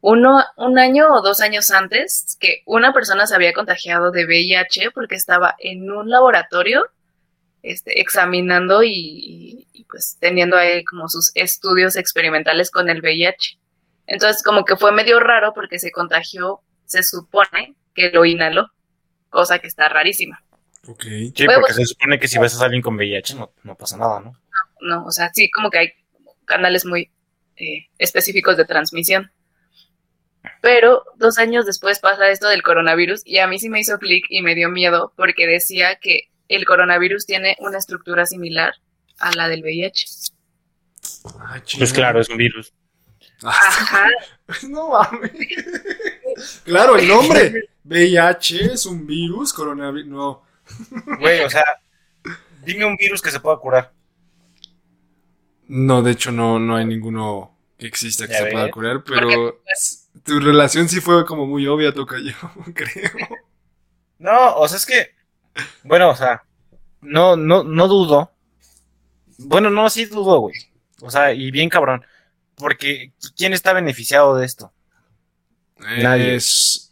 uno, 0.00 0.44
un 0.56 0.78
año 0.78 1.12
o 1.12 1.22
dos 1.22 1.40
años 1.40 1.70
antes 1.70 2.36
que 2.40 2.62
una 2.66 2.92
persona 2.92 3.26
se 3.26 3.36
había 3.36 3.52
contagiado 3.52 4.10
de 4.10 4.24
VIH 4.24 4.90
porque 4.90 5.14
estaba 5.14 5.54
en 5.58 5.90
un 5.90 6.10
laboratorio 6.10 6.88
este, 7.62 8.00
examinando 8.00 8.82
y, 8.84 9.65
pues 9.88 10.16
teniendo 10.20 10.56
ahí 10.56 10.84
como 10.84 11.08
sus 11.08 11.32
estudios 11.34 11.96
experimentales 11.96 12.70
con 12.70 12.88
el 12.88 13.00
VIH. 13.00 13.58
Entonces 14.06 14.42
como 14.42 14.64
que 14.64 14.76
fue 14.76 14.92
medio 14.92 15.20
raro 15.20 15.52
porque 15.54 15.78
se 15.78 15.90
contagió, 15.90 16.60
se 16.84 17.02
supone 17.02 17.74
que 17.94 18.10
lo 18.10 18.24
inhaló, 18.24 18.70
cosa 19.30 19.58
que 19.58 19.66
está 19.66 19.88
rarísima. 19.88 20.42
Ok. 20.86 21.02
Sí, 21.34 21.46
porque 21.54 21.72
se 21.72 21.84
supone 21.84 22.18
que 22.18 22.28
si 22.28 22.38
ves 22.38 22.60
a 22.60 22.64
alguien 22.64 22.82
con 22.82 22.96
VIH 22.96 23.34
no, 23.34 23.52
no 23.64 23.74
pasa 23.74 23.96
nada, 23.96 24.20
¿no? 24.20 24.32
No, 24.80 25.04
o 25.04 25.10
sea, 25.10 25.30
sí 25.34 25.50
como 25.50 25.70
que 25.70 25.78
hay 25.78 25.92
canales 26.44 26.84
muy 26.84 27.10
eh, 27.56 27.88
específicos 27.98 28.56
de 28.56 28.64
transmisión. 28.64 29.32
Pero 30.60 31.04
dos 31.16 31.38
años 31.38 31.66
después 31.66 31.98
pasa 31.98 32.30
esto 32.30 32.48
del 32.48 32.62
coronavirus 32.62 33.22
y 33.24 33.38
a 33.38 33.46
mí 33.48 33.58
sí 33.58 33.68
me 33.68 33.80
hizo 33.80 33.98
clic 33.98 34.26
y 34.28 34.42
me 34.42 34.54
dio 34.54 34.68
miedo 34.68 35.12
porque 35.16 35.46
decía 35.46 35.96
que 35.96 36.30
el 36.48 36.64
coronavirus 36.64 37.26
tiene 37.26 37.56
una 37.58 37.78
estructura 37.78 38.26
similar 38.26 38.74
a 39.18 39.32
la 39.34 39.48
del 39.48 39.62
VIH. 39.62 40.06
Ah, 41.38 41.60
Pues 41.78 41.92
claro, 41.92 42.20
es 42.20 42.28
un 42.28 42.36
virus. 42.36 42.72
Ajá, 43.42 44.08
No 44.68 44.90
mames. 44.90 45.32
Claro, 46.64 46.96
el 46.96 47.08
nombre. 47.08 47.70
VIH 47.84 48.72
es 48.72 48.86
un 48.86 49.06
virus, 49.06 49.52
coronavirus. 49.52 50.08
No. 50.08 50.42
Güey, 51.18 51.44
o 51.44 51.50
sea, 51.50 51.64
dime 52.64 52.84
un 52.84 52.96
virus 52.96 53.22
que 53.22 53.30
se 53.30 53.40
pueda 53.40 53.56
curar. 53.58 53.92
No, 55.68 56.02
de 56.02 56.12
hecho, 56.12 56.30
no, 56.30 56.58
no 56.58 56.76
hay 56.76 56.84
ninguno 56.84 57.56
que 57.76 57.86
exista 57.86 58.26
que 58.26 58.32
Ya 58.32 58.38
se 58.38 58.50
pueda 58.50 58.70
curar, 58.70 59.02
pero 59.04 59.60
tu 60.24 60.40
relación 60.40 60.88
sí 60.88 61.00
fue 61.00 61.24
como 61.26 61.46
muy 61.46 61.66
obvia, 61.66 61.92
toca 61.92 62.16
yo, 62.18 62.32
creo. 62.74 63.10
No, 64.18 64.56
o 64.56 64.68
sea, 64.68 64.78
es 64.78 64.86
que, 64.86 65.10
bueno, 65.82 66.10
o 66.10 66.16
sea, 66.16 66.42
no, 67.00 67.36
no, 67.36 67.64
no 67.64 67.88
dudo. 67.88 68.32
Bueno, 69.38 69.70
no, 69.70 69.88
sí 69.90 70.06
dudo, 70.06 70.40
güey. 70.40 70.54
O 71.02 71.10
sea, 71.10 71.32
y 71.32 71.50
bien 71.50 71.68
cabrón. 71.68 72.04
Porque, 72.54 73.12
¿quién 73.36 73.52
está 73.52 73.72
beneficiado 73.74 74.36
de 74.36 74.46
esto? 74.46 74.72
Nadie. 75.78 76.36
Es, 76.36 76.82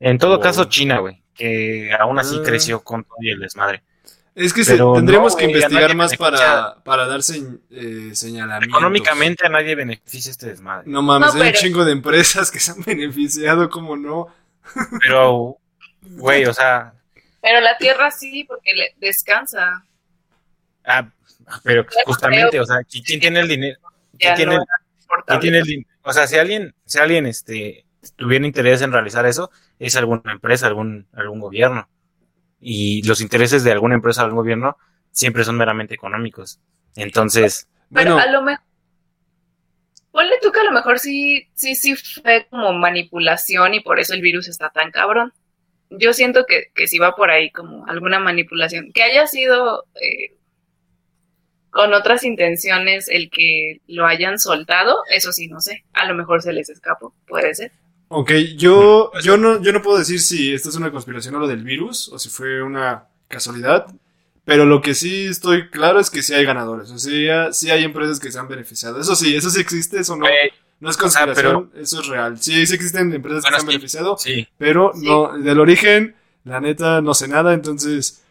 En 0.00 0.16
todo 0.18 0.36
Oh. 0.36 0.40
caso, 0.40 0.66
China, 0.66 0.98
güey. 1.00 1.22
Que 1.34 1.90
aún 1.98 2.18
así 2.20 2.36
Ah. 2.38 2.42
creció 2.44 2.84
con 2.84 3.02
todo 3.04 3.16
y 3.20 3.30
el 3.30 3.40
desmadre. 3.40 3.82
es 4.36 4.52
que 4.54 4.62
se- 4.62 4.74
Pero 4.74 4.92
tendríamos 4.92 5.32
no, 5.32 5.38
que 5.38 5.44
investigar 5.46 5.96
más 5.96 6.16
para, 6.16 6.76
para 6.84 7.08
dar 7.08 7.18
señ- 7.22 7.58
eh, 7.70 8.14
señalamientos. 8.14 8.68
Económicamente 8.78 9.44
a 9.44 9.48
nadie 9.48 9.74
beneficia 9.74 10.30
este 10.30 10.46
desmadre. 10.46 10.84
No 10.88 11.02
mames, 11.02 11.34
No, 11.34 11.42
hay 11.42 11.48
un 11.48 11.54
chingo 11.54 11.84
de 11.84 11.90
empresas 11.90 12.48
que 12.52 12.60
se 12.60 12.70
han 12.70 12.82
beneficiado, 12.86 13.68
¿cómo 13.68 13.96
no? 13.96 14.28
Pero, 15.00 15.56
güey, 16.02 16.44
o 16.46 16.54
sea, 16.54 16.94
pero 17.42 17.60
la 17.60 17.76
Tierra 17.78 18.12
sí 18.12 18.44
porque 18.44 18.72
le 18.74 18.94
descansa. 19.00 19.84
ah, 20.84 21.10
pero 21.62 21.86
justamente, 22.06 22.60
o 22.60 22.64
sea, 22.64 22.76
¿qui- 22.78 23.02
¿quién 23.04 23.20
tiene 23.20 23.40
el 23.40 23.48
dinero? 23.48 23.78
¿Quién 24.18 24.34
tiene, 24.34 24.54
el- 24.54 24.60
era 24.62 24.66
quién 24.96 25.06
portable. 25.08 25.40
tiene 25.40 25.58
el 25.58 25.64
din- 25.64 25.86
O 26.02 26.12
sea, 26.12 26.26
si 26.26 26.36
alguien, 26.38 26.74
si 26.84 26.98
alguien 26.98 27.26
este, 27.26 27.84
tuviera 28.16 28.46
interés 28.46 28.82
en 28.82 28.92
realizar 28.92 29.26
eso, 29.26 29.50
es 29.78 29.96
alguna 29.96 30.32
empresa, 30.32 30.66
algún, 30.66 31.06
algún 31.12 31.40
gobierno. 31.40 31.88
Y 32.60 33.02
los 33.06 33.20
intereses 33.20 33.62
de 33.64 33.72
alguna 33.72 33.94
empresa 33.94 34.22
o 34.22 34.24
algún 34.24 34.38
gobierno 34.40 34.76
siempre 35.12 35.44
son 35.44 35.56
meramente 35.56 35.94
económicos. 35.94 36.60
Entonces, 36.96 37.68
Pero 37.92 38.14
Bueno, 38.14 38.18
a 38.18 38.32
lo 38.32 38.42
mejor. 38.42 38.64
Ponle 40.10 40.34
tú 40.42 40.50
que 40.50 40.60
a 40.60 40.64
lo 40.64 40.72
mejor 40.72 40.98
sí, 40.98 41.48
sí, 41.54 41.74
sí 41.76 41.94
fue 41.94 42.46
como 42.50 42.72
manipulación 42.72 43.74
y 43.74 43.80
por 43.80 43.98
eso 44.00 44.14
el 44.14 44.22
virus 44.22 44.48
está 44.48 44.70
tan 44.70 44.90
cabrón. 44.90 45.32
Yo 45.90 46.12
siento 46.12 46.44
que, 46.46 46.66
que 46.74 46.88
sí 46.88 46.98
va 46.98 47.14
por 47.14 47.30
ahí 47.30 47.50
como 47.50 47.86
alguna 47.86 48.18
manipulación. 48.18 48.90
Que 48.92 49.02
haya 49.02 49.26
sido 49.26 49.84
eh, 50.00 50.36
con 51.78 51.94
otras 51.94 52.24
intenciones 52.24 53.06
el 53.06 53.30
que 53.30 53.80
lo 53.86 54.04
hayan 54.04 54.40
soltado, 54.40 54.96
eso 55.14 55.30
sí, 55.30 55.46
no 55.46 55.60
sé. 55.60 55.84
A 55.92 56.06
lo 56.08 56.14
mejor 56.16 56.42
se 56.42 56.52
les 56.52 56.68
escapó, 56.68 57.14
puede 57.28 57.54
ser. 57.54 57.70
Ok, 58.08 58.32
yo, 58.56 59.12
yo, 59.22 59.36
no, 59.36 59.62
yo 59.62 59.72
no 59.72 59.80
puedo 59.80 59.96
decir 59.96 60.18
si 60.18 60.52
esto 60.52 60.70
es 60.70 60.74
una 60.74 60.90
conspiración 60.90 61.36
o 61.36 61.38
lo 61.38 61.46
del 61.46 61.62
virus, 61.62 62.08
o 62.08 62.18
si 62.18 62.30
fue 62.30 62.64
una 62.64 63.04
casualidad, 63.28 63.86
pero 64.44 64.64
lo 64.66 64.80
que 64.80 64.92
sí 64.92 65.26
estoy 65.26 65.70
claro 65.70 66.00
es 66.00 66.10
que 66.10 66.20
sí 66.20 66.34
hay 66.34 66.44
ganadores, 66.44 66.90
o 66.90 66.98
sea, 66.98 67.52
sí 67.52 67.70
hay 67.70 67.84
empresas 67.84 68.18
que 68.18 68.32
se 68.32 68.40
han 68.40 68.48
beneficiado. 68.48 69.00
Eso 69.00 69.14
sí, 69.14 69.36
eso 69.36 69.48
sí 69.48 69.60
existe, 69.60 70.00
eso 70.00 70.16
no, 70.16 70.22
güey, 70.22 70.50
no 70.80 70.90
es 70.90 70.96
o 71.00 71.08
sea, 71.08 71.26
conspiración, 71.26 71.70
eso 71.76 72.00
es 72.00 72.08
real. 72.08 72.40
Sí, 72.40 72.66
sí 72.66 72.74
existen 72.74 73.12
empresas 73.14 73.42
Bueno, 73.42 73.56
que 73.56 73.60
se 73.60 73.66
han 73.66 73.70
sí. 73.70 73.76
beneficiado, 73.76 74.16
sí. 74.18 74.48
pero 74.58 74.90
Sí. 74.96 75.06
no, 75.06 75.38
del 75.38 75.60
origen, 75.60 76.16
la 76.42 76.60
neta, 76.60 77.00
no 77.02 77.14
sé 77.14 77.28
nada, 77.28 77.54
entonces... 77.54 78.24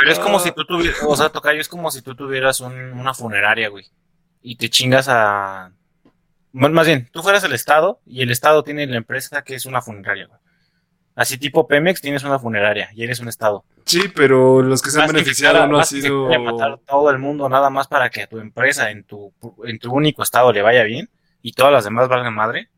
Pero 0.00 0.12
es 0.12 0.18
como 0.18 0.38
Ah. 0.38 0.40
si 0.40 0.52
tú 0.52 0.64
tuvieras, 0.64 0.98
o 1.06 1.14
sea, 1.16 1.28
Tocayo, 1.28 1.60
es 1.60 1.68
como 1.68 1.90
si 1.90 2.02
tú 2.02 2.14
tuvieras 2.14 2.60
un- 2.60 2.92
una 2.92 3.14
funeraria, 3.14 3.68
güey. 3.68 3.86
Y 4.42 4.56
te 4.56 4.68
chingas 4.70 5.06
a... 5.08 5.72
Más 6.52 6.86
bien, 6.86 7.08
tú 7.12 7.22
fueras 7.22 7.44
el 7.44 7.52
Estado 7.52 8.00
y 8.06 8.22
el 8.22 8.30
Estado 8.30 8.64
tiene 8.64 8.86
la 8.86 8.96
empresa 8.96 9.42
que 9.42 9.54
es 9.54 9.66
una 9.66 9.82
funeraria, 9.82 10.26
güey. 10.26 10.40
Así 11.14 11.36
tipo 11.38 11.68
Pemex 11.68 12.00
tienes 12.00 12.24
una 12.24 12.38
funeraria 12.38 12.88
y 12.94 13.04
eres 13.04 13.20
un 13.20 13.28
Estado. 13.28 13.64
Sí, 13.84 14.08
pero 14.14 14.62
los 14.62 14.80
que 14.80 14.90
se 14.90 15.00
han 15.00 15.08
beneficiado 15.12 15.66
no 15.66 15.78
ha 15.78 15.84
sido... 15.84 16.32
a 16.32 16.38
matar 16.38 16.72
a 16.72 16.76
todo 16.78 17.10
el 17.10 17.18
mundo 17.18 17.48
nada 17.48 17.68
más 17.70 17.86
para 17.88 18.08
que 18.10 18.22
a 18.22 18.26
tu 18.26 18.38
empresa 18.38 18.90
en 18.90 19.04
tu, 19.04 19.32
en 19.64 19.78
tu 19.78 19.92
único 19.92 20.22
Estado 20.22 20.52
le 20.52 20.62
vaya 20.62 20.82
bien 20.84 21.10
y 21.42 21.52
todas 21.52 21.72
las 21.72 21.84
demás 21.84 22.08
valgan 22.08 22.34
madre. 22.34 22.70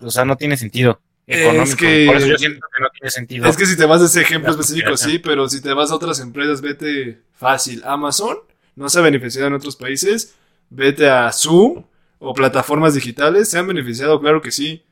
O 0.00 0.10
sea, 0.10 0.24
no 0.24 0.36
tiene 0.36 0.56
sentido. 0.56 1.00
Económico. 1.26 1.76
que- 1.76 2.04
Por 2.06 2.16
eso 2.16 2.26
yo 2.26 2.38
siento 2.38 2.66
que 2.74 2.82
no 2.82 2.88
tiene 2.90 3.10
sentido. 3.10 3.46
Es 3.46 3.56
que 3.56 3.66
si 3.66 3.76
te 3.76 3.84
vas 3.84 4.02
a 4.02 4.06
ese 4.06 4.20
ejemplo 4.22 4.50
específico, 4.52 4.96
sí, 4.96 5.18
pero 5.18 5.48
si 5.48 5.60
te 5.62 5.72
vas 5.72 5.90
a 5.90 5.94
otras 5.96 6.20
empresas, 6.20 6.60
vete 6.60 7.20
fácil. 7.34 7.82
Amazon 7.84 8.38
no 8.76 8.88
se 8.88 8.98
ha 8.98 9.02
beneficiado 9.02 9.46
en 9.48 9.54
otros 9.54 9.76
países. 9.76 10.34
Vete 10.70 11.08
a 11.08 11.30
Zoom 11.32 11.84
o 12.18 12.34
plataformas 12.34 12.94
digitales. 12.94 13.48
Se 13.50 13.58
han 13.58 13.66
beneficiado, 13.66 14.20
claro 14.20 14.40
que 14.40 14.50
sí. 14.50 14.82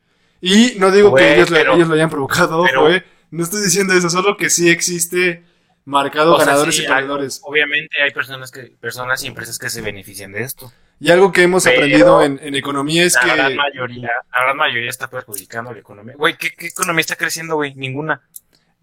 Y 0.41 0.75
no 0.79 0.91
digo 0.91 1.15
que 1.15 1.35
ellos, 1.35 1.51
lo- 1.51 1.57
ellos 1.75 1.89
lo 1.89 1.95
hayan 1.95 2.11
provocado, 2.11 2.63
pero- 2.65 2.83
ojo, 2.85 2.91
eh. 2.91 3.05
No 3.31 3.45
estoy 3.45 3.63
diciendo 3.63 3.93
eso, 3.95 4.11
solo 4.11 4.37
que 4.37 4.51
sí 4.51 4.69
existe 4.69 5.45
marcado 5.85 6.37
sea, 6.37 6.47
ganadores 6.47 6.77
sí, 6.77 6.83
y 6.83 6.87
perdedores. 6.87 7.41
obviamente 7.45 8.03
hay 8.03 8.11
personas 8.11 8.51
que 8.51 8.73
personas 8.81 9.23
y 9.23 9.29
empresas 9.29 9.59
que 9.59 9.71
se 9.71 9.81
benefician 9.83 10.33
de 10.33 10.43
esto. 10.43 10.73
Y 11.01 11.11
algo 11.11 11.33
que 11.33 11.43
hemos 11.43 11.65
pero- 11.65 11.77
aprendido 11.79 12.23
en, 12.23 12.39
en 12.43 12.55
economía 12.55 13.05
es 13.05 13.15
la 13.15 13.35
gran 13.35 13.49
que... 13.53 13.55
mayoría, 13.57 14.11
la 14.33 14.43
gran 14.45 14.57
mayoría 14.57 14.91
está 14.91 15.09
perjudicando 15.09 15.73
la 15.73 15.79
economía. 15.81 16.15
Güey, 16.17 16.37
¿qué, 16.37 16.51
qué 16.55 16.67
economía 16.67 17.01
está 17.01 17.17
creciendo, 17.17 17.55
güey? 17.57 17.75
Ninguna. 17.75 18.21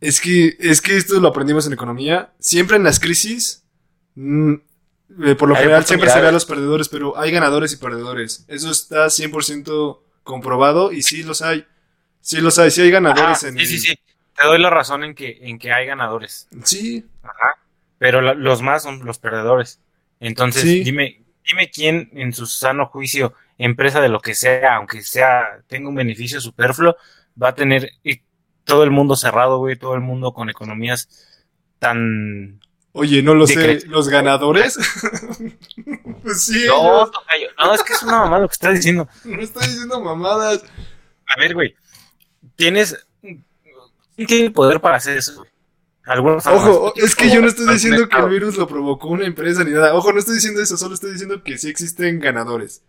Es 0.02 0.20
que, 0.20 0.56
es 0.60 0.82
que 0.82 0.98
esto 0.98 1.20
lo 1.20 1.28
aprendimos 1.28 1.68
en 1.68 1.74
economía. 1.74 2.32
Siempre 2.40 2.78
en 2.78 2.84
las 2.84 3.00
crisis, 3.00 3.64
mm, 4.16 4.54
eh, 5.26 5.36
por 5.36 5.48
lo 5.48 5.56
Hay 5.56 5.62
general 5.62 5.86
siempre 5.86 6.10
se 6.10 6.20
ve 6.20 6.28
a 6.28 6.32
los 6.32 6.46
perdedores, 6.46 6.90
pero 6.90 7.18
hay 7.20 7.32
ganadores 7.32 7.72
y 7.74 7.78
perdedores. 7.78 8.46
Eso 8.48 8.72
está 8.72 9.06
100% 9.10 10.00
comprobado 10.24 10.92
y 10.92 11.04
sí 11.04 11.22
los 11.24 11.42
hay. 11.42 11.66
Sí 12.22 12.42
los 12.42 12.58
hay, 12.60 12.72
sí 12.72 12.82
hay 12.82 12.92
ganadores 12.92 13.38
Ajá, 13.44 13.48
en 13.50 13.54
sí, 13.56 13.62
el- 13.62 13.68
sí, 13.68 13.80
sí. 13.80 14.00
Te 14.36 14.46
doy 14.46 14.60
la 14.60 14.70
razón 14.70 15.04
en 15.04 15.16
que, 15.16 15.38
en 15.42 15.58
que 15.60 15.72
hay 15.72 15.86
ganadores. 15.88 16.48
Sí, 16.64 17.06
Ajá. 17.24 17.58
Pero 18.00 18.22
la- 18.22 18.34
los 18.36 18.62
más 18.62 18.84
son 18.84 19.04
los 19.06 19.18
perdedores. 19.18 19.80
Entonces, 20.20 20.62
Sí. 20.64 20.84
dime, 20.84 21.22
dime 21.48 21.70
quién 21.70 22.10
en 22.14 22.34
su 22.34 22.46
sano 22.46 22.88
juicio, 22.88 23.34
empresa 23.58 24.02
de 24.02 24.10
lo 24.10 24.20
que 24.20 24.36
sea, 24.36 24.76
aunque 24.76 25.02
sea, 25.02 25.62
tenga 25.68 25.90
un 25.90 25.96
beneficio 25.96 26.42
superfluo, 26.42 26.96
va 27.42 27.50
a 27.50 27.56
tener 27.56 27.92
todo 28.64 28.84
el 28.84 28.92
mundo 28.92 29.16
cerrado, 29.16 29.58
güey, 29.60 29.78
todo 29.78 29.96
el 29.96 30.02
mundo 30.02 30.34
con 30.34 30.50
economías 30.50 31.10
tan... 31.80 32.60
Oye, 32.92 33.22
no 33.22 33.36
lo 33.36 33.46
sé, 33.46 33.86
los 33.86 34.10
ganadores. 34.10 34.76
pues 36.24 36.44
sí, 36.44 36.66
No, 36.68 36.98
ellos. 36.98 37.12
tocayo, 37.12 37.48
no, 37.58 37.74
es 37.74 37.84
que 37.84 37.94
es 37.94 38.02
una 38.02 38.20
mamá 38.20 38.40
lo 38.40 38.48
que 38.48 38.54
estás 38.54 38.74
diciendo. 38.74 39.08
no 39.24 39.40
estoy 39.40 39.68
diciendo 39.68 40.02
mamadas. 40.02 40.64
A 41.28 41.40
ver, 41.40 41.54
güey, 41.54 41.76
tienes... 42.56 43.06
¿Quién 43.22 44.28
tiene 44.28 44.46
el 44.46 44.52
poder 44.52 44.82
para 44.82 44.98
hacer 44.98 45.16
eso, 45.18 45.36
güey? 45.36 45.50
Algunos 46.08 46.48
Ojo, 46.48 46.94
es 46.96 47.16
que 47.16 47.30
yo 47.30 47.42
no 47.42 47.48
estoy 47.48 47.68
diciendo 47.74 48.08
que 48.08 48.18
el 48.18 48.30
virus 48.30 48.56
lo 48.58 48.66
provocó 48.68 49.10
una 49.10 49.26
empresa 49.26 49.64
ni 49.64 49.72
nada. 49.72 49.94
Ojo, 49.94 50.14
no 50.14 50.20
estoy 50.20 50.36
diciendo 50.36 50.62
eso, 50.62 50.78
solo 50.78 50.94
estoy 50.96 51.12
diciendo 51.12 51.44
que 51.44 51.58
sí 51.58 51.70
existen 51.70 52.20
ganadores. 52.20 52.82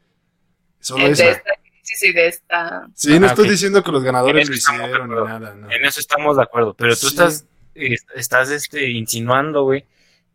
Solo 0.81 1.05
de 1.07 1.11
eso. 1.13 1.25
esta 1.25 1.51
crisis 1.61 2.03
y 2.05 2.13
de 2.13 2.29
esta... 2.29 2.87
Sí, 2.95 3.19
no 3.19 3.27
Ah, 3.27 3.31
estoy 3.31 3.49
diciendo 3.49 3.83
que 3.83 3.91
los 3.91 4.05
ganadores 4.05 4.43
En 4.47 4.49
lo 4.53 4.55
eso 4.57 4.61
estamos 4.71 4.81
de 4.83 4.87
hicieron 4.87 5.09
ni 5.09 5.15
acuerdo. 5.17 5.39
nada. 5.41 5.55
no. 5.57 5.71
En 5.71 5.85
eso 5.85 6.01
estamos 6.01 6.37
de 6.37 6.43
acuerdo, 6.45 6.75
pero 6.75 6.95
tú 6.95 7.01
Sí. 7.01 7.07
estás, 7.09 7.45
eh, 7.75 7.97
estás 8.15 8.51
este, 8.51 8.89
insinuando, 8.91 9.65
güey, 9.65 9.85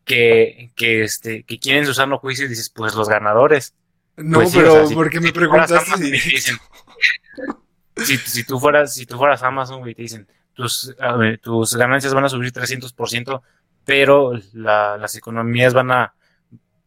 que, 0.03 0.71
que, 0.75 1.03
este, 1.03 1.43
que 1.43 1.59
quieren 1.59 1.85
su 1.85 1.93
sano 1.93 2.17
juicio 2.19 2.45
y 2.45 2.49
dices, 2.49 2.69
pues 2.69 2.93
los 2.95 3.07
ganadores. 3.07 3.73
No, 4.17 4.39
Pues 4.39 4.51
sí, 4.51 4.57
pero 4.57 4.73
o 4.73 4.75
sea, 4.75 4.87
si- 4.87 4.95
me 5.19 5.27
si 5.27 5.31
preguntaste 5.31 6.03
dicen- 6.03 6.59
si, 8.03 8.17
si 8.17 8.43
tú 8.43 8.59
fueras, 8.59 8.93
si 8.93 9.05
tú 9.05 9.17
fueras 9.17 9.41
Amazon, 9.43 9.79
güey, 9.79 9.95
te 9.95 10.01
dicen, 10.01 10.27
tus, 10.53 10.95
ver, 11.17 11.39
tus 11.39 11.75
ganancias 11.75 12.13
van 12.13 12.25
a 12.25 12.29
subir 12.29 12.51
300%, 12.51 13.41
pero 13.85 14.33
la- 14.53 14.97
las 14.97 15.15
economías 15.15 15.73
van 15.73 15.91
a, 15.91 16.13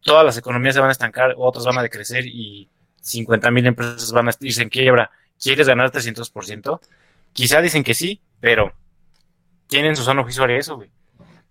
todas 0.02 0.24
las 0.24 0.36
economías 0.38 0.74
se 0.74 0.80
van 0.80 0.88
a 0.88 0.92
estancar, 0.92 1.34
otras 1.36 1.64
van 1.66 1.78
a 1.78 1.82
decrecer 1.82 2.24
y 2.26 2.68
50 3.00 3.50
mil 3.50 3.66
empresas 3.66 4.12
van 4.12 4.28
a 4.28 4.32
irse 4.40 4.62
en 4.62 4.68
quiebra. 4.68 5.10
¿Quieres 5.42 5.66
ganar 5.68 5.90
300%? 5.90 6.80
Quizá 7.32 7.60
dicen 7.60 7.84
que 7.84 7.94
sí, 7.94 8.20
pero 8.40 8.72
¿quién 9.68 9.84
en 9.84 9.96
su 9.96 10.02
sano 10.04 10.22
juicio 10.22 10.44
haría 10.44 10.58
eso, 10.58 10.76
güey? 10.76 10.90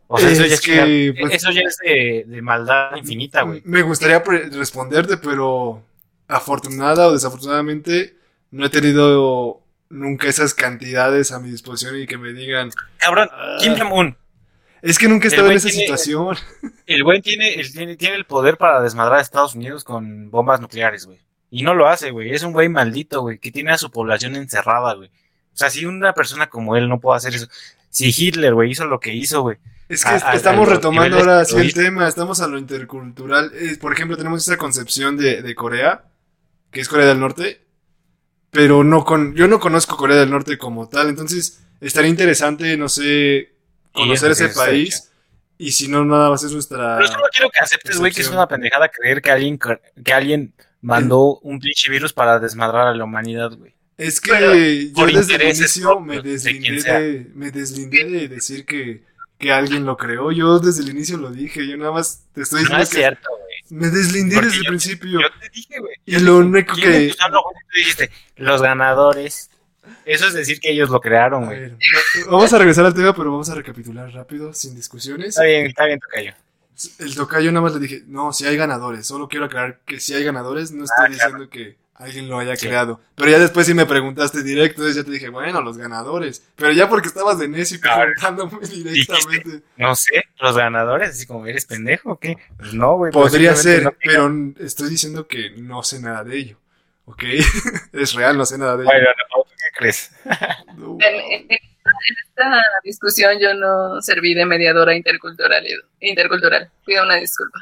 O 0.08 0.18
sea, 0.20 0.30
eso 0.30 0.44
Es 0.44 0.62
ya 0.62 0.84
es, 0.86 1.16
pues- 1.20 1.34
eso 1.34 1.52
ya 1.52 1.62
es 1.62 1.78
de, 1.78 2.26
de 2.28 2.42
maldad 2.42 2.96
infinita, 2.96 3.42
güey. 3.42 3.62
Me 3.66 3.82
gustaría 3.82 4.20
responderte, 4.52 5.18
pero 5.18 5.82
afortunada 6.28 7.08
o 7.08 7.14
desafortunadamente 7.14 8.16
no 8.52 8.66
he 8.66 8.70
tenido 8.70 9.62
nunca 9.96 10.28
esas 10.28 10.54
cantidades 10.54 11.32
a 11.32 11.40
mi 11.40 11.50
disposición 11.50 12.00
y 12.00 12.06
que 12.08 12.18
me 12.18 12.34
digan, 12.34 12.72
Cabrón, 12.98 13.30
Ah. 13.32 13.58
Kim 13.60 13.76
Jong-un, 13.78 14.16
es 14.82 15.00
que 15.00 15.08
nunca 15.08 15.26
he 15.26 15.28
El 15.30 15.34
estado 15.34 15.52
en 15.52 15.58
esa 15.58 15.70
tiene- 15.70 15.84
situación. 15.84 16.36
el 16.86 17.04
güey 17.04 17.22
tiene, 17.22 17.56
el- 17.56 17.72
tiene, 17.72 17.96
tiene 17.96 18.16
el 18.16 18.26
poder 18.26 18.58
para 18.58 18.82
desmadrar 18.82 19.20
a 19.20 19.22
Estados 19.22 19.56
Unidos 19.56 19.84
con 19.84 20.30
bombas 20.30 20.62
nucleares, 20.62 21.06
güey. 21.06 21.20
Y 21.50 21.64
no 21.64 21.74
lo 21.74 21.88
hace, 21.88 22.12
güey. 22.12 22.32
Es 22.34 22.44
un 22.44 22.52
güey 22.54 22.70
maldito, 22.70 23.22
güey, 23.22 23.38
que 23.40 23.52
tiene 23.52 23.72
a 23.72 23.78
su 23.78 23.90
población 23.92 24.36
encerrada, 24.36 24.94
güey. 24.96 25.08
O 25.10 25.58
sea, 25.58 25.70
si 25.70 25.86
una 25.86 26.14
persona 26.14 26.48
como 26.48 26.76
él 26.76 26.90
no 26.90 27.00
puede 27.00 27.18
hacer 27.18 27.34
eso. 27.34 27.48
Si 27.90 28.14
Hitler, 28.16 28.54
güey, 28.54 28.72
hizo 28.72 28.86
lo 28.86 29.00
que 29.00 29.14
hizo, 29.14 29.42
güey. 29.42 29.58
Es 29.88 30.04
que 30.04 30.10
A- 30.10 30.16
est- 30.18 30.26
a- 30.26 30.34
estamos 30.34 30.68
a 30.68 30.72
retomando 30.74 31.18
ahora 31.18 31.46
sí 31.46 31.56
el 31.58 31.74
tema, 31.74 32.08
estamos 32.08 32.42
a 32.42 32.48
lo 32.48 32.58
intercultural. 32.58 33.52
Eh, 33.56 33.78
por 33.80 33.94
ejemplo, 33.94 34.18
tenemos 34.18 34.46
esa 34.46 34.58
concepción 34.58 35.16
de, 35.16 35.42
de 35.42 35.56
Corea, 35.56 36.04
que 36.72 36.82
es 36.82 36.90
Corea 36.90 37.06
del 37.06 37.20
Norte, 37.22 37.62
pero 38.56 38.84
no 38.84 39.04
con, 39.04 39.36
yo 39.36 39.48
no 39.48 39.60
conozco 39.60 39.98
Corea 39.98 40.18
del 40.18 40.32
Norte 40.32 40.58
como 40.58 40.88
tal, 40.88 41.10
entonces 41.10 41.62
estaría 41.82 42.10
interesante, 42.10 42.78
no 42.78 42.88
sé, 42.88 43.54
conocer 43.92 44.32
ese 44.32 44.50
país 44.50 45.12
y 45.58 45.72
si 45.72 45.90
no, 45.90 46.06
nada 46.06 46.34
a 46.34 46.38
ser 46.38 46.52
nuestra... 46.52 46.98
Pero 46.98 47.08
solo 47.08 47.26
quiero 47.32 47.50
que 47.50 47.60
aceptes, 47.60 47.98
güey, 47.98 48.12
que 48.12 48.22
es 48.22 48.30
una 48.30 48.48
pendejada 48.48 48.90
creer 48.90 49.22
que 49.22 49.32
alguien, 49.32 49.60
que 49.60 50.14
alguien 50.14 50.54
mandó 50.82 51.40
un 51.40 51.60
pinche 51.60 51.92
virus 51.92 52.14
para 52.14 52.40
desmadrar 52.40 52.88
a 52.88 52.96
la 52.96 53.04
humanidad, 53.04 53.52
güey. 53.52 53.74
Es 53.98 54.20
que 54.20 54.32
Pero, 54.32 54.54
yo 54.54 55.18
desde 55.18 55.36
el 55.36 55.44
inicio 55.44 56.00
me 56.00 56.22
deslindé 56.22 56.82
de, 56.82 57.32
me 57.34 57.52
deslindé 57.52 58.04
de 58.06 58.28
decir 58.28 58.66
que, 58.66 59.04
que 59.38 59.52
alguien 59.52 59.86
lo 59.86 59.96
creó, 59.96 60.32
yo 60.32 60.60
desde 60.60 60.84
el 60.84 60.90
inicio 60.90 61.18
lo 61.18 61.32
dije, 61.32 61.68
yo 61.68 61.78
nada 61.78 61.92
más 61.92 62.26
te 62.34 62.42
estoy 62.42 62.64
No 62.64 62.78
diciendo 62.78 62.84
es 62.84 62.90
que 62.90 62.98
cierto, 62.98 63.30
güey. 63.30 63.45
Me 63.70 63.90
deslindé 63.90 64.42
desde 64.42 64.58
el 64.58 64.66
principio. 64.66 65.22
Yo 65.22 65.28
te 65.40 65.50
dije, 65.50 65.80
güey. 65.80 65.96
Y 66.06 66.20
lo 66.20 66.38
único 66.38 66.74
¿Quién 66.76 66.92
que... 66.92 67.16
tú 67.16 67.78
dijiste, 67.78 68.12
los 68.38 68.62
ganadores. 68.62 69.50
Eso 70.04 70.28
es 70.28 70.34
decir 70.34 70.60
que 70.60 70.72
ellos 70.72 70.90
lo 70.90 71.00
crearon, 71.00 71.46
güey. 71.46 71.72
vamos 72.30 72.52
a 72.54 72.58
regresar 72.58 72.86
al 72.86 72.94
tema, 72.94 73.16
pero 73.16 73.32
vamos 73.32 73.50
a 73.50 73.56
recapitular 73.56 74.12
rápido, 74.12 74.54
sin 74.54 74.76
discusiones. 74.76 75.30
Está 75.30 75.44
bien, 75.44 75.68
está 75.68 75.86
bien, 75.86 76.00
Tocayo. 76.00 76.34
El 77.00 77.16
tocayo 77.16 77.52
nada 77.52 77.62
más 77.62 77.74
le 77.74 77.80
dije, 77.80 78.04
no, 78.08 78.34
si 78.34 78.46
hay 78.46 78.58
ganadores, 78.58 79.06
solo 79.08 79.30
quiero 79.30 79.46
aclarar 79.46 79.80
que 79.86 80.00
si 80.00 80.14
hay 80.14 80.24
ganadores, 80.24 80.72
no 80.72 80.84
estoy 80.84 81.06
Ah, 81.06 81.10
diciendo 81.10 81.50
que 81.50 81.78
alguien 81.96 82.28
lo 82.30 82.38
haya 82.40 82.56
Sí. 82.56 82.68
creado. 82.68 83.00
Pero 83.16 83.32
ya 83.32 83.40
después 83.40 83.66
sí 83.68 83.74
me 83.74 83.86
preguntaste 83.86 84.44
directo, 84.44 84.82
entonces 84.82 84.96
ya 84.98 85.04
te 85.04 85.12
dije, 85.12 85.30
bueno, 85.30 85.62
los 85.62 85.78
ganadores. 85.78 86.44
Pero 86.56 86.72
ya 86.72 86.88
porque 86.90 87.08
estabas 87.08 87.40
de 87.40 87.48
necio 87.48 87.80
preguntándome 87.80 88.60
directamente. 88.68 89.62
No 89.78 89.96
sé, 89.96 90.24
los 90.40 90.58
ganadores, 90.58 91.10
así 91.12 91.26
como 91.26 91.46
eres 91.48 91.66
pendejo, 91.66 92.12
¿o 92.12 92.20
qué? 92.20 92.38
Pues 92.58 92.74
no, 92.74 92.98
güey. 92.98 93.12
Podría 93.12 93.52
pero 93.52 93.62
ser, 93.62 93.98
pero 94.04 94.32
estoy 94.60 94.90
diciendo 94.90 95.28
que 95.28 95.52
no 95.58 95.84
sé 95.84 96.00
nada 96.00 96.24
de 96.24 96.38
ello. 96.38 96.58
¿Ok? 97.06 97.24
es 97.94 98.14
real, 98.14 98.38
no 98.38 98.46
sé 98.46 98.58
nada 98.58 98.78
de 98.78 98.84
ello. 98.84 98.92
Bueno, 98.92 99.08
no, 99.38 99.44
¿tú 99.44 99.50
¿qué 99.58 99.78
crees? 99.78 100.12
No. 100.76 100.98
En- 101.02 101.52
en 101.52 101.60
esta 102.28 102.64
discusión 102.84 103.34
yo 103.40 103.54
no 103.54 104.02
serví 104.02 104.34
de 104.34 104.44
mediadora 104.46 104.96
intercultural. 104.96 105.64
intercultural. 106.00 106.72
Pido 106.84 107.04
una 107.04 107.16
disculpa. 107.16 107.60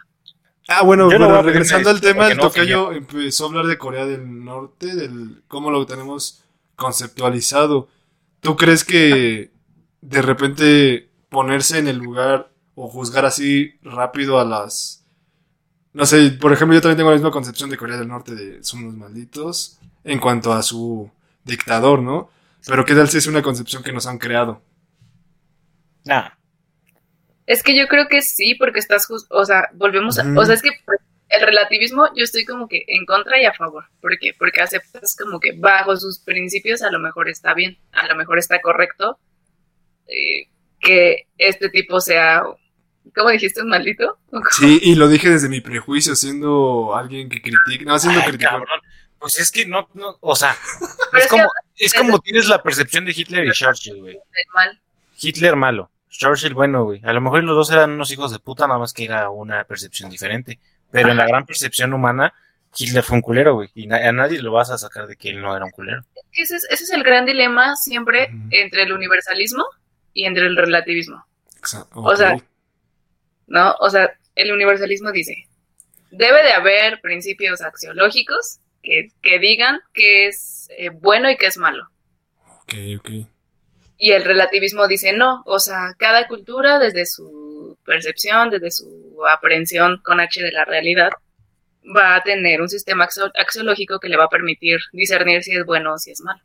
Ah, 0.67 0.83
bueno, 0.83 1.09
no 1.09 1.17
bueno, 1.17 1.41
regresando 1.41 1.89
al 1.89 1.99
tema, 1.99 2.27
el 2.27 2.37
disculpa, 2.37 2.53
tocayo 2.53 2.91
empezó 2.93 3.45
a 3.45 3.47
hablar 3.47 3.65
de 3.65 3.77
Corea 3.77 4.05
del 4.05 4.43
Norte, 4.43 4.95
del 4.95 5.43
cómo 5.47 5.69
lo 5.71 5.85
tenemos 5.85 6.43
conceptualizado. 6.75 7.89
¿Tú 8.39 8.55
crees 8.55 8.83
que 8.83 9.51
de 10.01 10.21
repente 10.21 11.09
ponerse 11.29 11.79
en 11.79 11.87
el 11.87 11.97
lugar 11.97 12.51
o 12.75 12.87
juzgar 12.87 13.25
así 13.25 13.73
rápido 13.81 14.39
a 14.39 14.45
las... 14.45 15.05
No 15.91 16.05
sé, 16.05 16.31
por 16.31 16.53
ejemplo, 16.53 16.75
yo 16.75 16.81
también 16.81 16.97
tengo 16.97 17.09
la 17.09 17.17
misma 17.17 17.31
concepción 17.31 17.69
de 17.69 17.77
Corea 17.77 17.97
del 17.97 18.07
Norte 18.07 18.33
de 18.33 18.63
son 18.63 18.83
unos 18.83 18.95
malditos 18.95 19.79
en 20.03 20.19
cuanto 20.19 20.53
a 20.53 20.63
su 20.63 21.09
dictador, 21.43 22.01
¿no? 22.01 22.29
Pero 22.65 22.85
qué 22.85 22.95
tal 22.95 23.09
si 23.09 23.17
es 23.17 23.27
una 23.27 23.41
concepción 23.41 23.83
que 23.83 23.91
nos 23.91 24.07
han 24.07 24.17
creado. 24.17 24.61
Nah. 26.05 26.29
Es 27.45 27.63
que 27.63 27.75
yo 27.75 27.87
creo 27.87 28.07
que 28.07 28.21
sí, 28.21 28.55
porque 28.55 28.79
estás 28.79 29.05
justo, 29.05 29.35
o 29.35 29.45
sea, 29.45 29.69
volvemos 29.73 30.17
a, 30.19 30.25
o 30.37 30.45
sea, 30.45 30.55
es 30.55 30.61
que 30.61 30.71
pues, 30.85 30.99
el 31.29 31.41
relativismo 31.41 32.07
yo 32.15 32.23
estoy 32.23 32.45
como 32.45 32.67
que 32.67 32.83
en 32.87 33.05
contra 33.05 33.41
y 33.41 33.45
a 33.45 33.53
favor. 33.53 33.85
¿Por 34.01 34.17
qué? 34.19 34.33
Porque 34.37 34.61
aceptas 34.61 35.15
como 35.15 35.39
que 35.39 35.53
bajo 35.53 35.97
sus 35.97 36.19
principios 36.19 36.83
a 36.83 36.91
lo 36.91 36.99
mejor 36.99 37.29
está 37.29 37.53
bien, 37.53 37.77
a 37.91 38.07
lo 38.07 38.15
mejor 38.15 38.39
está 38.39 38.61
correcto 38.61 39.19
eh, 40.07 40.47
que 40.79 41.27
este 41.37 41.69
tipo 41.69 42.01
sea, 42.01 42.43
¿cómo 43.15 43.29
dijiste? 43.29 43.61
¿Un 43.61 43.69
maldito? 43.69 44.19
Sí, 44.51 44.79
y 44.83 44.95
lo 44.95 45.07
dije 45.07 45.29
desde 45.29 45.49
mi 45.49 45.61
prejuicio, 45.61 46.15
siendo 46.15 46.95
alguien 46.95 47.29
que 47.29 47.41
critica, 47.41 47.85
no 47.85 47.97
siendo 47.99 48.21
cabrón. 48.39 48.67
Pues 49.17 49.39
es 49.39 49.51
que 49.51 49.65
no, 49.65 49.87
no, 49.93 50.17
o 50.19 50.35
sea, 50.35 50.53
es 51.17 51.27
como, 51.27 51.49
es 51.77 51.93
como 51.93 52.19
tienes 52.19 52.49
la 52.49 52.61
percepción 52.61 53.05
de 53.05 53.13
Hitler 53.15 53.45
y 53.45 53.51
Churchill, 53.51 54.01
güey. 54.01 54.19
Hitler 55.17 55.55
malo, 55.55 55.89
Churchill 56.17 56.53
bueno, 56.53 56.83
güey. 56.85 57.01
A 57.03 57.11
lo 57.13 57.21
mejor 57.21 57.43
los 57.43 57.55
dos 57.55 57.71
eran 57.71 57.91
unos 57.91 58.11
hijos 58.11 58.31
de 58.31 58.39
puta, 58.39 58.67
nada 58.67 58.79
más 58.79 58.93
que 58.93 59.05
era 59.05 59.29
una 59.29 59.63
percepción 59.63 60.09
diferente. 60.09 60.59
Pero 60.91 61.09
en 61.09 61.17
la 61.17 61.25
gran 61.27 61.45
percepción 61.45 61.91
humana, 61.93 62.33
Hitler 62.77 63.03
fue 63.03 63.15
un 63.17 63.21
culero, 63.21 63.55
güey. 63.55 63.69
Y 63.73 63.91
a 63.91 64.11
nadie 64.11 64.39
lo 64.41 64.51
vas 64.51 64.69
a 64.69 64.77
sacar 64.77 65.07
de 65.07 65.15
que 65.15 65.29
él 65.29 65.41
no 65.41 65.55
era 65.55 65.65
un 65.65 65.71
culero. 65.71 66.03
Ese 66.31 66.55
es, 66.57 66.67
ese 66.69 66.83
es 66.83 66.91
el 66.91 67.03
gran 67.03 67.25
dilema 67.25 67.75
siempre 67.75 68.29
entre 68.51 68.83
el 68.83 68.93
universalismo 68.93 69.65
y 70.13 70.25
entre 70.25 70.45
el 70.45 70.55
relativismo, 70.55 71.25
Exa- 71.61 71.87
O 71.93 72.15
sea. 72.15 72.37
¿no? 73.47 73.75
O 73.79 73.89
sea, 73.89 74.13
el 74.35 74.51
universalismo 74.51 75.11
dice, 75.11 75.47
debe 76.11 76.43
de 76.43 76.53
haber 76.53 77.01
principios 77.01 77.61
axiológicos 77.61 78.59
que, 78.81 79.09
que 79.21 79.39
digan 79.39 79.79
que 79.93 80.27
es 80.27 80.67
eh, 80.77 80.89
bueno 80.89 81.29
y 81.31 81.37
que 81.37 81.47
es 81.47 81.57
malo. 81.57 81.87
ok, 82.61 82.73
ok. 82.99 83.09
Y 83.97 84.11
el 84.11 84.23
relativismo 84.23 84.87
dice 84.87 85.13
no, 85.13 85.43
o 85.45 85.59
sea, 85.59 85.95
cada 85.97 86.27
cultura 86.27 86.79
desde 86.79 87.05
su 87.05 87.77
percepción, 87.85 88.49
desde 88.49 88.71
su 88.71 89.17
aprehensión 89.31 90.01
con 90.03 90.19
H 90.19 90.41
de 90.41 90.51
la 90.51 90.65
realidad, 90.65 91.11
va 91.95 92.15
a 92.15 92.21
tener 92.21 92.61
un 92.61 92.69
sistema 92.69 93.05
axio- 93.05 93.31
axiológico 93.35 93.99
que 93.99 94.09
le 94.09 94.17
va 94.17 94.25
a 94.25 94.29
permitir 94.29 94.79
discernir 94.91 95.43
si 95.43 95.55
es 95.55 95.65
bueno 95.65 95.93
o 95.93 95.97
si 95.97 96.11
es 96.11 96.21
malo. 96.21 96.41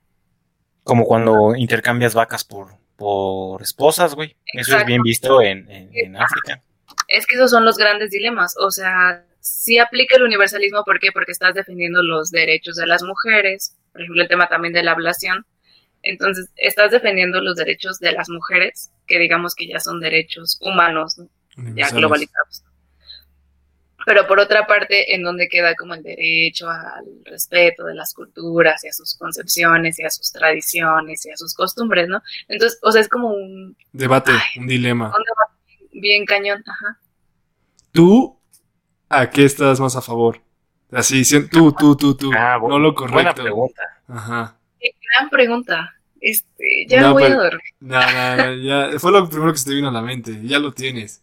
Como 0.85 1.05
cuando 1.05 1.55
intercambias 1.55 2.15
vacas 2.15 2.45
por, 2.45 2.69
por 2.97 3.63
esposas, 3.63 4.15
güey. 4.15 4.37
Eso 4.53 4.77
es 4.77 4.85
bien 4.85 5.03
visto 5.03 5.41
en, 5.43 5.71
en, 5.71 5.91
en 5.93 6.17
África. 6.17 6.63
Es 7.07 7.27
que 7.27 7.37
esos 7.37 7.51
son 7.51 7.65
los 7.65 7.77
grandes 7.77 8.11
dilemas, 8.11 8.55
o 8.59 8.71
sea, 8.71 9.25
si 9.41 9.79
aplica 9.79 10.17
el 10.17 10.25
universalismo, 10.25 10.85
¿por 10.85 10.99
qué? 11.01 11.11
Porque 11.13 11.33
estás 11.33 11.55
defendiendo 11.55 12.03
los 12.03 12.31
derechos 12.31 12.77
de 12.77 12.87
las 12.87 13.03
mujeres, 13.03 13.77
por 13.93 14.03
ejemplo, 14.03 14.23
el 14.23 14.29
tema 14.29 14.49
también 14.49 14.75
de 14.75 14.83
la 14.83 14.93
ablación. 14.93 15.47
Entonces, 16.03 16.49
estás 16.57 16.91
defendiendo 16.91 17.41
los 17.41 17.57
derechos 17.57 17.99
de 17.99 18.13
las 18.13 18.29
mujeres, 18.29 18.91
que 19.07 19.19
digamos 19.19 19.55
que 19.55 19.67
ya 19.67 19.81
son 19.81 20.01
derechos 20.01 20.59
humanos, 20.61 21.19
¿no? 21.19 21.29
ya 21.75 21.91
globalizados. 21.91 22.63
Pero 24.07 24.27
por 24.27 24.39
otra 24.39 24.67
parte, 24.67 25.15
en 25.15 25.23
donde 25.23 25.49
queda 25.49 25.75
como 25.75 25.93
el 25.93 26.03
derecho 26.03 26.71
al 26.71 27.05
respeto 27.25 27.85
de 27.85 27.95
las 27.95 28.15
culturas 28.15 28.83
y 28.85 28.89
a 28.89 28.93
sus 28.93 29.17
concepciones 29.19 29.99
y 29.99 30.05
a 30.05 30.11
sus 30.11 30.33
tradiciones 30.33 31.27
y 31.27 31.31
a 31.31 31.37
sus 31.37 31.53
costumbres, 31.53 32.09
¿no? 32.09 32.23
Entonces, 32.47 32.79
o 32.83 32.91
sea, 32.93 33.03
es 33.03 33.09
como 33.09 33.29
un, 33.29 33.77
Debate, 33.93 34.33
un 34.57 34.67
dilema. 34.67 35.07
un 35.09 35.25
debate 35.25 35.91
bien 35.93 36.25
cañón, 36.25 36.63
ajá. 36.67 36.99
¿Tú 37.93 38.39
a 39.11 39.29
qué 39.29 39.45
estás 39.45 39.81
más 39.81 39.97
a 39.97 40.01
favor? 40.01 40.41
Así, 40.91 41.23
tú, 41.51 41.73
tú, 41.73 41.97
tú, 41.97 42.15
tú. 42.17 42.31
Ah, 42.35 42.57
no 42.61 42.79
lo 42.79 42.95
Buena 42.95 43.13
correcto. 43.35 43.43
pregunta. 43.43 43.83
Ajá. 44.07 44.58
Gran 45.15 45.31
pregunta. 45.31 45.95
Este, 46.21 46.87
ya 46.89 47.01
No, 47.03 47.13
voy 47.13 47.23
pero- 47.25 47.41
a 47.41 47.45
dormir. 47.45 47.63
No, 47.81 48.01
no, 48.01 48.37
no, 48.37 48.55
ya. 48.55 48.99
Fue 48.99 49.13
lo 49.13 49.29
primero 49.29 49.53
que 49.53 49.59
se 49.59 49.69
te 49.71 49.75
vino 49.77 49.89
a 49.89 49.93
la 49.93 50.03
mente. 50.03 50.39
Ya 50.43 50.59
lo 50.59 50.73
tienes. 50.73 51.23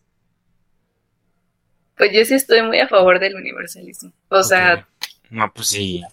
Pues 1.98 2.12
yo 2.14 2.26
sí 2.26 2.34
estoy 2.34 2.62
muy 2.62 2.80
a 2.80 2.88
favor 2.88 3.20
del 3.20 3.36
universalismo. 3.36 4.12
O 4.30 4.44
sea. 4.44 4.88
No, 5.30 5.52
pues 5.54 5.68
sí. 5.68 6.04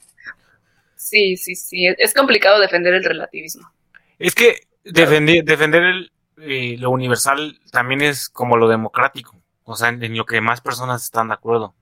sí, 0.96 1.36
sí, 1.36 1.54
sí. 1.54 1.86
Es- 1.98 2.14
complicado 2.14 2.60
defender 2.60 2.94
el 2.94 3.04
relativismo. 3.04 3.70
Es 4.18 4.34
que 4.34 4.60
defender, 4.84 5.44
defender 5.44 5.82
el, 5.82 6.12
eh, 6.38 6.76
lo 6.78 6.90
universal 6.90 7.58
también 7.70 8.00
es 8.02 8.28
como 8.28 8.56
lo 8.56 8.68
democrático. 8.68 9.36
O 9.64 9.76
sea, 9.76 9.88
en, 9.88 10.02
en 10.02 10.16
lo 10.16 10.24
que 10.26 10.40
más 10.40 10.60
personas 10.60 11.04
están 11.04 11.28
de 11.28 11.34
acuerdo. 11.34 11.74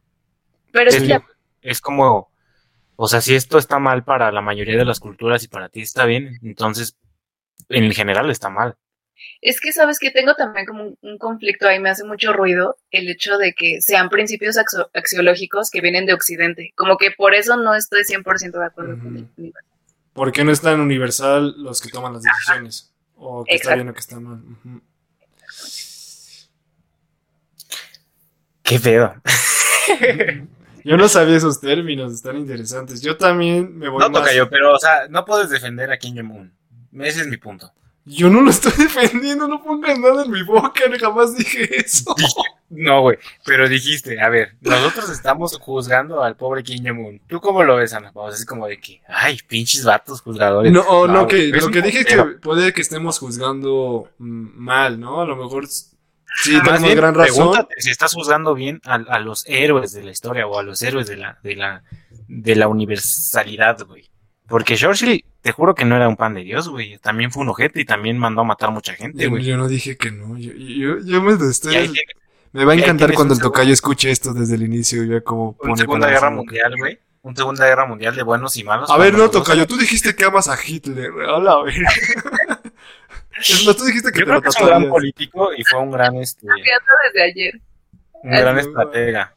Pero 0.73 0.91
es 0.91 0.97
Es, 0.97 1.21
es 1.63 1.81
como, 1.81 2.30
o 3.03 3.09
sea, 3.09 3.23
si 3.23 3.35
esto 3.35 3.57
está 3.57 3.79
mal 3.79 4.05
para 4.05 4.31
la 4.31 4.43
mayoría 4.43 4.77
de 4.77 4.85
las 4.85 5.01
culturas 5.01 5.43
y 5.43 5.49
para 5.49 5.71
ti 5.71 5.81
está 5.81 6.05
bien, 6.05 6.39
entonces 6.43 6.97
en 7.71 7.91
general 7.93 8.31
está 8.31 8.51
mal. 8.51 8.77
Es 9.41 9.59
que 9.61 9.73
sabes 9.73 9.99
que 9.99 10.11
tengo 10.11 10.35
también 10.35 10.67
como 10.67 10.83
un, 10.85 10.99
un 11.01 11.17
conflicto 11.17 11.67
ahí, 11.67 11.79
me 11.81 11.89
hace 11.89 12.05
mucho 12.05 12.33
ruido 12.35 12.77
el 12.91 13.09
hecho 13.09 13.39
de 13.39 13.55
que 13.55 13.81
sean 13.81 14.11
principios 14.11 14.59
axo- 14.59 14.91
axiológicos 14.93 15.71
que 15.71 15.81
vienen 15.81 16.05
de 16.05 16.13
Occidente. 16.13 16.73
Como 16.77 16.99
que 16.99 17.11
por 17.11 17.35
eso 17.35 17.57
no 17.57 17.75
estoy 17.75 18.05
100% 18.05 18.59
de 18.59 18.67
acuerdo 18.67 18.99
con 18.99 19.17
el 19.17 19.23
Ujú. 19.25 19.33
universo. 19.39 19.69
¿Por 20.13 20.31
qué 20.33 20.45
no 20.45 20.53
es 20.53 20.61
tan 20.61 20.79
universal 20.81 21.55
los 21.57 21.81
que 21.81 21.89
toman 21.89 22.13
las 22.13 22.23
decisiones? 22.23 22.93
O 23.17 23.45
que 23.47 23.55
está 23.55 23.75
bien 23.77 23.89
o 23.89 23.95
que 23.95 24.01
está 24.01 24.21
mal. 24.21 24.43
Qué 28.63 28.79
pedo. 28.79 29.15
Yo 30.85 30.97
no 30.97 31.09
sabía 31.09 31.37
esos 31.37 31.61
términos, 31.61 32.13
están 32.13 32.37
interesantes. 32.37 33.01
Yo 33.01 33.17
también 33.17 33.77
me 33.79 33.89
voy 33.89 34.01
No 34.01 34.11
más... 34.11 34.21
toca 34.21 34.35
yo, 34.35 34.49
pero, 34.49 34.75
o 34.75 34.79
sea, 34.79 35.09
no 35.09 35.25
puedes 35.25 35.51
defender 35.51 35.91
a 35.91 35.99
Kim 35.99 36.17
Jong-un. 36.17 36.53
Ese 37.01 37.23
es 37.23 37.27
mi 37.27 37.37
punto. 37.37 37.73
Yo 38.05 38.31
no 38.31 38.41
lo 38.41 38.51
estoy 38.51 38.73
defendiendo, 38.79 39.47
no 39.47 39.63
pongas 39.63 39.99
nada 39.99 40.25
en 40.25 40.31
mi 40.31 40.43
boca, 40.43 40.83
jamás 40.99 41.37
dije 41.37 41.81
eso. 41.81 42.15
No, 42.71 43.03
güey, 43.03 43.19
pero 43.45 43.69
dijiste, 43.69 44.21
a 44.21 44.29
ver, 44.29 44.55
nosotros 44.61 45.11
estamos 45.11 45.57
juzgando 45.59 46.23
al 46.23 46.37
pobre 46.37 46.63
Kim 46.63 46.85
Jong-un. 46.85 47.21
¿Tú 47.27 47.41
cómo 47.41 47.63
lo 47.63 47.77
ves, 47.77 47.93
Ana? 47.93 48.13
Pausa? 48.13 48.37
Es 48.37 48.47
como 48.47 48.67
de 48.67 48.79
que, 48.81 49.03
ay, 49.09 49.39
pinches 49.47 49.85
vatos 49.85 50.21
juzgadores. 50.21 50.73
No, 50.73 50.83
oh, 50.83 51.07
no, 51.07 51.27
que, 51.27 51.49
lo 51.49 51.71
que 51.71 51.83
dije 51.83 52.01
es 52.01 52.07
que 52.07 52.23
puede 52.41 52.73
que 52.73 52.81
estemos 52.81 53.19
juzgando 53.19 54.09
mm, 54.19 54.49
mal, 54.55 55.01
¿no? 55.01 55.21
A 55.21 55.27
lo 55.27 55.37
mejor 55.37 55.67
sí 56.43 56.53
Más 56.53 56.63
tenemos 56.65 56.85
bien, 56.85 56.97
gran 56.97 57.15
razón. 57.15 57.35
pregúntate 57.37 57.75
si 57.79 57.91
estás 57.91 58.15
juzgando 58.15 58.55
bien 58.55 58.81
a, 58.85 58.95
a 58.95 59.19
los 59.21 59.45
héroes 59.47 59.93
de 59.93 60.03
la 60.03 60.11
historia 60.11 60.47
o 60.47 60.59
a 60.59 60.63
los 60.63 60.81
héroes 60.83 61.07
de 61.07 61.17
la, 61.17 61.39
de 61.43 61.57
la, 61.57 61.83
de 62.29 62.57
la 62.57 62.69
universalidad, 62.69 63.85
güey. 63.87 64.11
Porque 64.49 64.77
Churchill, 64.77 65.25
te 65.43 65.53
juro 65.53 65.75
que 65.75 65.85
no 65.85 65.95
era 65.97 66.09
un 66.09 66.17
pan 66.17 66.35
de 66.35 66.43
Dios, 66.43 66.69
güey. 66.69 66.99
También 66.99 67.31
fue 67.31 67.43
un 67.43 67.51
ojete 67.51 67.81
y 67.81 67.85
también 67.85 68.19
mandó 68.19 68.41
a 68.41 68.45
matar 68.45 68.73
mucha 68.73 68.95
gente, 68.95 69.29
güey. 69.29 69.45
yo 69.45 69.57
no 69.57 69.69
dije 69.69 69.97
que 69.97 70.11
no, 70.11 70.37
yo, 70.37 70.53
yo, 70.53 70.99
yo 71.05 71.23
me 71.23 71.35
estoy... 71.49 71.93
Me 72.53 72.65
va 72.65 72.73
a 72.73 72.75
encantar 72.75 73.15
cuando 73.15 73.35
el 73.35 73.41
tocayo 73.41 73.73
escuche 73.73 74.11
esto 74.11 74.35
desde 74.35 74.57
el 74.57 74.63
inicio 74.63 75.05
y 75.05 75.07
vea 75.07 75.21
cómo 75.21 75.51
una 75.61 75.71
pone 75.71 75.77
Segunda 75.77 76.09
Guerra. 76.11 76.31
Mundial, 76.31 76.75
güey. 76.77 76.99
Una 77.23 77.37
Segunda 77.37 77.65
Guerra 77.67 77.87
Mundial 77.87 78.17
de 78.17 78.23
buenos 78.25 78.57
y 78.57 78.65
malos. 78.65 78.91
A 78.91 78.97
ver, 78.97 79.15
no, 79.15 79.31
tocayo, 79.31 79.69
tú 79.69 79.77
dijiste 79.77 80.17
que 80.17 80.25
amas 80.25 80.49
a 80.49 80.59
Hitler. 80.61 81.13
Hola, 81.13 81.61
güey. 81.61 81.77
Es 81.77 82.25
más, 83.67 83.75
tú 83.77 83.85
dijiste 83.85 84.13
que 84.13 84.21
Yo 84.21 84.25
te 84.25 84.31
creo 84.31 84.35
lo 84.37 84.43
que 84.43 84.49
es 84.49 84.61
un 84.61 84.67
gran 84.67 84.89
político 84.89 85.53
y 85.55 85.65
fue 85.65 85.81
un 85.81 85.91
gran, 85.91 86.17
este, 86.17 86.47
desde 86.47 87.23
ayer. 87.23 87.61
un 88.23 88.31
gran 88.31 88.57
Ay, 88.57 88.65
estratega. 88.67 89.35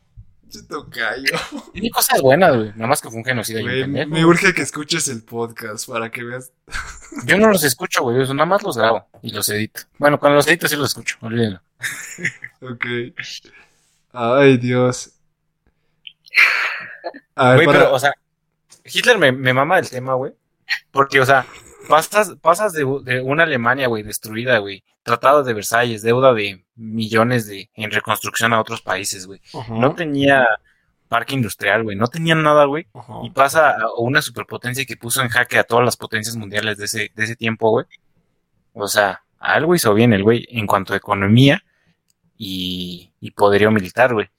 Che, 0.49 0.61
Tocayo. 0.63 1.35
Tiene 1.73 1.89
cosas 1.89 2.21
buenas, 2.21 2.55
güey. 2.55 2.69
Nada 2.75 2.87
más 2.87 3.01
que 3.01 3.09
fue 3.09 3.17
un 3.17 3.23
un 3.23 3.61
Güey, 3.61 3.87
me 4.07 4.25
urge 4.25 4.53
que 4.53 4.61
escuches 4.61 5.07
el 5.07 5.23
podcast 5.23 5.87
para 5.89 6.11
que 6.11 6.23
veas. 6.23 6.51
Yo 7.25 7.37
no 7.37 7.47
los 7.49 7.63
escucho, 7.63 8.03
güey. 8.03 8.17
Nada 8.17 8.45
más 8.45 8.61
los 8.61 8.77
grabo 8.77 9.07
y 9.21 9.31
los 9.31 9.49
edito. 9.49 9.81
Bueno, 9.97 10.19
cuando 10.19 10.35
los 10.37 10.47
edito 10.47 10.67
sí 10.67 10.75
los 10.75 10.89
escucho. 10.89 11.17
Olvídenlo. 11.21 11.61
Ok. 12.61 12.85
Ay, 14.11 14.57
Dios. 14.57 15.11
A 17.35 17.49
ver, 17.49 17.55
Güey, 17.55 17.65
para- 17.67 17.79
pero, 17.79 17.93
o 17.95 17.99
sea, 17.99 18.13
Hitler 18.85 19.17
me, 19.17 19.31
me 19.31 19.53
mama 19.53 19.79
el 19.79 19.89
tema, 19.89 20.13
güey. 20.13 20.33
Porque, 20.91 21.19
o 21.19 21.25
sea, 21.25 21.45
pasas, 21.87 22.35
pasas 22.41 22.73
de, 22.73 22.85
de 23.03 23.21
una 23.21 23.43
Alemania, 23.43 23.87
güey, 23.87 24.03
destruida, 24.03 24.57
güey. 24.59 24.83
Tratado 25.03 25.43
de 25.43 25.53
Versalles, 25.53 26.01
deuda 26.01 26.33
de 26.33 26.65
millones 26.75 27.47
de 27.47 27.69
en 27.75 27.91
reconstrucción 27.91 28.53
a 28.53 28.61
otros 28.61 28.81
países, 28.81 29.27
güey. 29.27 29.41
No 29.69 29.93
tenía 29.95 30.47
parque 31.09 31.35
industrial, 31.35 31.83
güey. 31.83 31.95
No 31.95 32.07
tenía 32.07 32.35
nada, 32.35 32.65
güey. 32.65 32.87
Y 33.23 33.29
pasa 33.31 33.71
a 33.71 33.93
una 33.97 34.21
superpotencia 34.21 34.85
que 34.85 34.97
puso 34.97 35.21
en 35.21 35.29
jaque 35.29 35.59
a 35.59 35.63
todas 35.63 35.85
las 35.85 35.97
potencias 35.97 36.35
mundiales 36.35 36.77
de 36.77 36.85
ese, 36.85 37.11
de 37.13 37.23
ese 37.23 37.35
tiempo, 37.35 37.69
güey. 37.69 37.85
O 38.73 38.87
sea, 38.87 39.23
algo 39.39 39.75
hizo 39.75 39.93
bien 39.93 40.13
el 40.13 40.23
güey 40.23 40.47
en 40.49 40.65
cuanto 40.65 40.93
a 40.93 40.97
economía 40.97 41.63
y, 42.37 43.11
y 43.19 43.31
poderío 43.31 43.71
militar, 43.71 44.13
güey. 44.13 44.29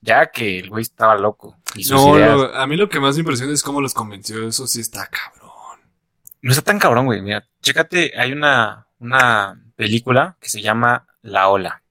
Ya 0.00 0.30
que 0.30 0.58
el 0.60 0.70
güey 0.70 0.82
estaba 0.82 1.16
loco. 1.16 1.56
Y 1.74 1.88
No, 1.90 2.14
a 2.54 2.66
mí 2.66 2.76
lo 2.76 2.88
que 2.88 2.98
más 2.98 3.14
me 3.16 3.20
impresiona 3.20 3.52
es 3.52 3.62
cómo 3.62 3.80
los 3.80 3.94
convenció. 3.94 4.46
Eso 4.48 4.66
sí 4.66 4.80
está 4.80 5.08
cabrón. 5.08 5.41
No 6.42 6.50
está 6.52 6.62
tan 6.62 6.78
cabrón, 6.78 7.06
güey. 7.06 7.22
Mira, 7.22 7.48
chécate, 7.62 8.12
hay 8.18 8.32
una, 8.32 8.86
una 8.98 9.58
película 9.76 10.36
que 10.40 10.48
se 10.50 10.60
llama 10.60 11.06
La 11.22 11.48
Ola. 11.48 11.82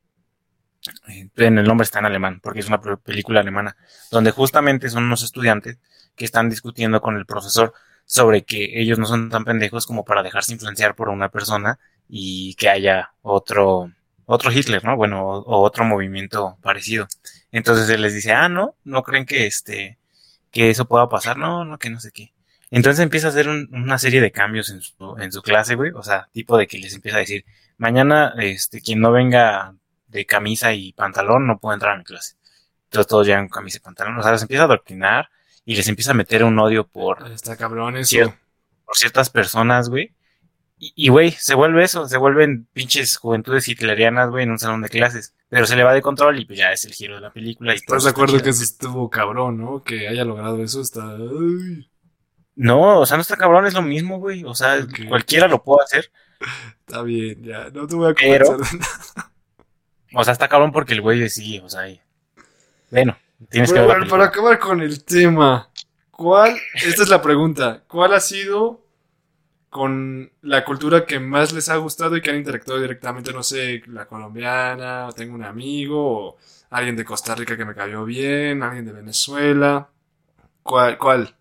Eh, 1.07 1.29
En 1.37 1.57
el 1.59 1.65
nombre 1.67 1.83
está 1.83 1.99
en 1.99 2.05
alemán, 2.05 2.39
porque 2.41 2.59
es 2.59 2.67
una 2.67 2.81
pe- 2.81 2.97
película 2.97 3.39
alemana, 3.41 3.75
donde 4.09 4.31
justamente 4.31 4.89
son 4.89 5.03
unos 5.03 5.23
estudiantes 5.23 5.77
que 6.15 6.25
están 6.25 6.49
discutiendo 6.49 7.01
con 7.01 7.17
el 7.17 7.25
profesor 7.25 7.73
sobre 8.05 8.43
que 8.43 8.79
ellos 8.81 8.97
no 8.99 9.05
son 9.05 9.29
tan 9.29 9.45
pendejos 9.45 9.85
como 9.87 10.03
para 10.03 10.23
dejarse 10.23 10.53
influenciar 10.53 10.95
por 10.95 11.09
una 11.09 11.29
persona 11.29 11.79
y 12.09 12.55
que 12.55 12.69
haya 12.69 13.13
otro, 13.21 13.91
otro 14.25 14.51
Hitler, 14.51 14.83
¿no? 14.83 14.97
Bueno, 14.97 15.23
o, 15.25 15.39
o 15.43 15.61
otro 15.61 15.85
movimiento 15.85 16.57
parecido. 16.61 17.07
Entonces 17.51 17.87
él 17.89 18.01
les 18.01 18.13
dice, 18.13 18.33
ah, 18.33 18.49
no, 18.49 18.75
no 18.83 19.03
creen 19.03 19.25
que 19.25 19.45
este, 19.45 19.97
que 20.51 20.69
eso 20.71 20.85
pueda 20.87 21.07
pasar, 21.09 21.37
no, 21.37 21.63
no, 21.65 21.77
que 21.79 21.89
no 21.89 21.99
sé 21.99 22.11
qué. 22.11 22.33
Entonces 22.71 23.03
empieza 23.03 23.27
a 23.27 23.29
hacer 23.31 23.47
un- 23.49 23.69
una 23.73 23.97
serie 23.99 24.21
de 24.21 24.31
cambios 24.31 24.69
en 24.69 24.81
su, 24.81 25.15
en 25.19 25.31
su 25.31 25.41
clase, 25.41 25.75
güey. 25.75 25.91
O 25.91 26.01
sea, 26.03 26.27
tipo 26.31 26.57
de 26.57 26.67
que 26.67 26.77
les 26.79 26.93
empieza 26.95 27.17
a 27.17 27.21
decir, 27.21 27.45
mañana, 27.77 28.33
este, 28.39 28.81
quien 28.81 28.99
no 29.01 29.11
venga 29.11 29.75
de 30.07 30.25
camisa 30.25 30.73
y 30.73 30.93
pantalón 30.93 31.45
no 31.47 31.59
puede 31.59 31.75
entrar 31.75 31.93
a 31.93 31.97
mi 31.97 32.03
clase. 32.03 32.35
Entonces 32.85 33.07
todos 33.07 33.27
llegan 33.27 33.47
con 33.49 33.59
camisa 33.61 33.77
y 33.77 33.81
pantalón. 33.81 34.17
O 34.17 34.23
sea, 34.23 34.31
les 34.31 34.41
empieza 34.41 34.63
a 34.63 34.65
adoctrinar 34.65 35.29
y 35.65 35.75
les 35.75 35.87
empieza 35.87 36.11
a 36.11 36.15
meter 36.15 36.43
un 36.43 36.57
odio 36.59 36.87
por, 36.87 37.29
Está 37.31 37.55
cabrón 37.57 37.97
eso. 37.97 38.09
Por 38.85 38.95
ciertas 38.97 39.29
personas, 39.29 39.89
güey. 39.89 40.13
Y, 40.77 40.93
y, 40.95 41.09
güey, 41.09 41.31
se 41.31 41.53
vuelve 41.53 41.83
eso, 41.83 42.07
se 42.07 42.17
vuelven 42.17 42.67
pinches 42.73 43.17
juventudes 43.17 43.67
hitlerianas, 43.67 44.29
güey, 44.31 44.43
en 44.45 44.51
un 44.51 44.57
salón 44.59 44.81
de 44.81 44.89
clases. 44.89 45.35
Pero 45.47 45.67
se 45.67 45.75
le 45.75 45.83
va 45.83 45.93
de 45.93 46.01
control 46.01 46.39
y 46.39 46.45
pues 46.45 46.57
ya 46.57 46.71
es 46.71 46.83
el 46.85 46.93
giro 46.93 47.15
de 47.15 47.21
la 47.21 47.31
película. 47.31 47.73
Y 47.73 47.75
¿Estás 47.77 48.03
de 48.05 48.09
acuerdo 48.09 48.41
que 48.41 48.49
eso 48.49 48.63
estuvo 48.63 49.09
cabrón, 49.09 49.59
no? 49.59 49.83
Que 49.83 50.07
haya 50.07 50.25
logrado 50.25 50.61
eso, 50.63 50.81
está... 50.81 51.03
Ay. 51.15 51.87
No, 52.55 52.99
o 52.99 53.05
sea, 53.05 53.17
no 53.17 53.21
está 53.21 53.37
cabrón, 53.37 53.65
es 53.65 53.73
lo 53.73 53.81
mismo, 53.81 54.19
güey. 54.19 54.43
O 54.43 54.53
sea, 54.53 54.85
cualquiera 55.07 55.47
lo 55.47 55.63
puede 55.63 55.83
hacer. 55.83 56.11
Está 56.79 57.01
bien, 57.03 57.43
ya, 57.43 57.69
no 57.69 57.87
te 57.87 57.95
voy 57.95 58.11
a 58.11 58.13
Pero-. 58.13 58.57
O 60.13 60.23
sea, 60.23 60.33
está 60.33 60.49
cabrón 60.49 60.71
porque 60.71 60.93
el 60.93 61.01
güey 61.01 61.29
sí, 61.29 61.59
o 61.59 61.69
sea, 61.69 61.87
y- 61.87 62.01
bueno, 62.89 63.17
tienes 63.49 63.71
que 63.71 63.79
ver 63.79 63.87
bueno, 63.87 64.07
para 64.07 64.25
acabar 64.25 64.59
con 64.59 64.81
el 64.81 65.03
tema, 65.05 65.69
¿cuál, 66.11 66.57
esta 66.73 67.03
es 67.03 67.09
la 67.09 67.21
pregunta, 67.21 67.83
¿cuál 67.87 68.13
ha 68.13 68.19
sido 68.19 68.81
con 69.69 70.31
la 70.41 70.65
cultura 70.65 71.05
que 71.05 71.19
más 71.19 71.53
les 71.53 71.69
ha 71.69 71.77
gustado 71.77 72.17
y 72.17 72.21
que 72.21 72.29
han 72.29 72.37
interactuado 72.37 72.81
directamente? 72.81 73.31
No 73.31 73.43
sé, 73.43 73.83
la 73.87 74.05
colombiana, 74.05 75.07
o 75.07 75.13
tengo 75.13 75.35
un 75.35 75.45
amigo, 75.45 76.29
o 76.29 76.37
alguien 76.71 76.97
de 76.97 77.05
Costa 77.05 77.33
Rica 77.35 77.55
que 77.55 77.65
me 77.65 77.75
cayó 77.75 78.03
bien, 78.03 78.63
alguien 78.63 78.85
de 78.85 78.91
Venezuela. 78.93 79.89
¿Cuál, 80.63 80.97
cuál 80.97 81.35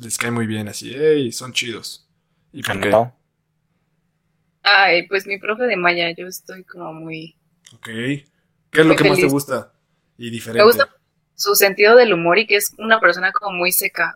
les 0.00 0.18
cae 0.18 0.30
muy 0.30 0.46
bien 0.46 0.68
así? 0.68 0.94
¡Ey! 0.94 1.32
Son 1.32 1.52
chidos. 1.52 2.08
¿Y 2.52 2.62
por 2.62 2.80
qué? 2.80 2.90
Ay, 4.62 5.06
pues 5.08 5.26
mi 5.26 5.38
profe 5.38 5.64
de 5.64 5.76
Maya, 5.76 6.10
yo 6.16 6.26
estoy 6.26 6.64
como 6.64 6.92
muy... 6.92 7.36
Ok. 7.74 7.86
¿Qué 7.86 8.24
es 8.72 8.86
lo 8.86 8.94
que 8.96 9.08
más 9.08 9.18
te 9.18 9.26
gusta? 9.26 9.72
Y 10.16 10.30
diferente. 10.30 10.58
Me 10.60 10.64
gusta 10.64 10.88
su 11.34 11.54
sentido 11.54 11.96
del 11.96 12.12
humor 12.12 12.38
y 12.38 12.46
que 12.46 12.56
es 12.56 12.72
una 12.78 13.00
persona 13.00 13.32
como 13.32 13.56
muy 13.56 13.72
seca. 13.72 14.14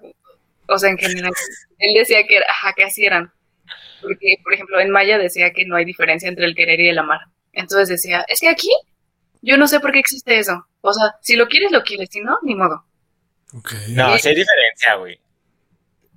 O 0.69 0.79
sea, 0.79 0.91
en 0.91 0.99
general, 0.99 1.33
él 1.79 1.95
decía 1.95 2.25
que, 2.27 2.37
era- 2.37 2.47
ajá, 2.49 2.73
que 2.75 2.85
así 2.85 3.05
eran. 3.05 3.33
Porque, 4.01 4.37
por 4.45 4.55
ejemplo, 4.55 4.79
en 4.79 4.91
Maya 4.91 5.19
decía 5.19 5.53
que 5.53 5.65
no 5.67 5.75
hay 5.77 5.85
diferencia 5.85 6.29
entre 6.29 6.45
el 6.45 6.55
querer 6.55 6.79
y 6.81 6.89
el 6.89 6.99
amar. 6.99 7.21
Entonces 7.53 7.89
decía, 7.89 8.25
es 8.29 8.41
que 8.41 8.49
aquí 8.49 8.71
yo 9.43 9.57
no 9.57 9.67
sé 9.67 9.81
por 9.81 9.91
qué 9.93 9.99
existe 9.99 10.39
eso. 10.39 10.67
O 10.81 10.93
sea, 10.93 11.15
si 11.23 11.35
lo 11.35 11.49
quieres, 11.49 11.73
lo 11.73 11.83
quieres, 11.83 12.09
si 12.13 12.21
no, 12.21 12.39
ni 12.43 12.55
modo. 12.55 12.85
Ok. 13.55 13.73
No, 13.89 14.17
sí 14.19 14.29
hay 14.29 14.35
diferencia, 14.37 14.95
güey. 14.97 15.19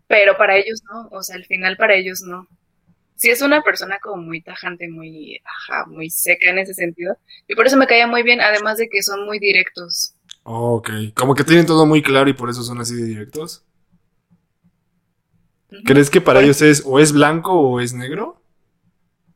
Pero 0.10 0.36
para 0.38 0.57
ellos 0.57 0.81
no, 0.91 1.07
o 1.11 1.22
sea, 1.22 1.36
al 1.36 1.45
final 1.45 1.77
para 1.77 1.94
ellos 1.94 2.23
no. 2.23 2.48
Si 3.15 3.30
es 3.30 3.44
una 3.44 3.61
persona 3.61 3.99
como 3.99 4.23
muy 4.23 4.41
tajante, 4.41 4.90
muy, 4.90 5.40
ajá, 5.45 5.86
muy 5.86 6.10
seca 6.10 6.49
en 6.49 6.57
ese 6.57 6.73
sentido. 6.73 7.15
Y 7.48 7.53
por 7.53 7.68
eso 7.68 7.77
me 7.77 7.86
caía 7.86 8.07
muy 8.07 8.23
bien, 8.23 8.41
además 8.41 8.80
de 8.80 8.90
que 8.90 9.03
son 9.03 9.26
muy 9.27 9.38
directos. 9.38 10.15
Ok. 10.44 10.90
Como 11.14 11.36
que 11.36 11.44
tienen 11.44 11.68
todo 11.68 11.86
muy 11.86 12.02
claro 12.02 12.27
y 12.27 12.34
por 12.34 12.49
eso 12.49 12.64
son 12.64 12.80
así 12.80 12.95
de 12.95 13.03
directos. 13.03 13.64
¿Crees 15.86 16.10
que 16.10 16.22
para 16.22 16.41
ellos 16.41 16.64
es 16.64 16.81
o 16.84 16.99
es 16.99 17.11
blanco 17.11 17.53
o 17.53 17.80
es 17.80 17.94
negro? 17.94 18.41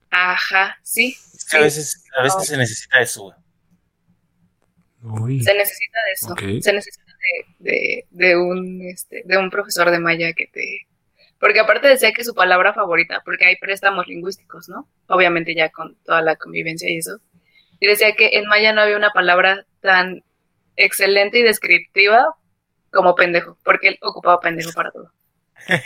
Ajá, 0.10 0.80
sí. 0.82 1.16
Es 1.36 1.46
que 1.46 1.58
a 1.58 1.62
veces, 1.62 2.04
a 2.18 2.24
veces 2.24 2.48
se 2.48 2.58
necesita 2.58 3.00
eso, 3.00 3.24
güey. 3.26 3.38
Uy. 5.04 5.44
Se 5.44 5.54
necesita 5.54 6.00
de 6.08 6.12
eso. 6.14 6.32
Ok. 6.32 6.64
Se 6.64 6.74
necesita 6.74 7.03
de, 7.60 7.72
de, 7.72 8.06
de 8.12 8.38
un, 8.38 8.82
este, 8.84 9.24
de 9.26 9.38
un 9.38 9.50
profesor 9.50 9.92
de 9.92 10.00
Maya 10.00 10.34
que 10.34 10.48
te... 10.48 10.88
Porque 11.40 11.60
aparte 11.60 11.88
decía 11.90 12.14
que 12.14 12.24
su 12.24 12.34
palabra 12.34 12.74
favorita, 12.74 13.22
porque 13.26 13.46
hay 13.46 13.58
préstamos 13.58 14.08
lingüísticos, 14.08 14.70
¿no? 14.70 14.88
Obviamente 15.08 15.54
ya 15.56 15.70
con 15.70 15.96
toda 16.06 16.22
la 16.22 16.36
convivencia 16.38 16.90
y 16.90 16.98
eso. 16.98 17.20
Y 17.80 17.88
decía 17.88 18.16
que 18.16 18.38
en 18.38 18.48
Maya 18.48 18.72
no 18.74 18.82
había 18.82 18.96
una 18.98 19.12
palabra 19.12 19.66
tan 19.82 20.24
excelente 20.78 21.40
y 21.40 21.44
descriptiva 21.44 22.36
como 22.92 23.16
pendejo, 23.16 23.58
porque 23.64 23.90
él 23.90 23.98
ocupaba 24.02 24.40
pendejo 24.40 24.72
para 24.72 24.92
todo. 24.92 25.12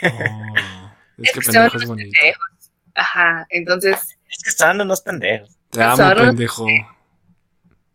Oh, 0.02 0.92
es 1.18 1.32
que 1.32 1.42
son 1.42 1.54
pendejo 1.54 1.76
es 1.78 1.86
bonito. 1.86 2.10
pendejos. 2.20 2.70
Ajá, 2.94 3.46
entonces, 3.50 4.16
Es 4.30 4.42
que 4.44 4.50
están 4.50 4.80
unos 4.80 5.00
pendejos. 5.02 5.56
Te 5.70 5.82
amo, 5.82 5.96
Son 5.96 6.14
pendejo. 6.16 6.66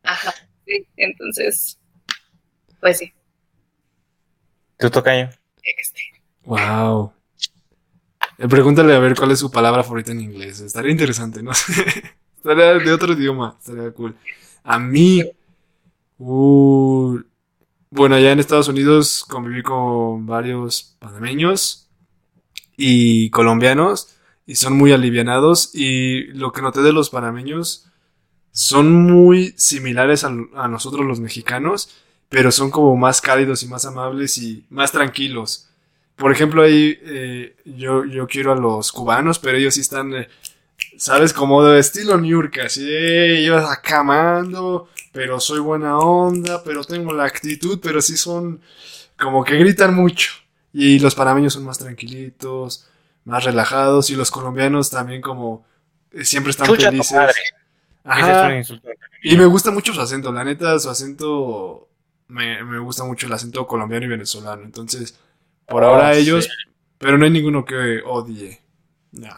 ajá, 0.03 0.33
sí, 0.65 0.87
entonces, 0.97 1.79
pues 2.79 2.97
sí, 2.99 3.13
Tú 4.83 4.89
tocayo. 4.89 5.29
este, 5.63 6.01
Wow. 6.43 7.13
Eh, 8.37 8.49
pregúntale 8.49 8.93
a 8.93 8.99
ver 8.99 9.15
cuál 9.15 9.31
es 9.31 9.39
su 9.39 9.49
palabra 9.49 9.81
favorita 9.81 10.11
en 10.11 10.19
inglés. 10.19 10.59
Estaría 10.59 10.91
interesante, 10.91 11.41
¿no? 11.41 11.51
Estaría 12.35 12.73
de 12.79 12.91
otro 12.91 13.13
idioma. 13.13 13.55
Estaría 13.57 13.91
cool. 13.91 14.13
A 14.61 14.79
mí. 14.79 15.23
uh, 16.17 17.17
bueno, 17.91 18.15
allá 18.15 18.33
en 18.33 18.41
Estados 18.41 18.67
Unidos 18.67 19.23
conviví 19.29 19.63
con 19.63 20.25
varios 20.25 20.97
panameños 20.99 21.87
y 22.75 23.29
colombianos 23.29 24.15
y 24.45 24.55
son 24.55 24.73
muy 24.77 24.91
alivianados 24.91 25.73
y 25.73 26.23
lo 26.33 26.51
que 26.51 26.61
noté 26.61 26.81
de 26.81 26.91
los 26.91 27.09
panameños 27.09 27.87
son 28.51 28.91
muy 28.91 29.53
similares 29.55 30.25
a, 30.25 30.35
a 30.55 30.67
nosotros 30.67 31.05
los 31.05 31.21
mexicanos, 31.21 31.89
pero 32.33 32.51
son 32.51 32.71
como 32.71 32.95
más 32.97 33.21
cálidos 33.21 33.61
y 33.61 33.67
más 33.67 33.85
amables 33.85 34.39
y 34.39 34.65
más 34.71 34.91
tranquilos. 34.91 35.69
Por 36.15 36.31
ejemplo, 36.31 36.63
ahí 36.63 36.97
eh, 37.03 37.55
yo, 37.63 38.05
yo 38.05 38.25
quiero 38.25 38.53
a 38.53 38.55
los 38.55 38.91
cubanos, 38.91 39.37
pero 39.37 39.55
ellos 39.55 39.75
sí 39.75 39.81
están, 39.81 40.15
eh, 40.15 40.27
¿sabes? 40.97 41.31
Como 41.31 41.63
de 41.63 41.79
estilo 41.79 42.17
New 42.17 42.31
York, 42.31 42.57
así, 42.65 42.87
eh, 42.89 43.43
ibas 43.45 43.69
acamando, 43.69 44.89
pero 45.11 45.39
soy 45.39 45.59
buena 45.59 45.99
onda, 45.99 46.63
pero 46.63 46.83
tengo 46.83 47.13
la 47.13 47.25
actitud, 47.25 47.79
pero 47.79 48.01
sí 48.01 48.17
son 48.17 48.61
como 49.15 49.43
que 49.43 49.55
gritan 49.55 49.93
mucho. 49.93 50.31
Y 50.73 50.97
los 50.97 51.13
panameños 51.13 51.53
son 51.53 51.65
más 51.65 51.77
tranquilitos, 51.77 52.87
más 53.25 53.43
relajados, 53.43 54.09
y 54.09 54.15
los 54.15 54.31
colombianos 54.31 54.89
también 54.89 55.21
como 55.21 55.67
eh, 56.11 56.25
siempre 56.25 56.49
están 56.49 56.65
Chucha 56.65 56.89
tu 56.89 57.03
felices. 57.03 57.35
es. 58.71 58.73
Y 59.21 59.37
me 59.37 59.45
gusta 59.45 59.69
mucho 59.69 59.93
su 59.93 60.01
acento, 60.01 60.31
la 60.31 60.43
neta, 60.43 60.79
su 60.79 60.89
acento, 60.89 61.89
me, 62.27 62.63
me 62.63 62.79
gusta 62.79 63.03
mucho 63.05 63.27
el 63.27 63.33
acento 63.33 63.67
colombiano 63.67 64.05
y 64.05 64.09
venezolano. 64.09 64.63
Entonces, 64.63 65.19
por 65.67 65.83
Oh, 65.87 65.87
ahora 65.89 66.13
sí. 66.13 66.21
ellos, 66.21 66.49
pero 66.97 67.17
no 67.17 67.25
hay 67.25 67.31
ninguno 67.31 67.65
que 67.65 68.01
odie. 68.05 68.61
No. 69.11 69.29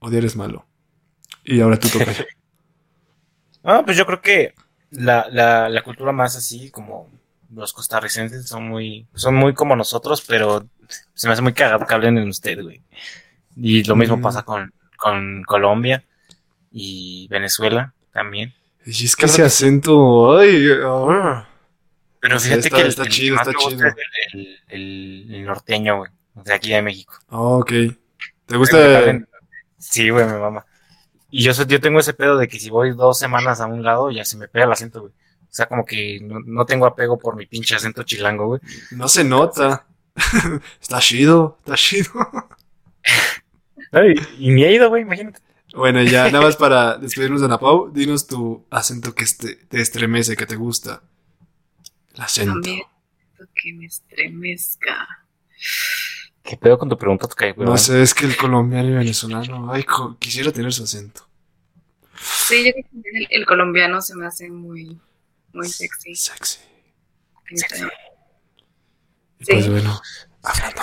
Odiar 0.00 0.24
es 0.24 0.36
malo. 0.36 0.66
Y 1.44 1.60
ahora 1.60 1.78
tú 1.78 1.88
tocas. 1.90 2.24
Ah, 3.62 3.82
pues 3.84 3.96
yo 3.96 4.06
creo 4.06 4.20
que 4.22 4.54
la, 4.90 5.26
la, 5.30 5.68
la 5.68 5.82
cultura 5.82 6.12
más 6.12 6.36
así, 6.36 6.70
como 6.70 7.10
los 7.52 7.72
costarricenses, 7.72 8.48
son 8.48 8.68
muy, 8.68 9.06
son 9.14 9.34
muy 9.34 9.54
como 9.54 9.76
nosotros, 9.76 10.22
pero 10.26 10.66
se 11.14 11.26
me 11.26 11.34
hace 11.34 11.42
muy 11.42 11.52
cagado 11.52 11.86
que 11.86 11.94
hablen 11.94 12.18
en 12.18 12.28
usted, 12.28 12.62
güey. 12.62 12.82
Y 13.56 13.84
lo 13.84 13.96
mismo 13.96 14.18
Mm. 14.18 14.22
pasa 14.22 14.42
con, 14.44 14.72
con 14.96 15.42
Colombia 15.44 16.04
y 16.72 17.28
Venezuela 17.30 17.94
también. 18.12 18.54
Y 18.86 19.04
es 19.04 19.14
que 19.16 19.26
ese 19.26 19.42
acento, 19.42 20.38
ay, 20.38 20.66
ah. 20.84 21.46
Pero 22.20 22.38
fíjate 22.40 22.60
está- 22.60 22.76
que 22.76 22.82
el, 22.82 22.88
está 22.88 23.02
el 23.02 23.08
chido, 23.08 23.36
está 23.36 23.50
me 23.50 23.56
chido. 23.58 23.86
el, 23.86 23.94
el- 24.32 24.58
el- 24.68 25.34
el 25.34 25.44
norteño, 25.46 25.98
güey. 25.98 26.10
O 26.34 26.44
sea, 26.44 26.56
aquí 26.56 26.70
de 26.70 26.82
México. 26.82 27.14
Oh, 27.28 27.58
ok. 27.58 27.72
¿Te 28.46 28.56
gusta? 28.56 28.78
Sí, 29.78 30.10
güey, 30.10 30.26
me 30.26 30.38
mama. 30.38 30.64
Y 31.30 31.42
yo, 31.44 31.52
yo 31.52 31.80
tengo 31.80 32.00
ese 32.00 32.12
pedo 32.14 32.36
de 32.36 32.48
que 32.48 32.58
si 32.58 32.70
voy 32.70 32.92
dos 32.92 33.18
semanas 33.18 33.60
a 33.60 33.66
un 33.66 33.82
lado, 33.82 34.10
ya 34.10 34.24
se 34.24 34.36
me 34.36 34.48
pega 34.48 34.64
el 34.66 34.72
acento, 34.72 35.00
güey. 35.02 35.12
O 35.12 35.52
sea, 35.52 35.66
como 35.66 35.84
que 35.84 36.20
no, 36.22 36.40
no 36.44 36.64
tengo 36.66 36.86
apego 36.86 37.18
por 37.18 37.36
mi 37.36 37.46
pinche 37.46 37.74
acento 37.74 38.02
chilango, 38.02 38.46
güey. 38.46 38.60
No 38.92 39.08
se 39.08 39.24
nota. 39.24 39.86
está 40.80 40.98
chido, 41.00 41.58
está 41.60 41.74
chido. 41.76 42.10
Ay, 43.92 44.14
y 44.38 44.50
ni 44.50 44.64
he 44.64 44.72
ido, 44.72 44.88
güey, 44.88 45.02
imagínate. 45.02 45.40
Bueno, 45.74 46.02
ya 46.02 46.24
nada 46.30 46.44
más 46.44 46.56
para 46.56 46.96
despedirnos 46.98 47.40
de 47.40 47.46
Ana 47.46 47.58
Pau, 47.58 47.90
dinos 47.92 48.26
tu 48.26 48.64
acento 48.70 49.14
que 49.14 49.24
este- 49.24 49.54
te 49.56 49.80
estremece, 49.80 50.36
que 50.36 50.46
te 50.46 50.56
gusta. 50.56 51.02
El 52.14 52.20
acento. 52.22 52.52
también 52.54 52.82
que 53.54 53.72
me 53.72 53.86
estremezca. 53.86 55.24
¿Qué 56.42 56.56
pedo 56.56 56.78
con 56.78 56.88
tu 56.88 56.96
pregunta, 56.98 57.26
güey? 57.54 57.68
No 57.68 57.76
sé, 57.78 58.02
es 58.02 58.14
que 58.14 58.26
el 58.26 58.36
colombiano 58.36 58.88
y 58.88 58.92
venezolano, 58.92 59.72
ay, 59.72 59.84
co- 59.84 60.16
quisiera 60.18 60.50
tener 60.52 60.72
su 60.72 60.82
acento. 60.84 61.26
Sí, 62.22 62.64
yo 62.64 62.72
creo 62.72 62.84
que 62.84 62.90
también 62.90 63.16
el, 63.16 63.28
el 63.30 63.46
colombiano 63.46 64.00
se 64.02 64.14
me 64.14 64.26
hace 64.26 64.48
muy, 64.50 64.98
muy 65.52 65.68
sexy. 65.68 66.14
Sexy. 66.14 66.58
Este, 67.50 67.78
Y 69.38 69.44
Sí. 69.44 69.52
pues 69.52 69.68
bueno, 69.70 70.00
hablando, 70.42 70.82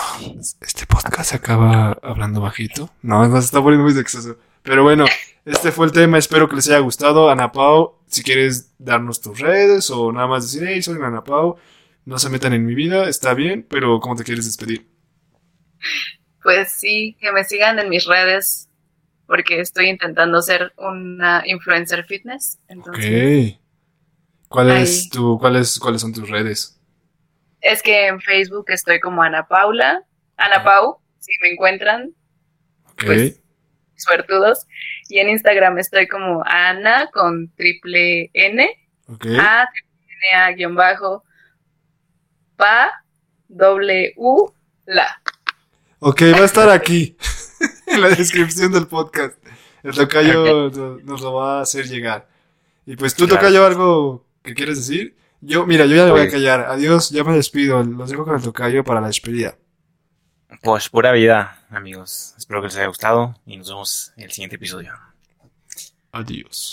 este 0.62 0.86
podcast 0.88 1.30
se 1.32 1.36
acaba 1.36 1.92
hablando 2.02 2.42
bajito. 2.42 2.90
No, 3.02 3.28
no 3.28 3.40
se 3.40 3.46
está 3.46 3.62
poniendo 3.62 3.84
muy 3.86 3.94
sexoso. 3.94 4.38
Pero 4.68 4.84
bueno, 4.84 5.06
este 5.46 5.72
fue 5.72 5.86
el 5.86 5.94
tema, 5.94 6.18
espero 6.18 6.50
que 6.50 6.58
les 6.58 6.68
haya 6.68 6.80
gustado. 6.80 7.30
Ana 7.30 7.54
Pau, 7.54 8.00
si 8.06 8.22
quieres 8.22 8.76
darnos 8.78 9.22
tus 9.22 9.40
redes 9.40 9.90
o 9.90 10.12
nada 10.12 10.28
más 10.28 10.44
decir, 10.52 10.68
hey, 10.68 10.82
soy 10.82 10.98
Ana 11.02 11.24
Pau, 11.24 11.56
no 12.04 12.20
se 12.20 12.30
metan 12.30 12.52
en 12.52 12.66
mi 12.66 12.76
vida, 12.76 13.08
está 13.08 13.34
bien, 13.34 13.66
pero 13.70 14.02
¿cómo 14.02 14.18
te 14.18 14.26
quieres 14.26 14.44
despedir? 14.44 14.86
Pues 16.44 16.74
sí, 16.74 17.16
que 17.22 17.32
me 17.32 17.46
sigan 17.46 17.80
en 17.80 17.88
mis 17.88 18.06
redes 18.06 18.70
porque 19.26 19.62
estoy 19.62 19.88
intentando 19.88 20.42
ser 20.42 20.74
una 20.78 21.44
influencer 21.46 22.04
fitness. 22.04 22.60
Entonces, 22.68 23.54
Ok. 23.54 23.62
¿Cuál 24.50 24.72
es 24.72 25.10
tu, 25.10 25.40
cuáles, 25.40 25.80
cuáles 25.80 26.02
son 26.02 26.12
tus 26.14 26.30
redes? 26.30 26.74
es 27.62 27.82
que 27.82 28.08
en 28.08 28.20
Facebook 28.22 28.66
estoy 28.68 29.00
como 29.00 29.24
Ana 29.24 29.48
Paula, 29.48 30.04
Ana 30.36 30.64
Pau, 30.64 31.00
si 31.20 31.32
me 31.42 31.50
encuentran, 31.52 32.14
pues, 32.98 33.42
suertudos. 33.98 34.66
Y 35.10 35.20
en 35.20 35.30
Instagram 35.30 35.78
estoy 35.80 36.08
como 36.08 36.44
Ana 36.46 37.10
con 37.12 37.50
triple 37.56 38.30
N. 38.34 38.64
A, 39.10 39.68
triple 39.72 40.08
N, 40.32 40.36
A, 40.38 40.52
guion 40.54 40.76
bajo, 40.76 41.24
Pa, 42.56 42.92
doble 43.48 44.14
U, 44.18 44.52
La. 44.86 45.22
Ok, 46.00 46.22
va 46.34 46.40
a 46.40 46.46
estar 46.46 46.70
aquí, 46.70 47.18
en 47.88 48.02
la 48.02 48.10
descripción 48.10 48.72
del 48.72 48.88
podcast. 48.88 49.36
El 49.84 49.94
tocayo 49.96 50.70
no- 50.70 50.98
nos 51.04 51.22
lo 51.22 51.34
va 51.34 51.60
a 51.60 51.62
hacer 51.62 51.86
llegar. 51.88 52.28
Y 52.86 52.96
pues 52.96 53.16
tú, 53.16 53.26
Claro. 53.26 53.42
tocayo, 53.42 53.66
algo 53.66 54.26
que 54.44 54.54
quieres 54.54 54.78
decir. 54.78 55.16
Yo, 55.42 55.66
mira, 55.68 55.86
yo 55.86 55.96
ya 55.96 56.06
me 56.06 56.12
voy 56.12 56.22
a 56.22 56.30
callar. 56.32 56.62
Adiós, 56.70 57.10
ya 57.12 57.24
me 57.24 57.36
despido. 57.36 57.84
Los 57.84 58.10
dejo 58.10 58.26
con 58.26 58.36
el 58.36 58.42
tocayo 58.42 58.84
para 58.84 59.02
la 59.02 59.08
despedida. 59.08 59.56
Pues 60.64 60.90
pura 60.90 61.12
vida, 61.12 61.64
amigos. 61.70 62.34
Espero 62.48 62.62
que 62.62 62.68
les 62.68 62.78
haya 62.78 62.88
gustado 62.88 63.36
y 63.46 63.58
nos 63.58 63.68
vemos 63.68 64.14
en 64.16 64.24
el 64.24 64.32
siguiente 64.32 64.56
episodio. 64.56 64.94
Adiós. 66.14 66.66